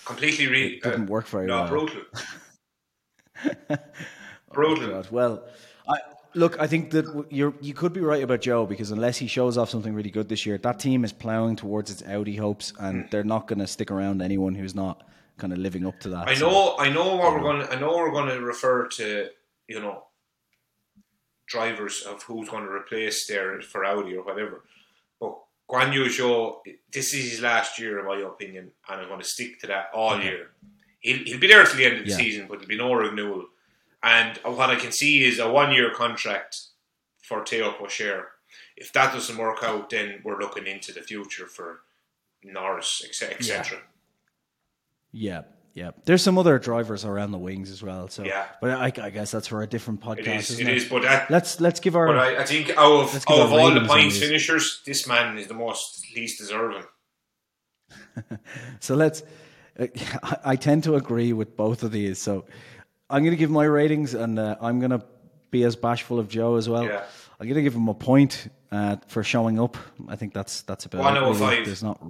Completely 0.04 0.46
re. 0.48 0.66
It 0.74 0.82
didn't 0.82 1.02
uh, 1.04 1.06
work 1.06 1.26
very 1.28 1.46
no, 1.46 1.60
well. 1.62 1.68
brutal. 1.68 2.02
brutal. 4.52 4.88
God. 4.90 5.08
Well, 5.10 5.44
I, 5.88 5.98
look, 6.34 6.58
I 6.60 6.66
think 6.66 6.90
that 6.90 7.26
you 7.30 7.54
you 7.60 7.74
could 7.74 7.92
be 7.92 8.00
right 8.00 8.22
about 8.22 8.40
Zhou 8.40 8.68
because 8.68 8.90
unless 8.90 9.16
he 9.18 9.26
shows 9.26 9.56
off 9.56 9.70
something 9.70 9.94
really 9.94 10.10
good 10.10 10.28
this 10.28 10.44
year, 10.46 10.58
that 10.58 10.78
team 10.80 11.04
is 11.04 11.12
ploughing 11.12 11.56
towards 11.56 11.90
its 11.90 12.02
Audi 12.06 12.36
hopes, 12.36 12.72
and 12.78 13.08
they're 13.10 13.24
not 13.24 13.46
going 13.46 13.58
to 13.60 13.66
stick 13.66 13.90
around 13.90 14.20
anyone 14.22 14.54
who's 14.54 14.74
not 14.74 15.02
kind 15.38 15.52
of 15.52 15.58
living 15.58 15.86
up 15.86 15.98
to 16.00 16.08
that. 16.10 16.28
I 16.28 16.34
So, 16.34 16.50
know, 16.50 16.76
I 16.78 16.88
know 16.88 17.16
what 17.16 17.32
we're 17.32 17.40
going. 17.40 17.62
I 17.70 17.78
know 17.78 17.96
we're 17.96 18.10
going 18.12 18.28
to 18.28 18.40
refer 18.40 18.88
to, 18.88 19.28
you 19.68 19.80
know, 19.80 20.05
drivers 21.46 22.02
of 22.02 22.22
who's 22.24 22.48
going 22.48 22.64
to 22.64 22.70
replace 22.70 23.26
there 23.26 23.60
for 23.60 23.84
Audi 23.84 24.16
or 24.16 24.24
whatever. 24.24 24.64
But 25.20 25.38
Guan 25.70 25.92
Yu 25.94 26.04
Zhou, 26.06 26.56
this 26.92 27.14
is 27.14 27.30
his 27.30 27.40
last 27.40 27.78
year, 27.78 27.98
in 28.00 28.06
my 28.06 28.18
opinion, 28.26 28.72
and 28.88 29.00
I'm 29.00 29.08
going 29.08 29.20
to 29.20 29.26
stick 29.26 29.60
to 29.60 29.66
that 29.68 29.90
all 29.94 30.20
year. 30.20 30.50
He'll, 31.00 31.18
he'll 31.24 31.40
be 31.40 31.46
there 31.46 31.64
till 31.64 31.76
the 31.76 31.84
end 31.86 31.98
of 31.98 32.04
the 32.04 32.10
Yeah. 32.10 32.16
season, 32.16 32.46
but 32.48 32.58
there'll 32.58 32.68
be 32.68 32.76
no 32.76 32.92
renewal. 32.94 33.46
And 34.02 34.38
what 34.44 34.70
I 34.70 34.76
can 34.76 34.92
see 34.92 35.24
is 35.24 35.38
a 35.38 35.50
one-year 35.50 35.92
contract 35.94 36.56
for 37.22 37.44
Theo 37.44 37.72
Pourchaire. 37.72 38.24
If 38.76 38.92
that 38.92 39.12
doesn't 39.12 39.36
work 39.38 39.62
out, 39.62 39.90
then 39.90 40.20
we're 40.24 40.38
looking 40.38 40.66
into 40.66 40.92
the 40.92 41.00
future 41.00 41.46
for 41.46 41.80
Norris, 42.44 43.02
etc. 43.08 43.36
etc. 43.36 43.78
Yeah, 45.12 45.28
yeah. 45.30 45.42
Yeah, 45.76 45.90
there's 46.06 46.22
some 46.22 46.38
other 46.38 46.58
drivers 46.58 47.04
around 47.04 47.32
the 47.32 47.38
wings 47.38 47.70
as 47.70 47.82
well. 47.82 48.08
So, 48.08 48.24
Yeah. 48.24 48.46
but 48.62 48.70
I, 48.70 48.86
I 48.86 49.10
guess 49.10 49.30
that's 49.30 49.46
for 49.46 49.62
a 49.62 49.66
different 49.66 50.00
podcast. 50.00 50.18
It 50.20 50.26
is, 50.28 50.50
isn't 50.52 50.66
it 50.68 50.70
it? 50.70 50.76
is, 50.78 50.88
but 50.88 51.02
that, 51.02 51.30
Let's 51.30 51.60
let's 51.60 51.80
give 51.80 51.94
our 51.94 52.06
But 52.06 52.16
I, 52.16 52.38
I 52.40 52.44
think 52.44 52.70
out 52.70 52.92
of, 53.02 53.14
out 53.14 53.40
of 53.40 53.52
all 53.52 53.68
the 53.68 53.80
ratings 53.80 53.86
points 53.88 54.18
finishers, 54.18 54.80
this 54.86 55.06
man 55.06 55.36
is 55.36 55.48
the 55.48 55.54
most 55.54 56.02
least 56.16 56.38
deserving. 56.38 56.84
So 58.80 58.94
let's. 58.94 59.22
Uh, 59.78 59.88
I, 60.22 60.36
I 60.52 60.56
tend 60.56 60.84
to 60.84 60.94
agree 60.96 61.34
with 61.34 61.56
both 61.58 61.82
of 61.82 61.92
these. 61.92 62.18
So 62.18 62.46
I'm 63.10 63.22
going 63.22 63.32
to 63.36 63.36
give 63.36 63.50
my 63.50 63.64
ratings, 63.64 64.14
and 64.14 64.38
uh, 64.38 64.56
I'm 64.62 64.78
going 64.80 64.92
to 64.92 65.04
be 65.50 65.62
as 65.64 65.76
bashful 65.76 66.18
of 66.18 66.28
Zhou 66.28 66.56
as 66.56 66.68
well. 66.70 66.84
Yeah. 66.84 67.02
I'm 67.38 67.46
going 67.46 67.56
to 67.56 67.62
give 67.62 67.74
him 67.74 67.88
a 67.88 67.94
point 67.94 68.50
uh, 68.72 68.96
for 69.08 69.22
showing 69.22 69.60
up. 69.60 69.76
I 70.08 70.16
think 70.16 70.32
that's 70.32 70.62
that's 70.62 70.86
about 70.86 71.02
One 71.02 71.16
it, 71.18 71.22
out 71.22 71.30
of 71.32 71.38
five. 71.38 71.66
There's 71.66 71.82
not. 71.82 72.00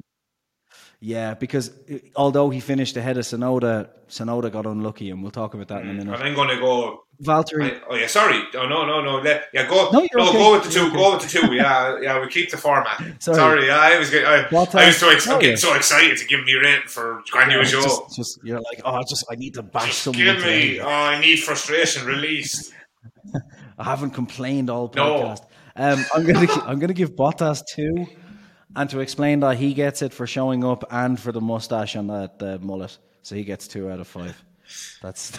Yeah, 1.00 1.34
because 1.34 1.70
although 2.16 2.48
he 2.50 2.58
finished 2.60 2.96
ahead 2.96 3.18
of 3.18 3.24
Tsunoda, 3.24 3.88
Tsunoda 4.08 4.50
got 4.50 4.64
unlucky, 4.66 5.10
and 5.10 5.22
we'll 5.22 5.30
talk 5.30 5.52
about 5.54 5.68
that 5.68 5.82
in 5.82 5.88
a 5.88 5.90
And 5.90 5.98
minute. 6.06 6.20
I'm 6.20 6.34
going 6.34 6.48
to 6.48 6.56
go. 6.56 7.02
Valtteri, 7.22 7.80
I, 7.80 7.82
oh 7.88 7.94
yeah, 7.94 8.06
sorry. 8.08 8.42
Oh 8.54 8.66
no, 8.66 8.84
no, 8.84 9.00
no. 9.02 9.18
Let, 9.20 9.44
yeah, 9.54 9.66
go. 9.68 9.88
No, 9.90 10.00
No, 10.00 10.28
okay. 10.28 10.32
go 10.38 10.52
with 10.52 10.64
the 10.64 10.70
2 10.70 10.80
okay. 10.86 10.96
Go 10.96 11.12
with 11.14 11.22
the 11.22 11.28
two. 11.28 11.54
Yeah, 11.54 11.98
yeah. 12.02 12.20
We 12.20 12.28
keep 12.28 12.50
the 12.50 12.58
format. 12.58 12.98
Sorry. 13.22 13.36
Sorry. 13.36 13.66
yeah, 13.66 13.78
I 13.78 13.98
was. 13.98 14.10
Getting, 14.10 14.26
I, 14.26 14.46
What 14.50 14.74
I 14.74 14.86
was 14.88 14.96
so 14.98 15.08
ex- 15.08 15.26
Oh, 15.28 15.38
getting 15.40 15.56
so 15.56 15.74
excited 15.74 16.18
to 16.18 16.26
give 16.26 16.44
me 16.44 16.54
rent 16.56 16.84
for 16.84 17.22
Guan 17.32 17.50
Yu 17.52 17.60
Zhou. 17.60 18.14
just, 18.14 18.38
you're 18.44 18.60
like, 18.60 18.82
oh, 18.84 18.96
I 18.96 19.02
just 19.08 19.24
I 19.30 19.34
need 19.36 19.54
to 19.54 19.62
bash 19.62 19.86
Just 19.88 20.02
someone. 20.02 20.24
give 20.24 20.36
today. 20.36 20.72
me. 20.74 20.80
Oh, 20.80 20.88
I 20.88 21.18
need 21.20 21.36
frustration 21.36 22.06
released. 22.06 22.72
I 23.78 23.84
haven't 23.84 24.10
complained 24.10 24.68
all 24.70 24.92
No. 24.94 25.02
podcast. 25.22 25.42
Um, 25.76 26.04
I'm 26.14 26.24
gonna 26.26 26.46
I'm 26.66 26.78
gonna 26.78 26.92
give 26.94 27.16
Bottas 27.16 27.62
two, 27.74 28.06
and 28.76 28.88
to 28.90 29.00
explain 29.00 29.40
that 29.40 29.56
he 29.56 29.74
gets 29.74 30.02
it 30.02 30.12
for 30.12 30.26
showing 30.26 30.62
up 30.64 30.84
and 30.90 31.18
for 31.18 31.32
the 31.32 31.40
mustache 31.40 31.96
and 31.96 32.08
that 32.10 32.40
uh, 32.40 32.58
mullet, 32.60 32.96
so 33.22 33.34
he 33.34 33.42
gets 33.42 33.66
two 33.66 33.90
out 33.90 33.98
of 34.00 34.06
five. 34.06 34.36
That's 35.02 35.32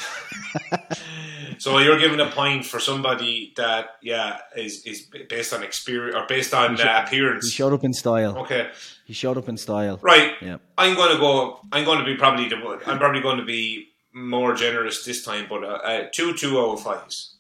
So 1.59 1.79
you're 1.79 1.99
giving 1.99 2.19
a 2.19 2.29
point 2.29 2.65
for 2.65 2.79
somebody 2.79 3.53
that 3.57 3.85
yeah 4.01 4.39
is 4.55 4.85
is 4.85 5.07
based 5.29 5.53
on 5.53 5.63
experience 5.63 6.15
or 6.15 6.25
based 6.27 6.53
on 6.53 6.79
uh, 6.79 7.05
he 7.07 7.49
showed 7.49 7.73
up 7.73 7.83
in 7.83 7.93
style. 7.93 8.37
Okay. 8.39 8.69
He 9.05 9.13
showed 9.13 9.37
up 9.37 9.49
in 9.49 9.57
style. 9.57 9.99
Right. 10.01 10.33
Yeah. 10.41 10.57
I'm 10.77 10.95
going 10.95 11.13
to 11.13 11.19
go. 11.19 11.59
I'm 11.71 11.85
going 11.85 11.99
to 11.99 12.05
be 12.05 12.15
probably 12.15 12.47
the. 12.49 12.57
I'm 12.85 12.97
probably 12.99 13.21
going 13.21 13.37
to 13.37 13.45
be 13.45 13.89
more 14.13 14.53
generous 14.55 15.03
this 15.03 15.23
time, 15.23 15.47
but 15.49 15.63
uh, 15.63 15.67
uh, 15.67 16.03
two 16.13 16.33
two 16.33 16.59
of 16.59 16.81
fives. 16.81 17.37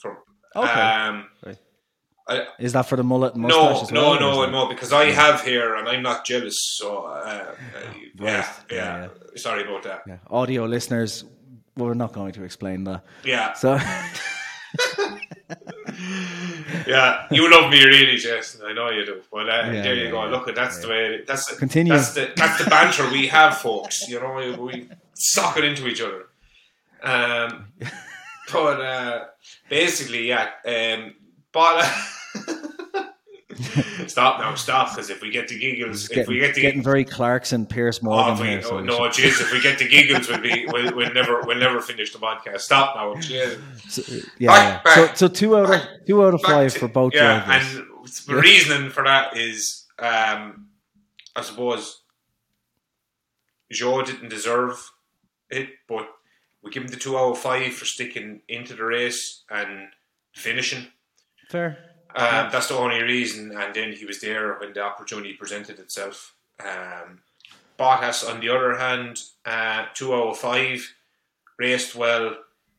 For 0.00 0.18
Okay. 0.56 0.80
um, 0.80 1.26
Is 2.58 2.72
that 2.72 2.82
for 2.82 2.96
the 2.96 3.04
mullet 3.04 3.34
and 3.34 3.44
no, 3.44 3.82
as 3.82 3.92
well? 3.92 4.18
no, 4.18 4.44
no, 4.44 4.50
no, 4.50 4.68
because 4.68 4.92
I 4.92 5.06
have 5.06 5.40
hair 5.42 5.76
and 5.76 5.88
I'm 5.88 6.02
not 6.02 6.24
jealous. 6.24 6.56
So 6.78 7.04
uh, 7.04 7.10
uh, 7.10 7.54
yeah, 8.20 8.46
yeah, 8.70 8.72
Yeah, 8.72 9.08
Sorry 9.36 9.62
about 9.62 9.82
that. 9.84 10.02
Yeah. 10.06 10.18
Audio 10.30 10.66
listeners, 10.66 11.24
well, 11.76 11.88
we're 11.88 11.94
not 11.94 12.12
going 12.12 12.32
to 12.32 12.44
explain 12.44 12.84
that. 12.84 13.04
Yeah, 13.24 13.52
So 13.54 13.78
yeah. 16.86 17.26
You 17.30 17.50
love 17.50 17.70
me, 17.70 17.84
really, 17.84 18.16
Jason. 18.16 18.62
I 18.66 18.72
know 18.72 18.90
you 18.90 19.04
do. 19.04 19.22
But 19.30 19.48
uh, 19.48 19.70
Yeah, 19.70 19.82
there 19.82 19.94
you 19.94 20.10
go. 20.10 20.26
Look, 20.26 20.54
that's 20.54 20.80
the 20.80 20.88
way. 20.88 21.22
That's 21.26 21.54
Continue. 21.56 21.92
That's 21.92 22.14
the 22.14 22.32
that's 22.36 22.62
the 22.62 22.70
banter 22.70 23.08
we 23.10 23.26
have, 23.28 23.58
folks. 23.58 24.08
You 24.08 24.20
know, 24.20 24.34
we, 24.34 24.52
we 24.56 24.88
sock 25.14 25.56
it 25.56 25.64
into 25.64 25.86
each 25.88 26.00
other. 26.00 26.26
Um, 27.02 27.66
but 28.52 28.80
uh, 28.80 29.24
basically, 29.68 30.28
yeah. 30.28 30.50
Um, 30.66 31.14
but 31.52 31.84
stop 34.06 34.40
now, 34.40 34.54
stop. 34.54 34.90
Because 34.90 35.10
if 35.10 35.20
we 35.22 35.30
get 35.30 35.48
the 35.48 35.58
giggles, 35.58 36.04
if 36.10 36.14
getting, 36.16 36.34
we 36.34 36.40
get 36.40 36.54
the 36.54 36.60
getting 36.62 36.82
very 36.82 37.04
Clarkson, 37.04 37.66
Piers 37.66 38.00
Oh, 38.02 38.06
Morgan 38.06 38.34
if 38.34 38.40
we, 38.40 38.46
here. 38.48 38.62
So 38.62 38.78
oh, 38.78 38.80
no, 38.80 38.98
jeez, 39.08 39.40
if 39.40 39.52
we 39.52 39.60
get 39.60 39.78
the 39.78 39.88
giggles, 39.88 40.28
we'll 40.28 40.40
be, 40.40 40.64
we'll, 40.68 40.94
we'll 40.94 41.12
never, 41.12 41.42
we'll 41.42 41.58
never 41.58 41.80
finish 41.80 42.12
the 42.12 42.18
podcast. 42.18 42.60
Stop 42.60 42.96
now. 42.96 43.20
So, 43.20 43.34
yeah, 43.34 43.54
Back, 44.14 44.28
yeah. 44.38 44.82
back, 44.82 45.16
so, 45.16 45.28
so 45.28 45.34
two 45.34 45.56
out 45.56 45.72
of 45.74 45.82
two 46.06 46.24
out 46.24 46.34
of 46.34 46.40
five 46.42 46.72
to- 46.72 46.78
for 46.80 46.88
both 46.88 47.12
yeah, 47.14 47.44
drivers. 47.44 47.76
and 47.76 47.86
the 48.26 48.36
reasoning 48.36 48.90
for 48.90 49.04
that 49.04 49.36
is, 49.36 49.84
um, 49.98 50.68
I 51.36 51.42
suppose, 51.42 52.02
Zhou 53.72 54.04
didn't 54.04 54.28
deserve 54.28 54.90
it, 55.50 55.68
but 55.88 56.08
we 56.62 56.70
give 56.70 56.82
him 56.82 56.88
the 56.88 56.96
two 56.96 57.16
out 57.16 57.32
of 57.32 57.38
five 57.38 57.72
for 57.72 57.84
sticking 57.84 58.40
into 58.48 58.74
the 58.74 58.84
race 58.84 59.44
and 59.50 59.88
finishing. 60.34 60.86
Fair. 61.48 61.78
Um, 62.14 62.50
that's 62.52 62.68
the 62.68 62.76
only 62.76 63.02
reason, 63.02 63.56
and 63.56 63.74
then 63.74 63.92
he 63.92 64.04
was 64.04 64.20
there 64.20 64.54
when 64.58 64.72
the 64.72 64.82
opportunity 64.82 65.32
presented 65.34 65.78
itself. 65.78 66.34
Um, 66.60 67.20
Bottas, 67.78 68.28
on 68.28 68.40
the 68.40 68.48
other 68.50 68.76
hand, 68.76 69.20
uh, 69.44 69.86
two 69.94 70.14
out 70.14 70.28
of 70.28 70.38
five, 70.38 70.94
raced 71.58 71.94
well, 71.94 72.36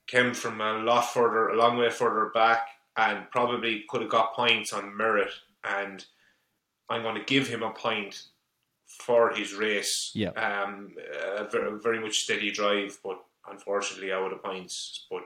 came 0.08 0.34
from 0.34 0.62
a 0.62 0.74
lot 0.80 1.02
further, 1.14 1.50
a 1.50 1.56
long 1.56 1.78
way 1.78 1.90
further 1.90 2.32
back, 2.34 2.68
and 2.96 3.30
probably 3.32 3.86
could 3.90 4.02
have 4.02 4.12
got 4.12 4.36
points 4.36 4.72
on 4.72 4.96
merit. 4.96 5.32
And 5.64 6.06
I'm 6.90 7.02
going 7.02 7.16
to 7.16 7.24
give 7.24 7.48
him 7.48 7.64
a 7.64 7.72
point 7.72 8.24
for 8.86 9.34
his 9.34 9.54
race. 9.56 10.12
Yeah. 10.14 10.30
Um, 10.32 10.92
a 11.38 11.46
very, 11.46 11.80
very 11.80 12.00
much 12.00 12.20
steady 12.20 12.52
drive, 12.52 13.00
but 13.04 13.20
unfortunately 13.50 14.12
out 14.12 14.32
of 14.32 14.44
points. 14.44 15.08
But 15.10 15.24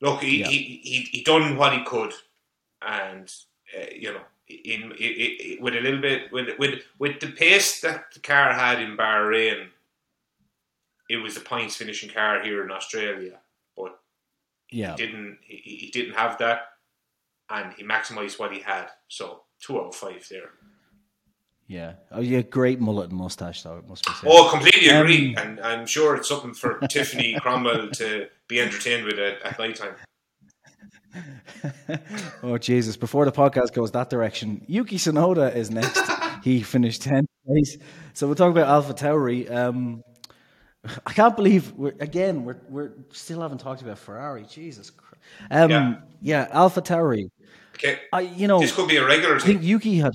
look, 0.00 0.22
he, 0.22 0.40
Yeah. 0.40 0.48
he, 0.48 0.80
he, 0.84 1.08
he 1.10 1.22
done 1.24 1.56
what 1.56 1.72
he 1.72 1.82
could, 1.84 2.12
and 2.82 3.32
uh, 3.76 3.86
you 3.94 4.12
know, 4.12 4.20
in, 4.48 4.92
i 4.92 5.56
i 5.58 5.62
with 5.62 5.74
a 5.74 5.80
little 5.80 6.00
bit 6.00 6.32
with 6.32 6.58
with 6.58 6.80
with 6.98 7.20
the 7.20 7.28
pace 7.28 7.80
that 7.80 8.12
the 8.14 8.20
car 8.20 8.52
had 8.52 8.80
in 8.80 8.96
Bahrain, 8.96 9.68
it 11.08 11.16
was 11.16 11.34
the 11.34 11.40
points 11.40 11.76
finishing 11.76 12.10
car 12.10 12.42
here 12.42 12.64
in 12.64 12.70
Australia, 12.70 13.38
but 13.76 13.98
Yeah. 14.70 14.94
didn't 14.96 15.38
he, 15.42 15.56
he 15.56 15.90
didn't 15.90 16.14
have 16.14 16.38
that, 16.38 16.60
and 17.50 17.72
he 17.74 17.84
maximised 17.84 18.38
what 18.38 18.52
he 18.52 18.60
had. 18.60 18.88
So 19.08 19.42
two 19.60 19.78
out 19.78 19.88
of 19.88 19.94
five 19.94 20.26
there. 20.30 20.50
Yeah. 21.66 21.92
Oh, 22.12 22.20
yeah. 22.22 22.40
Great 22.40 22.80
mullet 22.80 23.10
and 23.10 23.18
mustache, 23.18 23.62
though. 23.62 23.76
It 23.76 23.86
must 23.86 24.02
be 24.06 24.12
said. 24.14 24.30
Oh, 24.32 24.48
completely 24.50 24.88
agree, 24.88 25.36
Um, 25.36 25.46
and 25.46 25.60
I'm 25.60 25.86
sure 25.86 26.16
it's 26.16 26.26
something 26.28 26.54
for 26.54 26.78
Tiffany 26.88 27.38
Cromwell 27.40 27.90
to 27.90 28.28
be 28.48 28.58
entertained 28.58 29.04
with 29.04 29.18
at, 29.18 29.42
at 29.42 29.58
night 29.58 29.76
time. 29.76 29.94
oh 32.42 32.58
Jesus! 32.58 32.96
Before 32.96 33.24
the 33.24 33.32
podcast 33.32 33.72
goes 33.72 33.90
that 33.92 34.10
direction, 34.10 34.64
Yuki 34.66 34.96
Tsunoda 34.96 35.54
is 35.54 35.70
next. 35.70 36.00
he 36.44 36.62
finished 36.62 37.02
tenth 37.02 37.28
place. 37.46 37.78
So 38.14 38.26
we'll 38.26 38.36
talk 38.36 38.50
about 38.50 38.68
Alpha 38.68 38.94
Tauri. 38.94 39.50
Um, 39.50 40.02
I 41.06 41.12
can't 41.12 41.36
believe 41.36 41.72
we're 41.72 41.94
again 42.00 42.44
we're 42.44 42.60
we're 42.68 42.92
still 43.12 43.40
haven't 43.40 43.58
talked 43.58 43.82
about 43.82 43.98
Ferrari. 43.98 44.44
Jesus 44.48 44.90
Christ. 44.90 45.16
Um, 45.50 45.70
Yeah. 45.70 45.94
yeah. 46.20 46.48
Alpha 46.50 46.80
Tauri. 46.82 47.30
Okay, 47.74 47.98
I 48.12 48.20
you 48.20 48.48
know 48.48 48.60
this 48.60 48.74
could 48.74 48.88
be 48.88 48.96
a 48.96 49.06
regular 49.06 49.36
I 49.36 49.40
think 49.40 49.62
Yuki 49.62 49.98
had. 49.98 50.12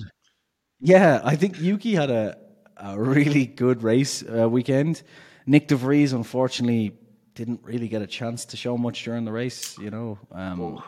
Yeah, 0.80 1.20
I 1.24 1.36
think 1.36 1.60
Yuki 1.60 1.94
had 1.94 2.10
a 2.10 2.36
a 2.76 3.00
really 3.00 3.46
good 3.46 3.82
race 3.82 4.22
uh, 4.22 4.48
weekend. 4.48 5.02
Nyck 5.46 5.68
de 5.68 5.76
Vries 5.76 6.12
unfortunately 6.12 6.92
didn't 7.34 7.60
really 7.62 7.88
get 7.88 8.02
a 8.02 8.06
chance 8.06 8.44
to 8.46 8.56
show 8.56 8.76
much 8.76 9.02
during 9.04 9.24
the 9.24 9.32
race. 9.32 9.76
You 9.78 9.90
know. 9.90 10.18
Um, 10.32 10.82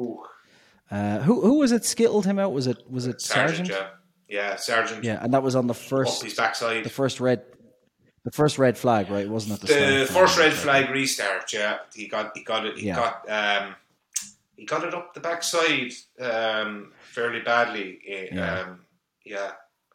Ooh, 0.00 0.22
Uh, 0.90 1.18
who 1.20 1.40
who 1.40 1.58
was 1.58 1.72
it 1.72 1.84
skittled 1.84 2.26
him 2.26 2.38
out? 2.38 2.52
Was 2.52 2.66
it 2.66 2.78
was 2.90 3.06
it 3.06 3.20
Sergeant, 3.20 3.68
Sargent? 3.68 3.90
yeah, 4.28 4.50
yeah, 4.50 4.56
Sargent. 4.56 5.04
Yeah, 5.04 5.22
and 5.22 5.32
that 5.34 5.42
was 5.42 5.54
on 5.56 5.66
the 5.66 5.74
first 5.74 6.22
his 6.22 6.34
backside. 6.34 6.84
the 6.84 6.90
first 6.90 7.20
red 7.20 7.42
the 8.24 8.30
first 8.30 8.58
red 8.58 8.76
flag, 8.78 9.10
right? 9.10 9.28
Wasn't 9.28 9.52
it 9.62 9.66
the, 9.66 9.74
the 9.74 10.06
first 10.06 10.38
red 10.38 10.52
flag 10.52 10.90
restart, 10.90 11.52
yeah, 11.52 11.78
he 11.94 12.08
got 12.08 12.36
he 12.36 12.44
got 12.44 12.66
it 12.66 12.78
he 12.78 12.86
Yeah. 12.88 12.96
got 12.96 13.28
um 13.30 13.74
he 14.56 14.64
got 14.66 14.84
it 14.84 14.94
up 14.94 15.12
the 15.14 15.20
backside 15.20 15.92
um 16.20 16.92
fairly 17.12 17.40
badly. 17.40 17.98
eh, 18.06 18.26
Yeah. 18.32 18.60
Um, 18.60 18.80
yeah, 19.24 19.52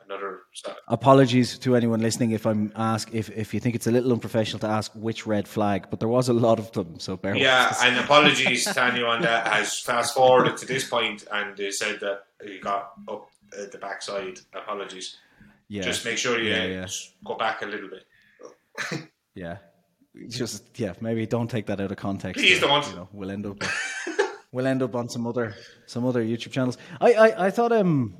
another. 0.07 0.39
Apologies 0.87 1.57
to 1.59 1.75
anyone 1.75 1.99
listening 2.01 2.31
if 2.31 2.45
I'm 2.45 2.71
ask 2.75 3.13
if 3.13 3.29
if 3.29 3.53
you 3.53 3.59
think 3.59 3.75
it's 3.75 3.87
a 3.87 3.91
little 3.91 4.11
unprofessional 4.13 4.59
to 4.59 4.67
ask 4.67 4.91
which 4.95 5.27
red 5.27 5.47
flag, 5.47 5.87
but 5.89 5.99
there 5.99 6.09
was 6.09 6.29
a 6.29 6.33
lot 6.33 6.59
of 6.59 6.71
them, 6.71 6.99
so 6.99 7.17
bear 7.17 7.35
Yeah, 7.35 7.67
with 7.69 7.71
us. 7.77 7.83
and 7.83 7.97
apologies 7.97 8.65
to 8.73 8.83
anyone 8.83 9.21
that 9.21 9.47
has 9.47 9.79
fast 9.79 10.13
forwarded 10.15 10.57
to 10.57 10.65
this 10.65 10.87
point 10.89 11.25
and 11.31 11.55
they 11.57 11.71
said 11.71 11.99
that 11.99 12.23
he 12.43 12.59
got 12.59 12.91
up 13.07 13.29
at 13.61 13.71
the 13.71 13.77
backside. 13.77 14.39
Apologies. 14.53 15.17
yeah, 15.67 15.83
Just 15.83 16.05
make 16.05 16.17
sure 16.17 16.39
you 16.39 16.49
Yeah, 16.49 16.65
yeah. 16.65 16.87
go 17.25 17.35
back 17.35 17.61
a 17.61 17.65
little 17.65 17.89
bit. 17.89 18.03
Yeah, 19.35 19.57
just 20.29 20.79
yeah. 20.79 20.93
Maybe 20.99 21.27
don't 21.27 21.47
take 21.47 21.67
that 21.67 21.79
out 21.79 21.91
of 21.91 21.97
context. 21.97 22.41
Please 22.43 22.57
or, 22.63 22.67
don't. 22.67 22.89
You 22.89 22.95
know, 22.95 23.09
we'll 23.11 23.29
end 23.29 23.45
up. 23.45 23.57
we'll 24.51 24.65
end 24.65 24.81
up 24.81 24.95
on 24.95 25.09
some 25.09 25.27
other 25.27 25.53
some 25.85 26.07
other 26.07 26.23
YouTube 26.25 26.51
channels. 26.51 26.75
I 26.99 27.13
I, 27.13 27.45
I 27.47 27.51
thought 27.51 27.71
um. 27.71 28.17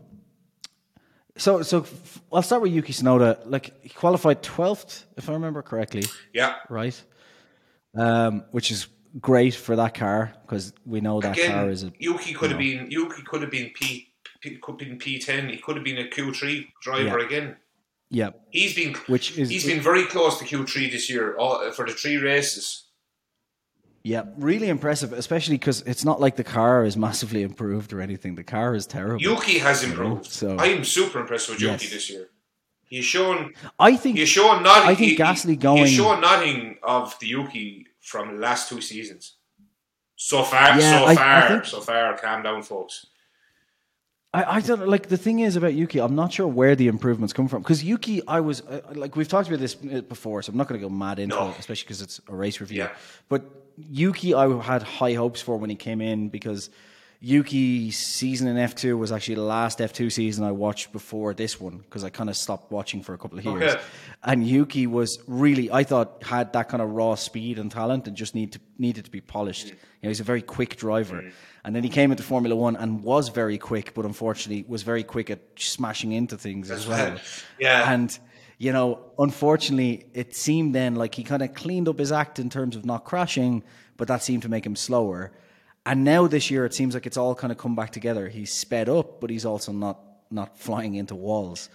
So 1.38 1.61
so 1.61 1.81
f- 1.81 2.21
I'll 2.33 2.41
start 2.41 2.61
with 2.61 2.71
Yuki 2.71 2.93
Tsunoda. 2.93 3.39
Like 3.45 3.71
he 3.83 3.89
qualified 3.89 4.41
twelfth, 4.43 5.05
if 5.17 5.29
I 5.29 5.33
remember 5.33 5.61
correctly, 5.61 6.03
Yeah. 6.33 6.55
right? 6.69 6.99
Um, 7.95 8.43
which 8.51 8.71
is 8.71 8.88
great 9.19 9.55
for 9.55 9.75
that 9.75 9.93
car 9.95 10.33
because 10.43 10.73
we 10.85 11.01
know 11.01 11.19
that 11.21 11.38
Again, 11.38 11.51
car 11.51 11.69
is 11.69 11.83
a 11.83 11.91
Yuki 11.99 12.33
could 12.33 12.49
have 12.51 12.59
been 12.59 12.89
Yuki 12.91 13.21
could 13.23 13.41
have 13.41 13.51
been 13.51 13.71
P, 13.73 14.11
P 14.41 14.57
could 14.61 14.79
have 14.81 14.89
been 14.89 14.97
P 14.97 15.19
ten. 15.19 15.49
He 15.49 15.57
could 15.57 15.75
have 15.75 15.85
been 15.85 15.97
a 15.99 16.07
Q 16.07 16.33
three 16.33 16.67
driver 16.81 17.19
Yeah. 17.19 17.25
again. 17.25 17.55
yeah, 18.09 18.29
He's 18.51 18.73
been 18.75 18.93
which 19.07 19.38
is 19.38 19.49
he's 19.49 19.65
been 19.65 19.81
very 19.81 20.05
close 20.05 20.38
to 20.39 20.45
Q 20.45 20.65
three 20.65 20.89
this 20.89 21.09
year 21.09 21.35
for 21.75 21.85
the 21.85 21.93
three 21.93 22.17
races. 22.17 22.83
Yeah 24.14 24.24
really 24.51 24.70
impressive, 24.78 25.10
especially 25.24 25.58
because 25.62 25.80
it's 25.91 26.05
not 26.10 26.18
like 26.26 26.36
the 26.43 26.49
car 26.60 26.76
is 26.89 26.95
massively 27.08 27.41
improved 27.49 27.89
or 27.93 27.99
anything. 28.08 28.32
The 28.36 28.43
car 28.55 28.70
is 28.80 28.86
terrible. 28.97 29.22
Yuki 29.22 29.58
has 29.68 29.78
improved. 29.84 30.26
so- 30.39 30.55
I 30.66 30.68
am 30.78 30.84
super 30.97 31.18
impressed 31.24 31.47
with 31.49 31.60
Yuki 31.62 31.86
Yes. 31.86 31.93
this 31.95 32.10
year. 32.14 32.26
He's 32.93 33.05
shown 33.16 33.38
I 33.89 33.91
think 34.01 34.18
he's 34.18 34.30
shown 34.39 34.64
nothing. 34.64 34.89
I 34.91 34.95
think 34.95 35.12
he- 35.12 35.18
Gasly 35.18 35.55
going- 35.60 35.86
He's 35.86 35.95
shown 36.01 36.22
nothing 36.22 36.78
of 36.95 37.03
the 37.20 37.28
Yuki 37.36 37.68
from 38.12 38.24
the 38.34 38.39
last 38.47 38.70
two 38.70 38.82
seasons. 38.91 39.24
So 40.16 40.38
far, 40.51 40.68
Yeah, 40.80 40.91
so 40.99 41.05
I- 41.05 41.12
I 41.12 41.16
far, 41.16 41.47
think- 41.49 41.66
so 41.66 41.80
far. 41.82 42.18
Calm 42.18 42.39
down, 42.43 42.64
folks. 42.64 42.95
I, 44.34 44.41
I 44.58 44.60
don't 44.62 44.88
like 44.88 45.05
the 45.16 45.18
thing 45.26 45.39
is 45.47 45.55
about 45.55 45.74
Yuki. 45.74 45.99
I'm 45.99 46.16
not 46.16 46.30
sure 46.34 46.47
where 46.60 46.76
the 46.76 46.88
improvements 46.95 47.34
come 47.34 47.47
from 47.47 47.62
because 47.62 47.84
Yuki, 47.84 48.22
I 48.28 48.39
was 48.39 48.58
uh, 48.62 48.82
like 49.03 49.16
we've 49.18 49.28
talked 49.36 49.47
about 49.47 49.60
this 49.66 49.76
before, 50.16 50.41
so 50.41 50.51
I'm 50.51 50.58
not 50.58 50.68
going 50.68 50.80
to 50.82 50.86
go 50.88 50.93
mad 51.05 51.18
into 51.20 51.36
No. 51.36 51.49
it, 51.49 51.55
especially 51.60 51.86
because 51.86 52.01
it's 52.01 52.20
a 52.28 52.36
race 52.36 52.60
review. 52.62 52.80
Yeah. 52.84 52.91
But 53.30 53.41
Yuki, 53.78 54.34
I 54.34 54.61
had 54.61 54.84
high 54.84 55.13
hopes 55.13 55.41
for 55.41 55.57
when 55.57 55.69
he 55.69 55.75
came 55.75 56.01
in 56.01 56.30
because 56.30 56.69
Yuki's 57.19 57.97
season 57.97 58.47
in 58.47 58.57
F2 58.57 58.97
was 58.97 59.11
actually 59.11 59.36
the 59.36 59.41
last 59.41 59.80
F2 59.80 60.11
season 60.11 60.43
I 60.43 60.51
watched 60.51 60.91
before 60.91 61.34
this 61.34 61.59
one 61.59 61.78
because 61.80 62.03
I 62.03 62.09
kind 62.09 62.30
of 62.30 62.38
stopped 62.38 62.71
watching 62.71 63.01
for 63.01 63.13
a 63.13 63.17
couple 63.17 63.39
of 63.39 63.45
years. 63.45 63.73
Okay. 63.73 63.84
And 64.23 64.45
Yuki 64.45 64.86
was 64.86 65.19
really, 65.28 65.71
I 65.71 65.84
thought, 65.84 66.23
had 66.23 66.53
that 66.53 66.69
kind 66.69 66.82
of 66.82 66.91
raw 66.91 67.15
speed 67.15 67.57
and 67.57 67.71
talent 67.71 68.07
and 68.07 68.15
just 68.15 68.36
need 68.36 68.53
to, 68.53 68.59
needed 68.78 69.05
to 69.05 69.11
be 69.11 69.21
polished. 69.21 69.67
Mm. 69.67 69.71
You 69.71 69.78
know, 70.03 70.09
he's 70.09 70.19
a 70.19 70.25
very 70.25 70.43
quick 70.43 70.75
driver. 70.75 71.23
Mm. 71.23 71.32
And 71.63 71.75
then 71.75 71.84
he 71.84 71.89
came 71.89 72.11
into 72.11 72.23
Formula 72.23 72.55
One 72.55 72.75
and 72.75 73.03
was 73.03 73.30
very 73.30 73.57
quick, 73.57 73.93
but 73.93 74.05
unfortunately 74.05 74.63
was 74.67 74.84
very 74.84 75.03
quick 75.03 75.32
at 75.32 75.39
smashing 75.57 76.11
into 76.11 76.38
things 76.38 76.69
as 76.69 76.88
well. 76.88 77.11
right. 77.11 77.43
Yeah. 77.59 77.91
And, 77.91 78.17
you 78.58 78.72
know, 78.74 78.99
unfortunately, 79.20 80.05
it 80.14 80.36
seemed 80.36 80.74
then 80.74 80.95
like 80.95 81.16
he 81.16 81.24
kind 81.24 81.41
of 81.43 81.53
cleaned 81.53 81.88
up 81.88 81.99
his 81.99 82.12
act 82.12 82.39
in 82.39 82.49
terms 82.49 82.76
of 82.76 82.86
not 82.86 83.05
crashing, 83.05 83.64
but 83.97 84.08
that 84.08 84.24
seemed 84.24 84.41
to 84.43 84.49
make 84.49 84.66
him 84.66 84.76
slower. 84.76 85.32
And 85.86 86.03
now 86.03 86.28
this 86.28 86.49
year, 86.51 86.66
it 86.66 86.74
seems 86.74 86.93
like 86.93 87.05
it's 87.05 87.18
all 87.18 87.34
kind 87.36 87.51
of 87.51 87.58
come 87.58 87.76
back 87.76 87.91
together. 87.91 88.28
He's 88.30 88.51
sped 88.51 88.89
up, 88.89 89.22
but 89.22 89.30
he's 89.30 89.45
also 89.45 89.72
not 89.72 89.99
not 90.30 90.58
flying 90.60 90.95
into 90.95 91.16
walls. 91.16 91.70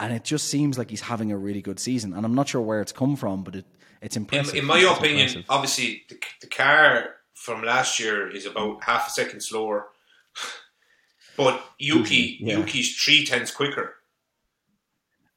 And 0.00 0.12
it 0.12 0.24
just 0.24 0.48
seems 0.48 0.76
like 0.76 0.90
he's 0.90 1.00
having 1.02 1.32
a 1.32 1.38
really 1.38 1.62
good 1.62 1.78
season. 1.80 2.12
And 2.12 2.26
I'm 2.26 2.34
not 2.34 2.48
sure 2.48 2.60
where 2.60 2.80
it's 2.82 2.92
come 2.92 3.16
from, 3.16 3.44
but 3.44 3.54
it, 3.56 3.64
it's 4.02 4.16
In, 4.16 4.22
impressive. 4.22 4.54
in 4.56 4.64
my 4.66 4.78
It's 4.78 4.98
opinion, 4.98 5.20
impressive. 5.28 5.44
obviously 5.48 6.02
the, 6.10 6.16
the 6.42 6.48
car 6.48 7.10
from 7.34 7.62
last 7.64 7.98
year 8.00 8.28
is 8.28 8.44
about 8.44 8.82
half 8.84 9.06
a 9.06 9.10
second 9.10 9.40
slower, 9.40 9.86
but 11.36 11.62
Yuki 11.78 12.34
Mm-hmm. 12.36 12.46
yeah. 12.48 12.58
Yuki's 12.58 12.94
three 13.02 13.24
tenths 13.24 13.50
quicker, 13.52 13.94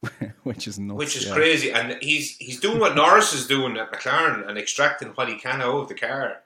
which 0.43 0.68
is 0.68 0.78
nuts. 0.80 0.98
which 0.98 1.16
is 1.16 1.26
yeah. 1.28 1.34
crazy. 1.34 1.72
And 1.72 1.98
he's 2.02 2.38
he's 2.38 2.60
doing 2.60 2.80
what 2.80 2.95
Norris 2.95 3.34
is 3.34 3.48
doing 3.48 3.78
at 3.78 3.91
McLaren 3.91 4.48
and 4.48 4.58
extracting 4.58 5.10
what 5.10 5.30
he 5.30 5.36
can 5.36 5.62
out 5.62 5.82
of 5.82 5.88
the 5.88 5.95
car, 5.95 6.38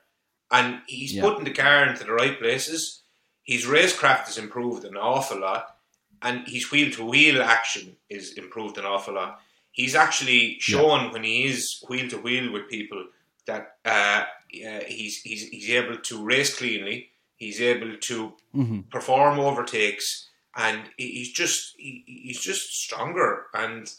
and 0.52 0.82
he's 0.88 1.14
Yeah. 1.14 1.24
putting 1.24 1.44
the 1.44 1.52
car 1.54 1.86
into 1.88 2.04
the 2.04 2.14
right 2.14 2.40
places. 2.40 3.02
His 3.44 3.66
racecraft 3.66 4.26
has 4.26 4.38
improved 4.38 4.86
an 4.86 4.96
awful 4.96 5.40
lot, 5.42 5.76
and 6.22 6.48
his 6.48 6.72
wheel 6.72 6.92
to 6.94 7.06
wheel 7.06 7.42
action 7.42 7.98
is 8.10 8.34
improved 8.34 8.78
an 8.78 8.86
awful 8.86 9.16
lot. 9.16 9.40
He's 9.72 9.96
actually 9.96 10.58
shown 10.60 11.12
when 11.12 11.24
he 11.24 11.46
is 11.46 11.84
wheel 11.90 12.10
to 12.10 12.18
wheel 12.18 12.52
with 12.52 12.70
people 12.70 13.06
that 13.48 13.78
uh, 13.86 14.24
uh, 14.66 14.80
he's, 14.88 15.22
he's 15.22 15.48
he's 15.50 15.70
able 15.70 15.98
to 15.98 16.24
race 16.24 16.58
cleanly. 16.58 17.10
He's 17.36 17.60
able 17.62 17.98
to 17.98 18.34
Mm-hmm. 18.54 18.82
perform 18.92 19.40
overtakes, 19.40 20.28
and 20.56 20.82
he's 20.98 21.32
just 21.32 21.76
he, 21.78 22.04
he's 22.06 22.42
just 22.42 22.82
stronger. 22.82 23.46
And 23.54 23.92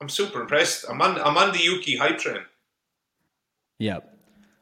I'm 0.00 0.08
super 0.08 0.40
impressed. 0.40 0.84
I'm 0.88 1.00
on 1.02 1.20
I'm 1.20 1.36
on 1.36 1.52
the 1.52 1.58
Yuki 1.58 1.96
hype 1.96 2.18
train. 2.18 2.42
Yeah. 3.78 4.00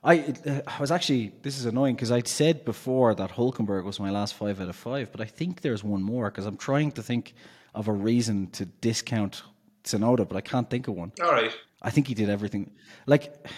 I, 0.05 0.21
uh, 0.47 0.61
I 0.65 0.81
was 0.81 0.93
actually, 0.93 1.33
this 1.43 1.59
is 1.59 1.67
annoying 1.67 1.97
because 1.97 2.13
I'd 2.13 2.29
said 2.29 2.65
before 2.65 3.15
that 3.17 3.33
Hulkenberg 3.33 3.83
was 3.85 3.99
my 3.99 4.11
last 4.11 4.35
five 4.35 4.61
out 4.61 4.69
of 4.69 4.77
five, 4.77 5.11
but 5.11 5.21
I 5.21 5.25
think 5.25 5.61
there's 5.61 5.83
one 5.83 6.03
more 6.03 6.31
because 6.31 6.47
I'm 6.47 6.57
trying 6.57 6.93
to 6.93 7.03
think 7.03 7.35
of 7.75 7.89
a 7.89 7.93
reason 7.93 8.49
to 8.53 8.65
discount 8.65 9.43
Tsunoda, 9.83 10.27
but 10.27 10.37
I 10.37 10.41
can't 10.41 10.71
think 10.71 10.87
of 10.87 10.95
one. 10.95 11.13
All 11.21 11.33
right. 11.33 11.53
I 11.83 11.91
think 11.91 12.07
he 12.07 12.15
did 12.15 12.31
everything. 12.31 12.71
Like, 13.07 13.49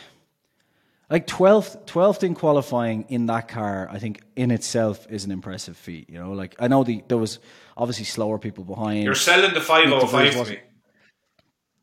like 1.11 1.27
12th, 1.27 1.87
12th 1.87 2.23
in 2.23 2.35
qualifying 2.35 3.05
in 3.09 3.27
that 3.27 3.49
car, 3.49 3.89
I 3.91 3.99
think 3.99 4.23
in 4.37 4.53
itself 4.53 5.07
is 5.11 5.25
an 5.25 5.33
impressive 5.33 5.77
feat. 5.77 6.09
You 6.09 6.19
know, 6.21 6.33
like 6.33 6.55
I 6.61 6.69
know 6.69 6.85
the, 6.85 7.03
there 7.09 7.19
was 7.19 7.41
obviously 7.77 8.05
slower 8.05 8.39
people 8.39 8.65
behind. 8.65 9.03
You're 9.03 9.17
selling 9.17 9.53
the 9.53 9.61
505 9.61 10.47
to 10.47 10.53
me. 10.53 10.59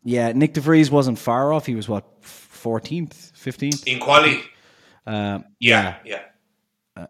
yeah, 0.03 0.31
Nyck 0.31 0.53
de 0.53 0.61
Vries 0.61 0.89
wasn't 0.89 1.19
far 1.19 1.51
off. 1.51 1.65
He 1.65 1.75
was 1.75 1.89
what, 1.89 2.21
14th, 2.21 3.33
15th? 3.33 3.85
In 3.85 3.99
quali. 3.99 4.41
Um, 5.05 5.45
Yeah, 5.59 5.97
yeah. 6.05 6.21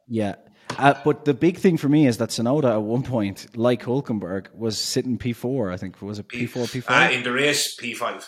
Yeah. 0.07 0.35
Uh, 0.77 0.95
but 1.05 1.23
the 1.23 1.33
big 1.33 1.57
thing 1.57 1.77
for 1.77 1.87
me 1.87 2.07
is 2.07 2.17
that 2.17 2.29
Tsunoda 2.29 2.73
at 2.73 2.81
one 2.81 3.03
point, 3.03 3.55
like 3.55 3.83
Hulkenberg, 3.83 4.53
was 4.53 4.77
sitting 4.77 5.17
P4, 5.17 5.73
I 5.73 5.77
think. 5.77 6.01
Was 6.01 6.19
it 6.19 6.27
P4, 6.27 6.49
P5? 6.49 6.89
Uh, 6.89 7.11
in 7.11 7.23
the 7.23 7.31
race, 7.31 7.75
P5. 7.79 8.27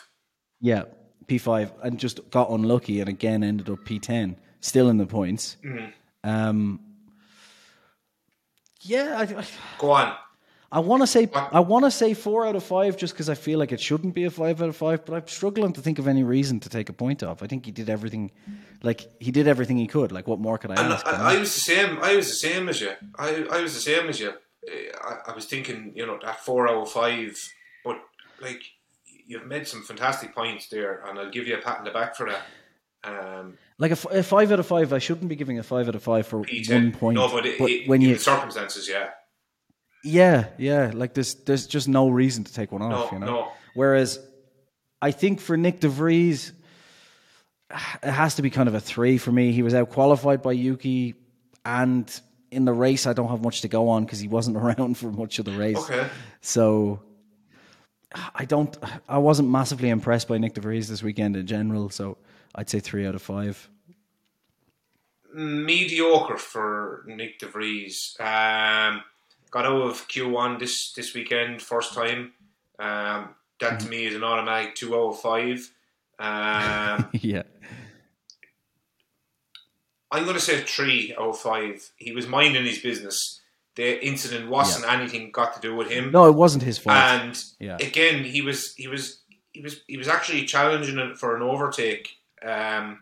yeah, 0.62 0.84
P5, 1.30 1.72
and 1.84 2.00
just 2.00 2.30
got 2.32 2.50
unlucky 2.50 3.00
and 3.00 3.10
again 3.10 3.44
ended 3.44 3.70
up 3.70 3.80
P10, 3.86 4.36
still 4.60 4.90
in 4.90 4.98
the 4.98 5.06
points. 5.06 5.58
Mm-hmm. 5.64 6.30
Um, 6.30 6.80
yeah, 8.82 9.18
I, 9.18 9.40
I, 9.40 9.46
Go 9.78 9.92
on. 9.92 10.16
I 10.72 10.80
want 10.80 11.02
to 11.02 11.08
say 11.08 11.26
What? 11.26 11.50
I 11.52 11.62
want 11.62 11.86
to 11.86 11.92
say 11.92 12.14
four 12.14 12.46
out 12.46 12.56
of 12.56 12.64
five 12.64 12.96
just 12.96 13.14
because 13.14 13.28
I 13.28 13.34
feel 13.34 13.58
like 13.58 13.72
it 13.72 13.82
shouldn't 13.82 14.14
be 14.14 14.26
a 14.26 14.30
five 14.30 14.62
out 14.62 14.70
of 14.70 14.76
five, 14.76 15.04
but 15.04 15.16
I'm 15.16 15.28
struggling 15.28 15.74
to 15.74 15.82
think 15.82 15.98
of 15.98 16.08
any 16.08 16.24
reason 16.24 16.60
to 16.60 16.70
take 16.70 16.90
a 16.90 16.94
point 16.94 17.24
off. 17.24 17.42
I 17.42 17.48
think 17.48 17.66
he 17.66 17.72
did 17.72 17.90
everything, 17.90 18.32
like 18.84 19.10
he 19.20 19.32
did 19.32 19.48
everything 19.48 19.78
he 19.78 19.88
could. 19.88 20.12
Like 20.12 20.28
what 20.28 20.40
more 20.40 20.58
could 20.60 20.72
I 20.72 20.84
And 20.84 20.94
ask? 20.94 21.08
I, 21.08 21.36
I 21.36 21.40
was 21.40 21.54
the 21.56 21.62
same. 21.62 21.98
I 22.02 22.16
was 22.16 22.28
the 22.28 22.36
same 22.36 22.70
as 22.70 22.82
you. 22.82 22.92
I, 23.18 23.48
I 23.52 23.62
was 23.62 23.74
the 23.74 23.82
same 23.82 24.10
as 24.10 24.20
you. 24.20 24.34
I, 25.04 25.32
I 25.32 25.34
was 25.34 25.46
thinking, 25.46 25.94
you 25.96 26.06
know, 26.06 26.20
that 26.24 26.46
four 26.46 26.68
out 26.70 26.84
of 26.84 26.92
five. 26.92 27.36
But 27.84 28.00
like, 28.40 28.62
you've 29.30 29.46
made 29.46 29.68
some 29.68 29.84
fantastic 29.84 30.34
points 30.34 30.68
there, 30.70 31.04
and 31.08 31.18
I'll 31.20 31.30
give 31.30 31.48
you 31.48 31.56
a 31.56 31.62
pat 31.62 31.78
on 31.78 31.84
the 31.86 31.92
back 31.92 32.16
for 32.16 32.28
that. 32.30 32.42
Um, 33.04 33.58
Like 33.78 33.92
a, 33.92 33.94
f- 33.94 34.12
a 34.12 34.24
five 34.24 34.52
out 34.52 34.60
of 34.60 34.66
five, 34.66 34.92
I 34.92 34.98
shouldn't 34.98 35.30
be 35.30 35.36
giving 35.38 35.60
a 35.60 35.64
five 35.64 35.88
out 35.88 35.94
of 35.96 36.02
five 36.04 36.26
for 36.28 36.42
P10. 36.42 36.74
one 36.74 36.92
point. 36.92 37.16
No, 37.16 37.30
but, 37.32 37.46
it, 37.46 37.62
it, 37.62 37.88
when 37.88 38.02
you, 38.02 38.16
the 38.16 38.20
circumstances, 38.20 38.90
yeah. 38.90 39.12
yeah, 40.04 40.48
yeah, 40.58 40.92
like 40.94 41.14
there's 41.14 41.36
there's 41.36 41.68
just 41.68 41.88
no 41.88 42.10
reason 42.10 42.44
to 42.44 42.54
take 42.54 42.72
one 42.72 42.82
off, 42.82 43.12
No, 43.12 43.18
you 43.18 43.26
know. 43.26 43.32
no. 43.32 43.52
Whereas, 43.76 44.20
I 45.02 45.12
think 45.12 45.40
for 45.40 45.56
Nyck 45.56 45.80
de 45.80 45.88
Vries, 45.90 46.52
it 47.72 48.10
has 48.12 48.36
to 48.36 48.42
be 48.42 48.50
kind 48.50 48.68
of 48.68 48.74
a 48.74 48.80
three 48.82 49.18
for 49.20 49.32
me. 49.32 49.52
He 49.52 49.62
was 49.62 49.74
out 49.76 49.92
qualified 49.92 50.42
by 50.42 50.54
Yuki, 50.54 51.14
and 51.64 52.10
in 52.52 52.66
the 52.66 52.74
race, 52.74 53.06
I 53.06 53.14
don't 53.14 53.30
have 53.30 53.44
much 53.44 53.62
to 53.62 53.68
go 53.68 53.90
on 53.90 54.04
because 54.06 54.20
he 54.20 54.28
wasn't 54.28 54.58
around 54.62 54.98
for 54.98 55.12
much 55.12 55.38
of 55.40 55.46
the 55.46 55.52
race. 55.54 55.78
Okay. 55.78 56.08
So. 56.42 57.02
I 58.14 58.46
don't. 58.46 58.76
I 59.08 59.20
wasn't 59.20 59.50
massively 59.50 59.90
impressed 59.90 60.28
by 60.28 60.38
Nyck 60.38 60.54
de 60.54 60.62
Vries 60.62 60.88
this 60.88 61.04
weekend 61.04 61.36
in 61.36 61.46
general, 61.46 61.90
so 61.90 62.18
I'd 62.56 62.70
say 62.70 62.80
three 62.80 63.06
out 63.06 63.16
of 63.16 63.22
five. 63.22 63.70
mediocre 65.34 66.38
for 66.38 67.06
Nyck 67.08 67.38
de 67.38 67.48
Vries. 67.48 68.16
Um, 68.20 69.04
got 69.52 69.66
out 69.66 69.82
of 69.82 70.08
Q1 70.08 70.60
this 70.60 70.92
this 70.94 71.14
weekend, 71.14 71.62
first 71.62 71.94
time. 71.94 72.34
Um, 72.80 73.36
that 73.60 73.80
to 73.82 73.90
me 73.90 74.06
is 74.06 74.16
an 74.16 74.24
automatic 74.24 74.76
two 74.76 74.96
out 74.96 75.10
of 75.10 75.20
five. 75.20 75.70
Um, 76.18 77.10
yeah, 77.14 77.44
I'm 80.12 80.24
going 80.24 80.36
to 80.36 80.42
say 80.42 80.62
three 80.62 81.14
out 81.14 81.30
of 81.30 81.40
five. 81.40 81.92
He 81.98 82.12
was 82.12 82.28
minding 82.28 82.66
his 82.66 82.80
business. 82.80 83.42
The 83.80 84.06
incident 84.06 84.50
wasn't 84.50 84.92
anything 84.92 85.32
got 85.32 85.54
to 85.56 85.62
do 85.62 85.74
with 85.74 85.90
him. 85.90 86.12
no, 86.12 86.28
it 86.28 86.36
wasn't 86.36 86.64
his 86.64 86.78
fault. 86.78 86.98
and 86.98 87.42
Yeah. 87.60 87.78
again, 87.80 88.26
he 88.26 88.42
was 88.42 88.76
he 88.76 88.88
was 88.90 89.22
he 89.54 89.62
was 89.62 89.74
he 89.88 89.96
was 89.96 90.10
actually 90.10 90.44
challenging 90.46 91.00
it 91.00 91.18
for 91.18 91.30
an 91.38 91.42
overtake. 91.42 92.06
Um, 92.46 93.00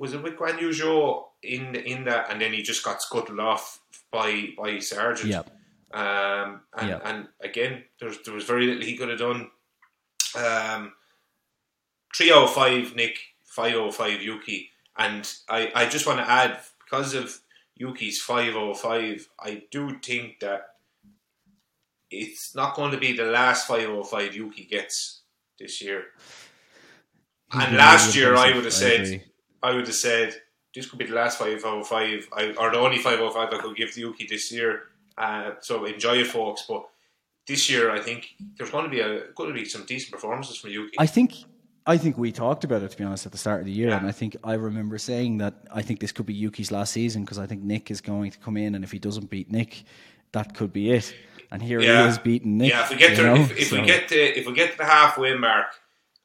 was 0.00 0.14
it 0.14 0.22
with 0.24 0.36
Guan 0.36 0.60
Yu 0.60 0.72
in 1.44 1.76
in 1.76 2.04
that, 2.06 2.28
and 2.30 2.40
then 2.40 2.52
he 2.52 2.62
just 2.62 2.82
got 2.82 3.00
scuttled 3.02 3.38
off 3.38 3.78
by 4.10 4.48
by 4.58 4.80
Sargent. 4.80 5.30
yeah, 5.30 5.42
Um, 6.02 6.62
and, 6.76 6.88
Yeah. 6.88 7.00
and 7.04 7.28
again, 7.40 7.84
there 8.00 8.08
was, 8.08 8.18
there 8.24 8.34
was 8.34 8.44
very 8.52 8.66
little 8.66 8.82
he 8.82 8.96
could 8.96 9.10
have 9.10 9.20
done. 9.20 9.50
Um, 10.34 10.92
three 12.16 12.32
of 12.32 12.52
five 12.52 12.94
Nyck, 12.94 13.16
five 13.44 13.76
of 13.76 13.94
five 13.94 14.20
Yuki, 14.20 14.70
and 14.96 15.22
I, 15.48 15.70
I 15.74 15.86
just 15.88 16.06
want 16.06 16.18
to 16.18 16.28
add 16.28 16.58
because 16.84 17.14
of 17.14 17.38
Yuki's 17.76 18.20
five 18.20 18.56
out 18.56 18.70
of 18.70 18.80
five, 18.80 19.28
I 19.38 19.64
do 19.70 19.98
think 19.98 20.40
that 20.40 20.62
it's 22.10 22.54
not 22.54 22.74
going 22.74 22.92
to 22.92 22.98
be 22.98 23.12
the 23.12 23.24
last 23.24 23.68
five 23.68 23.88
out 23.88 23.98
of 23.98 24.08
five 24.08 24.34
Yuki 24.34 24.64
gets 24.64 25.22
this 25.58 25.82
year. 25.82 26.04
He's 27.52 27.62
And 27.62 27.76
last 27.76 28.16
year, 28.16 28.34
I 28.34 28.54
would 28.54 28.64
have 28.64 28.72
said, 28.72 29.00
agree. 29.00 29.22
I 29.62 29.74
would 29.74 29.86
have 29.86 29.94
said 29.94 30.34
this 30.74 30.88
could 30.88 30.98
be 30.98 31.06
the 31.06 31.14
last 31.14 31.38
five 31.38 31.64
out 31.64 31.80
of 31.80 31.86
five, 31.86 32.26
I, 32.32 32.54
or 32.58 32.70
the 32.70 32.78
only 32.78 32.98
five 32.98 33.18
out 33.20 33.26
of 33.26 33.34
five 33.34 33.52
I 33.52 33.58
could 33.58 33.76
give 33.76 33.92
to 33.92 34.00
Yuki 34.00 34.26
this 34.28 34.50
year. 34.52 34.82
Uh, 35.18 35.52
so 35.60 35.84
enjoy 35.84 36.18
it, 36.18 36.26
folks. 36.26 36.64
But 36.68 36.86
this 37.46 37.70
year, 37.70 37.90
I 37.90 38.00
think 38.00 38.34
there's 38.56 38.70
going 38.70 38.84
to 38.84 38.90
be 38.90 39.00
a 39.00 39.28
going 39.34 39.48
to 39.48 39.54
be 39.54 39.64
some 39.64 39.84
decent 39.84 40.12
performances 40.12 40.56
from 40.56 40.70
Yuki. 40.70 40.96
I 40.98 41.06
think 41.06 41.34
I 41.86 41.98
think 41.98 42.18
we 42.18 42.32
talked 42.32 42.64
about 42.64 42.82
it 42.82 42.90
to 42.90 42.96
be 42.96 43.04
honest 43.04 43.26
at 43.26 43.32
the 43.32 43.38
start 43.38 43.60
of 43.60 43.66
the 43.66 43.72
year, 43.72 43.88
Yeah. 43.90 43.98
and 43.98 44.06
I 44.06 44.12
think 44.12 44.36
I 44.42 44.54
remember 44.54 44.98
saying 44.98 45.38
that 45.38 45.54
I 45.72 45.82
think 45.82 46.00
this 46.00 46.12
could 46.12 46.26
be 46.26 46.34
Yuki's 46.34 46.70
last 46.72 46.92
season 46.92 47.24
because 47.24 47.38
I 47.38 47.46
think 47.46 47.62
Nyck 47.64 47.90
is 47.90 48.00
going 48.00 48.30
to 48.32 48.38
come 48.38 48.56
in, 48.56 48.74
and 48.74 48.82
if 48.84 48.90
he 48.92 48.98
doesn't 48.98 49.30
beat 49.30 49.50
Nyck, 49.52 49.84
that 50.32 50.54
could 50.54 50.72
be 50.72 50.90
it. 50.90 51.14
And 51.52 51.62
here 51.62 51.80
Yeah. 51.80 52.02
he 52.02 52.08
is 52.08 52.18
beating 52.18 52.58
Nyck. 52.58 52.68
yeah, 52.70 52.82
if 52.84 52.90
we 52.90 52.96
get 52.96 53.16
to 53.16 53.22
know? 53.22 53.34
if, 53.36 53.56
if 53.56 53.72
we 53.72 53.82
get 53.82 54.08
to 54.08 54.38
if 54.38 54.46
we 54.46 54.52
get 54.52 54.72
to 54.72 54.78
the 54.78 54.84
halfway 54.84 55.34
mark, 55.36 55.66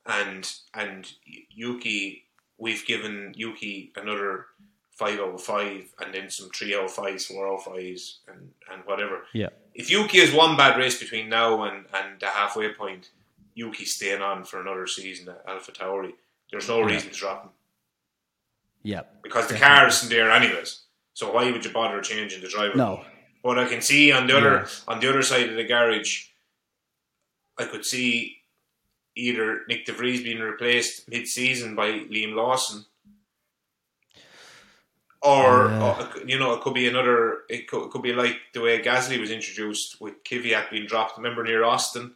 and 0.06 0.52
and 0.74 1.12
Yuki, 1.52 2.26
we've 2.58 2.86
given 2.86 3.34
Yuki 3.36 3.92
another 3.96 4.48
five 4.92 5.20
of 5.20 5.42
five, 5.42 5.94
and 6.00 6.14
then 6.14 6.30
some 6.30 6.50
three 6.50 6.74
of 6.74 6.92
fives, 6.92 7.26
four 7.28 7.48
of 7.54 7.64
fives, 7.64 8.22
and 8.28 8.50
and 8.72 8.82
whatever. 8.86 9.26
yeah, 9.34 9.50
If 9.76 9.92
Yuki 9.92 10.20
has 10.20 10.34
one 10.34 10.58
bad 10.58 10.78
race 10.78 11.00
between 11.00 11.30
now 11.30 11.64
and, 11.64 11.86
and 11.94 12.20
the 12.20 12.28
halfway 12.28 12.74
point, 12.74 13.10
Yuki's 13.56 13.96
staying 13.96 14.22
on 14.22 14.44
for 14.46 14.62
another 14.62 14.88
season 14.88 15.30
at 15.30 15.44
Alpha 15.48 15.72
Tauri. 15.72 16.14
There's 16.52 16.68
no 16.68 16.82
reason 16.82 17.10
to 17.12 17.16
drop 17.18 17.44
him 17.46 17.50
yeah, 18.84 19.02
because 19.22 19.48
the 19.48 19.56
car 19.56 19.88
isn't 19.88 20.10
there 20.10 20.32
anyways. 20.32 20.82
So 21.14 21.32
why 21.34 21.50
would 21.52 21.64
you 21.64 21.72
bother 21.72 22.02
changing 22.02 22.42
the 22.42 22.48
driver? 22.50 22.76
no, 22.76 23.06
But 23.44 23.60
I 23.60 23.66
can 23.66 23.82
see 23.82 24.12
on 24.12 24.28
the 24.28 24.36
other 24.38 24.56
Yeah. 24.62 24.68
on 24.94 25.00
the 25.00 25.10
other 25.10 25.22
side 25.22 25.50
of 25.50 25.56
the 25.56 25.64
garage, 25.64 26.28
I 27.58 27.66
could 27.66 27.86
see 27.86 28.38
either 29.16 29.62
Nyck 29.70 29.86
de 29.86 29.94
Vries 29.94 30.24
being 30.24 30.40
replaced 30.40 31.08
mid 31.10 31.28
season 31.28 31.76
by 31.76 31.92
Liam 31.92 32.34
Lawson. 32.34 32.86
Or, 35.22 35.68
Yeah. 35.70 36.12
or, 36.16 36.28
you 36.28 36.40
know, 36.40 36.54
it 36.54 36.62
could 36.62 36.74
be 36.74 36.88
another. 36.88 37.44
It 37.48 37.68
could, 37.68 37.86
it 37.86 37.92
could 37.92 38.02
be 38.02 38.14
like 38.14 38.40
the 38.54 38.62
way 38.62 38.82
Gasly 38.82 39.20
was 39.20 39.30
introduced 39.30 40.02
with 40.02 40.24
Kvyat 40.24 40.72
being 40.72 40.88
dropped. 40.88 41.18
Remember 41.18 41.44
near 41.44 41.64
Austin 41.64 42.16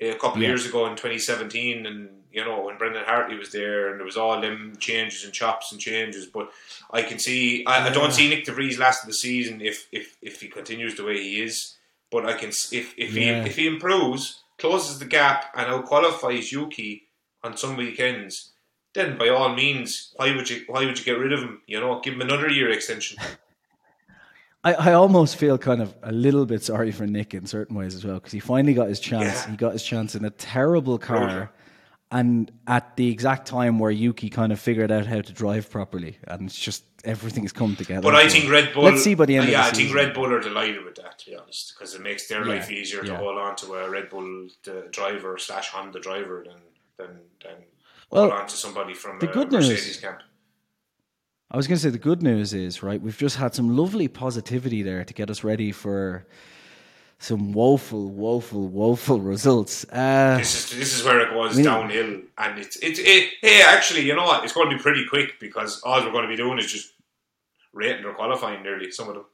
a 0.00 0.12
couple 0.14 0.36
of 0.36 0.42
years 0.42 0.66
ago 0.66 0.86
in 0.86 0.92
2017, 0.92 1.86
and 1.86 2.08
you 2.32 2.44
know 2.44 2.62
when 2.64 2.76
Brendon 2.78 3.04
Hartley 3.04 3.36
was 3.38 3.50
there, 3.52 3.90
and 3.90 3.98
there 3.98 4.04
was 4.04 4.16
all 4.16 4.40
them 4.40 4.74
changes 4.78 5.24
and 5.24 5.32
chops 5.32 5.72
and 5.72 5.80
changes. 5.80 6.26
But 6.26 6.50
I 6.90 7.02
can 7.02 7.18
see. 7.18 7.64
I, 7.66 7.88
I 7.88 7.90
don't 7.90 8.12
see 8.12 8.30
Nyck 8.30 8.44
de 8.44 8.52
Vries 8.52 8.78
lasting 8.78 9.08
the 9.08 9.14
season 9.14 9.60
if 9.60 9.88
if 9.92 10.16
if 10.20 10.40
he 10.40 10.48
continues 10.48 10.94
the 10.96 11.04
way 11.04 11.22
he 11.22 11.42
is. 11.42 11.76
But 12.10 12.26
I 12.26 12.34
can 12.34 12.50
if 12.50 12.94
if 12.96 13.14
Yeah. 13.14 13.42
he 13.44 13.48
if 13.50 13.56
he 13.56 13.66
improves, 13.66 14.42
closes 14.58 14.98
the 14.98 15.06
gap, 15.06 15.46
and 15.56 15.66
out 15.66 15.86
qualifies 15.86 16.52
Yuki 16.52 17.04
on 17.42 17.56
some 17.56 17.76
weekends. 17.76 18.52
Then, 18.94 19.18
by 19.18 19.28
all 19.28 19.54
means, 19.54 20.12
why 20.16 20.34
would 20.34 20.48
you 20.48 20.64
why 20.68 20.84
would 20.86 20.98
you 20.98 21.04
get 21.04 21.18
rid 21.18 21.32
of 21.32 21.40
him? 21.40 21.62
You 21.66 21.80
know, 21.80 22.00
give 22.00 22.14
him 22.14 22.20
another 22.22 22.48
year 22.48 22.70
extension. 22.70 23.18
I, 24.66 24.72
I 24.90 24.92
almost 24.94 25.36
feel 25.36 25.56
kind 25.58 25.80
of 25.80 25.94
a 26.02 26.10
little 26.10 26.44
bit 26.44 26.62
sorry 26.64 26.90
for 26.90 27.06
Nyck 27.06 27.34
in 27.34 27.46
certain 27.46 27.76
ways 27.76 27.94
as 27.94 28.04
well 28.04 28.14
because 28.14 28.32
he 28.32 28.40
finally 28.40 28.74
got 28.74 28.88
his 28.88 28.98
chance. 28.98 29.44
Yeah. 29.44 29.50
He 29.52 29.56
got 29.56 29.72
his 29.72 29.82
chance 29.84 30.16
in 30.16 30.24
a 30.24 30.30
terrible 30.30 30.98
car, 30.98 31.20
Roger. 31.20 31.50
and 32.10 32.50
at 32.66 32.96
the 32.96 33.08
exact 33.08 33.46
time 33.46 33.78
where 33.78 33.92
Yuki 33.92 34.28
kind 34.28 34.50
of 34.50 34.58
figured 34.58 34.90
out 34.90 35.06
how 35.06 35.20
to 35.20 35.32
drive 35.32 35.70
properly, 35.70 36.18
and 36.26 36.48
it's 36.48 36.58
just 36.58 36.82
everything's 37.04 37.52
come 37.52 37.76
together. 37.76 38.02
But 38.02 38.16
I 38.16 38.28
think. 38.28 38.50
Red 38.50 38.74
Bull. 38.74 38.82
Let's 38.82 39.04
see 39.04 39.14
by 39.14 39.26
the 39.26 39.36
end 39.36 39.48
yeah, 39.48 39.60
of 39.60 39.66
I 39.66 39.70
the 39.70 39.76
think. 39.76 39.94
Red 39.94 40.14
Bull 40.14 40.32
are 40.32 40.40
delighted 40.40 40.84
with 40.84 40.96
that, 40.96 41.20
to 41.20 41.30
be 41.30 41.36
honest, 41.36 41.74
because 41.78 41.94
it 41.94 42.00
makes 42.02 42.26
their 42.26 42.42
Yeah, 42.44 42.54
life 42.54 42.68
easier 42.68 43.04
to 43.04 43.16
hold 43.16 43.38
on 43.38 43.54
to 43.56 43.74
a 43.74 43.88
Red 43.88 44.10
Bull 44.10 44.48
driver 44.90 45.38
slash 45.38 45.68
Honda 45.68 46.00
driver 46.00 46.44
than 46.44 46.60
than 46.98 47.20
than 47.40 47.56
Well, 48.10 48.22
hold 48.30 48.32
on 48.40 48.46
to 48.48 48.56
somebody 48.56 48.94
from 48.94 49.20
the 49.20 49.28
good 49.28 49.52
news- 49.52 49.68
Mercedes 49.68 49.98
camp. 50.00 50.22
I 51.50 51.56
was 51.56 51.66
going 51.66 51.76
to 51.76 51.82
say 51.82 51.90
the 51.90 51.98
good 51.98 52.22
news 52.22 52.52
is 52.52 52.82
right. 52.82 53.00
We've 53.00 53.16
just 53.16 53.36
had 53.36 53.54
some 53.54 53.76
lovely 53.76 54.08
positivity 54.08 54.82
there 54.82 55.04
to 55.04 55.14
get 55.14 55.30
us 55.30 55.44
ready 55.44 55.70
for 55.70 56.26
some 57.18 57.52
woeful, 57.52 58.10
woeful, 58.10 58.68
woeful 58.68 59.20
results. 59.20 59.86
Uh, 59.90 60.38
This 60.38 60.72
is 60.72 60.78
this 60.78 60.94
is 60.98 61.04
where 61.04 61.20
it 61.20 61.30
goes 61.30 61.56
downhill, 61.56 62.22
and 62.36 62.58
it's 62.58 62.76
it's 62.76 62.98
it, 62.98 63.30
hey 63.40 63.62
actually 63.62 64.02
you 64.02 64.14
know 64.14 64.24
what 64.24 64.44
it's 64.44 64.52
going 64.52 64.68
to 64.70 64.76
be 64.76 64.82
pretty 64.82 65.06
quick 65.06 65.38
because 65.40 65.80
all 65.82 66.04
we're 66.04 66.10
going 66.12 66.24
to 66.24 66.28
be 66.28 66.36
doing 66.36 66.58
is 66.58 66.70
just 66.70 66.92
rating 67.72 68.04
or 68.04 68.12
qualifying 68.12 68.62
nearly 68.62 68.90
some 68.90 69.08
of 69.08 69.14
them. 69.14 69.24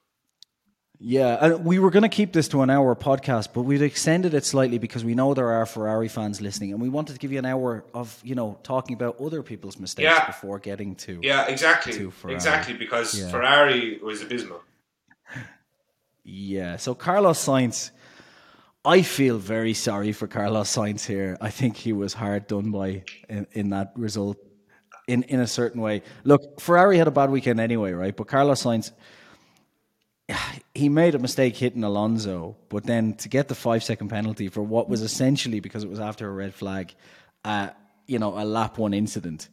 Yeah, 1.04 1.36
and 1.40 1.64
we 1.64 1.80
were 1.80 1.90
going 1.90 2.04
to 2.04 2.08
keep 2.08 2.32
this 2.32 2.46
to 2.48 2.62
an 2.62 2.70
hour 2.70 2.94
podcast, 2.94 3.48
but 3.52 3.62
we've 3.62 3.82
extended 3.82 4.34
it 4.34 4.44
slightly 4.44 4.78
because 4.78 5.04
we 5.04 5.14
know 5.16 5.34
there 5.34 5.50
are 5.50 5.66
Ferrari 5.66 6.06
fans 6.06 6.40
listening, 6.40 6.70
and 6.72 6.80
we 6.80 6.88
wanted 6.88 7.14
to 7.14 7.18
give 7.18 7.32
you 7.32 7.40
an 7.40 7.44
hour 7.44 7.84
of 7.92 8.20
you 8.22 8.36
know 8.36 8.56
talking 8.62 8.94
about 8.94 9.20
other 9.20 9.42
people's 9.42 9.80
mistakes 9.80 10.04
Yeah. 10.04 10.26
before 10.26 10.60
getting 10.60 10.94
to. 11.06 11.18
Yeah, 11.20 11.46
exactly, 11.48 11.92
To 11.94 12.12
Ferrari. 12.12 12.36
exactly 12.36 12.74
because 12.74 13.18
Yeah. 13.18 13.28
Ferrari 13.30 13.98
was 14.00 14.22
abysmal. 14.22 14.60
Yeah. 16.24 16.76
So 16.76 16.94
Carlos 16.94 17.44
Sainz, 17.44 17.90
I 18.84 19.02
feel 19.02 19.38
very 19.38 19.74
sorry 19.74 20.12
for 20.12 20.28
Carlos 20.28 20.68
Sainz 20.72 21.04
here. 21.04 21.36
I 21.40 21.50
think 21.50 21.76
he 21.76 21.92
was 21.92 22.14
hard 22.14 22.46
done 22.46 22.70
by 22.70 23.02
in, 23.28 23.48
in 23.52 23.70
that 23.70 23.92
result, 23.96 24.36
in 25.08 25.24
in 25.24 25.40
a 25.40 25.48
certain 25.48 25.80
way. 25.80 26.02
Look, 26.22 26.60
Ferrari 26.60 26.96
had 26.98 27.08
a 27.08 27.10
bad 27.10 27.30
weekend 27.30 27.58
anyway, 27.58 27.90
right? 27.90 28.16
But 28.16 28.28
Carlos 28.28 28.62
Sainz. 28.62 28.92
He 30.74 30.88
made 30.88 31.14
a 31.14 31.18
mistake 31.18 31.54
hitting 31.56 31.84
Alonso, 31.84 32.56
but 32.70 32.84
then 32.84 33.12
to 33.16 33.28
get 33.28 33.48
the 33.48 33.54
five 33.54 33.84
second 33.84 34.08
penalty 34.08 34.48
for 34.48 34.62
what 34.62 34.88
was 34.88 35.02
essentially 35.02 35.60
because 35.60 35.84
it 35.84 35.90
was 35.90 36.00
after 36.00 36.26
a 36.26 36.32
red 36.32 36.54
flag, 36.54 36.94
uh, 37.44 37.68
you 38.06 38.18
know, 38.18 38.38
a 38.38 38.44
lap 38.44 38.78
one 38.78 38.94
incident. 38.94 39.50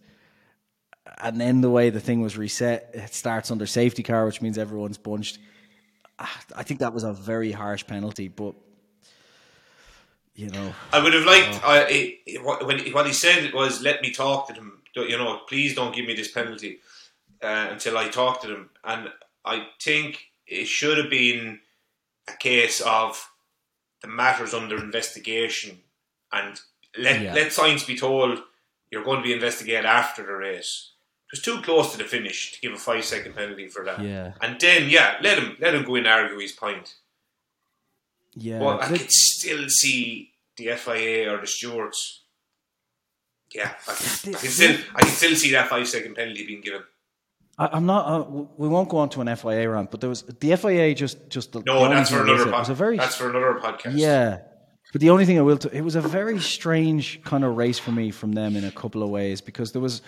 And 1.17 1.39
then 1.39 1.59
the 1.59 1.69
way 1.69 1.89
the 1.89 1.99
thing 1.99 2.21
was 2.21 2.37
reset, 2.37 2.91
it 2.93 3.13
starts 3.13 3.51
under 3.51 3.65
safety 3.65 4.01
car, 4.01 4.25
which 4.25 4.41
means 4.41 4.57
everyone's 4.57 4.97
bunched. 4.97 5.39
I 6.19 6.63
think 6.63 6.79
that 6.79 6.93
was 6.93 7.03
a 7.03 7.11
very 7.13 7.51
harsh 7.51 7.85
penalty, 7.85 8.29
but 8.29 8.55
you 10.35 10.49
know, 10.49 10.73
I 10.93 11.03
would 11.03 11.13
have 11.13 11.25
liked 11.25 11.59
uh, 11.65 11.85
it, 11.89 12.19
it- 12.25 12.43
what, 12.43 12.65
when, 12.65 12.79
what 12.93 13.05
he 13.05 13.11
said 13.11 13.53
was, 13.53 13.81
"Let 13.81 14.01
me 14.01 14.11
talk 14.11 14.47
to 14.47 14.53
them." 14.53 14.81
You 14.95 15.17
know, 15.17 15.41
please 15.49 15.75
don't 15.75 15.93
give 15.93 16.05
me 16.05 16.13
this 16.15 16.31
penalty 16.31 16.79
uh, 17.43 17.67
until 17.71 17.97
I 17.97 18.07
talk 18.07 18.41
to 18.41 18.47
them. 18.47 18.69
And 18.85 19.09
I 19.43 19.67
think 19.81 20.28
it 20.49 20.65
should 20.65 20.97
have 20.97 21.09
been 21.09 21.59
a 22.27 22.33
case 22.37 22.81
of 22.81 23.31
the 24.01 24.07
matters 24.07 24.53
under 24.53 24.77
investigation, 24.77 25.79
and 26.31 26.59
let 26.97 27.21
Yeah. 27.21 27.33
let 27.33 27.51
Sainz 27.51 27.85
be 27.85 27.97
told 27.97 28.39
you're 28.91 29.03
going 29.03 29.17
to 29.19 29.23
be 29.23 29.33
investigated 29.33 29.85
after 29.85 30.23
the 30.25 30.33
race. 30.33 30.91
It 31.27 31.33
was 31.37 31.41
too 31.43 31.61
close 31.61 31.91
to 31.91 31.97
the 31.99 32.05
finish 32.05 32.53
to 32.53 32.59
give 32.61 32.73
a 32.73 32.77
five 32.77 33.05
second 33.05 33.35
penalty 33.35 33.67
for 33.67 33.83
that. 33.85 34.01
Yeah. 34.01 34.33
And 34.41 34.59
then, 34.59 34.89
yeah, 34.89 35.17
let 35.21 35.37
him 35.37 35.57
let 35.59 35.75
him 35.75 35.83
go 35.83 35.95
in 35.95 36.05
and 36.05 36.13
argue 36.13 36.39
his 36.39 36.53
point. 36.53 36.95
yeah. 38.33 38.59
But 38.59 38.81
I 38.83 38.89
Look, 38.89 39.01
could 39.01 39.11
still 39.11 39.69
see 39.69 40.31
the 40.57 40.75
FIA 40.75 41.31
or 41.31 41.39
the 41.41 41.47
stewards. 41.47 42.23
Yeah, 43.53 43.73
I 43.87 43.93
can, 43.95 44.35
I 44.35 44.37
can 44.39 44.49
still 44.49 44.77
I 44.95 45.01
can 45.01 45.09
still 45.11 45.35
see 45.35 45.51
that 45.51 45.69
five 45.69 45.87
second 45.87 46.15
penalty 46.15 46.45
being 46.45 46.61
given. 46.61 46.83
I, 47.59 47.69
I'm 47.73 47.85
not. 47.85 48.07
Uh, 48.07 48.23
we 48.57 48.67
won't 48.67 48.89
go 48.89 48.97
on 48.97 49.09
to 49.09 49.21
an 49.21 49.35
FIA 49.35 49.69
rant, 49.69 49.91
but 49.91 49.99
there 50.01 50.09
was 50.09 50.23
the 50.23 50.55
FIA 50.55 50.95
just 50.95 51.29
just 51.29 51.53
No, 51.53 51.87
that's 51.89 52.09
for 52.09 52.23
another. 52.23 52.47
it 52.49 52.51
was 52.51 52.69
a 52.69 52.73
very 52.73 52.97
that's 52.97 53.15
for 53.15 53.29
another 53.29 53.59
podcast. 53.59 53.91
Yeah. 53.95 54.39
But 54.91 55.01
the 55.01 55.11
only 55.11 55.25
thing 55.25 55.37
I 55.37 55.41
will, 55.41 55.57
t- 55.57 55.69
it 55.71 55.81
was 55.83 55.95
a 55.95 56.01
very 56.01 56.39
strange 56.39 57.21
kind 57.23 57.43
of 57.43 57.55
race 57.55 57.77
for 57.77 57.91
me 57.91 58.09
from 58.09 58.31
them 58.31 58.55
in 58.55 58.63
a 58.65 58.71
couple 58.71 59.03
of 59.03 59.09
ways 59.09 59.39
because 59.39 59.71
there 59.71 59.81
was, 59.81 60.01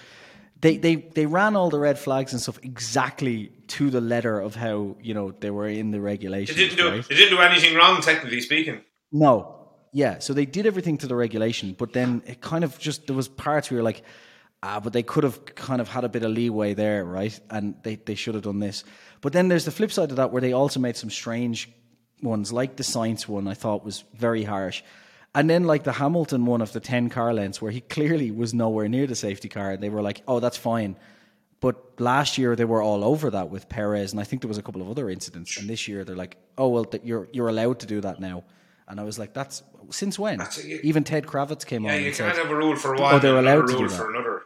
they, 0.59 0.77
they, 0.77 0.95
they 0.95 1.27
ran 1.27 1.55
all 1.55 1.69
the 1.69 1.77
red 1.77 1.99
flags 1.99 2.33
and 2.33 2.41
stuff 2.41 2.57
exactly 2.63 3.51
to 3.67 3.91
the 3.91 4.01
letter 4.01 4.39
of 4.39 4.55
how, 4.55 4.95
you 4.99 5.13
know, 5.13 5.33
they 5.39 5.51
were 5.51 5.67
in 5.67 5.91
the 5.91 5.99
they 5.99 6.17
didn't 6.17 6.77
do 6.77 6.89
right? 6.89 7.07
they 7.07 7.15
didn't 7.15 7.37
do 7.37 7.43
anything 7.43 7.75
wrong 7.75 8.01
technically 8.01 8.41
speaking. 8.41 8.81
No. 9.11 9.69
Yeah. 9.93 10.17
So 10.17 10.33
they 10.33 10.45
did 10.45 10.65
everything 10.65 10.97
to 10.99 11.07
the 11.07 11.15
regulation, 11.15 11.75
but 11.77 11.93
then 11.93 12.23
it 12.25 12.41
kind 12.41 12.63
of 12.63 12.79
just, 12.79 13.05
there 13.05 13.15
was 13.15 13.27
parts 13.27 13.69
where 13.69 13.77
you're 13.77 13.83
like, 13.83 14.03
ah, 14.63 14.79
but 14.79 14.93
they 14.93 15.03
could 15.03 15.23
have 15.23 15.43
kind 15.55 15.81
of 15.81 15.87
had 15.89 16.03
a 16.03 16.09
bit 16.09 16.23
of 16.23 16.31
leeway 16.31 16.73
there, 16.73 17.03
right? 17.05 17.39
And 17.49 17.75
they, 17.83 17.95
they 17.95 18.15
should 18.15 18.35
have 18.35 18.43
done 18.43 18.59
this. 18.59 18.83
But 19.21 19.33
then 19.33 19.47
there's 19.47 19.65
the 19.65 19.71
flip 19.71 19.91
side 19.91 20.09
of 20.11 20.17
that 20.17 20.31
where 20.31 20.41
they 20.41 20.53
also 20.53 20.79
made 20.79 20.95
some 20.97 21.09
strange 21.09 21.69
ones, 22.21 22.51
like 22.53 22.75
the 22.75 22.83
Sainz 22.83 23.27
one, 23.27 23.47
I 23.47 23.53
thought 23.55 23.83
was 23.83 24.03
very 24.13 24.43
harsh. 24.43 24.83
And 25.33 25.49
then 25.49 25.63
like 25.63 25.83
the 25.83 25.93
Hamilton 25.93 26.45
one 26.45 26.61
of 26.61 26.73
the 26.73 26.79
10 26.79 27.09
car 27.09 27.33
lengths 27.33 27.61
where 27.61 27.71
he 27.71 27.81
clearly 27.81 28.31
was 28.31 28.53
nowhere 28.53 28.87
near 28.89 29.07
the 29.07 29.15
safety 29.15 29.47
car. 29.49 29.71
And 29.71 29.81
they 29.81 29.89
were 29.89 30.01
like, 30.01 30.21
oh, 30.27 30.39
that's 30.39 30.57
fine. 30.57 30.95
But 31.61 31.99
last 32.01 32.37
year 32.37 32.55
they 32.55 32.65
were 32.65 32.81
all 32.81 33.03
over 33.03 33.29
that 33.29 33.49
with 33.51 33.69
Perez, 33.69 34.11
and 34.13 34.19
I 34.19 34.23
think 34.23 34.41
there 34.41 34.47
was 34.49 34.57
a 34.57 34.63
couple 34.63 34.81
of 34.81 34.89
other 34.89 35.09
incidents. 35.11 35.57
And 35.59 35.69
this 35.69 35.87
year 35.87 36.03
they're 36.03 36.15
like, 36.15 36.37
"Oh 36.57 36.69
well, 36.69 36.85
th- 36.85 37.03
you're 37.05 37.27
you're 37.31 37.49
allowed 37.49 37.81
to 37.81 37.85
do 37.85 38.01
that 38.01 38.19
now," 38.19 38.43
And 38.87 38.99
I 38.99 39.03
was 39.03 39.19
like, 39.19 39.33
"That's 39.35 39.61
since 39.91 40.17
when?" 40.17 40.39
That's 40.39 40.57
a- 40.63 40.67
you- 40.67 40.79
Even 40.81 41.03
Ted 41.03 41.27
Kravitz 41.27 41.63
came 41.63 41.85
Yeah, 41.85 41.91
on 41.93 41.99
you 42.01 42.07
and 42.07 42.15
can't 42.15 42.35
said, 42.35 42.41
have 42.41 42.51
a 42.51 42.55
rule 42.55 42.75
for 42.75 42.95
one 42.95 43.13
Oh, 43.13 43.19
they're 43.19 43.37
allowed 43.37 43.67
to 43.67 43.77
do 43.77 43.87
that. 43.87 43.95
for 43.95 44.09
another. 44.09 44.41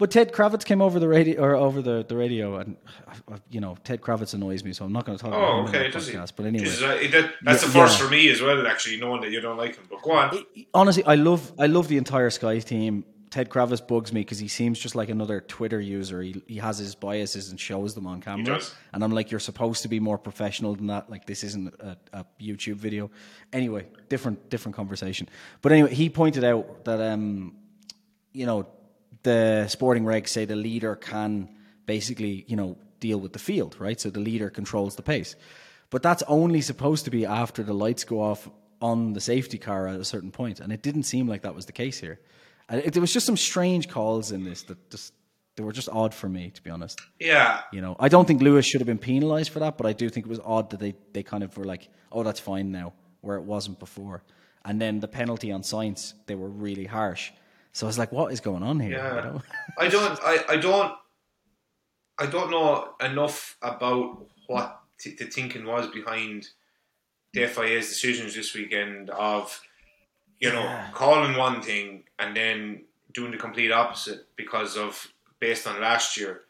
But 0.00 0.10
Ted 0.10 0.32
Kravitz 0.32 0.64
came 0.64 0.80
over 0.80 0.98
the 0.98 1.06
radio 1.06 1.40
or 1.42 1.54
over 1.54 1.82
the, 1.82 2.04
the 2.08 2.16
radio, 2.16 2.56
and 2.56 2.76
uh, 3.30 3.36
you 3.50 3.60
know 3.60 3.76
Ted 3.84 4.00
Kravitz 4.00 4.32
annoys 4.34 4.64
me, 4.64 4.72
so 4.72 4.84
I'm 4.86 4.92
not 4.92 5.04
going 5.04 5.16
to 5.18 5.22
talk 5.22 5.32
about 5.32 5.42
Oh, 5.48 5.60
him 5.60 5.66
okay, 5.68 5.82
the 5.88 5.90
does 5.92 6.08
he? 6.08 6.16
But 6.16 6.46
anyway, 6.46 6.66
uh, 6.68 7.10
that- 7.12 7.32
that's 7.42 7.62
Yeah, 7.62 7.68
the 7.68 7.72
first 7.78 8.00
yeah. 8.00 8.04
for 8.06 8.10
me 8.10 8.30
as 8.30 8.40
well. 8.40 8.66
Actually, 8.66 8.96
knowing 8.96 9.20
that 9.20 9.30
you 9.30 9.40
don't 9.42 9.58
like 9.58 9.76
him, 9.76 9.84
but 9.90 10.00
go 10.02 10.12
on. 10.12 10.42
honestly, 10.74 11.04
I 11.04 11.14
love 11.16 11.52
I 11.58 11.66
love 11.66 11.86
the 11.88 11.98
entire 11.98 12.30
Sky 12.30 12.58
team. 12.60 13.04
Ted 13.28 13.48
Kravitz 13.48 13.86
bugs 13.86 14.12
me 14.12 14.22
because 14.22 14.40
he 14.40 14.48
seems 14.48 14.76
just 14.78 14.96
like 14.96 15.08
another 15.08 15.40
Twitter 15.42 15.80
user. 15.80 16.20
He 16.22 16.42
he 16.48 16.56
has 16.56 16.78
his 16.78 16.94
biases 16.94 17.50
and 17.50 17.60
shows 17.60 17.94
them 17.94 18.06
on 18.06 18.20
camera, 18.22 18.54
does. 18.58 18.74
and 18.94 19.04
I'm 19.04 19.12
like, 19.12 19.30
you're 19.30 19.38
supposed 19.38 19.82
to 19.82 19.88
be 19.88 20.00
more 20.00 20.18
professional 20.18 20.74
than 20.74 20.86
that. 20.88 21.10
Like 21.10 21.26
this 21.26 21.44
isn't 21.44 21.74
a, 21.78 21.96
a 22.14 22.24
YouTube 22.40 22.76
video. 22.76 23.10
Anyway, 23.52 23.86
different 24.08 24.48
different 24.48 24.74
conversation. 24.74 25.28
But 25.62 25.72
anyway, 25.72 25.94
he 25.94 26.08
pointed 26.08 26.42
out 26.42 26.84
that 26.86 27.00
um, 27.12 27.54
you 28.32 28.46
know, 28.46 28.66
the 29.22 29.68
sporting 29.68 30.04
regs 30.04 30.28
say 30.28 30.44
the 30.44 30.56
leader 30.56 30.96
can 30.96 31.48
basically, 31.86 32.44
you 32.48 32.56
know, 32.56 32.76
deal 33.00 33.18
with 33.18 33.32
the 33.32 33.38
field, 33.38 33.76
right? 33.78 34.00
So 34.00 34.10
the 34.10 34.20
leader 34.20 34.50
controls 34.50 34.96
the 34.96 35.02
pace. 35.02 35.36
But 35.90 36.02
that's 36.02 36.22
only 36.28 36.60
supposed 36.60 37.04
to 37.06 37.10
be 37.10 37.26
after 37.26 37.62
the 37.62 37.72
lights 37.72 38.04
go 38.04 38.20
off 38.22 38.48
on 38.80 39.12
the 39.12 39.20
safety 39.20 39.58
car 39.58 39.88
at 39.88 40.00
a 40.00 40.04
certain 40.04 40.30
point, 40.30 40.60
and 40.60 40.72
it 40.72 40.82
didn't 40.82 41.02
seem 41.02 41.26
like 41.26 41.42
that 41.42 41.54
was 41.54 41.66
the 41.66 41.72
case 41.72 41.98
here. 41.98 42.20
And 42.68 42.80
it, 42.82 42.92
there 42.92 43.00
was 43.00 43.12
just 43.12 43.26
some 43.26 43.36
strange 43.36 43.88
calls 43.88 44.32
in 44.32 44.44
this 44.44 44.62
that 44.64 44.90
just 44.90 45.12
they 45.56 45.64
were 45.64 45.72
just 45.72 45.88
odd 45.90 46.14
for 46.14 46.28
me, 46.28 46.50
to 46.50 46.62
be 46.62 46.70
honest. 46.70 47.00
Yeah, 47.18 47.60
You 47.72 47.80
know, 47.80 47.96
I 47.98 48.08
don't 48.08 48.26
think 48.26 48.40
Lewis 48.40 48.64
should 48.64 48.80
have 48.80 48.86
been 48.86 48.98
penalised 48.98 49.50
for 49.50 49.58
that, 49.58 49.76
but 49.76 49.86
I 49.86 49.92
do 49.92 50.08
think 50.08 50.26
it 50.26 50.28
was 50.28 50.40
odd 50.42 50.70
that 50.70 50.80
they, 50.80 50.94
they 51.12 51.22
kind 51.22 51.42
of 51.42 51.56
were 51.58 51.64
like, 51.64 51.88
oh, 52.12 52.22
that's 52.22 52.40
fine 52.40 52.70
now, 52.70 52.94
where 53.20 53.36
it 53.36 53.42
wasn't 53.42 53.78
before. 53.78 54.22
And 54.64 54.80
then 54.80 55.00
the 55.00 55.08
penalty 55.08 55.50
on 55.52 55.62
Sainz, 55.62 56.14
they 56.26 56.34
were 56.34 56.48
really 56.48 56.84
harsh. 56.84 57.32
So 57.72 57.86
I 57.86 57.88
was 57.88 57.98
like, 57.98 58.12
what 58.12 58.32
is 58.32 58.40
going 58.40 58.62
on 58.62 58.80
here? 58.80 58.92
Yeah. 58.92 59.14
You 59.16 59.22
know? 59.22 59.42
I 59.78 59.88
don't. 59.96 60.18
I, 60.22 60.44
I 60.48 60.56
don't. 60.56 60.92
I 62.18 62.26
don't 62.26 62.50
know 62.50 62.90
enough 63.00 63.56
about 63.62 64.26
what 64.46 64.80
t- 64.98 65.14
the 65.18 65.24
thinking 65.26 65.64
was 65.64 65.86
behind 65.88 66.48
the 67.32 67.46
FIA's 67.46 67.88
decisions 67.88 68.34
this 68.34 68.52
weekend 68.54 69.08
of, 69.10 69.60
you 70.38 70.50
know, 70.52 70.62
Yeah. 70.62 70.90
calling 70.92 71.36
one 71.36 71.62
thing 71.62 72.04
and 72.18 72.36
then 72.36 72.82
doing 73.14 73.30
the 73.30 73.38
complete 73.38 73.72
opposite 73.72 74.26
because 74.36 74.76
of 74.76 75.06
based 75.38 75.66
on 75.66 75.80
last 75.80 76.16
year. 76.18 76.42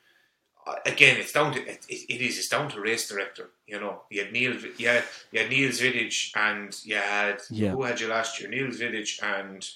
Again, 0.86 1.16
it's 1.18 1.32
down 1.32 1.52
to 1.54 1.60
it, 1.66 1.86
it, 1.88 2.14
it 2.14 2.20
is. 2.20 2.38
It's 2.38 2.48
down 2.48 2.68
to 2.70 2.80
race 2.80 3.08
director. 3.08 3.50
You 3.66 3.80
know, 3.80 4.02
you 4.10 4.24
had 4.24 4.32
Neil, 4.32 4.54
you 4.76 4.88
had, 4.88 5.04
you 5.32 5.40
had 5.40 5.50
Niels 5.50 5.80
Wittich, 5.80 6.32
and 6.36 6.76
you 6.84 6.96
had 6.96 7.40
Yeah. 7.50 7.70
who 7.70 7.82
had 7.84 8.00
you 8.00 8.08
last 8.08 8.40
year? 8.40 8.50
Neil's 8.50 8.76
Village 8.76 9.20
and 9.22 9.68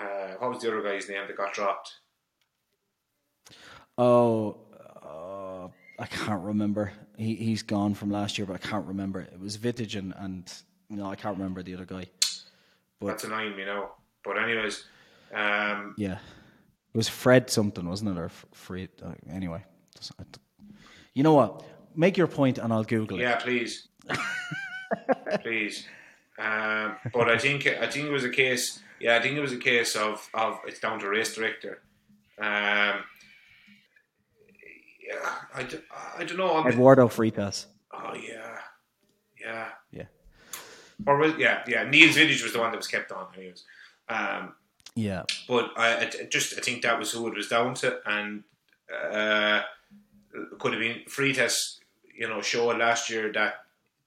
uh, 0.00 0.34
what 0.38 0.50
was 0.50 0.60
the 0.62 0.68
other 0.68 0.82
guy's 0.82 1.08
name 1.08 1.22
that 1.26 1.36
got 1.36 1.52
dropped? 1.52 1.92
Oh, 3.98 4.56
uh, 5.02 5.68
I 6.02 6.06
can't 6.06 6.42
remember. 6.42 6.92
He, 7.16 7.34
he's 7.34 7.62
gone 7.62 7.94
from 7.94 8.10
last 8.10 8.38
year, 8.38 8.46
but 8.46 8.54
I 8.54 8.58
can't 8.58 8.86
remember. 8.86 9.20
It 9.20 9.38
was 9.38 9.58
Wittich 9.58 9.98
and, 9.98 10.14
and 10.16 10.50
no, 10.88 11.06
I 11.06 11.16
can't 11.16 11.36
remember 11.36 11.62
the 11.62 11.74
other 11.74 11.84
guy. 11.84 12.06
But 13.00 13.06
That's 13.08 13.24
annoying 13.24 13.56
me 13.56 13.64
now. 13.64 13.90
But 14.24 14.38
anyways, 14.38 14.84
um, 15.34 15.94
Yeah. 15.98 16.18
It 16.92 16.96
was 16.96 17.08
Fred 17.08 17.50
something, 17.50 17.88
wasn't 17.88 18.16
it? 18.16 18.20
Or 18.20 18.28
Fred. 18.52 18.88
Uh, 19.02 19.12
anyway. 19.30 19.64
Just- 19.96 20.12
I 20.18 20.24
d- 20.24 20.40
You 21.14 21.22
know 21.22 21.34
what? 21.34 21.62
Make 21.94 22.16
your 22.16 22.26
point 22.26 22.58
and 22.58 22.72
I'll 22.72 22.84
Google 22.84 23.18
it. 23.18 23.22
yeah, 23.22 23.36
please, 23.36 23.88
please. 25.42 25.86
Um, 26.40 26.96
but 27.12 27.28
I 27.28 27.36
think 27.38 27.66
I 27.66 27.86
think 27.86 28.06
it 28.06 28.10
was 28.12 28.24
a 28.24 28.30
case. 28.30 28.80
Yeah, 28.98 29.16
I 29.16 29.22
think 29.22 29.36
it 29.36 29.40
was 29.40 29.52
a 29.52 29.58
case 29.58 29.94
of 29.96 30.28
of 30.32 30.58
it's 30.66 30.80
down 30.80 30.98
to 31.00 31.08
race 31.08 31.34
director. 31.34 31.82
Um, 32.38 33.04
yeah, 35.06 35.34
I, 35.54 35.66
I 36.18 36.24
don't 36.24 36.38
know. 36.38 36.66
Eduardo 36.66 37.08
Freitas. 37.08 37.66
oh 37.92 38.14
yeah, 38.14 38.56
yeah. 39.40 39.68
Yeah. 39.90 40.04
Or 41.06 41.16
was 41.18 41.34
yeah 41.38 41.62
yeah. 41.66 41.84
Niels 41.84 42.16
Wittich 42.16 42.42
was 42.42 42.52
the 42.52 42.58
one 42.60 42.70
that 42.70 42.76
was 42.78 42.86
kept 42.86 43.12
on. 43.12 43.26
Anyways. 43.36 43.64
Um, 44.08 44.54
Yeah. 44.94 45.22
but 45.48 45.70
I, 45.76 45.86
I 45.94 46.02
I 46.22 46.24
just 46.30 46.56
I 46.58 46.60
think 46.62 46.82
that 46.82 46.98
was 46.98 47.12
who 47.12 47.26
it 47.28 47.34
was 47.36 47.48
down 47.48 47.74
to, 47.74 48.00
and 48.06 48.44
uh, 48.92 49.62
could 50.58 50.72
have 50.72 50.80
been 50.80 51.00
Freitas. 51.08 51.78
You 52.14 52.28
know, 52.28 52.42
showed 52.42 52.76
last 52.78 53.08
year 53.10 53.32
that 53.32 53.54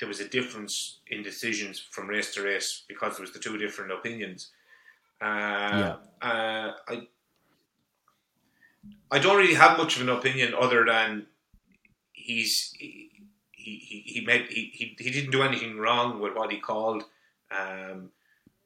there 0.04 0.10
was 0.10 0.20
a 0.20 0.28
difference 0.28 1.00
in 1.08 1.24
decisions 1.24 1.80
from 1.80 2.10
race 2.10 2.34
to 2.34 2.42
race 2.44 2.84
because 2.90 3.16
there 3.16 3.22
was 3.22 3.32
the 3.32 3.40
two 3.40 3.58
different 3.58 3.90
opinions. 3.90 4.52
Uh, 5.22 5.78
Yeah. 5.82 5.96
uh, 6.30 6.72
I 6.94 7.08
I 9.16 9.20
don't 9.20 9.38
really 9.38 9.54
have 9.54 9.78
much 9.78 9.96
of 9.96 10.02
an 10.02 10.10
opinion 10.10 10.54
other 10.66 10.84
than 10.84 11.28
he's 12.12 12.52
he 12.78 13.12
he, 13.52 14.04
he 14.14 14.20
made 14.26 14.48
he, 14.50 14.64
he, 14.80 14.86
he 15.00 15.10
didn't 15.10 15.32
do 15.32 15.42
anything 15.42 15.78
wrong 15.78 16.20
with 16.20 16.34
what 16.36 16.52
he 16.52 16.60
called, 16.60 17.02
um, 17.60 18.12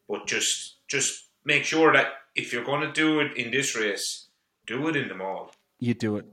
but 0.09 0.25
just 0.25 0.77
just 0.87 1.09
make 1.45 1.65
sure 1.65 1.93
that 1.93 2.07
if 2.33 2.51
you're 2.51 2.69
going 2.71 2.81
to 2.81 2.91
do 3.03 3.19
it 3.19 3.37
in 3.37 3.51
this 3.51 3.75
race, 3.75 4.25
do 4.65 4.87
it 4.87 4.95
in 4.95 5.07
the 5.07 5.17
mall. 5.23 5.51
You 5.79 5.93
do 5.93 6.17
it. 6.17 6.25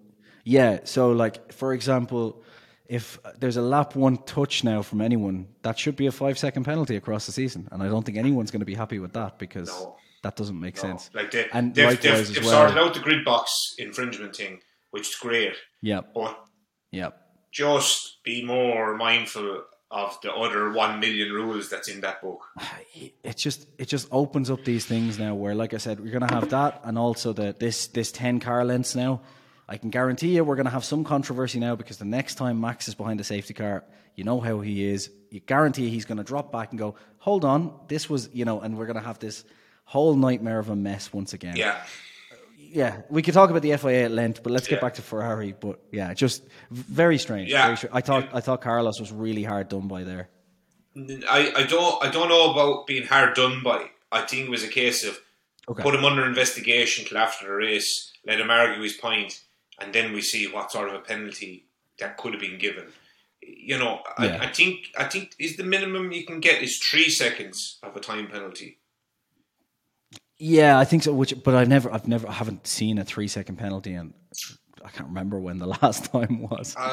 Yeah. 0.45 0.81
So, 0.85 1.13
like, 1.25 1.53
for 1.53 1.75
example, 1.75 2.43
if 2.87 3.19
there's 3.39 3.57
a 3.57 3.63
lap 3.63 3.97
one 3.97 4.19
touch 4.19 4.63
now 4.65 4.83
from 4.83 5.01
anyone, 5.01 5.49
that 5.63 5.79
should 5.79 5.97
be 5.97 6.07
a 6.07 6.13
five 6.13 6.39
second 6.39 6.65
penalty 6.65 6.97
across 6.97 7.27
the 7.27 7.33
season. 7.33 7.69
And 7.73 7.83
I 7.83 7.89
don't 7.89 8.05
think 8.05 8.19
anyone's 8.19 8.51
going 8.51 8.61
to 8.61 8.67
be 8.67 8.75
happy 8.75 8.99
with 8.99 9.13
that 9.15 9.39
because 9.39 9.69
No. 9.69 9.97
that 10.23 10.37
doesn't 10.37 10.59
make 10.61 10.77
sense. 10.77 11.11
Like 11.15 11.31
they, 11.31 11.47
And 11.53 11.75
they've, 11.75 12.01
they've, 12.01 12.27
they've 12.35 12.45
well. 12.45 12.69
sorted 12.69 12.79
out 12.79 12.95
the 12.95 13.01
grid 13.01 13.25
box 13.25 13.75
infringement 13.79 14.37
thing, 14.37 14.61
which 14.91 15.09
is 15.09 15.15
great, 15.17 15.55
Yeah. 15.81 16.03
but 16.15 16.39
Yeah. 16.91 17.11
just 17.53 18.23
be 18.25 18.45
more 18.45 18.97
mindful 18.97 19.63
of 19.91 20.19
the 20.23 20.33
other 20.33 20.73
one 20.73 20.99
million 20.99 21.31
rules 21.33 21.71
that's 21.71 21.89
in 21.89 22.01
that 22.01 22.21
book. 22.21 22.41
it 23.23 23.37
just 23.37 23.67
it 23.79 23.87
just 23.87 24.09
opens 24.11 24.51
up 24.51 24.65
these 24.65 24.85
things 24.85 25.19
now 25.19 25.35
where 25.35 25.55
like 25.55 25.73
I 25.73 25.77
said 25.79 26.01
we're 26.01 26.13
gonna 26.13 26.35
have 26.35 26.51
that 26.51 26.81
and 26.85 26.99
also 26.99 27.33
the 27.33 27.55
this 27.59 27.87
this 27.89 28.11
ten 28.13 28.41
car 28.41 28.65
lengths 28.65 28.95
now. 28.95 29.21
I 29.69 29.77
can 29.79 29.91
guarantee 29.91 30.35
you 30.37 30.45
we're 30.45 30.57
gonna 30.57 30.71
have 30.71 30.85
some 30.85 31.05
controversy 31.05 31.59
now 31.59 31.75
because 31.77 31.97
the 31.99 32.05
next 32.05 32.35
time 32.35 32.61
Max 32.61 32.89
is 32.89 32.95
behind 32.95 33.21
a 33.21 33.25
safety 33.25 33.55
car, 33.55 33.85
you 34.15 34.25
know 34.25 34.41
how 34.41 34.61
he 34.61 34.85
is. 34.85 35.11
You 35.31 35.41
guarantee 35.41 35.89
he's 35.91 36.05
gonna 36.05 36.25
drop 36.25 36.53
back 36.53 36.71
and 36.71 36.79
go, 36.79 36.95
Hold 37.19 37.45
on, 37.45 37.73
this 37.89 38.09
was 38.11 38.29
you 38.33 38.45
know, 38.45 38.61
and 38.61 38.77
we're 38.77 38.87
gonna 38.87 39.01
have 39.01 39.19
this 39.19 39.45
whole 39.85 40.15
nightmare 40.15 40.59
of 40.59 40.69
a 40.71 40.77
mess 40.77 41.13
once 41.13 41.33
again. 41.33 41.57
Yeah, 41.57 41.83
Yeah, 42.59 43.03
we 43.09 43.23
could 43.23 43.35
talk 43.35 43.51
about 43.51 43.63
the 43.63 43.77
FIA 43.77 44.05
at 44.05 44.11
length, 44.11 44.43
but 44.43 44.53
let's 44.53 44.67
get 44.69 44.77
Yeah. 44.77 44.81
back 44.83 44.95
to 44.95 45.03
Ferrari. 45.03 45.55
But 45.59 45.81
yeah, 45.93 46.13
just 46.15 46.43
very 46.71 47.19
strange. 47.19 47.51
Yeah. 47.51 47.65
Very 47.67 47.77
str- 47.77 47.87
I 47.93 48.01
thought 48.01 48.29
I 48.35 48.41
thought 48.41 48.61
Carlos 48.61 48.99
was 49.01 49.13
really 49.13 49.45
hard 49.45 49.69
done 49.69 49.89
by 49.89 50.05
there. 50.05 50.29
I, 50.97 51.53
I 51.57 51.63
don't 51.65 52.05
I 52.05 52.11
don't 52.11 52.29
know 52.29 52.53
about 52.53 52.87
being 52.87 53.07
hard 53.07 53.35
done 53.35 53.63
by. 53.65 53.91
I 54.13 54.21
think 54.23 54.47
it 54.47 54.51
was 54.51 54.63
a 54.63 54.69
case 54.69 55.05
of 55.05 55.19
Okay. 55.67 55.83
put 55.83 55.95
him 55.95 56.05
under 56.05 56.27
investigation 56.27 57.07
till 57.07 57.17
after 57.17 57.47
the 57.47 57.53
race, 57.55 58.13
let 58.27 58.39
him 58.39 58.51
argue 58.51 58.83
his 58.83 58.93
point, 58.93 59.41
and 59.81 59.93
then 59.95 60.13
we 60.13 60.21
see 60.23 60.47
what 60.51 60.71
sort 60.73 60.89
of 60.89 60.95
a 60.95 61.01
penalty 61.01 61.67
that 61.99 62.17
could 62.17 62.33
have 62.35 62.41
been 62.41 62.59
given. 62.59 62.87
You 63.43 63.79
know, 63.79 64.01
I, 64.17 64.27
Yeah. 64.27 64.39
I 64.41 64.47
think 64.53 64.89
I 64.97 65.05
think 65.05 65.35
is 65.39 65.57
the 65.57 65.65
minimum 65.65 66.13
you 66.13 66.25
can 66.25 66.41
get 66.41 66.63
is 66.63 66.79
three 66.79 67.11
seconds 67.11 67.79
of 67.83 67.95
a 67.97 68.01
time 68.01 68.27
penalty. 68.29 68.79
Yeah, 70.39 70.79
I 70.79 70.85
think 70.85 71.03
so. 71.05 71.13
Which, 71.13 71.43
but 71.45 71.55
I've 71.55 71.69
never, 71.69 71.93
I've 71.93 72.09
never, 72.09 72.29
I 72.29 72.33
haven't 72.33 72.67
seen 72.67 72.99
a 72.99 73.05
three 73.05 73.29
second 73.29 73.57
penalty, 73.57 73.95
and 73.95 74.13
I 74.85 74.89
can't 74.91 75.09
remember 75.09 75.39
when 75.39 75.59
the 75.59 75.67
last 75.83 76.11
time 76.13 76.41
was. 76.43 76.75
Um, 76.77 76.85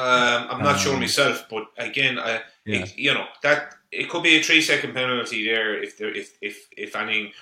I'm 0.50 0.62
not 0.62 0.78
sure 0.78 0.96
myself, 0.98 1.46
but 1.50 1.64
again, 1.76 2.18
I, 2.18 2.40
Yeah. 2.64 2.82
it, 2.84 2.96
you 2.96 3.12
know 3.14 3.26
that 3.42 3.74
it 3.90 4.08
could 4.08 4.22
be 4.22 4.36
a 4.36 4.42
three 4.42 4.60
second 4.62 4.94
penalty 4.94 5.44
there 5.44 5.82
if 5.82 5.98
there 5.98 6.14
if 6.14 6.36
if 6.40 6.68
if 6.76 6.94
any 6.94 7.32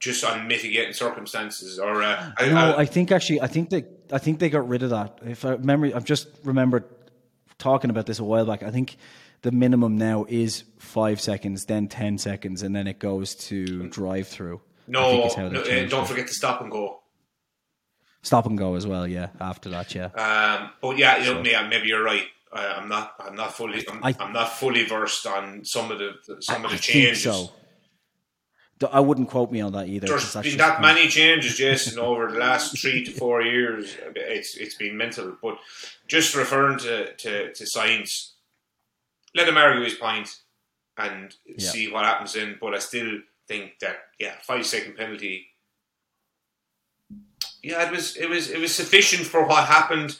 just 0.00 0.24
on 0.24 0.48
mitigating 0.48 0.92
circumstances 0.92 1.78
or 1.78 2.02
uh, 2.02 2.32
I, 2.38 2.48
no, 2.48 2.56
I- 2.56 2.78
I 2.80 2.84
think 2.86 3.12
actually, 3.12 3.40
I 3.40 3.46
think 3.46 3.70
they, 3.70 3.84
I 4.14 4.18
think 4.18 4.38
they 4.38 4.48
got 4.48 4.68
rid 4.68 4.84
of 4.84 4.90
that. 4.90 5.18
If 5.26 5.44
I 5.44 5.50
remember, 5.50 5.90
I've 5.94 6.04
just 6.04 6.28
remembered 6.44 6.84
talking 7.58 7.90
about 7.90 8.06
this 8.06 8.20
a 8.20 8.24
while 8.24 8.46
back. 8.46 8.62
I 8.62 8.70
think 8.70 8.96
the 9.42 9.50
minimum 9.50 9.96
now 9.96 10.24
is 10.28 10.62
five 10.78 11.20
seconds, 11.20 11.64
then 11.64 11.88
ten 11.88 12.18
seconds, 12.18 12.62
and 12.62 12.74
then 12.76 12.86
it 12.86 13.00
goes 13.00 13.34
to 13.48 13.88
drive 13.88 14.28
through. 14.28 14.60
I 14.86 14.90
no, 14.92 15.10
think 15.10 15.26
is 15.26 15.34
how 15.34 15.48
they 15.48 15.80
no 15.80 15.86
uh, 15.86 15.88
don't 15.88 16.06
forget 16.06 16.28
to 16.28 16.32
stop 16.32 16.60
and 16.60 16.70
go. 16.70 17.00
Stop 18.22 18.46
and 18.46 18.56
go 18.56 18.76
as 18.76 18.86
well. 18.86 19.06
Yeah, 19.06 19.30
after 19.40 19.68
that, 19.70 19.92
yeah. 19.94 20.06
Um, 20.06 20.70
but 20.80 20.96
yeah, 20.96 21.18
you 21.18 21.34
know, 21.34 21.42
yeah, 21.42 21.66
maybe 21.66 21.88
you're 21.88 22.04
right. 22.04 22.26
Uh, 22.52 22.74
I'm 22.76 22.88
not. 22.88 23.14
I'm 23.18 23.34
not 23.34 23.52
fully. 23.52 23.84
I'm, 23.88 24.02
I- 24.04 24.14
I, 24.16 24.24
am 24.26 24.32
not 24.32 24.52
fully 24.52 24.84
versed 24.84 25.26
on 25.26 25.64
some 25.64 25.90
of 25.90 25.98
the 25.98 26.12
some 26.40 26.64
of 26.64 26.70
the 26.70 26.76
I 26.76 26.78
changes. 26.78 27.24
so. 27.24 27.50
I 28.92 29.00
wouldn't 29.00 29.28
quote 29.30 29.50
me 29.52 29.60
on 29.60 29.72
that 29.72 29.88
either. 29.88 30.06
There's 30.06 30.34
been 30.36 30.56
that 30.58 30.80
many 30.80 31.08
changes, 31.08 31.56
Jason, 31.62 31.98
over 31.98 32.30
the 32.30 32.38
last 32.38 32.78
three 32.80 33.04
to 33.04 33.10
four 33.12 33.42
years. 33.42 33.96
It's 34.16 34.56
it's 34.56 34.74
been 34.74 34.96
mental. 34.96 35.36
But 35.42 35.58
just 36.06 36.34
referring 36.34 36.78
to 36.78 37.12
to, 37.14 37.52
to 37.52 37.64
Sainz, 37.64 38.30
let 39.34 39.48
him 39.48 39.56
argue 39.56 39.84
his 39.84 39.94
point. 39.94 40.36
and 40.96 41.34
Yeah. 41.46 41.70
see 41.70 41.90
what 41.90 42.04
happens 42.04 42.32
then. 42.34 42.56
But 42.60 42.74
I 42.74 42.78
still 42.78 43.20
think 43.48 43.78
that 43.80 43.96
yeah, 44.18 44.34
five 44.42 44.64
second 44.66 44.96
penalty. 44.96 45.48
Yeah, 47.62 47.86
it 47.86 47.90
was 47.92 48.16
it 48.16 48.28
was 48.28 48.50
it 48.50 48.60
was 48.60 48.74
sufficient 48.74 49.26
for 49.26 49.46
what 49.46 49.64
happened. 49.66 50.18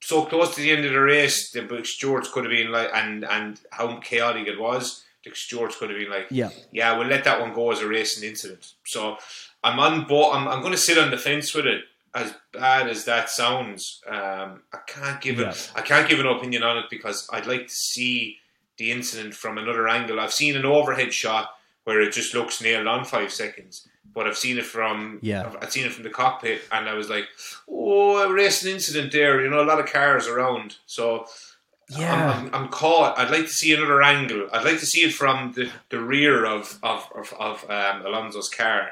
So 0.00 0.24
close 0.26 0.54
to 0.54 0.60
the 0.60 0.70
end 0.70 0.84
of 0.84 0.92
the 0.92 1.00
race, 1.00 1.50
the 1.50 1.82
Stewards 1.84 2.30
could 2.30 2.44
have 2.44 2.52
been 2.52 2.70
like, 2.70 2.90
and 2.94 3.24
and 3.24 3.60
how 3.72 3.96
chaotic 3.98 4.46
it 4.46 4.58
was. 4.60 5.04
The 5.30 5.36
Stewards 5.36 5.76
could 5.76 5.90
have 5.90 5.98
been 5.98 6.10
like, 6.10 6.26
Yeah. 6.30 6.50
yeah, 6.72 6.96
we'll 6.96 7.08
let 7.08 7.24
that 7.24 7.40
one 7.40 7.52
go 7.54 7.70
as 7.72 7.80
a 7.80 7.88
racing 7.88 8.28
incident. 8.28 8.74
So 8.84 9.16
I'm 9.64 9.78
on 9.78 10.04
board. 10.06 10.36
I'm, 10.36 10.48
I'm 10.48 10.60
going 10.60 10.72
to 10.72 10.78
sit 10.78 10.98
on 10.98 11.10
the 11.10 11.18
fence 11.18 11.54
with 11.54 11.66
it. 11.66 11.82
As 12.14 12.34
bad 12.52 12.88
as 12.88 13.04
that 13.04 13.28
sounds, 13.28 14.00
um, 14.08 14.62
I 14.72 14.78
can't 14.86 15.20
give 15.20 15.38
Yeah. 15.38 15.50
it. 15.50 15.72
I 15.76 15.82
can't 15.82 16.08
give 16.08 16.18
an 16.20 16.26
opinion 16.26 16.62
on 16.62 16.78
it 16.78 16.86
because 16.90 17.28
I'd 17.32 17.46
like 17.46 17.68
to 17.68 17.74
see 17.74 18.38
the 18.78 18.90
incident 18.90 19.34
from 19.34 19.58
another 19.58 19.86
angle. 19.88 20.18
I've 20.18 20.32
seen 20.32 20.56
an 20.56 20.64
overhead 20.64 21.12
shot 21.12 21.50
where 21.84 22.00
it 22.00 22.12
just 22.12 22.34
looks 22.34 22.62
nailed 22.62 22.86
on 22.86 23.04
five 23.04 23.32
seconds, 23.32 23.86
but 24.14 24.26
I've 24.26 24.38
seen 24.38 24.56
it 24.58 24.64
from 24.64 25.18
Yeah. 25.22 25.44
I've, 25.46 25.56
I've 25.62 25.72
seen 25.72 25.84
it 25.86 25.92
from 25.92 26.04
the 26.04 26.10
cockpit, 26.10 26.62
and 26.72 26.88
I 26.88 26.94
was 26.94 27.08
like, 27.10 27.26
oh, 27.68 28.18
a 28.18 28.32
racing 28.32 28.72
incident 28.72 29.12
there. 29.12 29.42
You 29.42 29.50
know, 29.50 29.60
a 29.62 29.64
lot 29.64 29.78
of 29.80 29.86
cars 29.92 30.26
around, 30.26 30.76
so. 30.86 31.26
Yeah. 31.90 32.32
I'm, 32.38 32.46
I'm, 32.46 32.54
I'm 32.64 32.68
caught. 32.68 33.18
I'd 33.18 33.30
like 33.30 33.46
to 33.46 33.52
see 33.52 33.72
another 33.74 34.02
angle. 34.02 34.48
I'd 34.52 34.64
like 34.64 34.78
to 34.80 34.86
see 34.86 35.00
it 35.04 35.12
from 35.14 35.52
the, 35.52 35.70
the 35.90 36.00
rear 36.00 36.44
of 36.44 36.78
of 36.82 37.08
of, 37.14 37.32
of 37.38 37.70
um, 37.70 38.04
Alonso's 38.04 38.48
car. 38.48 38.90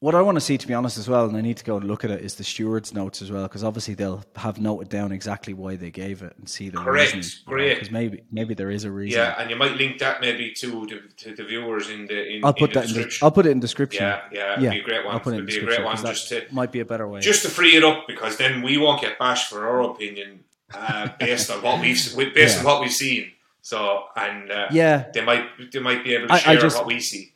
What 0.00 0.14
I 0.14 0.22
want 0.22 0.36
to 0.36 0.40
see, 0.40 0.56
to 0.56 0.66
be 0.68 0.74
honest, 0.74 0.96
as 0.96 1.08
well, 1.08 1.26
and 1.26 1.36
I 1.36 1.40
need 1.40 1.56
to 1.56 1.64
go 1.64 1.76
and 1.76 1.84
look 1.88 2.04
at 2.04 2.10
it, 2.12 2.20
is 2.24 2.36
the 2.36 2.44
stewards' 2.44 2.94
notes 2.94 3.20
as 3.20 3.32
well, 3.32 3.42
because 3.42 3.64
obviously 3.64 3.94
they'll 3.94 4.22
have 4.36 4.60
noted 4.60 4.88
down 4.88 5.10
exactly 5.10 5.54
why 5.54 5.74
they 5.74 5.90
gave 5.90 6.22
it 6.22 6.36
and 6.38 6.48
see 6.48 6.68
the 6.68 6.78
Correct, 6.78 7.14
reasoning. 7.14 7.44
great. 7.46 7.74
Because 7.74 7.90
maybe 7.90 8.22
maybe 8.30 8.54
there 8.54 8.70
is 8.70 8.84
a 8.84 8.92
reason. 8.92 9.18
Yeah, 9.20 9.34
and 9.40 9.50
you 9.50 9.56
might 9.56 9.72
link 9.76 9.98
that 9.98 10.20
maybe 10.20 10.52
to 10.52 10.86
the, 10.86 11.00
to 11.16 11.34
the 11.34 11.42
viewers 11.42 11.90
in 11.90 12.06
the 12.06 12.36
in, 12.36 12.44
I'll 12.44 12.50
in 12.50 12.54
put 12.56 12.72
the 12.74 12.80
that 12.80 12.88
in. 12.88 12.94
The, 12.94 12.94
description. 12.94 13.24
I'll 13.24 13.32
put 13.32 13.46
it 13.46 13.50
in 13.50 13.58
description. 13.60 14.04
yeah, 14.04 14.20
yeah, 14.32 14.52
it'd 14.52 14.62
yeah, 14.64 14.70
be 14.70 14.78
a 14.78 14.82
great 14.84 15.04
one. 15.04 15.14
I'll 15.14 15.20
put 15.20 15.34
it 15.34 15.38
in 15.38 15.48
It'd 15.48 15.60
be 15.60 15.66
a 15.66 15.76
great 15.76 15.84
one 15.84 15.96
just 15.96 16.28
to 16.28 16.46
might 16.52 16.70
be 16.70 16.78
a 16.78 16.84
better 16.84 17.08
way. 17.08 17.18
just 17.20 17.42
to 17.42 17.48
free 17.48 17.74
it 17.76 17.82
up 17.82 18.06
because 18.06 18.36
then 18.36 18.62
we 18.62 18.78
won't 18.78 19.00
get 19.00 19.18
bashed 19.18 19.50
for 19.50 19.66
our 19.68 19.82
opinion 19.90 20.44
uh, 20.74 21.08
based 21.18 21.50
on 21.50 21.62
what 21.62 21.80
we've 21.82 21.96
based 22.34 22.54
Yeah. 22.54 22.58
on 22.60 22.64
what 22.64 22.80
we've 22.80 22.92
seen. 22.92 23.32
So 23.62 24.04
and 24.16 24.50
uh, 24.50 24.68
yeah, 24.70 25.10
they 25.12 25.24
might 25.24 25.44
they 25.72 25.80
might 25.80 26.04
be 26.04 26.14
able 26.14 26.28
to 26.28 26.32
I- 26.34 26.36
I 26.36 26.40
share 26.40 26.56
just- 26.60 26.76
what 26.76 26.86
we 26.86 27.00
see. 27.00 27.32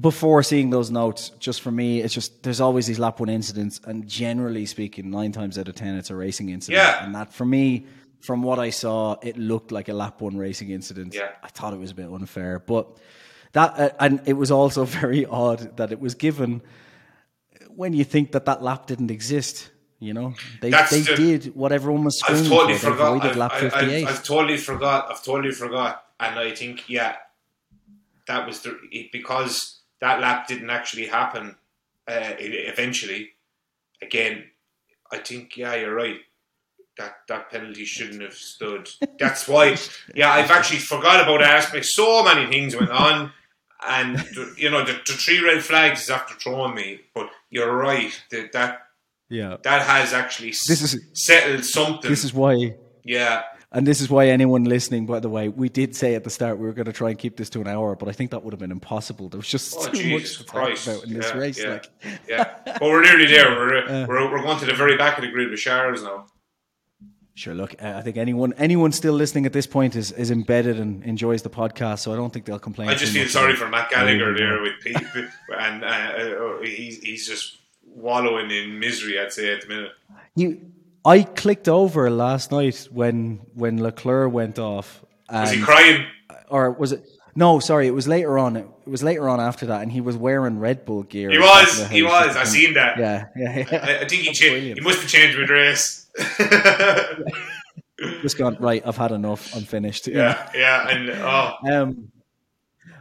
before 0.00 0.42
seeing 0.42 0.70
those 0.70 0.90
notes, 0.90 1.30
just 1.38 1.60
for 1.60 1.70
me, 1.70 2.00
it's 2.00 2.14
just 2.14 2.42
there's 2.42 2.60
always 2.60 2.86
these 2.86 2.98
lap 2.98 3.20
one 3.20 3.28
incidents, 3.28 3.80
and 3.84 4.06
generally 4.08 4.66
speaking, 4.66 5.10
nine 5.10 5.32
times 5.32 5.58
out 5.58 5.68
of 5.68 5.74
ten, 5.74 5.96
it's 5.96 6.10
a 6.10 6.14
racing 6.16 6.48
incident. 6.48 6.82
Yeah. 6.82 7.04
And 7.04 7.14
that 7.14 7.32
for 7.32 7.44
me, 7.44 7.86
from 8.20 8.42
what 8.42 8.58
I 8.58 8.70
saw, 8.70 9.16
it 9.22 9.36
looked 9.36 9.70
like 9.72 9.88
a 9.88 9.94
lap 9.94 10.20
one 10.20 10.36
racing 10.36 10.70
incident. 10.70 11.14
Yeah. 11.14 11.30
I 11.42 11.48
thought 11.48 11.72
it 11.74 11.78
was 11.78 11.90
a 11.90 11.94
bit 11.94 12.06
unfair, 12.10 12.58
but 12.58 12.86
that 13.52 13.78
uh, 13.78 13.90
and 14.00 14.20
it 14.26 14.32
was 14.34 14.50
also 14.50 14.84
very 15.02 15.26
odd 15.26 15.76
that 15.76 15.92
it 15.92 16.00
was 16.00 16.14
given 16.14 16.62
when 17.68 17.92
you 17.94 18.04
think 18.04 18.32
that 18.32 18.44
that 18.46 18.62
lap 18.62 18.86
didn't 18.86 19.10
exist. 19.10 19.70
You 20.02 20.14
know, 20.14 20.34
they 20.60 20.70
That's 20.70 20.90
they 20.90 21.02
the- 21.02 21.14
did 21.14 21.54
what 21.54 21.70
everyone 21.70 22.02
was 22.02 22.18
screaming 22.18 22.42
I've 22.44 22.50
totally 22.50 22.74
for. 22.74 22.86
They 22.86 22.90
forgot. 22.92 23.06
avoided 23.06 23.30
I've, 23.30 23.36
lap 23.36 23.52
fifty 23.52 23.92
eight. 23.92 24.08
I've, 24.08 24.16
I've 24.16 24.24
totally 24.24 24.56
forgot. 24.56 25.10
I've 25.10 25.22
totally 25.22 25.52
forgot. 25.52 26.04
And 26.18 26.38
I 26.40 26.50
think, 26.54 26.88
yeah, 26.88 27.16
that 28.26 28.44
was 28.44 28.62
the 28.62 28.78
it, 28.90 29.12
because 29.12 29.78
that 30.00 30.20
lap 30.20 30.48
didn't 30.48 30.70
actually 30.70 31.06
happen. 31.06 31.54
Uh, 32.08 32.34
eventually, 32.38 33.30
again, 34.00 34.44
I 35.12 35.18
think, 35.18 35.56
yeah, 35.56 35.76
you're 35.76 35.94
right. 35.94 36.18
That 36.98 37.18
that 37.28 37.50
penalty 37.50 37.84
shouldn't 37.84 38.22
have 38.22 38.34
stood. 38.34 38.88
That's 39.20 39.46
why. 39.46 39.76
Yeah, 40.16 40.32
I've 40.32 40.50
actually 40.50 40.80
forgot 40.80 41.22
about 41.22 41.40
that 41.40 41.54
aspect. 41.58 41.86
So 41.86 42.24
many 42.24 42.50
things 42.50 42.74
went 42.74 42.90
on. 42.90 43.32
And 43.84 44.24
you 44.56 44.68
know 44.70 44.84
the, 44.84 44.92
the 45.06 45.12
three 45.12 45.40
red 45.44 45.62
flags 45.62 46.02
is 46.02 46.10
after 46.10 46.34
throwing 46.34 46.74
me, 46.74 47.00
but 47.14 47.30
you're 47.50 47.74
right. 47.76 48.12
That 48.30 48.52
that, 48.52 48.81
yeah, 49.38 49.56
that 49.62 49.80
has 49.94 50.12
actually 50.12 50.50
This 50.50 50.80
is- 50.82 51.00
settled 51.14 51.64
something. 51.64 52.10
this 52.10 52.24
is 52.24 52.32
why. 52.34 52.74
yeah, 53.04 53.42
And 53.74 53.86
this 53.86 54.00
is 54.02 54.08
why 54.10 54.22
anyone 54.28 54.64
listening, 54.64 55.06
by 55.06 55.18
the 55.20 55.30
way, 55.36 55.48
we 55.48 55.68
did 55.80 55.96
say 55.96 56.14
at 56.14 56.24
the 56.24 56.30
start 56.38 56.58
we 56.58 56.66
were 56.66 56.74
going 56.80 56.90
to 56.92 56.98
try 57.02 57.08
and 57.12 57.18
keep 57.18 57.34
this 57.40 57.48
to 57.54 57.60
an 57.64 57.68
hour, 57.74 57.96
but 57.96 58.06
I 58.08 58.12
think 58.12 58.30
that 58.32 58.40
would 58.44 58.52
have 58.52 58.60
been 58.60 58.70
impossible. 58.80 59.28
There 59.30 59.38
was 59.44 59.48
just 59.48 59.74
Oh, 59.78 59.86
too 59.88 59.96
Jesus 60.02 60.12
much 60.12 60.30
to 60.38 60.44
talk 60.52 60.86
about 60.86 61.04
in 61.06 61.14
this 61.18 61.30
Yeah, 61.32 61.38
race. 61.44 61.58
yeah. 61.62 61.70
Like, 61.72 61.86
Yeah, 62.28 62.44
but 62.66 62.82
we're 62.82 63.02
nearly 63.08 63.26
there. 63.34 63.48
We're, 63.60 63.78
Uh. 63.78 64.06
we're 64.06 64.30
we're 64.32 64.42
going 64.42 64.58
to 64.60 64.66
the 64.66 64.74
very 64.74 64.96
back 65.02 65.16
of 65.18 65.24
the 65.24 65.30
grid 65.30 65.48
with 65.50 65.58
Shars 65.60 66.02
now. 66.02 66.26
sure, 67.34 67.54
look, 67.54 67.74
uh, 67.82 67.94
I 67.96 68.02
think 68.02 68.16
anyone 68.18 68.52
anyone 68.58 68.92
still 68.92 69.14
listening 69.14 69.46
at 69.46 69.54
this 69.54 69.66
point 69.66 69.96
is, 69.96 70.12
is 70.12 70.30
embedded 70.30 70.76
and 70.78 71.02
enjoys 71.04 71.40
the 71.42 71.48
podcast, 71.50 72.00
so 72.00 72.12
I 72.12 72.16
don't 72.16 72.30
think 72.32 72.44
they'll 72.44 72.58
complain. 72.68 72.88
I 72.90 72.94
just 72.94 73.14
feel 73.14 73.26
sorry 73.26 73.56
for 73.56 73.68
Matt 73.70 73.88
Gallagher 73.90 74.36
there 74.36 74.60
with 74.60 74.74
Pete, 74.84 74.96
and 75.58 75.82
uh, 75.82 75.88
uh, 75.88 76.60
he's 76.62 76.98
he's 77.00 77.26
just 77.26 77.56
wallowing 77.94 78.50
in 78.50 78.78
misery. 78.78 79.18
I'd 79.18 79.32
say 79.32 79.52
at 79.52 79.62
the 79.62 79.68
minute. 79.68 79.92
You, 80.34 80.60
I 81.04 81.22
clicked 81.22 81.68
over 81.68 82.10
last 82.10 82.50
night 82.52 82.88
when 82.90 83.40
when 83.54 83.82
Leclerc 83.82 84.32
went 84.32 84.58
off. 84.58 85.04
Was 85.30 85.50
he 85.50 85.60
crying? 85.60 86.06
or 86.48 86.70
was 86.70 86.92
it? 86.92 87.06
No, 87.34 87.60
sorry, 87.60 87.86
it 87.86 87.92
was 87.94 88.06
later 88.06 88.38
on. 88.38 88.56
It 88.56 88.66
was 88.84 89.02
later 89.02 89.26
on 89.28 89.40
after 89.40 89.66
that, 89.66 89.80
and 89.80 89.90
he 89.90 90.02
was 90.02 90.16
wearing 90.16 90.58
Red 90.58 90.84
Bull 90.84 91.02
gear. 91.02 91.30
He 91.30 91.36
at 91.36 91.40
the 91.40 91.46
top 91.46 91.66
was. 91.66 91.88
He 91.88 92.02
was. 92.02 92.36
I 92.36 92.44
seen 92.44 92.74
that. 92.74 92.98
Yeah, 92.98 93.26
yeah, 93.34 93.58
yeah. 93.70 93.78
I, 93.82 94.04
I 94.04 94.08
think 94.08 94.22
he 94.22 94.32
changed. 94.32 94.78
He 94.78 94.84
must 94.84 95.00
have 95.00 95.08
changed 95.08 95.38
with 95.38 95.48
race. 95.48 96.06
Just 98.20 98.36
gone 98.36 98.56
right. 98.60 98.82
I've 98.84 98.96
had 98.96 99.12
enough. 99.12 99.54
I'm 99.56 99.62
finished. 99.62 100.08
yeah, 100.08 100.50
yeah, 100.54 100.88
and 100.88 101.10
oh, 101.10 101.54
Um, 101.70 102.12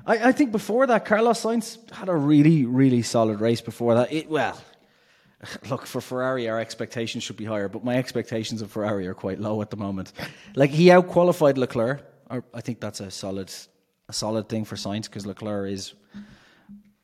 I, 0.05 0.29
I 0.29 0.31
think 0.31 0.51
before 0.51 0.87
that, 0.87 1.05
Carlos 1.05 1.41
Sainz 1.41 1.91
had 1.91 2.07
a 2.07 2.15
really, 2.15 2.65
really 2.65 3.01
solid 3.01 3.41
race 3.41 3.61
before 3.61 3.95
that. 3.95 4.13
It, 4.13 4.29
well, 4.29 4.59
look, 5.69 5.85
for 5.85 6.01
Ferrari, 6.01 6.47
our 6.49 6.59
expectations 6.59 7.23
should 7.23 7.37
be 7.37 7.45
higher, 7.45 7.67
but 7.67 7.83
my 7.83 7.97
expectations 7.97 8.61
of 8.61 8.71
Ferrari 8.71 9.07
are 9.07 9.13
quite 9.13 9.39
low 9.39 9.61
at 9.61 9.69
the 9.69 9.77
moment. 9.77 10.13
Like, 10.55 10.69
he 10.69 10.87
outqualified 10.87 11.57
Leclerc. 11.57 12.03
I, 12.29 12.41
I 12.53 12.61
think 12.61 12.79
that's 12.79 12.99
a 12.99 13.11
solid, 13.11 13.51
a 14.09 14.13
solid 14.13 14.47
thing 14.49 14.65
for 14.65 14.75
Sainz 14.75 15.03
because 15.03 15.25
Leclerc 15.25 15.71
is 15.71 15.93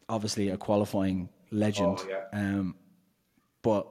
obviously 0.09 0.49
a 0.49 0.57
qualifying 0.57 1.29
legend. 1.51 1.99
Oh, 2.01 2.07
yeah. 2.09 2.23
um, 2.39 2.75
but 3.61 3.87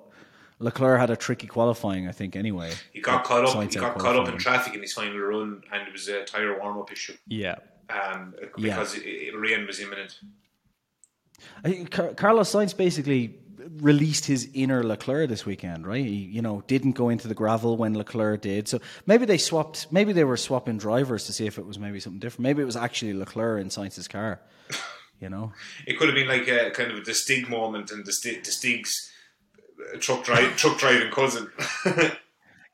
Leclerc 0.58 0.98
had 0.98 1.10
a 1.10 1.16
tricky 1.16 1.46
qualifying, 1.46 2.08
I 2.08 2.12
think, 2.12 2.36
anyway. 2.36 2.72
he 2.92 3.00
got 3.00 3.24
caught 3.24 3.44
up. 3.44 3.50
Sainz 3.54 3.74
He 3.74 3.80
got 3.80 3.98
caught 3.98 4.16
up 4.16 4.28
in 4.28 4.34
outqualified 4.34 4.38
traffic 4.38 4.74
in 4.74 4.80
his 4.80 4.92
final 4.92 5.18
run, 5.18 5.62
and 5.72 5.86
it 5.86 5.92
was 5.92 6.08
a 6.08 6.24
tire 6.24 6.58
warm 6.58 6.78
up 6.78 6.90
issue. 6.92 7.14
Yeah. 7.26 7.56
Um, 7.90 8.34
Yeah. 8.56 8.76
because 8.76 8.94
it, 8.96 9.04
it, 9.04 9.38
rain 9.38 9.66
was 9.66 9.80
imminent. 9.80 10.18
I 11.62 11.70
think 11.70 11.90
Car- 11.90 12.14
Carlos 12.14 12.50
Sainz 12.50 12.74
basically 12.76 13.38
released 13.80 14.26
his 14.26 14.48
inner 14.54 14.82
Leclerc 14.82 15.28
this 15.28 15.44
weekend, 15.46 15.86
right? 15.86 16.04
He, 16.04 16.14
you 16.14 16.42
know, 16.42 16.62
didn't 16.66 16.92
go 16.92 17.08
into 17.08 17.28
the 17.28 17.34
gravel 17.34 17.76
when 17.76 17.94
Leclerc 17.94 18.42
did. 18.42 18.68
So 18.68 18.80
maybe 19.06 19.24
they 19.24 19.38
swapped. 19.38 19.90
Maybe 19.92 20.12
they 20.12 20.24
were 20.24 20.36
swapping 20.36 20.78
drivers 20.78 21.24
to 21.26 21.32
see 21.32 21.46
if 21.46 21.58
it 21.58 21.66
was 21.66 21.78
maybe 21.78 22.00
something 22.00 22.20
different. 22.20 22.42
Maybe 22.42 22.62
it 22.62 22.66
was 22.66 22.76
actually 22.76 23.14
Leclerc 23.14 23.60
in 23.60 23.68
Sainz's 23.68 24.08
car. 24.08 24.40
You 25.18 25.30
know, 25.30 25.54
It 25.86 25.98
could 25.98 26.08
have 26.08 26.14
been 26.14 26.28
like 26.28 26.46
a 26.46 26.70
kind 26.72 26.92
of 26.92 27.08
a 27.08 27.14
Stig 27.14 27.48
moment 27.48 27.90
and 27.90 28.04
the, 28.04 28.12
Stig, 28.12 28.44
the 28.44 28.52
Stig's 28.52 29.10
truck 29.98 30.24
drive, 30.24 30.58
truck 30.58 30.76
driving 30.76 31.10
cousin. 31.10 31.50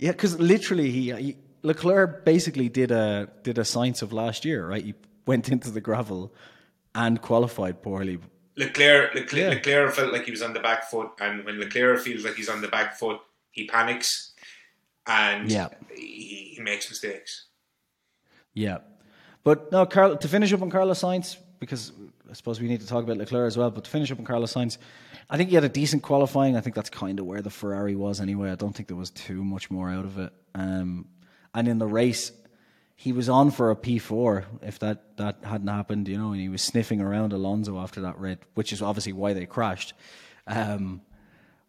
yeah, 0.01 0.11
because 0.11 0.41
literally 0.41 0.91
he, 0.91 1.13
he 1.13 1.37
Leclerc 1.63 2.25
basically 2.25 2.69
did 2.69 2.91
a 2.91 3.31
did 3.45 3.59
a 3.59 3.63
Sainz 3.63 4.03
of 4.03 4.13
last 4.13 4.45
year, 4.45 4.67
right? 4.67 4.85
He 4.85 4.95
went 5.27 5.49
into 5.49 5.71
the 5.71 5.81
gravel 5.81 6.35
and 6.95 7.21
qualified 7.21 7.83
poorly. 7.83 8.19
Leclerc, 8.57 9.15
Leclerc, 9.15 9.33
Yeah. 9.33 9.49
Leclerc 9.49 9.95
felt 9.95 10.13
like 10.13 10.25
he 10.25 10.31
was 10.31 10.43
on 10.43 10.53
the 10.53 10.61
back 10.61 10.85
foot, 10.91 11.11
and 11.21 11.45
when 11.45 11.59
Leclerc 11.59 12.01
feels 12.01 12.25
like 12.25 12.35
he's 12.35 12.49
on 12.49 12.61
the 12.61 12.69
back 12.69 12.97
foot, 12.99 13.21
he 13.51 13.67
panics 13.67 14.33
and 15.07 15.51
Yeah. 15.51 15.69
he, 15.95 16.53
he 16.57 16.61
makes 16.63 16.89
mistakes. 16.91 17.47
Yeah, 18.55 18.79
but 19.45 19.73
no, 19.73 19.87
Carl. 19.87 20.17
To 20.17 20.29
finish 20.29 20.53
up 20.53 20.61
on 20.63 20.71
Carlos 20.71 21.01
Sainz, 21.03 21.39
because 21.59 21.93
I 22.31 22.35
suppose 22.35 22.61
we 22.61 22.69
need 22.69 22.81
to 22.83 22.87
talk 22.87 23.03
about 23.05 23.17
Leclerc 23.17 23.47
as 23.47 23.57
well. 23.57 23.71
But 23.71 23.85
to 23.85 23.91
finish 23.91 24.11
up 24.13 24.19
on 24.19 24.27
Carlos 24.27 24.53
Sainz, 24.53 24.77
I 25.31 25.37
think 25.39 25.49
he 25.49 25.55
had 25.55 25.65
a 25.65 25.69
decent 25.71 26.03
qualifying. 26.03 26.57
I 26.57 26.61
think 26.61 26.77
that's 26.77 26.91
kind 26.91 27.19
of 27.19 27.25
where 27.25 27.41
the 27.41 27.51
Ferrari 27.51 27.97
was 27.97 28.21
anyway. 28.21 28.51
I 28.51 28.55
don't 28.57 28.75
think 28.75 28.89
there 28.89 28.97
was 28.97 29.11
too 29.11 29.43
much 29.43 29.71
more 29.71 29.89
out 29.89 30.05
of 30.05 30.19
it. 30.19 30.33
Um, 30.55 31.09
and 31.55 31.67
in 31.67 31.79
the 31.79 31.87
race, 31.87 32.33
he 32.97 33.13
was 33.13 33.29
on 33.29 33.51
for 33.51 33.71
a 33.71 33.77
P 33.77 33.99
four. 33.99 34.45
If 34.63 34.79
that 34.81 35.17
that 35.17 35.39
hadn't 35.43 35.69
happened, 35.69 36.09
you 36.09 36.19
know, 36.19 36.33
and 36.33 36.41
he 36.41 36.49
was 36.49 36.63
sniffing 36.63 37.01
around 37.01 37.33
Alonso 37.33 37.79
after 37.79 38.01
that 38.03 38.19
red, 38.19 38.39
which 38.55 38.73
is 38.73 38.83
obviously 38.83 39.13
why 39.13 39.33
they 39.33 39.47
crashed. 39.47 39.95
Um, 40.47 41.03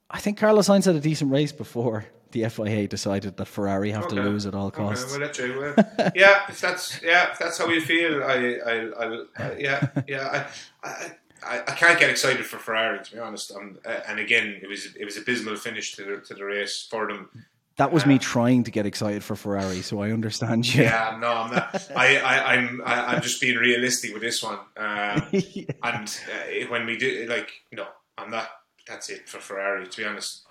I 0.10 0.20
think 0.20 0.38
Carlos 0.38 0.68
Sainz 0.68 0.86
had 0.86 0.96
a 0.96 1.00
decent 1.00 1.32
race 1.32 1.52
before 1.52 2.06
the 2.34 2.50
FIA 2.50 2.88
decided 2.88 3.38
that 3.38 3.46
Ferrari 3.46 3.92
have 3.92 4.08
to 4.10 4.16
lose 4.16 4.46
at 4.46 4.54
all 4.54 4.68
Okay, 4.68 4.78
costs. 4.78 5.12
well, 5.12 5.20
that's 5.20 5.40
right. 5.40 5.56
Well, 5.56 5.76
yeah, 6.16 6.44
if 6.50 6.60
that's 6.60 7.02
yeah, 7.02 7.32
if 7.32 7.40
that's 7.40 7.58
how 7.58 7.68
you 7.70 7.80
feel, 7.82 8.24
I, 8.24 8.58
I, 8.66 8.90
I, 8.90 9.24
I 9.38 9.58
yeah, 9.58 9.88
yeah, 10.08 10.48
I, 10.84 11.10
I, 11.46 11.60
I, 11.68 11.72
can't 11.76 12.00
get 12.00 12.10
excited 12.10 12.46
for 12.46 12.58
Ferrari 12.58 13.04
to 13.04 13.12
be 13.14 13.20
honest. 13.20 13.52
Um, 13.56 13.78
and 14.08 14.20
again, 14.20 14.60
it 14.62 14.68
was 14.68 14.96
it 14.96 15.06
was 15.06 15.16
abysmal 15.18 15.56
finish 15.56 15.96
to 15.96 16.04
the 16.04 16.18
to 16.28 16.34
the 16.34 16.44
race 16.44 16.86
for 16.90 17.08
them. 17.08 17.30
That 17.78 17.92
was 17.92 18.06
me 18.06 18.20
trying 18.20 18.64
to 18.66 18.72
get 18.72 18.86
excited 18.86 19.24
for 19.24 19.36
Ferrari, 19.36 19.82
so 19.82 20.00
I 20.02 20.12
understand 20.12 20.72
you. 20.74 20.84
Yeah, 20.84 21.18
no, 21.20 21.28
I'm 21.28 21.52
not. 21.52 21.90
I, 21.96 22.18
I, 22.18 22.54
I'm, 22.54 22.82
I, 22.86 23.06
I'm 23.16 23.22
just 23.22 23.42
being 23.42 23.58
realistic 23.58 24.14
with 24.14 24.22
this 24.22 24.44
one. 24.44 24.60
Um, 24.78 25.28
and 25.84 26.08
uh, 26.32 26.68
when 26.70 26.86
we 26.86 26.98
do, 26.98 27.26
like, 27.28 27.50
no, 27.72 27.88
I'm 28.18 28.30
not. 28.30 28.48
That's 28.88 29.10
it 29.10 29.28
for 29.30 29.40
Ferrari. 29.40 29.88
To 29.88 29.98
be 29.98 30.06
honest, 30.06 30.46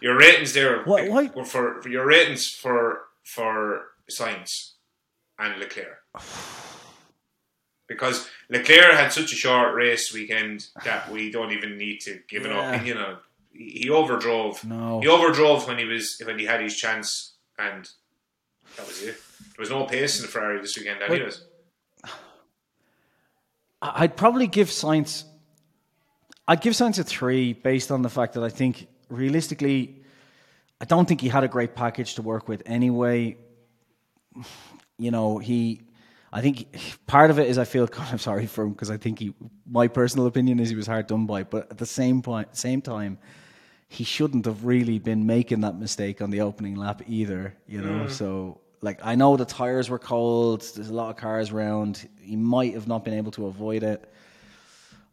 your 0.00 0.16
ratings 0.18 0.52
there 0.54 0.82
Why- 0.84 1.08
why- 1.08 1.30
were 1.36 1.44
for, 1.44 1.82
for 1.82 1.88
your 1.90 2.06
ratings 2.06 2.48
for 2.50 3.02
for 3.24 3.88
Sainz 4.10 4.72
and 5.38 5.58
Leclerc. 5.60 5.98
Because 7.86 8.28
Leclerc 8.48 8.94
had 8.94 9.12
such 9.12 9.30
a 9.32 9.36
short 9.36 9.74
race 9.74 10.12
weekend 10.12 10.68
that 10.84 11.12
we 11.12 11.30
don't 11.30 11.52
even 11.52 11.76
need 11.76 12.00
to 12.00 12.18
give 12.30 12.46
an 12.46 12.52
opinion 12.52 12.96
on. 12.96 13.18
He 13.54 13.88
overdrove. 13.88 14.64
No. 14.64 15.00
He 15.00 15.06
overdrove 15.06 15.66
when 15.68 15.78
he 15.78 15.84
was 15.84 16.20
when 16.24 16.38
he 16.38 16.44
had 16.44 16.60
his 16.60 16.76
chance, 16.76 17.34
and 17.58 17.88
that 18.76 18.86
was 18.86 19.02
it. 19.02 19.16
There 19.40 19.60
was 19.60 19.70
no 19.70 19.84
pace 19.84 20.18
in 20.18 20.22
the 20.22 20.28
Ferrari 20.28 20.60
this 20.60 20.76
weekend, 20.76 21.02
anyways. 21.02 21.44
I'd 23.80 24.16
probably 24.16 24.46
give 24.46 24.68
Sainz. 24.68 25.24
I'd 26.48 26.60
give 26.60 26.72
Sainz 26.72 26.98
a 26.98 27.04
three 27.04 27.52
based 27.52 27.90
on 27.92 28.02
the 28.02 28.08
fact 28.08 28.34
that 28.34 28.42
I 28.42 28.48
think 28.48 28.88
realistically, 29.08 30.02
I 30.80 30.84
don't 30.84 31.06
think 31.06 31.20
he 31.20 31.28
had 31.28 31.44
a 31.44 31.48
great 31.48 31.74
package 31.74 32.14
to 32.16 32.22
work 32.22 32.48
with 32.48 32.62
anyway. 32.66 33.36
You 34.98 35.10
know, 35.10 35.38
he. 35.38 35.82
I 36.32 36.40
think 36.40 36.66
part 37.06 37.30
of 37.30 37.38
it 37.38 37.48
is 37.48 37.58
I 37.58 37.64
feel 37.64 37.86
kind 38.00 38.12
of 38.12 38.20
sorry 38.20 38.46
for 38.46 38.64
him 38.64 38.72
because 38.72 38.90
I 38.90 38.96
think 38.96 39.18
he. 39.20 39.34
My 39.70 39.86
personal 39.86 40.26
opinion 40.26 40.58
is 40.60 40.70
he 40.70 40.76
was 40.76 40.86
hard 40.86 41.06
done 41.06 41.26
by, 41.26 41.44
but 41.44 41.70
at 41.70 41.78
the 41.78 41.86
same 41.86 42.22
point, 42.22 42.56
same 42.56 42.82
time, 42.82 43.18
he 43.94 44.02
shouldn't 44.02 44.44
have 44.46 44.64
really 44.64 44.98
been 44.98 45.24
making 45.24 45.60
that 45.60 45.78
mistake 45.78 46.20
on 46.20 46.30
the 46.30 46.40
opening 46.40 46.74
lap 46.74 47.02
either. 47.06 47.54
You 47.68 47.80
know, 47.80 48.06
mm. 48.06 48.10
so 48.10 48.60
like 48.82 48.98
I 49.04 49.14
know 49.14 49.36
the 49.36 49.44
tires 49.44 49.88
were 49.88 50.00
cold. 50.00 50.62
There's 50.74 50.88
a 50.88 50.94
lot 50.94 51.10
of 51.10 51.16
cars 51.16 51.50
around. 51.50 52.08
He 52.20 52.34
might 52.36 52.74
have 52.74 52.88
not 52.88 53.04
been 53.04 53.14
able 53.14 53.30
to 53.32 53.46
avoid 53.46 53.84
it. 53.84 54.10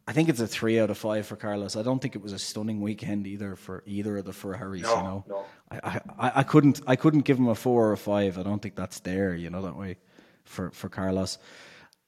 I 0.06 0.12
think 0.12 0.28
it's 0.28 0.40
a 0.40 0.48
three 0.48 0.80
out 0.80 0.90
of 0.90 0.98
five 0.98 1.26
for 1.26 1.36
Carlos. 1.36 1.76
I 1.76 1.82
don't 1.82 2.00
think 2.02 2.16
it 2.16 2.22
was 2.22 2.32
a 2.32 2.38
stunning 2.38 2.80
weekend 2.80 3.24
either 3.28 3.54
for 3.54 3.84
either 3.86 4.16
of 4.16 4.24
the 4.24 4.32
Ferraris. 4.32 4.82
No, 4.82 4.96
you 4.96 5.02
know, 5.02 5.24
no. 5.28 5.44
I, 5.70 6.00
I, 6.18 6.32
I 6.36 6.42
couldn't 6.42 6.80
I 6.88 6.96
couldn't 6.96 7.20
give 7.20 7.38
him 7.38 7.46
a 7.46 7.54
four 7.54 7.88
or 7.88 7.92
a 7.92 7.96
five. 7.96 8.36
I 8.36 8.42
don't 8.42 8.60
think 8.60 8.74
that's 8.74 8.98
there. 9.00 9.32
You 9.32 9.48
know 9.48 9.62
that 9.62 9.76
way 9.76 9.98
for 10.44 10.70
for 10.72 10.88
Carlos. 10.88 11.38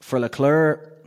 For 0.00 0.18
Leclerc, 0.18 1.06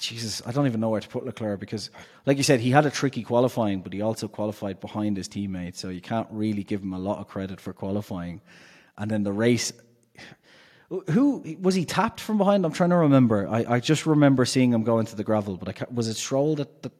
Jesus, 0.00 0.42
I 0.46 0.52
don't 0.52 0.66
even 0.66 0.80
know 0.80 0.88
where 0.88 1.00
to 1.00 1.08
put 1.08 1.24
Leclerc 1.24 1.60
because, 1.60 1.90
like 2.26 2.36
you 2.36 2.42
said, 2.42 2.60
he 2.60 2.70
had 2.70 2.86
a 2.86 2.90
tricky 2.90 3.22
qualifying, 3.22 3.80
but 3.80 3.92
he 3.92 4.00
also 4.00 4.28
qualified 4.28 4.80
behind 4.80 5.16
his 5.16 5.28
teammate, 5.28 5.76
so 5.76 5.88
you 5.88 6.00
can't 6.00 6.28
really 6.30 6.62
give 6.62 6.82
him 6.82 6.92
a 6.92 6.98
lot 6.98 7.18
of 7.18 7.28
credit 7.28 7.60
for 7.60 7.72
qualifying. 7.72 8.40
And 8.96 9.10
then 9.10 9.22
the 9.22 9.32
race, 9.32 9.72
who 11.10 11.56
was 11.60 11.74
he 11.74 11.84
tapped 11.84 12.20
from 12.20 12.38
behind? 12.38 12.64
I'm 12.64 12.72
trying 12.72 12.90
to 12.90 12.96
remember. 12.96 13.48
I, 13.48 13.64
I 13.68 13.80
just 13.80 14.06
remember 14.06 14.44
seeing 14.44 14.72
him 14.72 14.84
go 14.84 14.98
into 14.98 15.16
the 15.16 15.24
gravel, 15.24 15.56
but 15.56 15.68
I 15.68 15.86
was 15.92 16.08
it 16.08 16.16
Stroll 16.16 16.56
that, 16.56 16.82
that 16.82 16.92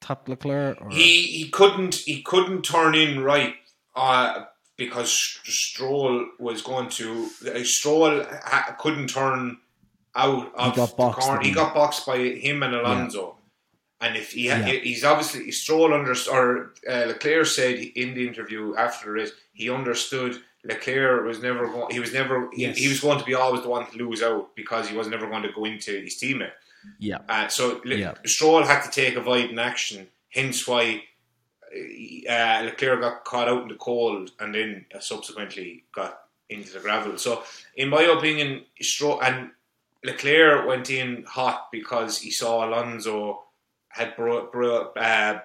tapped 0.00 0.28
Leclerc? 0.28 0.80
Or? 0.80 0.90
He 0.90 1.22
he 1.22 1.48
couldn't 1.48 1.94
he 1.94 2.22
couldn't 2.22 2.62
turn 2.62 2.94
in 2.94 3.22
right 3.22 3.54
uh, 3.96 4.44
because 4.76 5.10
Stroll 5.44 6.26
was 6.38 6.62
going 6.62 6.88
to 6.90 7.28
uh, 7.46 7.64
Stroll 7.64 8.24
couldn't 8.78 9.08
turn 9.08 9.58
out 10.16 10.52
of 10.54 10.74
got 10.76 10.90
the 10.90 10.96
boxed, 10.96 11.20
corner. 11.26 11.40
He 11.42 11.48
he? 11.48 11.54
got 11.54 11.74
boxed 11.74 12.06
by 12.06 12.18
him 12.18 12.62
and 12.62 12.74
Alonso. 12.74 13.36
And 14.00 14.16
if 14.16 14.32
he, 14.32 14.46
Yeah. 14.46 14.64
he's 14.66 15.04
obviously 15.04 15.50
Stroll 15.50 15.94
under 15.94 16.14
or 16.30 16.74
uh, 16.88 17.04
Leclerc 17.06 17.46
said 17.46 17.78
in 17.78 18.14
the 18.14 18.26
interview 18.26 18.74
after 18.76 19.06
the 19.06 19.12
race 19.12 19.32
he 19.52 19.70
understood 19.70 20.40
Leclerc 20.64 21.24
was 21.26 21.40
never 21.42 21.66
going. 21.66 21.90
He 21.90 22.00
was 22.00 22.12
never. 22.12 22.48
he- 22.52 22.62
Yes. 22.62 22.76
He, 22.78 22.88
was 22.88 23.00
going 23.00 23.18
to 23.18 23.24
be 23.24 23.34
always 23.34 23.62
the 23.62 23.68
one 23.68 23.86
to 23.90 23.96
lose 23.98 24.22
out 24.22 24.54
because 24.56 24.88
he 24.88 24.96
was 24.96 25.08
never 25.08 25.26
going 25.28 25.42
to 25.42 25.52
go 25.52 25.64
into 25.64 26.00
his 26.00 26.16
teammate. 26.20 26.52
yeah, 26.98 27.18
Uh, 27.28 27.48
so 27.48 27.80
Le- 27.84 27.96
Yeah. 27.96 28.14
Stroll 28.26 28.62
had 28.64 28.82
to 28.82 28.90
take 28.90 29.16
a 29.16 29.20
Biden 29.20 29.58
action, 29.58 30.08
hence 30.30 30.66
why 30.66 31.02
uh, 32.28 32.62
Leclerc 32.64 33.00
got 33.00 33.24
caught 33.24 33.48
out 33.48 33.62
in 33.62 33.68
the 33.68 33.74
cold 33.74 34.30
and 34.40 34.54
then 34.54 34.86
subsequently 35.00 35.84
got 35.94 36.20
into 36.48 36.72
the 36.72 36.80
gravel. 36.80 37.16
So, 37.18 37.42
in 37.76 37.88
my 37.88 38.02
opinion, 38.02 38.64
Stroll 38.80 39.20
and 39.22 39.50
Leclerc 40.04 40.66
went 40.66 40.90
in 40.90 41.24
hot 41.24 41.68
because 41.72 42.18
he 42.18 42.30
saw 42.30 42.68
Alonso 42.68 43.44
had 43.88 44.14
uh, 44.18 45.38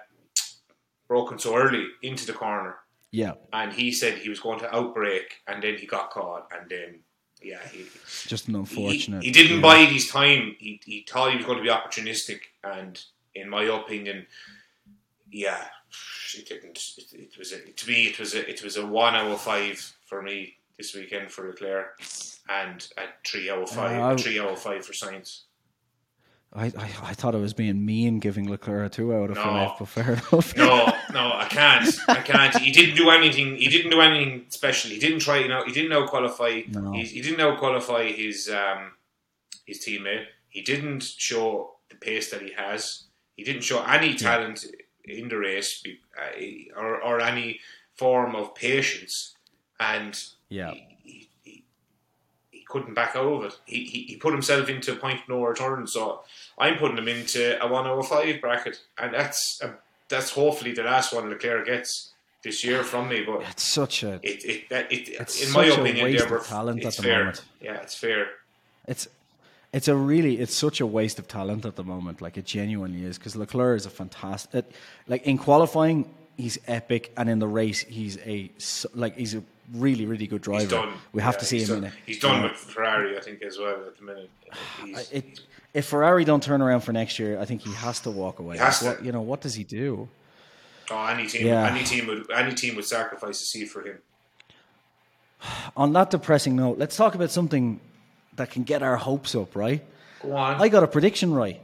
broken 1.08 1.38
so 1.38 1.56
early 1.56 1.86
into 2.02 2.26
the 2.26 2.32
corner, 2.32 2.76
yeah. 3.10 3.32
and 3.52 3.72
he 3.72 3.90
said 3.90 4.18
he 4.18 4.28
was 4.28 4.40
going 4.40 4.58
to 4.58 4.74
outbreak, 4.74 5.36
and 5.46 5.62
then 5.62 5.76
he 5.76 5.86
got 5.86 6.10
caught, 6.10 6.48
and 6.52 6.70
then 6.70 7.00
yeah, 7.42 7.60
he, 7.72 7.86
Just 8.26 8.48
an 8.48 8.56
unfortunate. 8.56 9.22
he 9.22 9.30
didn't 9.30 9.56
yeah. 9.56 9.62
bide 9.62 9.88
his 9.88 10.08
time. 10.08 10.56
He, 10.58 10.80
he 10.84 11.06
thought 11.08 11.30
he 11.30 11.36
was 11.38 11.46
going 11.46 11.58
to 11.58 11.64
be 11.64 11.70
opportunistic, 11.70 12.40
and 12.62 13.02
in 13.34 13.48
my 13.48 13.64
opinion, 13.64 14.26
yeah, 15.30 15.64
it 16.36 16.48
didn't. 16.48 16.78
It, 16.98 17.12
it 17.12 17.38
was 17.38 17.52
a, 17.52 17.60
to 17.60 17.88
me, 17.88 18.08
it 18.08 18.18
was 18.18 18.34
a 18.34 18.48
it 18.48 18.62
was 18.62 18.76
a 18.76 18.84
one 18.84 19.14
out 19.14 19.30
of 19.30 19.40
five 19.40 19.96
for 20.04 20.22
me 20.22 20.56
this 20.76 20.94
weekend 20.94 21.30
for 21.30 21.46
Leclerc, 21.48 21.98
and 22.50 22.86
a 22.98 23.02
three 23.26 23.48
out 23.50 23.62
of 23.62 23.70
five, 23.70 23.98
Uh, 23.98 24.04
I- 24.04 24.12
a 24.12 24.18
three 24.18 24.40
out 24.40 24.48
of 24.50 24.58
five 24.60 24.84
for 24.84 24.92
Sainz. 24.92 25.42
I, 26.52 26.64
I, 26.66 26.90
I 27.10 27.14
thought 27.14 27.36
I 27.36 27.38
was 27.38 27.54
being 27.54 27.84
mean 27.86 28.18
giving 28.18 28.50
Leclerc 28.50 28.86
a 28.86 28.88
two 28.88 29.14
out 29.14 29.30
of 29.30 29.36
No. 29.36 29.42
five, 29.44 29.70
but 29.78 29.86
fair 29.88 30.12
enough. 30.14 30.56
No, 30.56 30.92
no, 31.12 31.32
I 31.32 31.46
can't. 31.48 31.94
I 32.08 32.16
can't. 32.22 32.56
He 32.58 32.72
didn't 32.72 32.96
do 32.96 33.10
anything. 33.10 33.54
He 33.56 33.68
didn't 33.68 33.92
do 33.92 34.00
anything 34.00 34.46
special. 34.48 34.90
He 34.90 34.98
didn't 34.98 35.20
try. 35.20 35.38
You 35.38 35.46
know, 35.48 35.62
he 35.64 35.70
didn't 35.72 35.92
out 35.92 36.08
qualify. 36.08 36.62
No. 36.68 36.90
He, 36.90 37.04
he 37.04 37.20
didn't 37.22 37.40
out 37.40 37.58
qualify 37.58 38.10
his 38.10 38.48
um, 38.50 38.92
his 39.64 39.78
teammate. 39.84 40.24
He 40.48 40.62
didn't 40.62 41.04
show 41.04 41.76
the 41.88 41.94
pace 41.94 42.32
that 42.32 42.42
he 42.42 42.52
has. 42.56 43.04
He 43.36 43.44
didn't 43.44 43.62
show 43.62 43.84
any 43.84 44.14
talent 44.16 44.64
in 45.04 45.28
the 45.28 45.36
race 45.38 45.84
uh, 46.20 46.80
or 46.80 47.00
or 47.00 47.20
any 47.20 47.60
form 47.94 48.34
of 48.34 48.56
patience. 48.56 49.36
And 49.78 50.20
Yeah. 50.48 50.72
he 50.72 50.89
couldn't 52.70 52.94
back 52.94 53.14
out 53.16 53.26
of 53.26 53.44
it. 53.44 53.58
He, 53.66 53.84
he, 53.84 54.02
he 54.04 54.16
put 54.16 54.32
himself 54.32 54.68
into 54.68 54.92
a 54.92 54.96
point 54.96 55.20
no 55.28 55.44
return. 55.44 55.86
So 55.86 56.22
I'm 56.58 56.76
putting 56.78 56.96
him 56.98 57.08
into 57.08 57.62
a 57.62 57.66
105 57.68 58.40
bracket, 58.40 58.78
and 58.98 59.12
that's 59.12 59.60
a, 59.62 59.74
that's 60.08 60.30
hopefully 60.30 60.72
the 60.72 60.84
last 60.84 61.12
one 61.12 61.28
Leclerc 61.28 61.66
gets 61.66 62.12
this 62.42 62.64
year 62.64 62.82
from 62.82 63.08
me. 63.08 63.22
But 63.24 63.42
It's 63.50 63.62
such 63.62 64.02
a 64.02 64.14
it, 64.22 64.44
it, 64.44 64.68
that, 64.70 64.90
it 64.90 65.08
It's 65.08 65.46
in 65.46 65.52
my 65.52 65.66
a 65.66 65.72
opinion, 65.72 66.04
waste 66.04 66.30
were, 66.30 66.38
of 66.38 66.46
talent 66.46 66.84
at 66.84 66.94
the 66.94 67.02
fair. 67.02 67.18
moment. 67.18 67.42
Yeah, 67.60 67.74
it's 67.82 67.94
fair. 67.96 68.26
it's 68.86 69.08
it's 69.72 69.86
a 69.88 69.94
really 69.94 70.38
it's 70.40 70.54
such 70.54 70.80
a 70.80 70.86
waste 70.86 71.18
of 71.18 71.28
talent 71.28 71.64
at 71.64 71.76
the 71.76 71.84
moment. 71.84 72.20
Like 72.20 72.36
it 72.36 72.44
genuinely 72.46 73.04
is 73.04 73.18
because 73.18 73.36
Leclerc 73.36 73.76
is 73.76 73.86
a 73.86 73.90
fantastic. 73.90 74.54
It, 74.54 74.72
like 75.06 75.22
in 75.26 75.38
qualifying, 75.38 76.12
he's 76.36 76.58
epic, 76.66 77.12
and 77.16 77.28
in 77.28 77.38
the 77.38 77.46
race, 77.46 77.80
he's 77.80 78.18
a 78.18 78.50
like 78.94 79.16
he's 79.16 79.34
a 79.34 79.42
really 79.74 80.06
really 80.06 80.26
good 80.26 80.42
driver. 80.42 80.92
We 81.12 81.22
have 81.22 81.34
Yeah, 81.34 81.38
to 81.40 81.44
see 81.44 81.60
him 81.62 81.68
done, 81.68 81.78
in 81.78 81.84
it. 81.84 81.92
He's 82.06 82.18
done 82.20 82.42
with 82.42 82.52
Ferrari, 82.52 83.16
I 83.16 83.20
think, 83.20 83.42
as 83.42 83.58
well 83.58 83.76
at 83.86 83.96
the 83.98 84.04
minute. 84.04 84.30
It, 85.12 85.40
if 85.74 85.86
Ferrari 85.86 86.24
don't 86.24 86.42
turn 86.42 86.60
around 86.62 86.80
for 86.80 86.92
next 86.92 87.18
year, 87.18 87.38
I 87.40 87.44
think 87.44 87.62
he 87.62 87.72
has 87.74 88.00
to 88.00 88.10
walk 88.10 88.38
away. 88.40 88.56
He 88.56 88.62
has 88.62 88.82
Like, 88.82 88.96
to. 88.96 88.98
what, 88.98 89.06
you 89.06 89.12
know, 89.12 89.20
what 89.20 89.40
does 89.40 89.54
he 89.54 89.64
do? 89.64 90.08
oh, 90.90 91.04
any 91.06 91.26
team, 91.28 91.46
Yeah. 91.46 91.70
any 91.70 91.84
team 91.84 92.06
would, 92.08 92.28
any 92.32 92.52
team 92.54 92.74
would 92.74 92.84
sacrifice 92.84 93.40
a 93.40 93.44
seat 93.44 93.66
for 93.66 93.82
him. 93.82 93.98
On 95.76 95.92
that 95.92 96.10
depressing 96.10 96.56
note, 96.56 96.78
let's 96.78 96.96
talk 96.96 97.14
about 97.14 97.30
something 97.30 97.80
that 98.36 98.50
can 98.50 98.62
get 98.64 98.82
our 98.82 98.96
hopes 98.96 99.34
up. 99.34 99.54
Right? 99.54 99.84
Go 100.22 100.34
on, 100.36 100.60
I 100.60 100.68
got 100.68 100.82
a 100.82 100.86
prediction 100.88 101.32
right. 101.34 101.60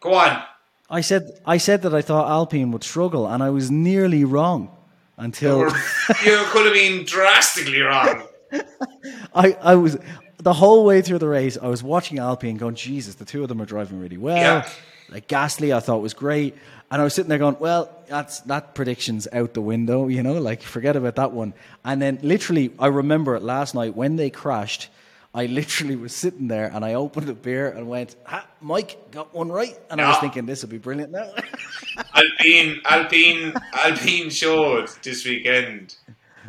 go 0.00 0.14
on. 0.14 0.42
I 0.90 1.00
said 1.00 1.40
I 1.46 1.56
said 1.58 1.82
that 1.82 1.94
I 1.94 2.02
thought 2.02 2.28
Alpine 2.30 2.70
would 2.72 2.84
struggle, 2.84 3.26
and 3.26 3.42
I 3.42 3.50
was 3.50 3.70
nearly 3.70 4.24
wrong 4.24 4.68
until 5.16 5.60
you 6.24 6.42
could 6.46 6.66
have 6.66 6.74
been 6.74 7.04
drastically 7.04 7.80
wrong. 7.80 8.26
I, 9.34 9.56
I 9.60 9.74
was 9.74 9.98
the 10.38 10.52
whole 10.52 10.84
way 10.84 11.02
through 11.02 11.18
the 11.18 11.28
race. 11.28 11.56
I 11.60 11.68
was 11.68 11.82
watching 11.82 12.18
Alpine, 12.18 12.56
going, 12.56 12.74
Jesus, 12.74 13.14
the 13.16 13.24
two 13.24 13.42
of 13.42 13.48
them 13.48 13.60
are 13.60 13.66
driving 13.66 14.00
really 14.00 14.18
well. 14.18 14.36
Yeah. 14.36 14.68
Like 15.08 15.28
Gasly, 15.28 15.74
I 15.74 15.80
thought 15.80 16.00
was 16.00 16.14
great, 16.14 16.56
and 16.90 17.00
I 17.00 17.04
was 17.04 17.14
sitting 17.14 17.28
there 17.28 17.38
going, 17.38 17.56
well, 17.60 17.90
that's 18.08 18.40
that 18.42 18.74
prediction's 18.74 19.28
out 19.32 19.54
the 19.54 19.60
window, 19.60 20.08
you 20.08 20.22
know, 20.22 20.34
like 20.34 20.62
forget 20.62 20.96
about 20.96 21.16
that 21.16 21.32
one. 21.32 21.54
And 21.84 22.00
then 22.00 22.18
literally, 22.22 22.72
I 22.78 22.86
remember 22.86 23.36
it 23.36 23.42
last 23.42 23.74
night 23.74 23.94
when 23.94 24.16
they 24.16 24.30
crashed. 24.30 24.88
I 25.34 25.46
literally 25.46 25.96
was 25.96 26.14
sitting 26.14 26.46
there 26.46 26.70
and 26.72 26.84
I 26.84 26.94
opened 26.94 27.28
a 27.28 27.34
beer 27.34 27.68
and 27.68 27.88
went, 27.88 28.14
ha, 28.24 28.46
Mike 28.60 29.10
got 29.10 29.34
one 29.34 29.50
right. 29.50 29.76
And 29.90 30.00
I 30.00 30.08
was 30.08 30.18
thinking, 30.18 30.46
this 30.46 30.62
would 30.62 30.70
be 30.70 30.78
brilliant 30.78 31.10
now. 31.10 31.32
Alpine, 32.14 32.80
Alpine, 32.84 33.52
Alpine 33.72 34.30
showed 34.30 34.90
this 35.02 35.24
weekend, 35.24 35.96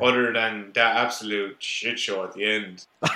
other 0.01 0.31
than 0.31 0.71
that 0.75 0.97
absolute 0.97 1.55
shit 1.63 1.97
show 1.97 2.23
at 2.23 2.33
the 2.33 2.45
end. 2.45 2.85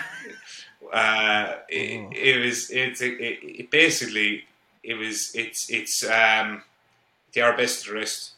Uh, 0.92 1.58
it, 1.68 2.18
it 2.18 2.44
was 2.44 2.72
it's 2.72 3.00
it, 3.00 3.20
it, 3.20 3.70
basically 3.70 4.46
it 4.84 4.96
was 4.96 5.30
it's 5.36 5.70
it's 5.70 6.04
um 6.04 6.64
they 7.32 7.42
are 7.42 7.56
best 7.56 7.82
of 7.82 7.90
the 7.94 8.00
rest, 8.00 8.32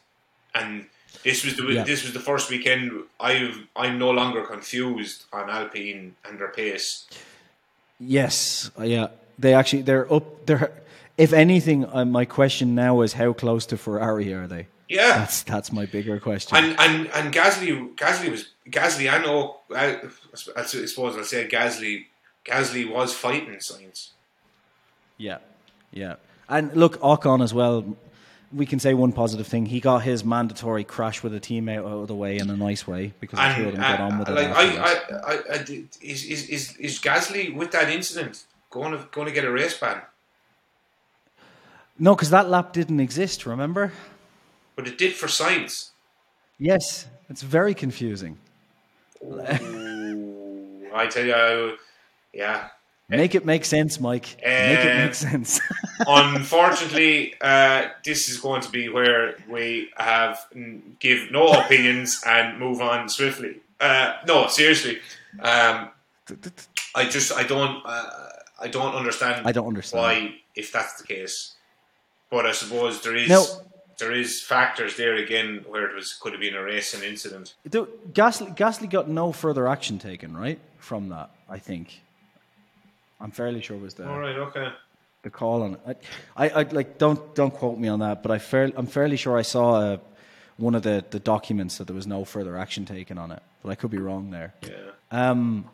and 0.53 0.87
This 1.23 1.43
was 1.45 1.55
the 1.55 1.63
Yeah. 1.63 1.83
this 1.83 2.03
was 2.03 2.13
the 2.13 2.19
first 2.19 2.49
weekend. 2.49 3.03
I've 3.19 3.67
I'm 3.75 3.99
no 3.99 4.11
longer 4.11 4.43
confused 4.43 5.25
on 5.31 5.49
Alpine 5.49 6.15
and 6.25 6.39
their 6.39 6.49
pace. 6.49 7.05
Yes, 7.99 8.71
uh, 8.79 8.83
yeah. 8.83 9.07
They 9.37 9.53
actually 9.53 9.83
they're 9.83 10.11
up. 10.11 10.45
They're 10.45 10.71
if 11.17 11.33
anything, 11.33 11.85
uh, 11.85 12.05
my 12.05 12.25
question 12.25 12.73
now 12.73 13.01
is 13.01 13.13
how 13.13 13.33
close 13.33 13.65
to 13.67 13.77
Ferrari 13.77 14.33
are 14.33 14.47
they? 14.47 14.67
Yeah, 14.89 15.19
That's 15.19 15.43
that's 15.43 15.71
my 15.71 15.85
bigger 15.85 16.19
question. 16.19 16.57
and 16.57 16.79
and 16.79 17.07
and 17.13 17.33
Gasly 17.33 17.95
Gasly 17.95 18.29
was 18.31 18.49
Gasly. 18.69 19.11
I 19.11 19.19
know. 19.23 19.57
I, 19.75 19.99
I 20.55 20.63
suppose 20.63 21.15
I'll 21.17 21.23
say 21.23 21.47
Gasly. 21.47 22.05
Gasly 22.43 22.89
was 22.91 23.13
fighting 23.13 23.55
Sainz. 23.59 24.09
Yeah, 25.17 25.37
yeah. 25.91 26.15
And 26.49 26.73
look, 26.75 26.99
Ocon 27.01 27.43
as 27.43 27.53
well. 27.53 27.95
We 28.53 28.65
can 28.65 28.79
say 28.79 28.93
one 28.93 29.13
positive 29.13 29.47
thing. 29.47 29.65
He 29.65 29.79
got 29.79 29.99
his 29.99 30.25
mandatory 30.25 30.83
crash 30.83 31.23
with 31.23 31.33
a 31.33 31.39
teammate 31.39 31.79
out 31.79 32.01
of 32.01 32.07
the 32.07 32.15
way 32.15 32.37
in 32.37 32.49
a 32.49 32.55
nice 32.57 32.85
way 32.85 33.13
because 33.21 33.39
the 33.39 33.53
two 33.55 33.69
of 33.69 33.73
And 33.75 33.77
them 33.77 33.81
got 33.97 33.99
on 34.01 34.19
with 34.19 34.29
uh, 34.29 34.31
it. 34.33 34.35
like 34.35 34.47
afterwards. 34.49 35.09
I, 35.09 35.15
I, 35.15 35.33
I, 35.33 35.53
I, 35.53 35.63
did- 35.63 35.97
is, 36.01 36.25
is 36.25 36.49
is 36.49 36.75
is 36.77 36.99
Gasly 36.99 37.55
with 37.55 37.71
that 37.71 37.89
incident 37.89 38.43
going 38.69 38.91
to 38.91 39.07
going 39.11 39.27
to 39.27 39.33
get 39.33 39.45
a 39.45 39.51
race 39.51 39.77
ban? 39.77 40.01
no, 41.97 42.15
because 42.15 42.29
that 42.31 42.49
lap 42.49 42.73
didn't 42.73 42.99
exist. 42.99 43.45
Remember? 43.45 43.93
But 44.75 44.87
it 44.87 44.97
did 44.97 45.13
for 45.13 45.27
Sainz. 45.27 45.89
Yes, 46.57 47.05
it's 47.29 47.41
very 47.43 47.73
confusing. 47.73 48.37
I 49.39 51.07
tell 51.09 51.25
you, 51.25 51.33
I, 51.33 51.75
yeah. 52.33 52.67
Make 53.17 53.35
it 53.35 53.45
make 53.45 53.65
sense, 53.65 53.99
Mike. 53.99 54.37
Make 54.43 54.79
it 54.79 54.91
Uh, 54.95 55.05
make 55.05 55.15
sense. 55.15 55.59
Unfortunately, 56.07 57.35
uh, 57.41 57.89
this 58.05 58.29
is 58.29 58.39
going 58.39 58.61
to 58.61 58.69
be 58.69 58.89
where 58.89 59.35
we 59.49 59.89
have 59.97 60.39
give 60.99 61.29
no 61.31 61.47
opinions 61.51 62.21
and 62.25 62.57
move 62.59 62.81
on 62.81 63.09
swiftly. 63.09 63.57
Uh, 63.79 64.13
no, 64.27 64.47
seriously, 64.47 64.99
um, 65.39 65.89
I 66.95 67.05
just 67.05 67.31
I 67.33 67.43
don't 67.43 67.81
uh, 67.85 68.09
I 68.59 68.67
don't 68.67 68.95
understand. 68.95 69.45
I 69.45 69.51
don't 69.51 69.67
understand. 69.67 70.01
why 70.01 70.35
if 70.55 70.71
that's 70.71 71.01
the 71.01 71.07
case. 71.07 71.55
But 72.29 72.45
I 72.45 72.53
suppose 72.53 73.01
there 73.03 73.15
is 73.15 73.29
No. 73.29 73.43
there 73.99 74.13
is 74.13 74.41
factors 74.41 74.95
there 74.95 75.15
again 75.15 75.65
where 75.67 75.85
it 75.89 75.93
was 75.95 76.13
could 76.13 76.31
have 76.31 76.41
been 76.41 76.55
a 76.55 76.63
racing 76.63 77.03
incident. 77.03 77.55
Gasly, 77.67 78.55
Gasly 78.55 78.89
got 78.89 79.09
no 79.09 79.31
further 79.33 79.67
action 79.67 79.99
taken, 79.99 80.35
right? 80.37 80.59
From 80.77 81.09
that, 81.09 81.29
I 81.49 81.59
think. 81.59 82.01
I'm 83.21 83.31
fairly 83.31 83.61
sure 83.61 83.77
it 83.77 83.81
was 83.81 83.93
the 83.93 84.09
All 84.09 84.19
right, 84.19 84.35
okay. 84.35 84.69
the 85.23 85.29
call 85.29 85.61
on 85.63 85.73
it. 85.85 86.03
I, 86.35 86.45
I, 86.47 86.49
I 86.61 86.63
like 86.71 86.97
don't 86.97 87.35
don't 87.35 87.53
quote 87.53 87.77
me 87.77 87.87
on 87.87 87.99
that, 87.99 88.23
but 88.23 88.31
I 88.31 88.39
fair, 88.39 88.71
I'm 88.75 88.87
fairly 88.87 89.17
sure 89.17 89.37
I 89.37 89.43
saw 89.43 89.75
uh, 89.75 89.97
one 90.57 90.75
of 90.75 90.83
the, 90.83 91.03
the 91.09 91.19
documents 91.19 91.77
that 91.77 91.85
there 91.87 91.95
was 91.95 92.07
no 92.07 92.25
further 92.25 92.57
action 92.57 92.85
taken 92.85 93.17
on 93.17 93.31
it, 93.31 93.41
but 93.63 93.69
I 93.69 93.75
could 93.75 93.91
be 93.91 93.97
wrong 93.99 94.31
there. 94.31 94.53
Yeah. 94.63 94.75
Um, 95.11 95.65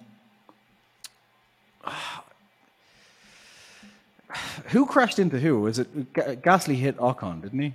who 4.67 4.85
crashed 4.85 5.19
into 5.19 5.39
who? 5.39 5.61
Was 5.61 5.79
it 5.79 6.13
Ga- 6.13 6.35
Gasly 6.35 6.75
hit 6.75 6.97
Ocon, 6.97 7.41
didn't 7.41 7.59
he? 7.59 7.73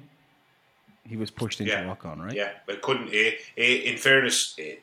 He 1.09 1.16
was 1.16 1.31
pushed 1.31 1.61
into 1.61 1.73
Yeah. 1.73 1.94
Ocon, 1.94 2.23
right? 2.24 2.35
Yeah, 2.35 2.51
but 2.66 2.82
couldn't. 2.82 3.09
eh, 3.12 3.32
eh, 3.57 3.90
in 3.90 3.97
fairness, 3.97 4.55
eh, 4.59 4.77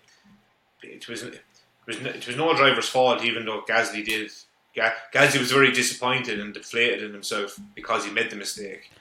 it 0.81 1.07
was 1.07 1.23
it 1.23 1.39
was 1.85 2.01
no- 2.01 2.09
it 2.09 2.25
was 2.27 2.35
no 2.35 2.53
driver's 2.55 2.89
fault, 2.89 3.23
even 3.23 3.45
though 3.45 3.61
Gasly 3.61 4.03
did. 4.03 4.31
Ga- 4.79 4.93
Gasly 5.13 5.39
was 5.39 5.51
very 5.51 5.71
disappointed 5.71 6.39
and 6.39 6.53
deflated 6.53 7.03
in 7.03 7.11
himself 7.11 7.59
because 7.75 8.05
he 8.05 8.11
made 8.11 8.29
the 8.29 8.37
mistake. 8.37 8.91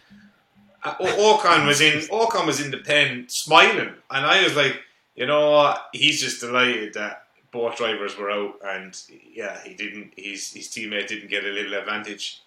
Uh, 0.82 0.94
O- 1.00 1.38
Ocon 1.38 1.66
was 1.66 1.80
in 1.80 2.00
Ocon 2.08 2.46
was 2.46 2.60
in 2.60 2.70
the 2.70 2.78
pen 2.78 3.26
smiling, 3.28 3.92
and 4.10 4.26
I 4.26 4.42
was 4.42 4.56
like, 4.56 4.80
you 5.14 5.26
know, 5.26 5.74
he's 5.92 6.20
just 6.20 6.40
delighted 6.40 6.94
that 6.94 7.24
both 7.52 7.76
drivers 7.76 8.16
were 8.18 8.30
out, 8.30 8.54
and 8.64 9.00
yeah, 9.32 9.58
he 9.64 9.74
didn't. 9.74 10.14
His 10.16 10.52
his 10.52 10.68
teammate 10.68 11.06
didn't 11.06 11.30
get 11.30 11.44
a 11.44 11.48
little 11.48 11.74
advantage. 11.74 12.42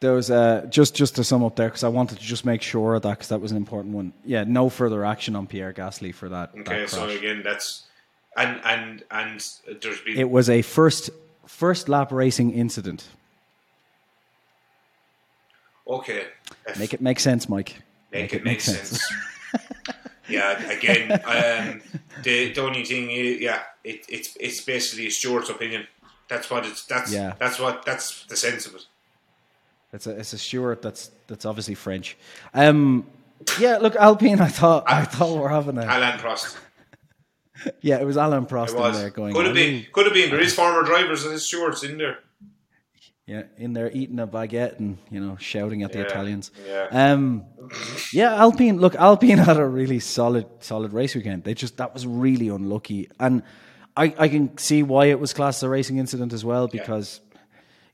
There 0.00 0.12
was 0.12 0.30
uh, 0.30 0.66
just 0.68 0.94
just 0.96 1.14
to 1.16 1.24
sum 1.24 1.44
up 1.44 1.54
there 1.56 1.68
because 1.68 1.84
I 1.84 1.88
wanted 1.88 2.18
to 2.18 2.24
just 2.24 2.44
make 2.44 2.60
sure 2.60 2.94
of 2.94 3.02
that 3.02 3.10
because 3.10 3.28
that 3.28 3.40
was 3.40 3.52
an 3.52 3.56
important 3.56 3.94
one. 3.94 4.12
Yeah, 4.24 4.44
no 4.44 4.68
further 4.68 5.04
action 5.04 5.36
on 5.36 5.46
Pierre 5.46 5.72
Gasly 5.72 6.12
for 6.12 6.28
that. 6.28 6.50
Okay, 6.58 6.80
that 6.80 6.90
so 6.90 7.08
again, 7.08 7.42
that's 7.44 7.84
and 8.36 8.60
and 8.64 9.04
and 9.10 9.46
there's 9.80 10.00
been 10.00 10.18
it 10.18 10.28
was 10.28 10.50
a 10.50 10.62
first 10.62 11.10
first 11.46 11.88
lap 11.88 12.12
racing 12.12 12.52
incident. 12.52 13.08
okay. 15.86 16.26
if- 16.66 16.78
Make 16.78 16.94
it 16.94 17.00
make 17.00 17.20
sense, 17.20 17.48
Mike. 17.48 17.76
make, 18.12 18.32
it 18.32 18.44
make 18.44 18.60
sense. 18.60 19.00
yeah, 20.28 20.60
again, 20.70 21.12
um, 21.12 21.80
the, 22.22 22.52
the 22.52 22.60
only 22.62 22.84
thing, 22.84 23.10
is, 23.10 23.40
yeah, 23.40 23.60
it, 23.82 24.04
it's 24.08 24.36
it's 24.40 24.60
basically 24.62 25.06
a 25.06 25.10
steward's 25.10 25.50
opinion. 25.50 25.86
That's 26.28 26.48
what 26.50 26.64
it's. 26.64 26.84
That's 26.86 27.12
Yeah. 27.12 27.34
That's 27.38 27.58
what. 27.58 27.84
That's 27.84 28.24
the 28.26 28.36
sense 28.36 28.66
of 28.66 28.74
it. 28.76 28.82
It's 29.92 30.06
a 30.06 30.10
it's 30.18 30.32
a 30.32 30.38
steward 30.38 30.80
that's 30.82 31.10
that's 31.26 31.44
obviously 31.44 31.74
French. 31.74 32.16
Um, 32.54 33.06
yeah, 33.60 33.76
look, 33.76 33.94
Alpine. 33.96 34.40
I 34.40 34.48
thought 34.48 34.84
I 34.86 35.04
thought 35.04 35.36
we're 35.38 35.50
having 35.50 35.76
a 35.76 35.82
Alain 35.82 36.18
Prost. 36.18 36.56
Yeah. 37.82 38.00
It 38.00 38.04
was 38.04 38.16
Alain 38.16 38.46
Prost 38.46 38.74
It 38.74 38.86
in 38.86 38.92
there 38.94 39.10
going. 39.10 39.34
Could 39.34 39.46
have 39.46 39.52
"Oh, 39.52 39.54
been. 39.54 39.86
Could 39.92 40.06
have 40.06 40.14
been. 40.14 40.30
There 40.30 40.40
is 40.40 40.54
former 40.54 40.82
drivers 40.82 41.24
as 41.24 41.44
stewards 41.46 41.82
in 41.84 41.98
there. 41.98 42.18
Yeah, 43.26 43.44
in 43.56 43.72
there 43.72 43.90
eating 43.90 44.18
a 44.18 44.26
baguette 44.26 44.78
and 44.78 44.98
you 45.10 45.18
know 45.18 45.36
shouting 45.40 45.82
at 45.82 45.92
the 45.92 46.00
Yeah, 46.00 46.04
Italians. 46.04 46.50
yeah. 46.68 46.88
Um, 46.90 47.44
yeah, 48.12 48.34
Alpine. 48.34 48.78
Look, 48.78 48.94
Alpine 48.96 49.38
had 49.50 49.56
a 49.56 49.64
really 49.66 49.98
solid, 49.98 50.44
solid 50.60 50.92
race 50.92 51.14
weekend. 51.14 51.44
They 51.44 51.54
just 51.54 51.78
that 51.78 51.94
was 51.94 52.06
really 52.06 52.48
unlucky, 52.48 53.08
and 53.18 53.42
I, 53.96 54.14
I 54.18 54.28
can 54.28 54.58
see 54.58 54.82
why 54.82 55.06
it 55.06 55.18
was 55.18 55.32
classed 55.32 55.62
a 55.62 55.68
racing 55.70 55.96
incident 55.96 56.34
as 56.34 56.44
well 56.44 56.68
because 56.68 57.20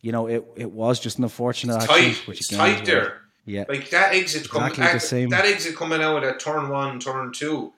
you 0.00 0.10
know 0.10 0.26
it, 0.26 0.44
it 0.56 0.72
was 0.72 0.98
just 0.98 1.18
an 1.18 1.24
unfortunate 1.24 1.76
It's 1.76 1.84
accident. 1.84 2.16
tight. 2.16 2.26
Which 2.26 2.40
It's 2.40 2.48
tight 2.48 2.84
there. 2.84 3.20
Yeah, 3.44 3.64
Like 3.68 3.88
that 3.90 4.14
exit 4.14 4.48
coming. 4.50 4.70
Exactly 4.70 4.94
the 4.94 5.00
same. 5.00 5.28
That 5.28 5.44
exit 5.44 5.76
coming 5.76 6.02
out 6.02 6.24
at 6.24 6.40
turn 6.40 6.68
one, 6.70 6.98
turn 6.98 7.32
two. 7.32 7.72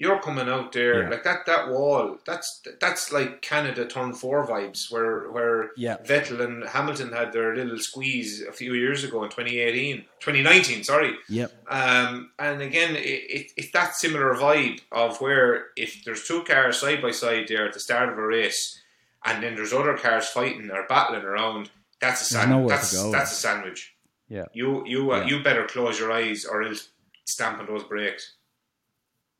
You're 0.00 0.20
coming 0.20 0.48
out 0.48 0.72
there 0.72 1.02
Yeah. 1.02 1.08
like 1.10 1.24
that. 1.24 1.44
That 1.46 1.68
wall. 1.68 2.18
That's 2.24 2.62
that's 2.80 3.12
like 3.12 3.42
Canada 3.42 3.84
turn 3.86 4.12
four 4.12 4.46
vibes, 4.46 4.90
where 4.92 5.30
where 5.30 5.70
Yeah. 5.76 5.96
Vettel 5.98 6.40
and 6.40 6.64
Hamilton 6.68 7.12
had 7.12 7.32
their 7.32 7.54
little 7.56 7.78
squeeze 7.78 8.42
a 8.42 8.52
few 8.52 8.74
years 8.74 9.02
ago 9.04 9.24
in 9.24 9.30
2018, 9.30 10.04
2019. 10.20 10.84
Sorry. 10.84 11.14
Yep. 11.28 11.50
Um, 11.68 12.30
and 12.38 12.62
again, 12.62 12.94
it, 12.96 13.00
it, 13.36 13.46
it's 13.56 13.72
that 13.72 13.94
similar 13.96 14.34
vibe 14.34 14.80
of 14.92 15.20
where 15.20 15.66
if 15.76 16.04
there's 16.04 16.24
two 16.28 16.44
cars 16.44 16.78
side 16.80 17.02
by 17.02 17.10
side 17.10 17.46
there 17.48 17.66
at 17.66 17.72
the 17.74 17.80
start 17.80 18.08
of 18.08 18.16
a 18.18 18.26
race, 18.26 18.80
and 19.24 19.42
then 19.42 19.56
there's 19.56 19.72
other 19.72 19.96
cars 19.96 20.28
fighting 20.28 20.70
or 20.70 20.86
battling 20.88 21.24
around, 21.24 21.70
that's 22.00 22.20
a 22.22 22.24
sandwich. 22.24 22.68
That's 22.70 23.10
that's 23.10 23.32
a 23.32 23.34
sandwich. 23.34 23.94
Yeah. 24.28 24.44
You 24.52 24.86
you 24.86 25.10
uh, 25.10 25.20
Yeah. 25.20 25.26
you 25.26 25.42
better 25.42 25.66
close 25.66 25.98
your 25.98 26.12
eyes 26.12 26.44
or 26.44 26.62
else 26.62 26.90
stamp 27.26 27.58
on 27.58 27.66
those 27.66 27.82
brakes. 27.84 28.34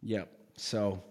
Yeah. 0.02 0.24
So, 0.58 1.02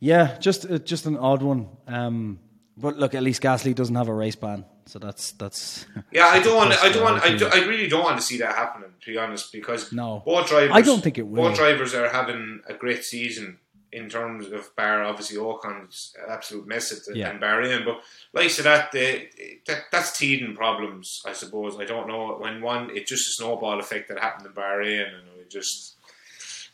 yeah, 0.00 0.38
just 0.38 0.70
uh, 0.70 0.78
just 0.78 1.06
an 1.06 1.16
odd 1.16 1.42
one. 1.42 1.68
Um, 1.86 2.38
but 2.76 2.96
look, 2.98 3.14
at 3.14 3.22
least 3.22 3.42
Gasly 3.42 3.74
doesn't 3.74 3.94
have 3.94 4.08
a 4.08 4.14
race 4.14 4.36
ban, 4.36 4.64
so 4.86 4.98
that's 4.98 5.32
that's. 5.32 5.86
Yeah, 6.12 6.26
I 6.26 6.40
don't 6.40 6.56
want. 6.56 6.72
I 6.82 6.90
don't 6.92 7.02
want. 7.04 7.22
I, 7.22 7.36
do, 7.36 7.46
I 7.46 7.64
really 7.66 7.88
don't 7.88 8.02
want 8.04 8.16
to 8.18 8.22
see 8.24 8.38
that 8.38 8.54
happening. 8.54 8.90
To 9.02 9.10
be 9.12 9.18
honest, 9.18 9.52
because 9.52 9.92
No. 9.92 10.22
both 10.24 10.48
drivers. 10.48 10.70
I 10.74 10.80
don't 10.80 11.02
think 11.02 11.18
it 11.18 11.26
will. 11.26 11.42
Both 11.42 11.56
drivers 11.58 11.94
are 11.94 12.08
having 12.08 12.60
a 12.68 12.74
great 12.74 13.04
season 13.04 13.58
in 13.92 14.08
terms 14.08 14.50
of 14.50 14.74
bar. 14.74 15.04
Obviously, 15.04 15.36
Ocon's 15.38 16.14
an 16.20 16.32
absolute 16.32 16.66
mess 16.66 16.90
at 16.92 17.04
the, 17.06 17.16
Yeah. 17.18 17.30
in 17.30 17.38
Bahrain, 17.38 17.84
but 17.84 18.00
like 18.32 18.50
so 18.50 18.62
that, 18.64 18.90
the, 18.90 19.28
that 19.66 19.84
that's 19.92 20.18
teething 20.18 20.56
problems. 20.56 21.22
I 21.26 21.32
suppose. 21.32 21.78
I 21.78 21.84
don't 21.84 22.08
know 22.08 22.36
when 22.40 22.60
one. 22.60 22.90
It's 22.92 23.08
just 23.10 23.28
a 23.28 23.32
snowball 23.42 23.78
effect 23.78 24.08
that 24.08 24.18
happened 24.18 24.46
in 24.46 24.52
Bahrain, 24.52 25.06
and 25.14 25.28
it 25.40 25.50
just. 25.50 25.93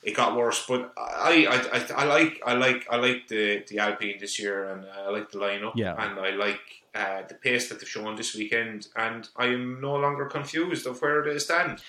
It 0.03 0.17
got 0.17 0.35
worse, 0.35 0.65
but 0.67 0.93
I, 0.97 1.47
I, 1.51 1.79
I, 1.79 2.03
I 2.03 2.05
like 2.05 2.41
I 2.47 2.55
like 2.55 2.87
I 2.91 2.97
like 2.97 3.29
the, 3.29 3.63
the 3.69 3.79
Alpine 3.81 4.17
this 4.19 4.39
year, 4.39 4.71
and 4.73 4.87
I 4.87 5.11
like 5.11 5.31
the 5.31 5.39
lineup, 5.39 5.73
Yeah. 5.77 5.95
and 5.99 6.19
I 6.19 6.31
like 6.31 6.61
uh, 6.95 7.23
the 7.29 7.35
pace 7.35 7.69
that 7.69 7.81
they've 7.81 7.89
shown 7.89 8.17
this 8.17 8.35
weekend, 8.35 8.89
and 8.97 9.29
I 9.37 9.47
am 9.47 9.81
no 9.81 9.95
longer 9.97 10.25
confused 10.25 10.87
of 10.87 11.03
where 11.03 11.23
they 11.23 11.39
stand. 11.39 11.83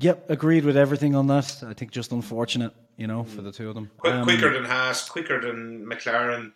Yep, 0.00 0.28
agreed 0.30 0.64
with 0.66 0.76
everything 0.76 1.14
on 1.14 1.26
that. 1.28 1.62
I 1.66 1.72
think 1.72 1.90
just 1.90 2.12
unfortunate, 2.12 2.72
you 2.96 3.06
know, 3.06 3.24
for 3.24 3.40
the 3.42 3.52
two 3.52 3.68
of 3.70 3.74
them. 3.74 3.90
Quick, 3.98 4.14
Um, 4.14 4.24
quicker 4.24 4.52
than 4.52 4.64
Haas, 4.66 5.08
quicker 5.08 5.40
than 5.40 5.86
McLaren. 5.86 6.52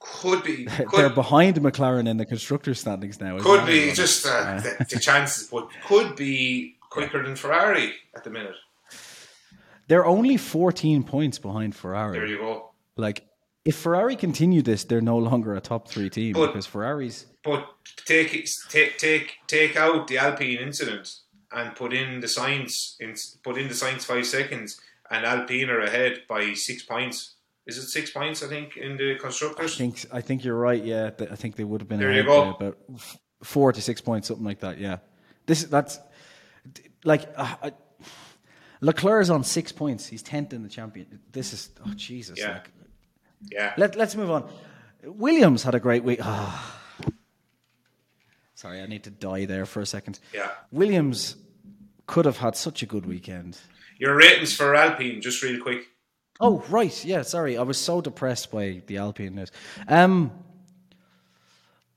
Could 0.00 0.42
be, 0.44 0.66
They're 0.94 1.10
behind 1.10 1.56
McLaren 1.56 2.08
in 2.08 2.16
the 2.16 2.24
constructor 2.24 2.72
standings 2.74 3.20
now. 3.20 3.38
could 3.38 3.66
be 3.66 3.92
just 3.92 4.24
uh, 4.26 4.30
Uh, 4.30 4.60
the, 4.78 4.86
the 4.90 4.98
chances, 5.00 5.48
but 5.48 5.68
could 5.86 6.16
be 6.16 6.76
quicker 6.88 7.22
than 7.22 7.36
Ferrari 7.36 7.92
at 8.14 8.24
the 8.24 8.30
minute. 8.30 8.54
They're 9.90 10.06
only 10.06 10.36
14 10.36 11.02
points 11.02 11.40
behind 11.40 11.74
Ferrari. 11.74 12.12
There 12.12 12.26
you 12.28 12.38
go. 12.38 12.70
Like, 12.94 13.26
if 13.64 13.74
Ferrari 13.74 14.14
continue 14.14 14.62
this, 14.62 14.84
they're 14.84 15.00
no 15.00 15.18
longer 15.18 15.56
a 15.56 15.60
top 15.60 15.88
three 15.88 16.08
team 16.08 16.34
But- 16.34 16.46
because 16.46 16.64
Ferrari's. 16.64 17.26
But 17.42 17.66
take 18.06 18.46
take 18.68 18.98
take 18.98 19.32
take 19.48 19.74
out 19.76 20.06
the 20.06 20.18
Alpine 20.18 20.58
incident 20.58 21.08
and 21.50 21.74
put 21.74 21.92
in 21.92 22.20
the 22.20 22.28
Sainz 22.28 22.70
in 23.00 23.16
put 23.42 23.58
in 23.58 23.66
the 23.66 23.74
Sainz 23.74 24.04
five 24.04 24.26
seconds, 24.26 24.80
and 25.10 25.26
Alpine 25.26 25.68
are 25.70 25.80
ahead 25.80 26.22
by 26.28 26.54
six 26.54 26.84
points. 26.84 27.34
Is 27.66 27.76
it 27.76 27.88
six 27.88 28.10
points? 28.12 28.44
I 28.44 28.46
think 28.46 28.76
in 28.76 28.96
the 28.96 29.16
constructors. 29.16 29.74
I 29.74 29.78
think 29.78 30.06
I 30.12 30.20
think 30.20 30.44
you're 30.44 30.62
right. 30.68 30.84
Yeah, 30.84 31.10
I 31.18 31.34
think 31.34 31.56
they 31.56 31.64
would 31.64 31.80
have 31.80 31.88
been 31.88 31.98
There 31.98 32.12
you 32.12 32.22
go. 32.22 32.50
about 32.50 32.78
four 33.42 33.72
to 33.72 33.80
six 33.82 34.00
points, 34.00 34.28
something 34.28 34.46
like 34.46 34.60
that. 34.60 34.78
Yeah, 34.78 34.98
this 35.46 35.64
that's 35.64 35.98
like 37.04 37.22
uh, 37.36 37.56
I, 37.64 37.72
Leclerc's 38.80 39.30
on 39.30 39.44
six 39.44 39.72
points. 39.72 40.06
He's 40.06 40.22
tenth 40.22 40.52
in 40.52 40.62
the 40.62 40.68
champion. 40.68 41.20
This 41.32 41.52
is 41.52 41.70
oh 41.86 41.92
Jesus. 41.94 42.38
Yeah. 42.38 42.52
Like, 42.54 42.70
Yeah, 43.50 43.72
let 43.76 43.96
let's 43.96 44.14
move 44.16 44.30
on. 44.30 44.50
Williams 45.04 45.62
had 45.62 45.74
a 45.74 45.80
great 45.80 46.04
week. 46.04 46.20
Ah. 46.22 46.76
Sorry, 48.54 48.80
I 48.82 48.86
need 48.86 49.04
to 49.04 49.10
die 49.10 49.46
there 49.46 49.64
for 49.66 49.80
a 49.80 49.86
second. 49.86 50.20
yeah. 50.34 50.50
Williams 50.70 51.36
could 52.06 52.24
have 52.26 52.36
had 52.38 52.56
such 52.56 52.82
a 52.82 52.86
good 52.86 53.06
weekend. 53.06 53.56
Your 53.98 54.14
ratings 54.16 54.54
for 54.54 54.74
Alpine, 54.74 55.20
just 55.22 55.42
real 55.42 55.60
quick. 55.62 55.86
Oh 56.40 56.64
right, 56.68 57.04
yeah. 57.04 57.22
Sorry, 57.22 57.56
I 57.56 57.62
was 57.62 57.78
so 57.78 58.00
depressed 58.00 58.50
by 58.50 58.82
the 58.86 58.98
Alpine 58.98 59.34
news. 59.34 59.52
Um, 59.88 60.30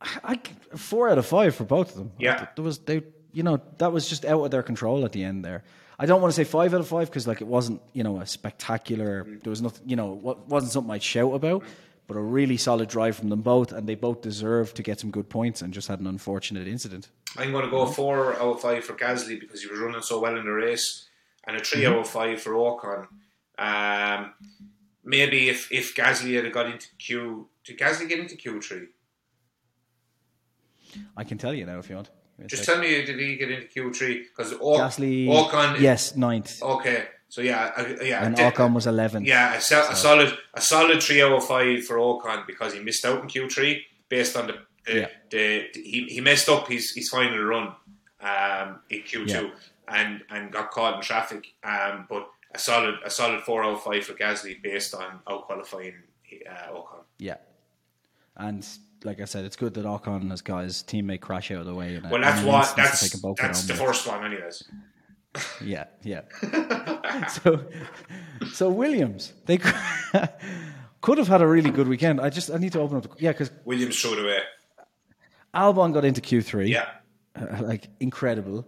I, 0.01 0.39
I- 0.73 0.77
four 0.77 1.09
out 1.09 1.17
of 1.17 1.25
five 1.25 1.55
for 1.55 1.63
both 1.65 1.91
of 1.91 1.95
them. 1.97 2.11
Yeah. 2.19 2.47
there 2.55 2.63
was 2.63 2.79
they, 2.79 3.03
you 3.33 3.43
know, 3.43 3.61
that 3.77 3.91
was 3.91 4.07
just 4.09 4.25
out 4.25 4.43
of 4.43 4.51
their 4.51 4.63
control 4.63 5.05
at 5.05 5.11
the 5.13 5.23
end 5.23 5.43
there. 5.45 5.63
I 5.99 6.05
don't 6.05 6.21
want 6.21 6.33
to 6.33 6.35
say 6.35 6.43
five 6.43 6.73
out 6.73 6.79
of 6.79 6.87
five 6.87 7.09
because 7.09 7.27
like 7.27 7.41
it 7.41 7.47
wasn't, 7.47 7.81
you 7.93 8.03
know, 8.03 8.19
a 8.19 8.25
spectacular. 8.25 9.23
There 9.43 9.49
was 9.49 9.61
nothing, 9.61 9.87
you 9.89 9.95
know, 9.95 10.07
wa- 10.13 10.37
wasn't 10.47 10.71
something 10.71 10.91
I'd 10.91 11.03
shout 11.03 11.33
about, 11.33 11.63
but 12.07 12.17
a 12.17 12.21
really 12.21 12.57
solid 12.57 12.89
drive 12.89 13.15
from 13.15 13.29
them 13.29 13.41
both, 13.41 13.71
and 13.71 13.87
they 13.87 13.95
both 13.95 14.21
deserved 14.21 14.75
to 14.77 14.83
get 14.83 14.99
some 14.99 15.11
good 15.11 15.29
points, 15.29 15.61
and 15.61 15.73
just 15.73 15.87
had 15.87 15.99
an 15.99 16.07
unfortunate 16.07 16.67
incident. 16.67 17.09
I'm 17.37 17.51
going 17.51 17.65
to 17.65 17.71
go 17.71 17.85
four 17.85 18.33
out 18.35 18.41
of 18.55 18.61
five 18.61 18.83
for 18.83 18.93
Gasly 18.93 19.39
because 19.39 19.61
he 19.61 19.67
was 19.67 19.79
running 19.79 20.01
so 20.01 20.19
well 20.19 20.37
in 20.37 20.45
the 20.45 20.51
race, 20.51 21.07
and 21.45 21.57
a 21.57 21.63
3 21.63 21.85
out 21.85 21.97
of 21.99 22.07
five 22.09 22.41
for 22.41 22.53
Ocon. 22.53 23.07
Um, 23.57 24.33
maybe 25.03 25.49
if 25.49 25.71
if 25.71 25.95
Gasly 25.95 26.41
had 26.41 26.51
got 26.51 26.65
into 26.67 26.87
Q, 26.97 27.47
did 27.63 27.77
Gasly 27.77 28.09
get 28.09 28.19
into 28.19 28.35
Q 28.35 28.61
three? 28.61 28.87
I 31.17 31.23
can 31.23 31.37
tell 31.37 31.53
you 31.53 31.65
now 31.65 31.79
if 31.79 31.89
you 31.89 31.95
want. 31.95 32.09
Just 32.47 32.65
tell 32.65 32.79
me, 32.79 33.05
did 33.05 33.19
he 33.19 33.35
get 33.37 33.51
into 33.51 33.67
Q 33.67 33.93
three? 33.93 34.23
Because 34.23 34.53
o- 34.53 34.77
Gasly, 34.79 35.27
Ocon, 35.27 35.79
yes, 35.79 36.15
ninth, 36.15 36.61
okay, 36.61 37.05
so 37.29 37.41
yeah, 37.41 37.71
I, 37.77 37.97
yeah, 38.03 38.25
and 38.25 38.35
did- 38.35 38.53
Ocon 38.53 38.73
was 38.73 38.87
eleventh. 38.87 39.25
Yeah, 39.27 39.55
a, 39.55 39.61
so, 39.61 39.79
a 39.89 39.95
solid 39.95 40.33
a 40.53 40.61
solid 40.61 41.01
three 41.01 41.21
out 41.21 41.31
of 41.33 41.45
five 41.45 41.85
for 41.85 41.97
Ocon 41.97 42.45
because 42.47 42.73
he 42.73 42.79
missed 42.79 43.05
out 43.05 43.21
in 43.21 43.27
Q 43.27 43.49
three 43.49 43.85
based 44.09 44.35
on 44.35 44.47
the, 44.47 44.53
the, 44.85 44.99
Yeah. 44.99 45.07
the, 45.29 45.67
he, 45.75 46.05
he 46.09 46.21
messed 46.21 46.49
up 46.49 46.67
his, 46.67 46.91
his 46.91 47.09
final 47.09 47.39
run 47.43 47.73
um, 48.21 48.79
in 48.89 49.03
Q 49.03 49.25
two 49.27 49.33
Yeah. 49.33 49.49
and 49.87 50.21
and 50.29 50.51
got 50.51 50.71
caught 50.71 50.95
in 50.95 51.01
traffic. 51.01 51.45
Um, 51.63 52.07
but 52.09 52.27
a 52.55 52.59
solid 52.59 52.95
a 53.05 53.09
solid 53.09 53.41
four 53.41 53.63
out 53.63 53.75
of 53.75 53.83
five 53.83 54.03
for 54.05 54.13
Gasly 54.13 54.61
based 54.61 54.93
on 54.95 55.19
out 55.29 55.45
qualifying 55.45 55.95
uh, 56.49 56.73
Ocon. 56.73 57.03
Yeah. 57.19 57.37
And 58.35 58.67
like 59.05 59.19
I 59.21 59.25
said, 59.25 59.45
it's 59.45 59.55
good 59.55 59.73
that 59.75 59.85
Ocon 59.85 60.29
has 60.29 60.41
got 60.41 60.63
his 60.63 60.83
teammate 60.83 61.21
crash 61.21 61.51
out 61.51 61.59
of 61.59 61.65
the 61.65 61.73
way. 61.75 61.95
A, 61.95 62.01
Well, 62.09 62.21
that's 62.21 62.43
what 62.43 62.75
that 62.75 62.75
that's 62.75 63.01
they 63.01 63.09
can 63.19 63.35
that's 63.37 63.63
the 63.63 63.73
with. 63.73 63.81
first 63.81 64.07
one, 64.07 64.25
anyways. 64.25 64.63
Yeah, 65.63 65.85
yeah. 66.03 66.21
so, 67.27 67.65
so 68.53 68.69
Williams, 68.69 69.33
they 69.45 69.57
could 71.01 71.17
have 71.17 71.27
had 71.27 71.41
a 71.41 71.47
really 71.47 71.71
good 71.71 71.87
weekend. 71.87 72.21
I 72.21 72.29
just 72.29 72.51
I 72.51 72.57
need 72.57 72.71
to 72.73 72.79
open 72.79 72.97
up. 72.97 73.03
The, 73.03 73.09
yeah, 73.23 73.31
because 73.31 73.51
Williams 73.65 73.95
showed 73.95 74.19
away. 74.19 74.39
Albon 75.55 75.93
got 75.93 76.05
into 76.05 76.21
Q 76.21 76.41
three. 76.41 76.71
Yeah, 76.71 76.87
Uh, 77.35 77.61
like 77.61 77.89
incredible. 77.99 78.67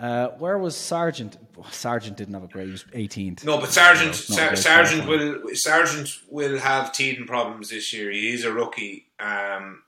Uh, 0.00 0.28
where 0.38 0.56
was 0.58 0.76
Sargent? 0.76 1.36
Sargent 1.70 2.16
didn't 2.16 2.34
have 2.34 2.44
a 2.44 2.46
great. 2.46 2.66
He 2.66 2.70
was 2.72 2.84
18th. 2.94 3.44
No, 3.44 3.58
but 3.58 3.70
Sargent 3.70 4.08
not 4.10 4.14
Sar- 4.14 4.56
Sargent 4.56 5.08
will 5.08 5.40
Sargent 5.54 6.08
will 6.30 6.58
have 6.58 6.92
teething 6.92 7.26
problems 7.26 7.70
this 7.70 7.92
year. 7.92 8.10
He 8.10 8.32
is 8.32 8.44
a 8.44 8.52
rookie. 8.52 9.06
Um, 9.18 9.82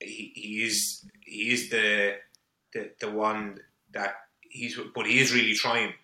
he, 0.00 0.32
he 0.34 0.64
is 0.64 1.06
he 1.22 1.50
is 1.52 1.70
the, 1.70 2.16
the 2.74 2.90
the 3.00 3.10
one 3.10 3.58
that 3.92 4.16
he's 4.40 4.78
but 4.94 5.06
he 5.06 5.18
is 5.18 5.32
really 5.32 5.54
trying, 5.54 5.94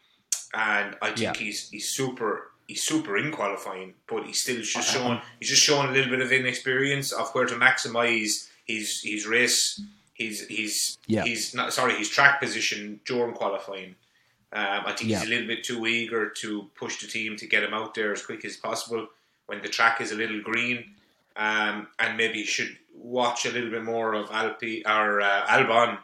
and 0.54 0.96
I 1.02 1.08
think 1.08 1.20
Yeah. 1.20 1.34
he's 1.36 1.68
he's 1.68 1.90
super 1.90 2.52
he's 2.66 2.82
super 2.82 3.18
in 3.18 3.30
qualifying, 3.30 3.92
but 4.08 4.24
he's 4.24 4.40
still 4.40 4.62
just 4.62 4.88
showing 4.90 5.20
he's 5.38 5.50
just 5.50 5.62
showing 5.62 5.90
a 5.90 5.92
little 5.92 6.10
bit 6.10 6.22
of 6.22 6.32
inexperience 6.32 7.12
of 7.12 7.28
where 7.34 7.44
to 7.44 7.56
maximise 7.56 8.48
his 8.64 9.02
his 9.04 9.26
race. 9.26 9.82
He's 10.20 10.47
he's 10.48 10.98
Yeah. 11.06 11.24
he's 11.24 11.55
not 11.55 11.72
sorry 11.72 11.94
his 11.94 12.10
track 12.10 12.40
position 12.42 13.01
during 13.06 13.32
qualifying. 13.34 13.94
Um, 14.52 14.82
I 14.86 14.92
think 14.92 15.10
Yeah. 15.10 15.20
he's 15.20 15.26
a 15.28 15.30
little 15.30 15.47
bit 15.47 15.64
too 15.64 15.86
eager 15.86 16.28
to 16.42 16.70
push 16.74 17.01
the 17.01 17.06
team 17.06 17.36
to 17.38 17.47
get 17.47 17.62
him 17.62 17.72
out 17.72 17.94
there 17.94 18.12
as 18.12 18.22
quick 18.24 18.44
as 18.44 18.56
possible 18.56 19.09
when 19.47 19.62
the 19.62 19.68
track 19.68 20.01
is 20.02 20.12
a 20.12 20.16
little 20.16 20.42
green. 20.42 20.94
Um, 21.36 21.86
and 21.98 22.18
maybe 22.18 22.40
he 22.40 22.44
should 22.44 22.76
watch 22.94 23.47
a 23.47 23.51
little 23.51 23.70
bit 23.70 23.82
more 23.84 24.12
of 24.14 24.26
Alpi 24.28 24.82
or 24.86 25.22
uh, 25.22 25.47
Albon 25.47 25.98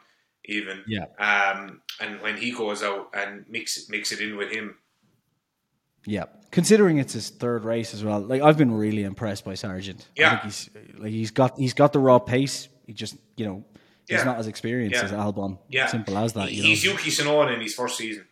even. 0.47 0.82
Yeah. 0.86 1.06
Um, 1.18 1.82
and 2.01 2.22
when 2.22 2.38
he 2.38 2.52
goes 2.52 2.82
out 2.82 3.10
and 3.12 3.44
mix 3.51 3.76
it, 3.76 3.90
mix 3.90 4.12
it 4.12 4.20
in 4.20 4.36
with 4.38 4.51
him. 4.51 4.78
Yeah, 6.06 6.26
considering 6.52 6.98
it's 6.98 7.12
his 7.12 7.28
third 7.30 7.64
race 7.64 7.93
as 7.93 8.02
well. 8.05 8.20
Like 8.20 8.40
I've 8.40 8.56
been 8.56 8.72
really 8.72 9.02
impressed 9.02 9.44
by 9.44 9.55
Sargent. 9.55 10.06
I 10.16 10.20
Yeah. 10.20 10.30
think 10.30 10.43
he's 10.44 10.70
like 10.97 11.10
he's 11.10 11.32
got 11.32 11.59
he's 11.59 11.74
got 11.74 11.93
the 11.93 11.98
raw 11.98 12.18
pace. 12.20 12.68
He 12.86 12.93
just 12.93 13.16
you 13.36 13.44
know 13.44 13.64
he's 14.08 14.18
Yeah. 14.18 14.24
not 14.24 14.38
as 14.38 14.46
experienced 14.46 14.96
Yeah. 14.96 15.04
as 15.04 15.12
Albon. 15.12 15.58
Yeah, 15.68 15.86
simple 15.86 16.16
as 16.18 16.32
that. 16.34 16.52
You 16.52 16.62
know, 16.62 16.68
he's 16.68 16.84
Yuki 16.84 17.10
Tsunoda 17.10 17.54
in 17.54 17.60
his 17.60 17.74
first 17.74 17.96
season. 17.98 18.26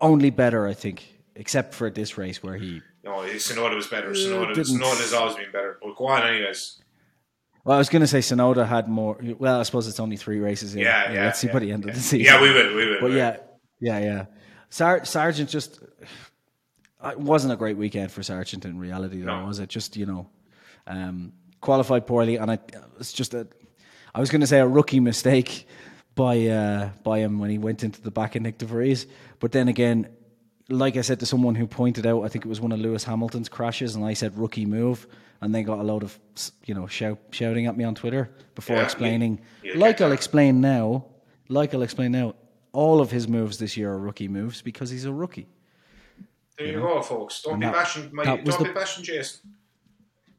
only 0.00 0.30
better, 0.30 0.66
I 0.66 0.74
think, 0.74 1.02
except 1.34 1.74
for 1.74 1.90
this 1.90 2.18
race 2.18 2.42
where 2.42 2.56
he. 2.56 2.82
No, 3.02 3.12
Tsunoda 3.20 3.74
was 3.74 3.86
better. 3.86 4.10
Tsunoda, 4.10 4.54
didn't- 4.54 4.78
Tsunoda's 4.78 5.12
always 5.14 5.36
been 5.36 5.50
better. 5.52 5.78
But 5.82 5.96
go 5.96 6.06
on, 6.08 6.22
anyways. 6.26 6.82
Well, 7.64 7.76
I 7.76 7.78
was 7.78 7.88
going 7.88 8.00
to 8.02 8.06
say 8.06 8.18
Tsunoda 8.18 8.66
had 8.66 8.88
more. 8.88 9.18
Well, 9.38 9.60
I 9.60 9.62
suppose 9.62 9.86
it's 9.88 10.00
only 10.00 10.16
three 10.16 10.38
races. 10.38 10.74
In. 10.74 10.80
Yeah, 10.80 11.12
yeah. 11.12 11.24
Let's 11.26 11.38
see 11.40 11.46
yeah, 11.46 11.52
by 11.52 11.58
the 11.60 11.72
end 11.72 11.84
yeah. 11.84 11.90
of 11.90 11.96
the 11.96 12.02
season. 12.02 12.26
Yeah, 12.26 12.42
we 12.42 12.52
will. 12.52 12.74
We 12.74 12.86
will. 12.90 13.00
But 13.00 13.10
we 13.10 13.16
yeah, 13.16 13.36
yeah, 13.80 13.98
yeah. 14.00 14.26
Sar- 14.70 15.04
Sargent 15.04 15.48
just 15.50 15.80
it 17.04 17.18
wasn't 17.18 17.52
a 17.52 17.56
great 17.56 17.76
weekend 17.76 18.12
for 18.12 18.22
Sargent 18.22 18.64
in 18.64 18.78
reality, 18.78 19.20
though, 19.20 19.40
No. 19.40 19.46
was 19.46 19.58
it? 19.58 19.68
Just 19.68 19.96
you 19.96 20.06
know, 20.06 20.28
um, 20.86 21.32
qualified 21.60 22.06
poorly, 22.06 22.36
and 22.36 22.50
I 22.50 22.58
it's 22.98 23.12
just 23.12 23.34
a. 23.34 23.46
I 24.14 24.20
was 24.20 24.30
going 24.30 24.40
to 24.40 24.46
say 24.46 24.58
a 24.60 24.66
rookie 24.66 25.00
mistake 25.00 25.66
by 26.14 26.46
uh, 26.46 26.90
by 27.02 27.18
him 27.20 27.38
when 27.38 27.50
he 27.50 27.58
went 27.58 27.84
into 27.84 28.00
the 28.00 28.10
back 28.10 28.34
of 28.36 28.42
Nyck 28.42 28.58
de 28.58 28.66
Vries, 28.66 29.06
but 29.38 29.52
then 29.52 29.68
again, 29.68 30.08
like 30.68 30.96
I 30.96 31.00
said 31.02 31.20
to 31.20 31.26
someone 31.26 31.54
who 31.54 31.66
pointed 31.66 32.06
out, 32.06 32.22
I 32.24 32.28
think 32.28 32.44
it 32.44 32.48
was 32.48 32.60
one 32.60 32.72
of 32.72 32.80
Lewis 32.80 33.04
Hamilton's 33.04 33.48
crashes, 33.48 33.94
and 33.94 34.04
I 34.04 34.14
said 34.14 34.36
rookie 34.36 34.66
move, 34.66 35.06
and 35.40 35.54
they 35.54 35.62
got 35.62 35.78
a 35.78 35.82
load 35.82 36.02
of 36.02 36.18
you 36.64 36.74
know 36.74 36.86
shout, 36.86 37.18
shouting 37.30 37.66
at 37.66 37.76
me 37.76 37.84
on 37.84 37.94
Twitter 37.94 38.30
before 38.54 38.76
Yeah, 38.76 38.82
explaining. 38.84 39.40
you- 39.62 39.72
you 39.74 39.78
like 39.78 39.98
get 39.98 40.04
I'll 40.04 40.10
that. 40.10 40.14
explain 40.16 40.60
now, 40.60 41.06
like 41.48 41.72
I'll 41.74 41.82
explain 41.82 42.12
now, 42.12 42.34
all 42.72 43.00
of 43.00 43.10
his 43.10 43.28
moves 43.28 43.58
this 43.58 43.76
year 43.76 43.92
are 43.92 43.98
rookie 43.98 44.28
moves 44.28 44.62
because 44.62 44.90
he's 44.90 45.04
a 45.04 45.12
rookie. 45.12 45.46
There 46.58 46.66
you 46.68 46.80
go, 46.80 47.00
folks. 47.00 47.42
Don't 47.42 47.54
And 47.54 47.60
be 47.62 47.66
that- 47.66 47.72
bashing 47.74 48.10
my. 48.12 48.24
Don't 48.24 48.44
the- 48.44 48.64
be 48.64 48.72
bashing 48.72 49.04
Jason. 49.04 49.54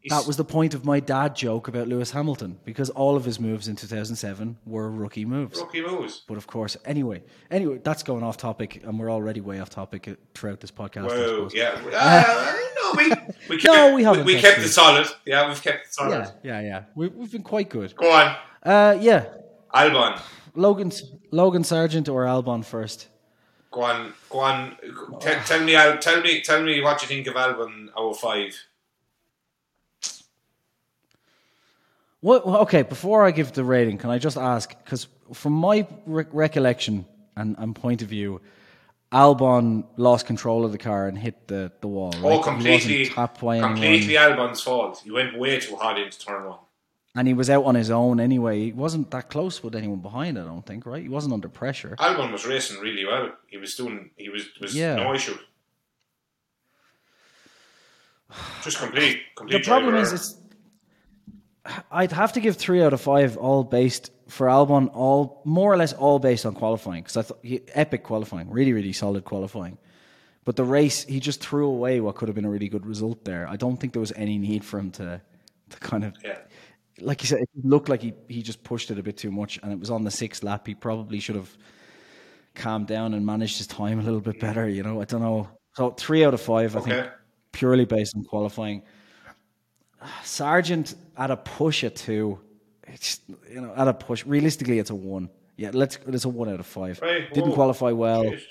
That 0.10 0.26
was 0.26 0.36
the 0.38 0.44
point 0.44 0.73
of 0.73 0.84
my 0.84 0.99
dad 0.99 1.36
joke 1.36 1.68
about 1.68 1.88
Lewis 1.88 2.10
Hamilton 2.11 2.60
because 2.65 2.90
all 2.90 3.15
of 3.15 3.23
his 3.23 3.40
moves 3.40 3.68
in 3.68 3.76
2007 3.76 4.57
were 4.65 4.90
rookie 4.90 5.26
moves. 5.26 5.60
rookie 5.60 5.82
moves. 5.82 6.23
But 6.28 6.38
of 6.38 6.48
course, 6.48 6.76
anyway, 6.86 7.22
anyway, 7.52 7.80
that's 7.84 8.02
going 8.02 8.23
off 8.23 8.38
topic, 8.38 8.82
and 8.84 8.99
we're 8.99 9.11
already 9.11 9.41
way 9.41 9.60
off 9.60 9.69
topic 9.69 10.10
throughout 10.34 10.60
this 10.60 10.72
podcast. 10.72 11.07
Whoa, 11.07 11.49
yeah. 11.53 11.80
Uh, 11.94 12.57
no, 12.76 12.94
we, 12.98 13.10
we 13.49 13.57
kept, 13.61 13.64
No, 13.65 13.94
we 13.94 14.03
haven't 14.03 14.26
We, 14.26 14.34
kept 14.34 14.56
kept 14.56 14.65
it. 14.65 14.69
solid. 14.69 15.07
Yeah, 15.26 15.48
we've 15.48 15.61
kept 15.61 15.88
it 15.88 15.94
solid. 15.94 16.32
yeah, 16.44 16.60
yeah, 16.61 16.61
yeah. 16.61 16.84
We, 16.95 17.07
we've 17.10 17.32
been 17.32 17.44
quite 17.44 17.69
good. 17.69 17.95
Go 17.95 18.11
on, 18.11 18.36
Uh, 18.64 18.98
yeah, 18.99 19.26
Albon. 19.73 20.19
Logan, 20.56 20.91
Logan 21.32 21.64
Sargent 21.64 22.10
or 22.10 22.26
Albon 22.26 22.65
first. 22.65 23.07
Go 23.69 23.84
on, 23.84 24.14
go 24.30 24.40
on. 24.40 24.76
Tell, 25.22 25.40
tell 25.44 25.61
me, 25.64 25.73
tell 25.99 26.22
me, 26.22 26.41
tell 26.41 26.61
me 26.64 26.82
what 26.82 27.02
you 27.03 27.07
think 27.07 27.28
of 27.28 27.36
Albon 27.36 27.88
05. 28.15 28.65
What? 32.22 32.45
Okay, 32.45 32.84
before 32.84 33.26
I 33.26 33.31
give 33.31 33.52
the 33.53 33.64
rating, 33.64 33.98
can 33.98 34.10
I 34.10 34.18
just 34.19 34.38
ask? 34.38 34.69
Because 34.84 35.07
from 35.34 35.53
my 35.53 35.88
re- 36.06 36.26
recollection 36.31 37.06
and, 37.35 37.56
and 37.57 37.76
point 37.76 38.02
of 38.03 38.07
view, 38.10 38.41
Albon 39.11 39.85
lost 39.98 40.26
control 40.27 40.64
of 40.64 40.72
the 40.72 40.77
car 40.77 41.07
and 41.07 41.18
hit 41.18 41.48
the, 41.48 41.72
the 41.81 41.88
wall. 41.88 42.11
Right? 42.11 42.23
Oh, 42.34 42.39
completely, 42.41 42.99
wasn't 42.99 43.15
tapped 43.15 43.41
by 43.41 43.56
anyone, 43.57 43.73
completely 43.73 44.14
Albon's 44.14 44.61
fault. 44.61 45.02
He 45.03 45.11
went 45.11 45.38
way 45.38 45.60
too 45.60 45.76
hard 45.76 45.98
into 45.98 46.19
turn 46.19 46.45
one. 46.45 46.60
and 47.15 47.27
he 47.27 47.34
was 47.34 47.49
out 47.49 47.65
on 47.65 47.76
his 47.76 47.89
own 47.89 48.19
anyway. 48.19 48.65
He 48.65 48.72
wasn't 48.72 49.10
that 49.11 49.30
close 49.30 49.64
with 49.64 49.76
anyone 49.76 49.99
behind. 49.99 50.38
I 50.38 50.43
don't 50.43 50.65
think. 50.65 50.85
Right? 50.85 51.02
He 51.02 51.10
wasn't 51.10 51.34
under 51.34 51.49
pressure. 51.49 51.95
Albon 51.99 52.31
was 52.31 52.45
racing 52.45 52.80
really 52.81 53.03
well. 53.06 53.31
He 53.48 53.57
was 53.57 53.73
doing. 53.76 54.11
He 54.15 54.30
was 54.30 54.43
was 54.61 54.76
Yeah. 54.76 54.95
no 54.95 55.14
issue. 55.15 55.38
Just 58.64 58.77
complete, 58.77 59.22
complete. 59.35 59.57
The 59.64 59.68
problem 59.68 59.95
is, 59.95 60.14
it's. 60.14 60.38
I'd 61.91 62.11
have 62.11 62.33
to 62.33 62.39
give 62.39 62.57
three 62.57 62.81
out 62.81 62.93
of 62.93 63.01
five, 63.01 63.38
all 63.38 63.63
based 63.63 64.11
for 64.27 64.47
Albon, 64.47 64.89
all 64.93 65.41
more 65.45 65.71
or 65.71 65.77
less 65.77 65.93
all 65.93 66.17
based 66.19 66.45
on 66.45 66.55
qualifying 66.55 67.03
because 67.03 67.17
I 67.17 67.21
thought 67.21 67.39
he, 67.43 67.61
epic 67.73 68.03
qualifying, 68.03 68.49
really 68.49 68.73
really 68.73 68.93
solid 68.93 69.25
qualifying. 69.25 69.77
But 70.43 70.55
the 70.55 70.63
race, 70.63 71.03
he 71.03 71.19
just 71.19 71.39
threw 71.39 71.67
away 71.67 71.99
what 72.01 72.15
could 72.15 72.27
have 72.27 72.35
been 72.35 72.45
a 72.45 72.49
really 72.49 72.67
good 72.67 72.85
result 72.85 73.23
there. 73.25 73.47
I 73.47 73.57
don't 73.57 73.77
think 73.77 73.93
there 73.93 73.99
was 73.99 74.11
any 74.15 74.39
need 74.39 74.65
for 74.65 74.79
him 74.79 74.89
to, 74.93 75.21
to 75.69 75.79
kind 75.79 76.03
of, 76.03 76.15
Yeah. 76.23 76.39
like 76.99 77.21
you 77.21 77.27
said, 77.27 77.41
it 77.41 77.49
looked 77.63 77.89
like 77.89 78.01
he, 78.01 78.13
he 78.27 78.41
just 78.41 78.63
pushed 78.63 78.89
it 78.89 78.97
a 78.97 79.03
bit 79.03 79.17
too 79.17 79.31
much. 79.31 79.59
And 79.61 79.71
it 79.71 79.79
was 79.79 79.91
on 79.91 80.03
the 80.03 80.09
sixth 80.09 80.41
lap. 80.41 80.65
He 80.65 80.73
probably 80.73 81.19
should 81.19 81.35
have 81.35 81.55
calmed 82.55 82.88
down 82.88 83.13
and 83.13 83.23
managed 83.23 83.59
his 83.59 83.67
time 83.67 83.99
a 83.99 84.01
little 84.01 84.19
bit 84.19 84.39
better. 84.39 84.67
You 84.67 84.81
know, 84.81 84.99
I 84.99 85.05
don't 85.05 85.21
know. 85.21 85.47
So 85.75 85.91
three 85.91 86.25
out 86.25 86.33
of 86.33 86.41
five, 86.41 86.75
I 86.75 86.79
think, 86.81 87.07
purely 87.51 87.85
based 87.85 88.15
on 88.17 88.23
qualifying. 88.23 88.81
Sargent 90.23 90.95
at 91.18 91.32
a 91.32 91.38
push 91.38 91.84
at 91.84 91.95
two. 91.95 92.40
It's 92.88 93.19
you 93.49 93.61
know 93.61 93.73
at 93.76 93.88
a 93.88 93.94
push. 93.94 94.26
Realistically, 94.26 94.80
it's 94.80 94.90
a 94.90 94.95
one. 94.95 95.30
Yeah, 95.57 95.72
let's. 95.73 95.99
It's 96.07 96.26
a 96.26 96.30
one 96.30 96.49
out 96.49 96.60
of 96.60 96.65
five. 96.65 96.99
Right, 97.02 97.32
Didn't 97.34 97.49
whoa. 97.52 97.56
qualify 97.56 97.91
well, 97.91 98.23
Jeez. 98.23 98.41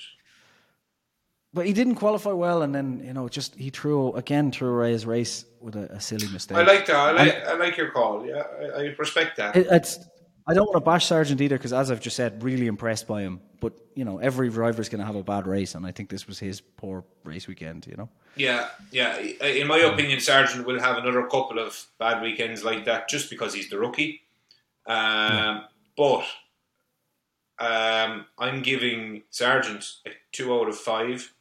but 1.53 1.67
he 1.67 1.73
didn't 1.73 1.97
qualify 1.97 2.33
well, 2.33 2.63
and 2.63 2.75
then 2.75 3.03
you 3.05 3.13
know 3.13 3.29
just 3.29 3.55
he 3.57 3.71
threw 3.71 4.13
again 4.15 4.53
threw 4.53 4.77
away 4.77 4.93
his 4.93 5.05
race 5.07 5.45
with 5.61 5.77
a, 5.77 5.93
a 5.93 6.01
silly 6.01 6.29
mistake. 6.29 6.57
I 6.57 6.63
like 6.63 6.87
that. 6.87 6.97
I 6.97 7.13
like 7.13 7.45
I 7.47 7.55
like 7.55 7.77
your 7.77 7.91
call. 7.91 8.25
Yeah, 8.27 8.45
I, 8.61 8.65
I 8.65 8.95
respect 8.99 9.37
that. 9.39 9.57
It, 9.57 9.67
it's. 9.71 9.99
I 10.51 10.55
don't 10.55 10.67
want 10.67 10.85
to 10.85 10.91
bash 10.91 11.07
Sargent 11.07 11.41
either 11.41 11.57
because, 11.57 11.73
as 11.73 11.93
I've 11.93 12.01
just 12.01 12.17
said, 12.17 12.43
really 12.43 12.67
impressed 12.67 13.07
by 13.07 13.23
him. 13.23 13.41
But 13.61 13.73
you 13.95 14.05
know, 14.05 14.19
every 14.19 14.49
driver's 14.49 14.89
going 14.89 14.99
to 14.99 15.07
have 15.07 15.15
a 15.15 15.23
bad 15.23 15.47
race, 15.47 15.77
and 15.77 15.87
I 15.87 15.93
think 15.93 16.11
this 16.11 16.27
was 16.27 16.41
his 16.41 16.61
poor 16.61 17.05
race 17.23 17.47
weekend. 17.47 17.87
You 17.87 17.97
know. 17.97 18.09
Yeah, 18.35 18.69
yeah. 18.91 19.17
In 19.19 19.69
my 19.69 19.79
opinion, 19.79 20.19
Sargent 20.19 20.67
will 20.67 20.81
have 20.81 20.97
another 20.99 21.23
couple 21.29 21.61
of 21.61 21.87
bad 22.01 22.21
weekends 22.21 22.65
like 22.65 22.85
that 22.87 23.09
just 23.09 23.31
because 23.31 23.55
he's 23.55 23.71
the 23.71 23.79
rookie. 23.79 24.23
Um, 24.87 25.67
But 25.97 26.25
um, 27.61 28.27
I'm 28.37 28.63
giving 28.63 29.23
Sargent 29.31 29.85
a 30.05 30.11
two 30.33 30.53
out 30.53 30.69
of 30.69 30.77
five. 30.77 31.33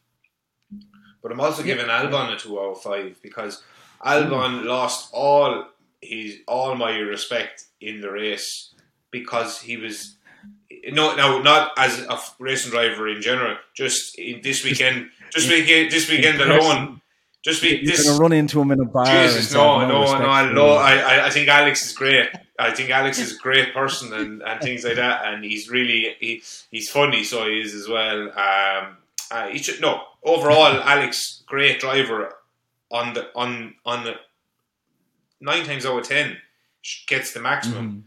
But 1.23 1.31
I'm 1.31 1.39
also 1.39 1.63
giving 1.63 1.87
Albon 1.87 2.31
a 2.31 2.37
two 2.37 2.59
out 2.59 2.73
of 2.73 2.81
five 2.81 3.19
because 3.23 3.63
Albon 4.05 4.65
lost 4.65 5.09
all 5.13 5.65
his 5.99 6.37
all 6.47 6.75
my 6.75 6.95
respect 6.97 7.65
in 7.81 8.01
the 8.01 8.11
race 8.11 8.75
because 9.11 9.61
he 9.61 9.77
was 9.77 10.15
no 10.91 11.15
no 11.15 11.41
not 11.41 11.71
as 11.77 11.99
a 12.01 12.17
racing 12.39 12.71
driver 12.71 13.07
in 13.07 13.21
general. 13.21 13.57
Just 13.75 14.17
in 14.17 14.41
this 14.41 14.63
weekend, 14.63 15.09
just 15.31 15.49
weekend, 15.49 15.91
this 15.91 16.09
weekend 16.09 16.39
alone. 16.41 17.01
Just 17.41 17.61
be 17.61 17.69
You're 17.69 17.85
this. 17.85 18.03
going 18.03 18.17
to 18.17 18.21
run 18.21 18.33
into 18.33 18.59
him 18.59 18.69
in 18.71 18.81
a 18.81 18.85
bar. 18.85 19.05
Jesus, 19.05 19.53
no, 19.53 19.79
no, 19.87 20.01
no, 20.03 20.25
I, 20.25 20.51
no. 20.51 20.71
I, 20.71 20.95
I- 20.97 21.25
I 21.27 21.29
think 21.29 21.47
Alex 21.47 21.85
is 21.85 21.93
great. 21.93 22.27
I 22.59 22.71
think 22.71 22.89
Alex 22.89 23.17
is 23.17 23.35
a 23.35 23.37
great 23.37 23.73
person 23.73 24.11
and, 24.13 24.41
and 24.43 24.59
things 24.61 24.83
like 24.83 24.97
that, 24.97 25.23
and 25.25 25.45
he's 25.45 25.69
really 25.69 26.17
he, 26.19 26.43
he's 26.69 26.89
funny, 26.89 27.23
so 27.23 27.47
he 27.47 27.61
is 27.61 27.73
as 27.73 27.87
well. 27.87 28.23
Um, 28.37 28.97
uh, 29.31 29.47
he 29.47 29.57
should 29.59 29.79
no 29.79 30.03
overall, 30.21 30.65
Alex, 30.83 31.43
great 31.47 31.79
driver 31.79 32.35
on 32.91 33.13
the 33.13 33.29
on 33.35 33.75
on 33.85 34.03
the 34.03 34.15
nine 35.39 35.63
times 35.65 35.85
out 35.85 35.97
of 35.97 36.05
ten 36.07 36.35
gets 37.07 37.31
the 37.33 37.39
maximum, 37.39 38.03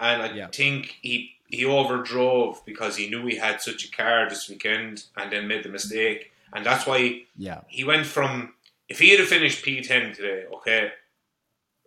and 0.00 0.22
I 0.22 0.32
Yeah. 0.34 0.48
think 0.48 0.96
he 1.02 1.30
he 1.48 1.62
overdrove 1.64 2.64
because 2.64 2.96
he 2.96 3.08
knew 3.08 3.24
he 3.26 3.36
had 3.36 3.60
such 3.60 3.84
a 3.84 3.90
car 3.90 4.28
this 4.28 4.48
weekend, 4.48 5.04
and 5.16 5.30
then 5.30 5.46
made 5.46 5.62
the 5.62 5.68
mistake, 5.68 6.32
and 6.52 6.64
that's 6.66 6.86
why 6.86 7.22
Yeah. 7.36 7.60
he 7.68 7.84
went 7.84 8.06
from 8.06 8.54
if 8.88 8.98
he 8.98 9.10
had 9.10 9.26
finished 9.28 9.62
P 9.64 9.80
ten 9.82 10.12
today, 10.12 10.44
okay, 10.56 10.92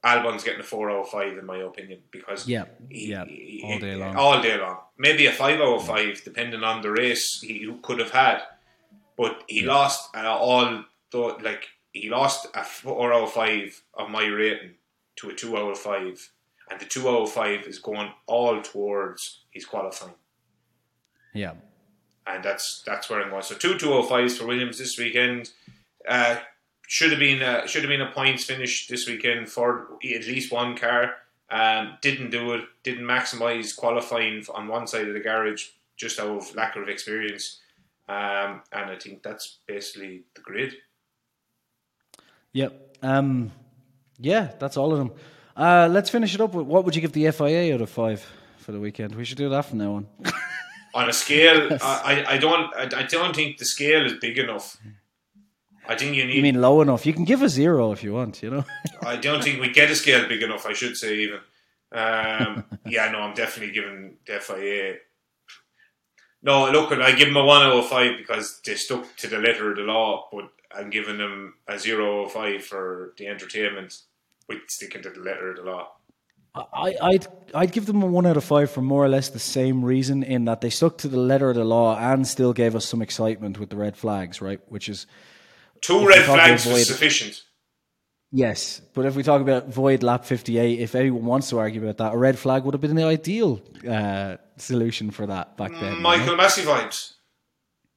Albon's 0.03 0.43
getting 0.43 0.59
a 0.61 0.63
four 0.63 0.89
out 0.91 1.01
of 1.05 1.09
five 1.09 1.37
in 1.37 1.45
my 1.45 1.57
opinion 1.57 2.01
because 2.11 2.47
Yeah. 2.47 2.65
he- 2.89 3.07
Yeah. 3.11 3.23
All 3.63 3.79
day 3.79 3.95
long. 3.95 4.15
all 4.15 4.41
day 4.41 4.57
long, 4.57 4.79
maybe 4.97 5.25
a 5.25 5.31
five 5.31 5.59
out 5.59 5.75
of 5.79 5.85
five 5.87 6.23
depending 6.23 6.63
on 6.63 6.81
the 6.81 6.91
race 6.91 7.41
he 7.41 7.67
could 7.81 7.99
have 7.99 8.11
had, 8.11 8.43
but 9.17 9.43
he 9.47 9.61
lost 9.63 10.15
uh, 10.15 10.37
all 10.37 10.85
though 11.11 11.35
like 11.37 11.67
he 11.93 12.09
lost 12.09 12.47
a 12.53 12.63
four 12.63 13.11
out 13.13 13.23
of 13.23 13.33
five 13.33 13.81
of 13.95 14.09
my 14.09 14.25
rating 14.25 14.75
to 15.17 15.29
a 15.29 15.33
two 15.33 15.57
out 15.57 15.71
of 15.71 15.79
five, 15.79 16.29
and 16.69 16.79
the 16.79 16.85
two 16.85 17.07
out 17.09 17.21
of 17.23 17.31
five 17.31 17.61
is 17.67 17.79
going 17.79 18.09
all 18.25 18.61
towards 18.61 19.41
his 19.51 19.65
qualifying 19.65 20.13
Yeah. 21.33 21.53
and 22.25 22.43
that's 22.43 22.83
that's 22.85 23.09
where 23.09 23.21
I'm 23.21 23.29
going. 23.29 23.43
So 23.43 23.55
two 23.55 23.77
two 23.77 23.93
oh 23.93 24.03
fives 24.03 24.37
for 24.37 24.45
Williams 24.47 24.77
this 24.77 24.97
weekend. 24.97 25.51
Uh, 26.07 26.37
should 26.87 27.11
have 27.11 27.19
been 27.19 27.41
a, 27.41 27.67
should 27.67 27.83
have 27.83 27.89
been 27.89 28.01
a 28.01 28.11
points 28.11 28.45
finish 28.45 28.87
this 28.87 29.07
weekend 29.07 29.49
for 29.49 29.87
at 30.03 30.25
least 30.27 30.51
one 30.53 30.75
car. 30.77 31.15
Um, 31.49 31.97
didn't 32.01 32.29
do 32.31 32.53
it. 32.53 32.63
Didn't 32.83 33.05
maximise 33.05 33.75
qualifying 33.75 34.45
on 34.53 34.67
one 34.67 34.87
side 34.87 35.07
of 35.07 35.13
the 35.13 35.19
garage 35.19 35.67
just 35.97 36.19
out 36.19 36.29
of 36.29 36.55
lack 36.55 36.75
of 36.75 36.87
experience. 36.89 37.59
Um, 38.09 38.61
and 38.71 38.89
I 38.91 38.97
think 38.97 39.21
that's 39.21 39.57
basically 39.67 40.23
the 40.35 40.41
grid. 40.41 40.75
Yep. 42.53 42.97
Um, 43.01 43.51
yeah, 44.19 44.51
that's 44.59 44.77
all 44.77 44.91
of 44.93 44.97
them. 44.97 45.11
Uh, 45.57 45.89
let's 45.91 46.09
finish 46.11 46.35
it 46.35 46.41
up 46.41 46.53
with 46.53 46.67
what 46.67 46.85
would 46.85 46.95
you 46.95 47.01
give 47.01 47.13
the 47.13 47.31
FIA 47.31 47.73
out 47.73 47.81
of 47.81 47.89
five 47.89 48.23
for 48.57 48.71
the 48.71 48.79
weekend? 48.79 49.15
We 49.15 49.25
should 49.25 49.39
do 49.39 49.49
that 49.49 49.63
from 49.63 49.79
now 49.79 49.95
on. 49.95 50.07
On 50.93 51.09
a 51.09 51.13
scale, 51.13 51.73
I, 51.81 52.25
I, 52.27 52.33
I 52.33 52.37
don't 52.37 52.73
I, 52.75 52.83
I 53.01 53.03
don't 53.03 53.35
think 53.35 53.57
the 53.57 53.65
scale 53.65 54.05
is 54.05 54.13
big 54.13 54.37
enough. 54.37 54.77
I 55.87 55.95
think 55.95 56.15
you 56.15 56.25
need. 56.25 56.35
You 56.35 56.41
mean 56.41 56.59
low 56.59 56.81
enough? 56.81 57.05
You 57.05 57.13
can 57.13 57.23
give 57.23 57.43
a 57.43 57.49
zero 57.49 57.91
if 57.91 58.03
you 58.03 58.13
want. 58.13 58.41
You 58.41 58.49
know. 58.49 58.65
I 59.01 59.17
don't 59.17 59.43
think 59.43 59.61
we 59.61 59.69
get 59.69 59.91
a 59.91 59.95
scale 59.95 60.27
big 60.27 60.41
enough. 60.41 60.65
I 60.65 60.73
should 60.73 60.97
say 60.97 61.17
even. 61.17 61.39
Um, 61.91 62.65
yeah, 62.85 63.11
no, 63.11 63.19
I'm 63.19 63.35
definitely 63.35 63.73
giving 63.73 64.17
the 64.25 64.39
FIA. 64.39 64.95
No, 66.41 66.71
look, 66.71 66.91
I 66.91 67.11
give 67.11 67.27
them 67.27 67.37
a 67.37 67.45
one 67.45 67.61
out 67.61 67.77
of 67.77 67.87
five 67.87 68.17
because 68.17 68.59
they 68.65 68.75
stuck 68.75 69.15
to 69.17 69.27
the 69.27 69.37
letter 69.37 69.69
of 69.69 69.77
the 69.77 69.83
law, 69.83 70.27
but 70.31 70.49
I'm 70.75 70.89
giving 70.89 71.17
them 71.17 71.55
a 71.67 71.77
zero 71.77 72.21
out 72.21 72.25
of 72.27 72.31
five 72.31 72.63
for 72.63 73.13
the 73.17 73.27
entertainment 73.27 73.93
with 74.47 74.59
sticking 74.67 75.01
to 75.03 75.09
the 75.09 75.19
letter 75.19 75.49
of 75.51 75.57
the 75.57 75.63
law. 75.63 75.87
I, 76.55 76.95
I'd 77.01 77.27
I'd 77.53 77.71
give 77.71 77.85
them 77.85 78.01
a 78.01 78.07
one 78.07 78.25
out 78.25 78.35
of 78.35 78.43
five 78.43 78.71
for 78.71 78.81
more 78.81 79.05
or 79.05 79.09
less 79.09 79.29
the 79.29 79.37
same 79.37 79.85
reason 79.85 80.23
in 80.23 80.45
that 80.45 80.61
they 80.61 80.71
stuck 80.71 80.97
to 80.99 81.07
the 81.07 81.17
letter 81.19 81.49
of 81.51 81.55
the 81.55 81.63
law 81.63 81.95
and 81.99 82.27
still 82.27 82.51
gave 82.51 82.75
us 82.75 82.83
some 82.85 83.01
excitement 83.03 83.59
with 83.59 83.69
the 83.69 83.75
red 83.75 83.95
flags, 83.95 84.41
right? 84.41 84.59
Which 84.67 84.89
is 84.89 85.05
Two 85.81 86.07
red 86.07 86.25
flags 86.25 86.65
was 86.65 86.87
sufficient. 86.87 87.43
yes, 88.31 88.81
but 88.95 89.05
if 89.05 89.15
we 89.15 89.21
talk 89.21 89.41
about 89.41 89.67
void 89.67 90.01
lap 90.01 90.25
fifty 90.25 90.57
eight, 90.57 90.79
if 90.79 90.95
anyone 90.95 91.25
wants 91.25 91.49
to 91.51 91.59
argue 91.59 91.83
about 91.83 91.97
that, 91.97 92.13
a 92.15 92.17
red 92.17 92.39
flag 92.39 92.63
would 92.63 92.73
have 92.73 92.81
been 92.81 92.95
the 92.95 93.03
ideal 93.03 93.61
uh, 93.87 94.37
solution 94.57 95.11
for 95.11 95.27
that 95.27 95.57
back 95.57 95.71
then. 95.73 96.01
Michael 96.01 96.35
Masi 96.35 96.63
vibes. 96.63 97.13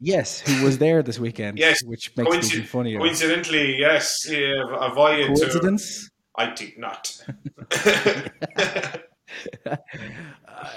yes, 0.00 0.40
who 0.40 0.62
was 0.64 0.76
there 0.76 1.02
this 1.02 1.18
weekend? 1.18 1.58
Yes, 1.66 1.82
which 1.82 2.14
makes 2.14 2.36
it 2.36 2.52
even 2.52 2.66
funnier. 2.66 2.98
Coincidentally, 2.98 3.78
yes, 3.78 4.28
yeah, 4.30 4.64
a 4.80 4.92
voyage. 4.92 5.28
to- 5.28 5.46
Coincidence? 5.46 6.09
I 6.40 6.54
think 6.56 6.78
not. 6.78 7.24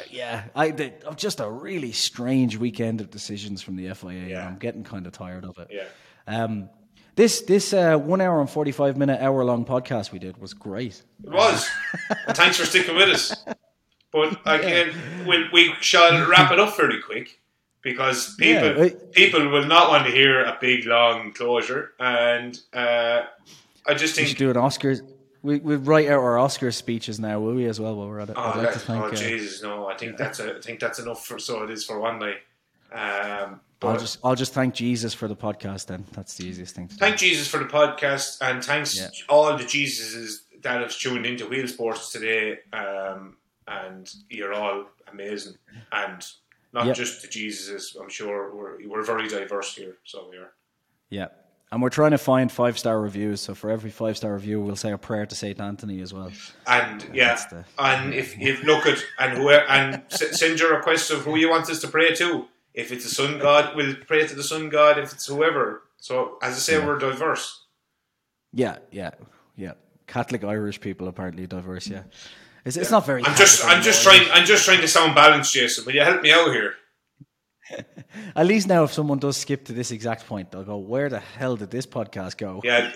Yeah, 0.10 0.44
I 0.56 0.70
did, 0.70 1.04
just 1.16 1.40
a 1.40 1.50
really 1.50 1.92
strange 1.92 2.56
weekend 2.58 3.02
of 3.02 3.10
decisions 3.10 3.62
from 3.62 3.76
the 3.76 3.94
FIA. 3.94 4.10
and 4.12 4.30
Yeah. 4.30 4.48
I'm 4.48 4.58
getting 4.58 4.84
kind 4.84 5.06
of 5.08 5.14
tired 5.14 5.44
of 5.44 5.58
it. 5.58 5.68
yeah. 5.72 5.86
Um, 6.28 6.70
this 7.16 7.42
this 7.42 7.74
uh, 7.74 7.98
one 7.98 8.22
hour 8.22 8.40
and 8.40 8.50
forty 8.50 8.72
five 8.72 8.96
minute 8.98 9.20
hour 9.22 9.44
long 9.44 9.66
podcast 9.66 10.12
we 10.12 10.20
did 10.20 10.38
was 10.38 10.54
great. 10.54 11.04
It 11.24 11.30
was. 11.32 11.68
Thanks 12.30 12.58
for 12.58 12.66
sticking 12.66 12.96
with 12.96 13.10
us. 13.10 13.36
But 14.12 14.40
again, 14.46 14.94
we, 15.28 15.46
we 15.52 15.74
shall 15.82 16.28
wrap 16.28 16.52
it 16.52 16.60
up 16.60 16.74
fairly 16.76 17.00
quick 17.02 17.40
because 17.82 18.36
people 18.36 18.78
Yeah, 18.78 18.84
I- 18.86 18.96
people 19.12 19.50
will 19.50 19.66
not 19.66 19.90
want 19.90 20.06
to 20.06 20.12
hear 20.12 20.44
a 20.44 20.58
big 20.62 20.86
long 20.86 21.34
closure, 21.34 21.92
and 22.00 22.58
uh, 22.74 23.24
I 23.86 23.94
just 23.94 24.16
We 24.18 24.24
think. 24.24 24.28
should 24.30 24.38
do 24.38 24.50
an 24.50 24.56
Oscars. 24.56 25.02
We 25.44 25.60
we 25.60 25.76
write 25.76 26.08
out 26.08 26.20
our 26.24 26.38
Oscars 26.38 26.74
speeches 26.76 27.20
now, 27.20 27.40
will 27.40 27.54
we 27.56 27.66
as 27.66 27.80
well? 27.80 27.96
While 27.96 28.08
we're 28.08 28.20
at 28.22 28.30
it, 28.30 28.36
Oh, 28.38 28.42
I'd 28.42 28.56
like 28.58 28.66
that- 28.68 28.74
to 28.74 28.80
thank. 28.80 29.04
oh 29.04 29.08
uh, 29.08 29.16
Jesus, 29.16 29.62
no! 29.62 29.88
I 29.88 29.96
think 29.98 30.18
that's 30.18 30.40
a, 30.40 30.56
I 30.58 30.62
think 30.62 30.80
that's 30.80 31.00
enough 31.00 31.26
for 31.26 31.38
so 31.38 31.64
it 31.64 31.70
is 31.70 31.84
for 31.86 32.00
one 32.00 32.18
night. 32.20 32.38
Um, 32.94 33.60
but 33.80 33.88
I'll 33.90 34.00
just 34.00 34.20
I'll 34.24 34.36
just 34.36 34.54
thank 34.54 34.74
Jesus 34.74 35.14
for 35.14 35.28
the 35.28 35.36
podcast. 35.36 35.88
Then 35.88 36.06
that's 36.14 36.36
the 36.36 36.46
easiest 36.48 36.76
thing 36.76 36.88
to 36.88 36.96
do. 36.96 37.00
thank 37.00 37.18
Jesus 37.18 37.48
for 37.48 37.58
the 37.60 37.66
podcast, 37.66 38.38
and 38.42 38.64
thanks 38.64 38.98
Yeah. 38.98 39.10
all 39.28 39.56
the 39.58 39.64
Jesuses 39.66 40.44
that 40.62 40.80
have 40.80 40.96
tuned 40.96 41.26
into 41.26 41.46
Wheel 41.48 41.68
Sports 41.68 42.12
today. 42.12 42.60
Um, 42.72 43.36
and 43.68 44.10
you're 44.30 44.54
all 44.54 44.86
amazing, 45.12 45.56
and 45.92 46.26
not 46.72 46.86
Yep. 46.88 46.96
just 46.96 47.22
the 47.22 47.28
Jesuses. 47.28 48.00
I'm 48.00 48.10
sure 48.10 48.56
we're 48.56 48.88
we're 48.88 49.04
very 49.04 49.28
diverse 49.28 49.76
here, 49.76 49.98
so 50.06 50.28
we 50.32 50.38
are. 50.38 50.54
Yeah, 51.10 51.28
and 51.74 51.82
we're 51.82 51.90
trying 51.90 52.12
to 52.12 52.18
find 52.20 52.52
five 52.52 52.78
star 52.78 53.02
reviews. 53.02 53.42
So 53.42 53.56
for 53.56 53.70
every 53.72 53.90
five 53.90 54.16
star 54.16 54.34
review, 54.34 54.62
we'll 54.62 54.76
say 54.76 54.92
a 54.92 54.98
prayer 54.98 55.26
to 55.26 55.36
Saint 55.36 55.60
Anthony 55.60 56.02
as 56.02 56.14
well. 56.14 56.32
And 56.68 57.04
yeah, 57.14 57.36
the- 57.50 57.66
and 57.80 58.14
if 58.14 58.40
if 58.40 58.64
look 58.64 58.86
at 58.86 59.04
and 59.20 59.38
who 59.38 59.50
and 59.50 60.04
s- 60.12 60.40
send 60.40 60.60
your 60.60 60.76
requests 60.78 61.10
of 61.10 61.20
who 61.26 61.36
you 61.36 61.50
want 61.50 61.70
us 61.70 61.82
to 61.82 61.88
pray 61.88 62.14
to. 62.16 62.46
If 62.74 62.92
it's 62.92 63.04
the 63.04 63.14
sun 63.14 63.40
god, 63.40 63.76
we'll 63.76 63.96
pray 64.08 64.26
to 64.28 64.36
the 64.36 64.44
sun 64.44 64.70
god. 64.70 64.98
If 64.98 65.12
it's 65.14 65.26
whoever, 65.28 65.84
so 65.98 66.38
as 66.42 66.54
I 66.56 66.60
say, 66.60 66.78
we're 66.86 66.98
diverse. 67.00 67.66
Yeah, 68.52 68.78
yeah, 68.92 69.12
yeah. 69.56 69.74
Catholic 70.08 70.44
Irish 70.44 70.80
people 70.80 71.08
apparently 71.08 71.46
diverse. 71.48 71.88
Yeah, 71.88 72.04
it's, 72.66 72.78
it's 72.78 72.92
not 72.92 73.06
very. 73.06 73.24
I'm 73.26 73.36
just 73.36 73.66
I'm 73.66 73.82
just 73.84 74.04
trying 74.04 74.26
I'm 74.32 74.46
just 74.46 74.66
trying 74.66 74.82
to 74.82 74.88
sound 74.88 75.16
balanced, 75.16 75.54
Jason. 75.54 75.86
Will 75.86 75.94
you 75.96 76.02
help 76.02 76.22
me 76.22 76.32
out 76.32 76.52
here? 76.52 76.74
At 78.36 78.46
least 78.46 78.68
now, 78.68 78.84
if 78.84 78.94
someone 78.94 79.20
does 79.20 79.38
skip 79.38 79.66
to 79.66 79.74
this 79.74 79.92
exact 79.92 80.28
point, 80.28 80.52
they'll 80.52 80.64
go, 80.64 80.78
"Where 80.78 81.10
the 81.10 81.20
hell 81.20 81.56
did 81.56 81.72
this 81.72 81.86
podcast 81.86 82.38
go?" 82.38 82.62
Yeah, 82.64 82.92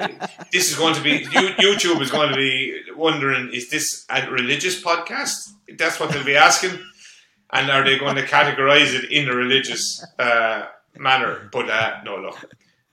this 0.52 0.72
is 0.72 0.78
going 0.78 0.94
to 0.96 1.02
be 1.02 1.20
YouTube 1.26 2.02
is 2.02 2.12
going 2.12 2.30
to 2.30 2.36
be 2.36 2.82
wondering: 2.96 3.52
Is 3.54 3.70
this 3.70 4.06
a 4.10 4.30
religious 4.30 4.82
podcast? 4.82 5.36
That's 5.78 6.00
what 6.00 6.12
they'll 6.12 6.26
be 6.26 6.36
asking, 6.36 6.80
and 7.52 7.72
are 7.72 7.84
they 7.84 7.98
going 7.98 8.16
to 8.18 8.24
categorize 8.26 8.94
it 8.94 9.12
in 9.12 9.30
a 9.30 9.34
religious 9.36 10.06
uh, 10.20 10.66
manner? 10.98 11.50
But 11.52 11.70
uh, 11.70 12.02
no, 12.04 12.18
look. 12.18 12.38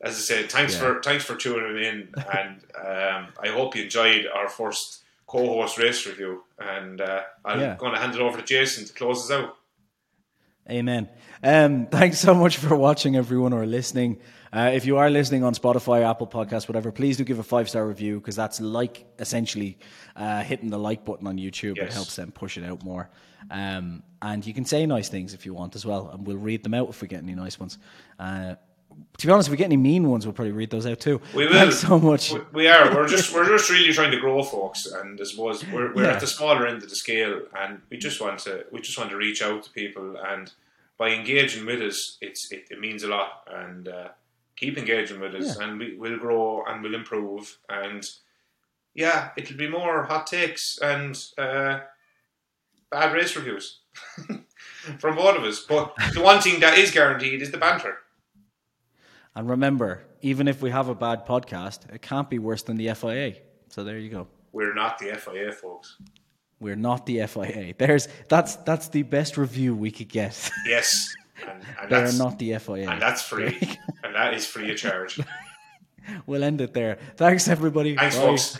As 0.00 0.16
I 0.16 0.20
said, 0.20 0.50
thanks 0.52 0.74
Yeah. 0.74 0.80
for 0.80 1.02
thanks 1.02 1.24
for 1.24 1.34
tuning 1.34 1.82
in, 1.82 2.08
and 2.32 2.60
um, 2.78 3.32
I 3.42 3.48
hope 3.48 3.74
you 3.74 3.84
enjoyed 3.84 4.26
our 4.26 4.48
first 4.48 5.02
co-host 5.26 5.78
race 5.78 6.06
review. 6.06 6.44
And 6.58 7.00
uh, 7.00 7.22
I'm 7.44 7.60
Yeah. 7.60 7.76
going 7.76 7.94
to 7.94 7.98
hand 7.98 8.14
it 8.14 8.20
over 8.20 8.36
to 8.38 8.44
Jason 8.44 8.84
to 8.86 8.92
close 8.92 9.24
us 9.24 9.30
out. 9.30 9.56
Amen. 10.70 11.10
Um, 11.42 11.86
thanks 11.86 12.18
so 12.18 12.34
much 12.34 12.56
for 12.56 12.74
watching, 12.74 13.16
everyone, 13.16 13.52
or 13.52 13.66
listening. 13.66 14.18
Uh, 14.50 14.70
if 14.72 14.86
you 14.86 14.96
are 14.96 15.10
listening 15.10 15.44
on 15.44 15.54
Spotify, 15.54 16.08
Apple 16.08 16.26
Podcasts, 16.26 16.68
whatever, 16.68 16.90
please 16.90 17.16
do 17.18 17.24
give 17.24 17.38
a 17.38 17.42
five 17.42 17.68
star 17.68 17.86
review 17.86 18.18
because 18.18 18.36
that's 18.36 18.60
like 18.60 19.04
essentially 19.18 19.76
uh, 20.16 20.42
hitting 20.42 20.70
the 20.70 20.78
like 20.78 21.04
button 21.04 21.26
on 21.26 21.36
YouTube. 21.36 21.76
It 21.76 21.92
helps 21.92 22.16
them 22.16 22.32
push 22.32 22.56
it 22.56 22.64
out 22.64 22.82
more. 22.82 23.10
Um, 23.50 24.02
and 24.22 24.46
you 24.46 24.54
can 24.54 24.64
say 24.64 24.86
nice 24.86 25.10
things 25.10 25.34
if 25.34 25.44
you 25.44 25.52
want 25.52 25.74
as 25.76 25.84
well, 25.84 26.08
and 26.08 26.26
we'll 26.26 26.38
read 26.38 26.62
them 26.62 26.72
out 26.72 26.88
if 26.88 27.02
we 27.02 27.08
get 27.08 27.22
any 27.22 27.34
nice 27.34 27.60
ones. 27.60 27.76
Uh, 28.18 28.54
to 29.18 29.26
be 29.26 29.32
honest, 29.32 29.48
if 29.48 29.50
we 29.52 29.56
get 29.56 29.66
any 29.66 29.76
mean 29.76 30.08
ones, 30.08 30.26
we'll 30.26 30.32
probably 30.32 30.52
read 30.52 30.70
those 30.70 30.86
out 30.86 31.00
too. 31.00 31.20
We 31.34 31.46
will. 31.46 31.52
Thanks 31.52 31.78
so 31.78 31.98
much. 31.98 32.32
We- 32.32 32.40
We 32.52 32.68
are. 32.68 32.94
We're 32.94 33.08
just 33.08 33.32
we're 33.34 33.48
just 33.48 33.70
really 33.70 33.92
trying 33.92 34.10
to 34.10 34.18
grow, 34.20 34.42
folks. 34.42 34.86
And 34.86 35.20
I 35.20 35.24
suppose 35.24 35.64
we're, 35.68 35.94
we're 35.94 36.04
Yeah. 36.04 36.12
at 36.14 36.20
the 36.20 36.26
smaller 36.26 36.66
end 36.66 36.82
of 36.82 36.88
the 36.90 36.96
scale, 36.96 37.42
and 37.58 37.80
we 37.90 37.96
just 37.98 38.20
want 38.20 38.38
to 38.40 38.64
we 38.72 38.80
just 38.80 38.98
want 38.98 39.10
to 39.10 39.16
reach 39.16 39.42
out 39.42 39.62
to 39.64 39.70
people. 39.70 40.16
And 40.16 40.52
by 40.98 41.10
engaging 41.10 41.66
with 41.66 41.80
us, 41.82 42.18
it's 42.20 42.50
it, 42.52 42.66
it 42.70 42.80
means 42.80 43.02
a 43.02 43.08
lot. 43.08 43.46
And 43.52 43.86
uh, 43.88 44.08
keep 44.56 44.76
engaging 44.78 45.20
with 45.20 45.34
us, 45.34 45.56
and 45.58 45.78
we 45.78 45.96
will 45.96 46.18
grow 46.18 46.64
and 46.66 46.82
we'll 46.82 46.94
improve. 46.94 47.58
And 47.68 48.04
yeah, 48.94 49.30
it'll 49.36 49.56
be 49.56 49.68
more 49.68 50.04
hot 50.04 50.26
takes 50.26 50.78
and 50.78 51.20
uh, 51.38 51.80
bad 52.90 53.12
race 53.12 53.34
reviews 53.36 53.80
from 54.98 55.16
both 55.16 55.36
of 55.36 55.44
us. 55.44 55.60
But 55.68 55.94
the 56.14 56.20
one 56.20 56.40
thing 56.40 56.60
that 56.60 56.78
is 56.78 56.90
guaranteed 56.90 57.42
is 57.42 57.50
the 57.50 57.58
banter. 57.58 57.98
And 59.36 59.48
remember, 59.48 60.04
even 60.22 60.46
if 60.48 60.62
we 60.62 60.70
have 60.70 60.88
a 60.88 60.94
bad 60.94 61.26
podcast, 61.26 61.92
it 61.92 62.02
can't 62.02 62.30
be 62.30 62.38
worse 62.38 62.62
than 62.62 62.76
the 62.76 62.92
FIA. 62.94 63.34
So 63.68 63.82
there 63.84 63.98
you 63.98 64.08
go. 64.10 64.28
We're 64.52 64.74
not 64.74 64.98
the 64.98 65.12
FIA, 65.16 65.52
folks. 65.52 65.96
We're 66.60 66.76
not 66.76 67.04
the 67.06 67.26
FIA. 67.26 67.74
There's 67.76 68.08
that's 68.28 68.56
that's 68.56 68.88
the 68.88 69.02
best 69.02 69.36
review 69.36 69.74
we 69.74 69.90
could 69.90 70.08
get. 70.08 70.50
Yes. 70.66 71.12
And, 71.42 71.50
and 71.80 71.90
They're 71.90 72.02
that's, 72.02 72.18
not 72.18 72.38
the 72.38 72.56
FIA. 72.58 72.88
and 72.88 73.02
that's 73.02 73.22
free, 73.22 73.58
and 74.04 74.14
that 74.14 74.34
is 74.34 74.46
free 74.46 74.70
of 74.70 74.76
charge. 74.76 75.20
we'll 76.26 76.44
end 76.44 76.60
it 76.60 76.72
there. 76.72 76.96
Thanks 77.16 77.48
everybody. 77.48 77.96
Thanks, 77.96 78.16
Bye. 78.16 78.22
folks. 78.22 78.56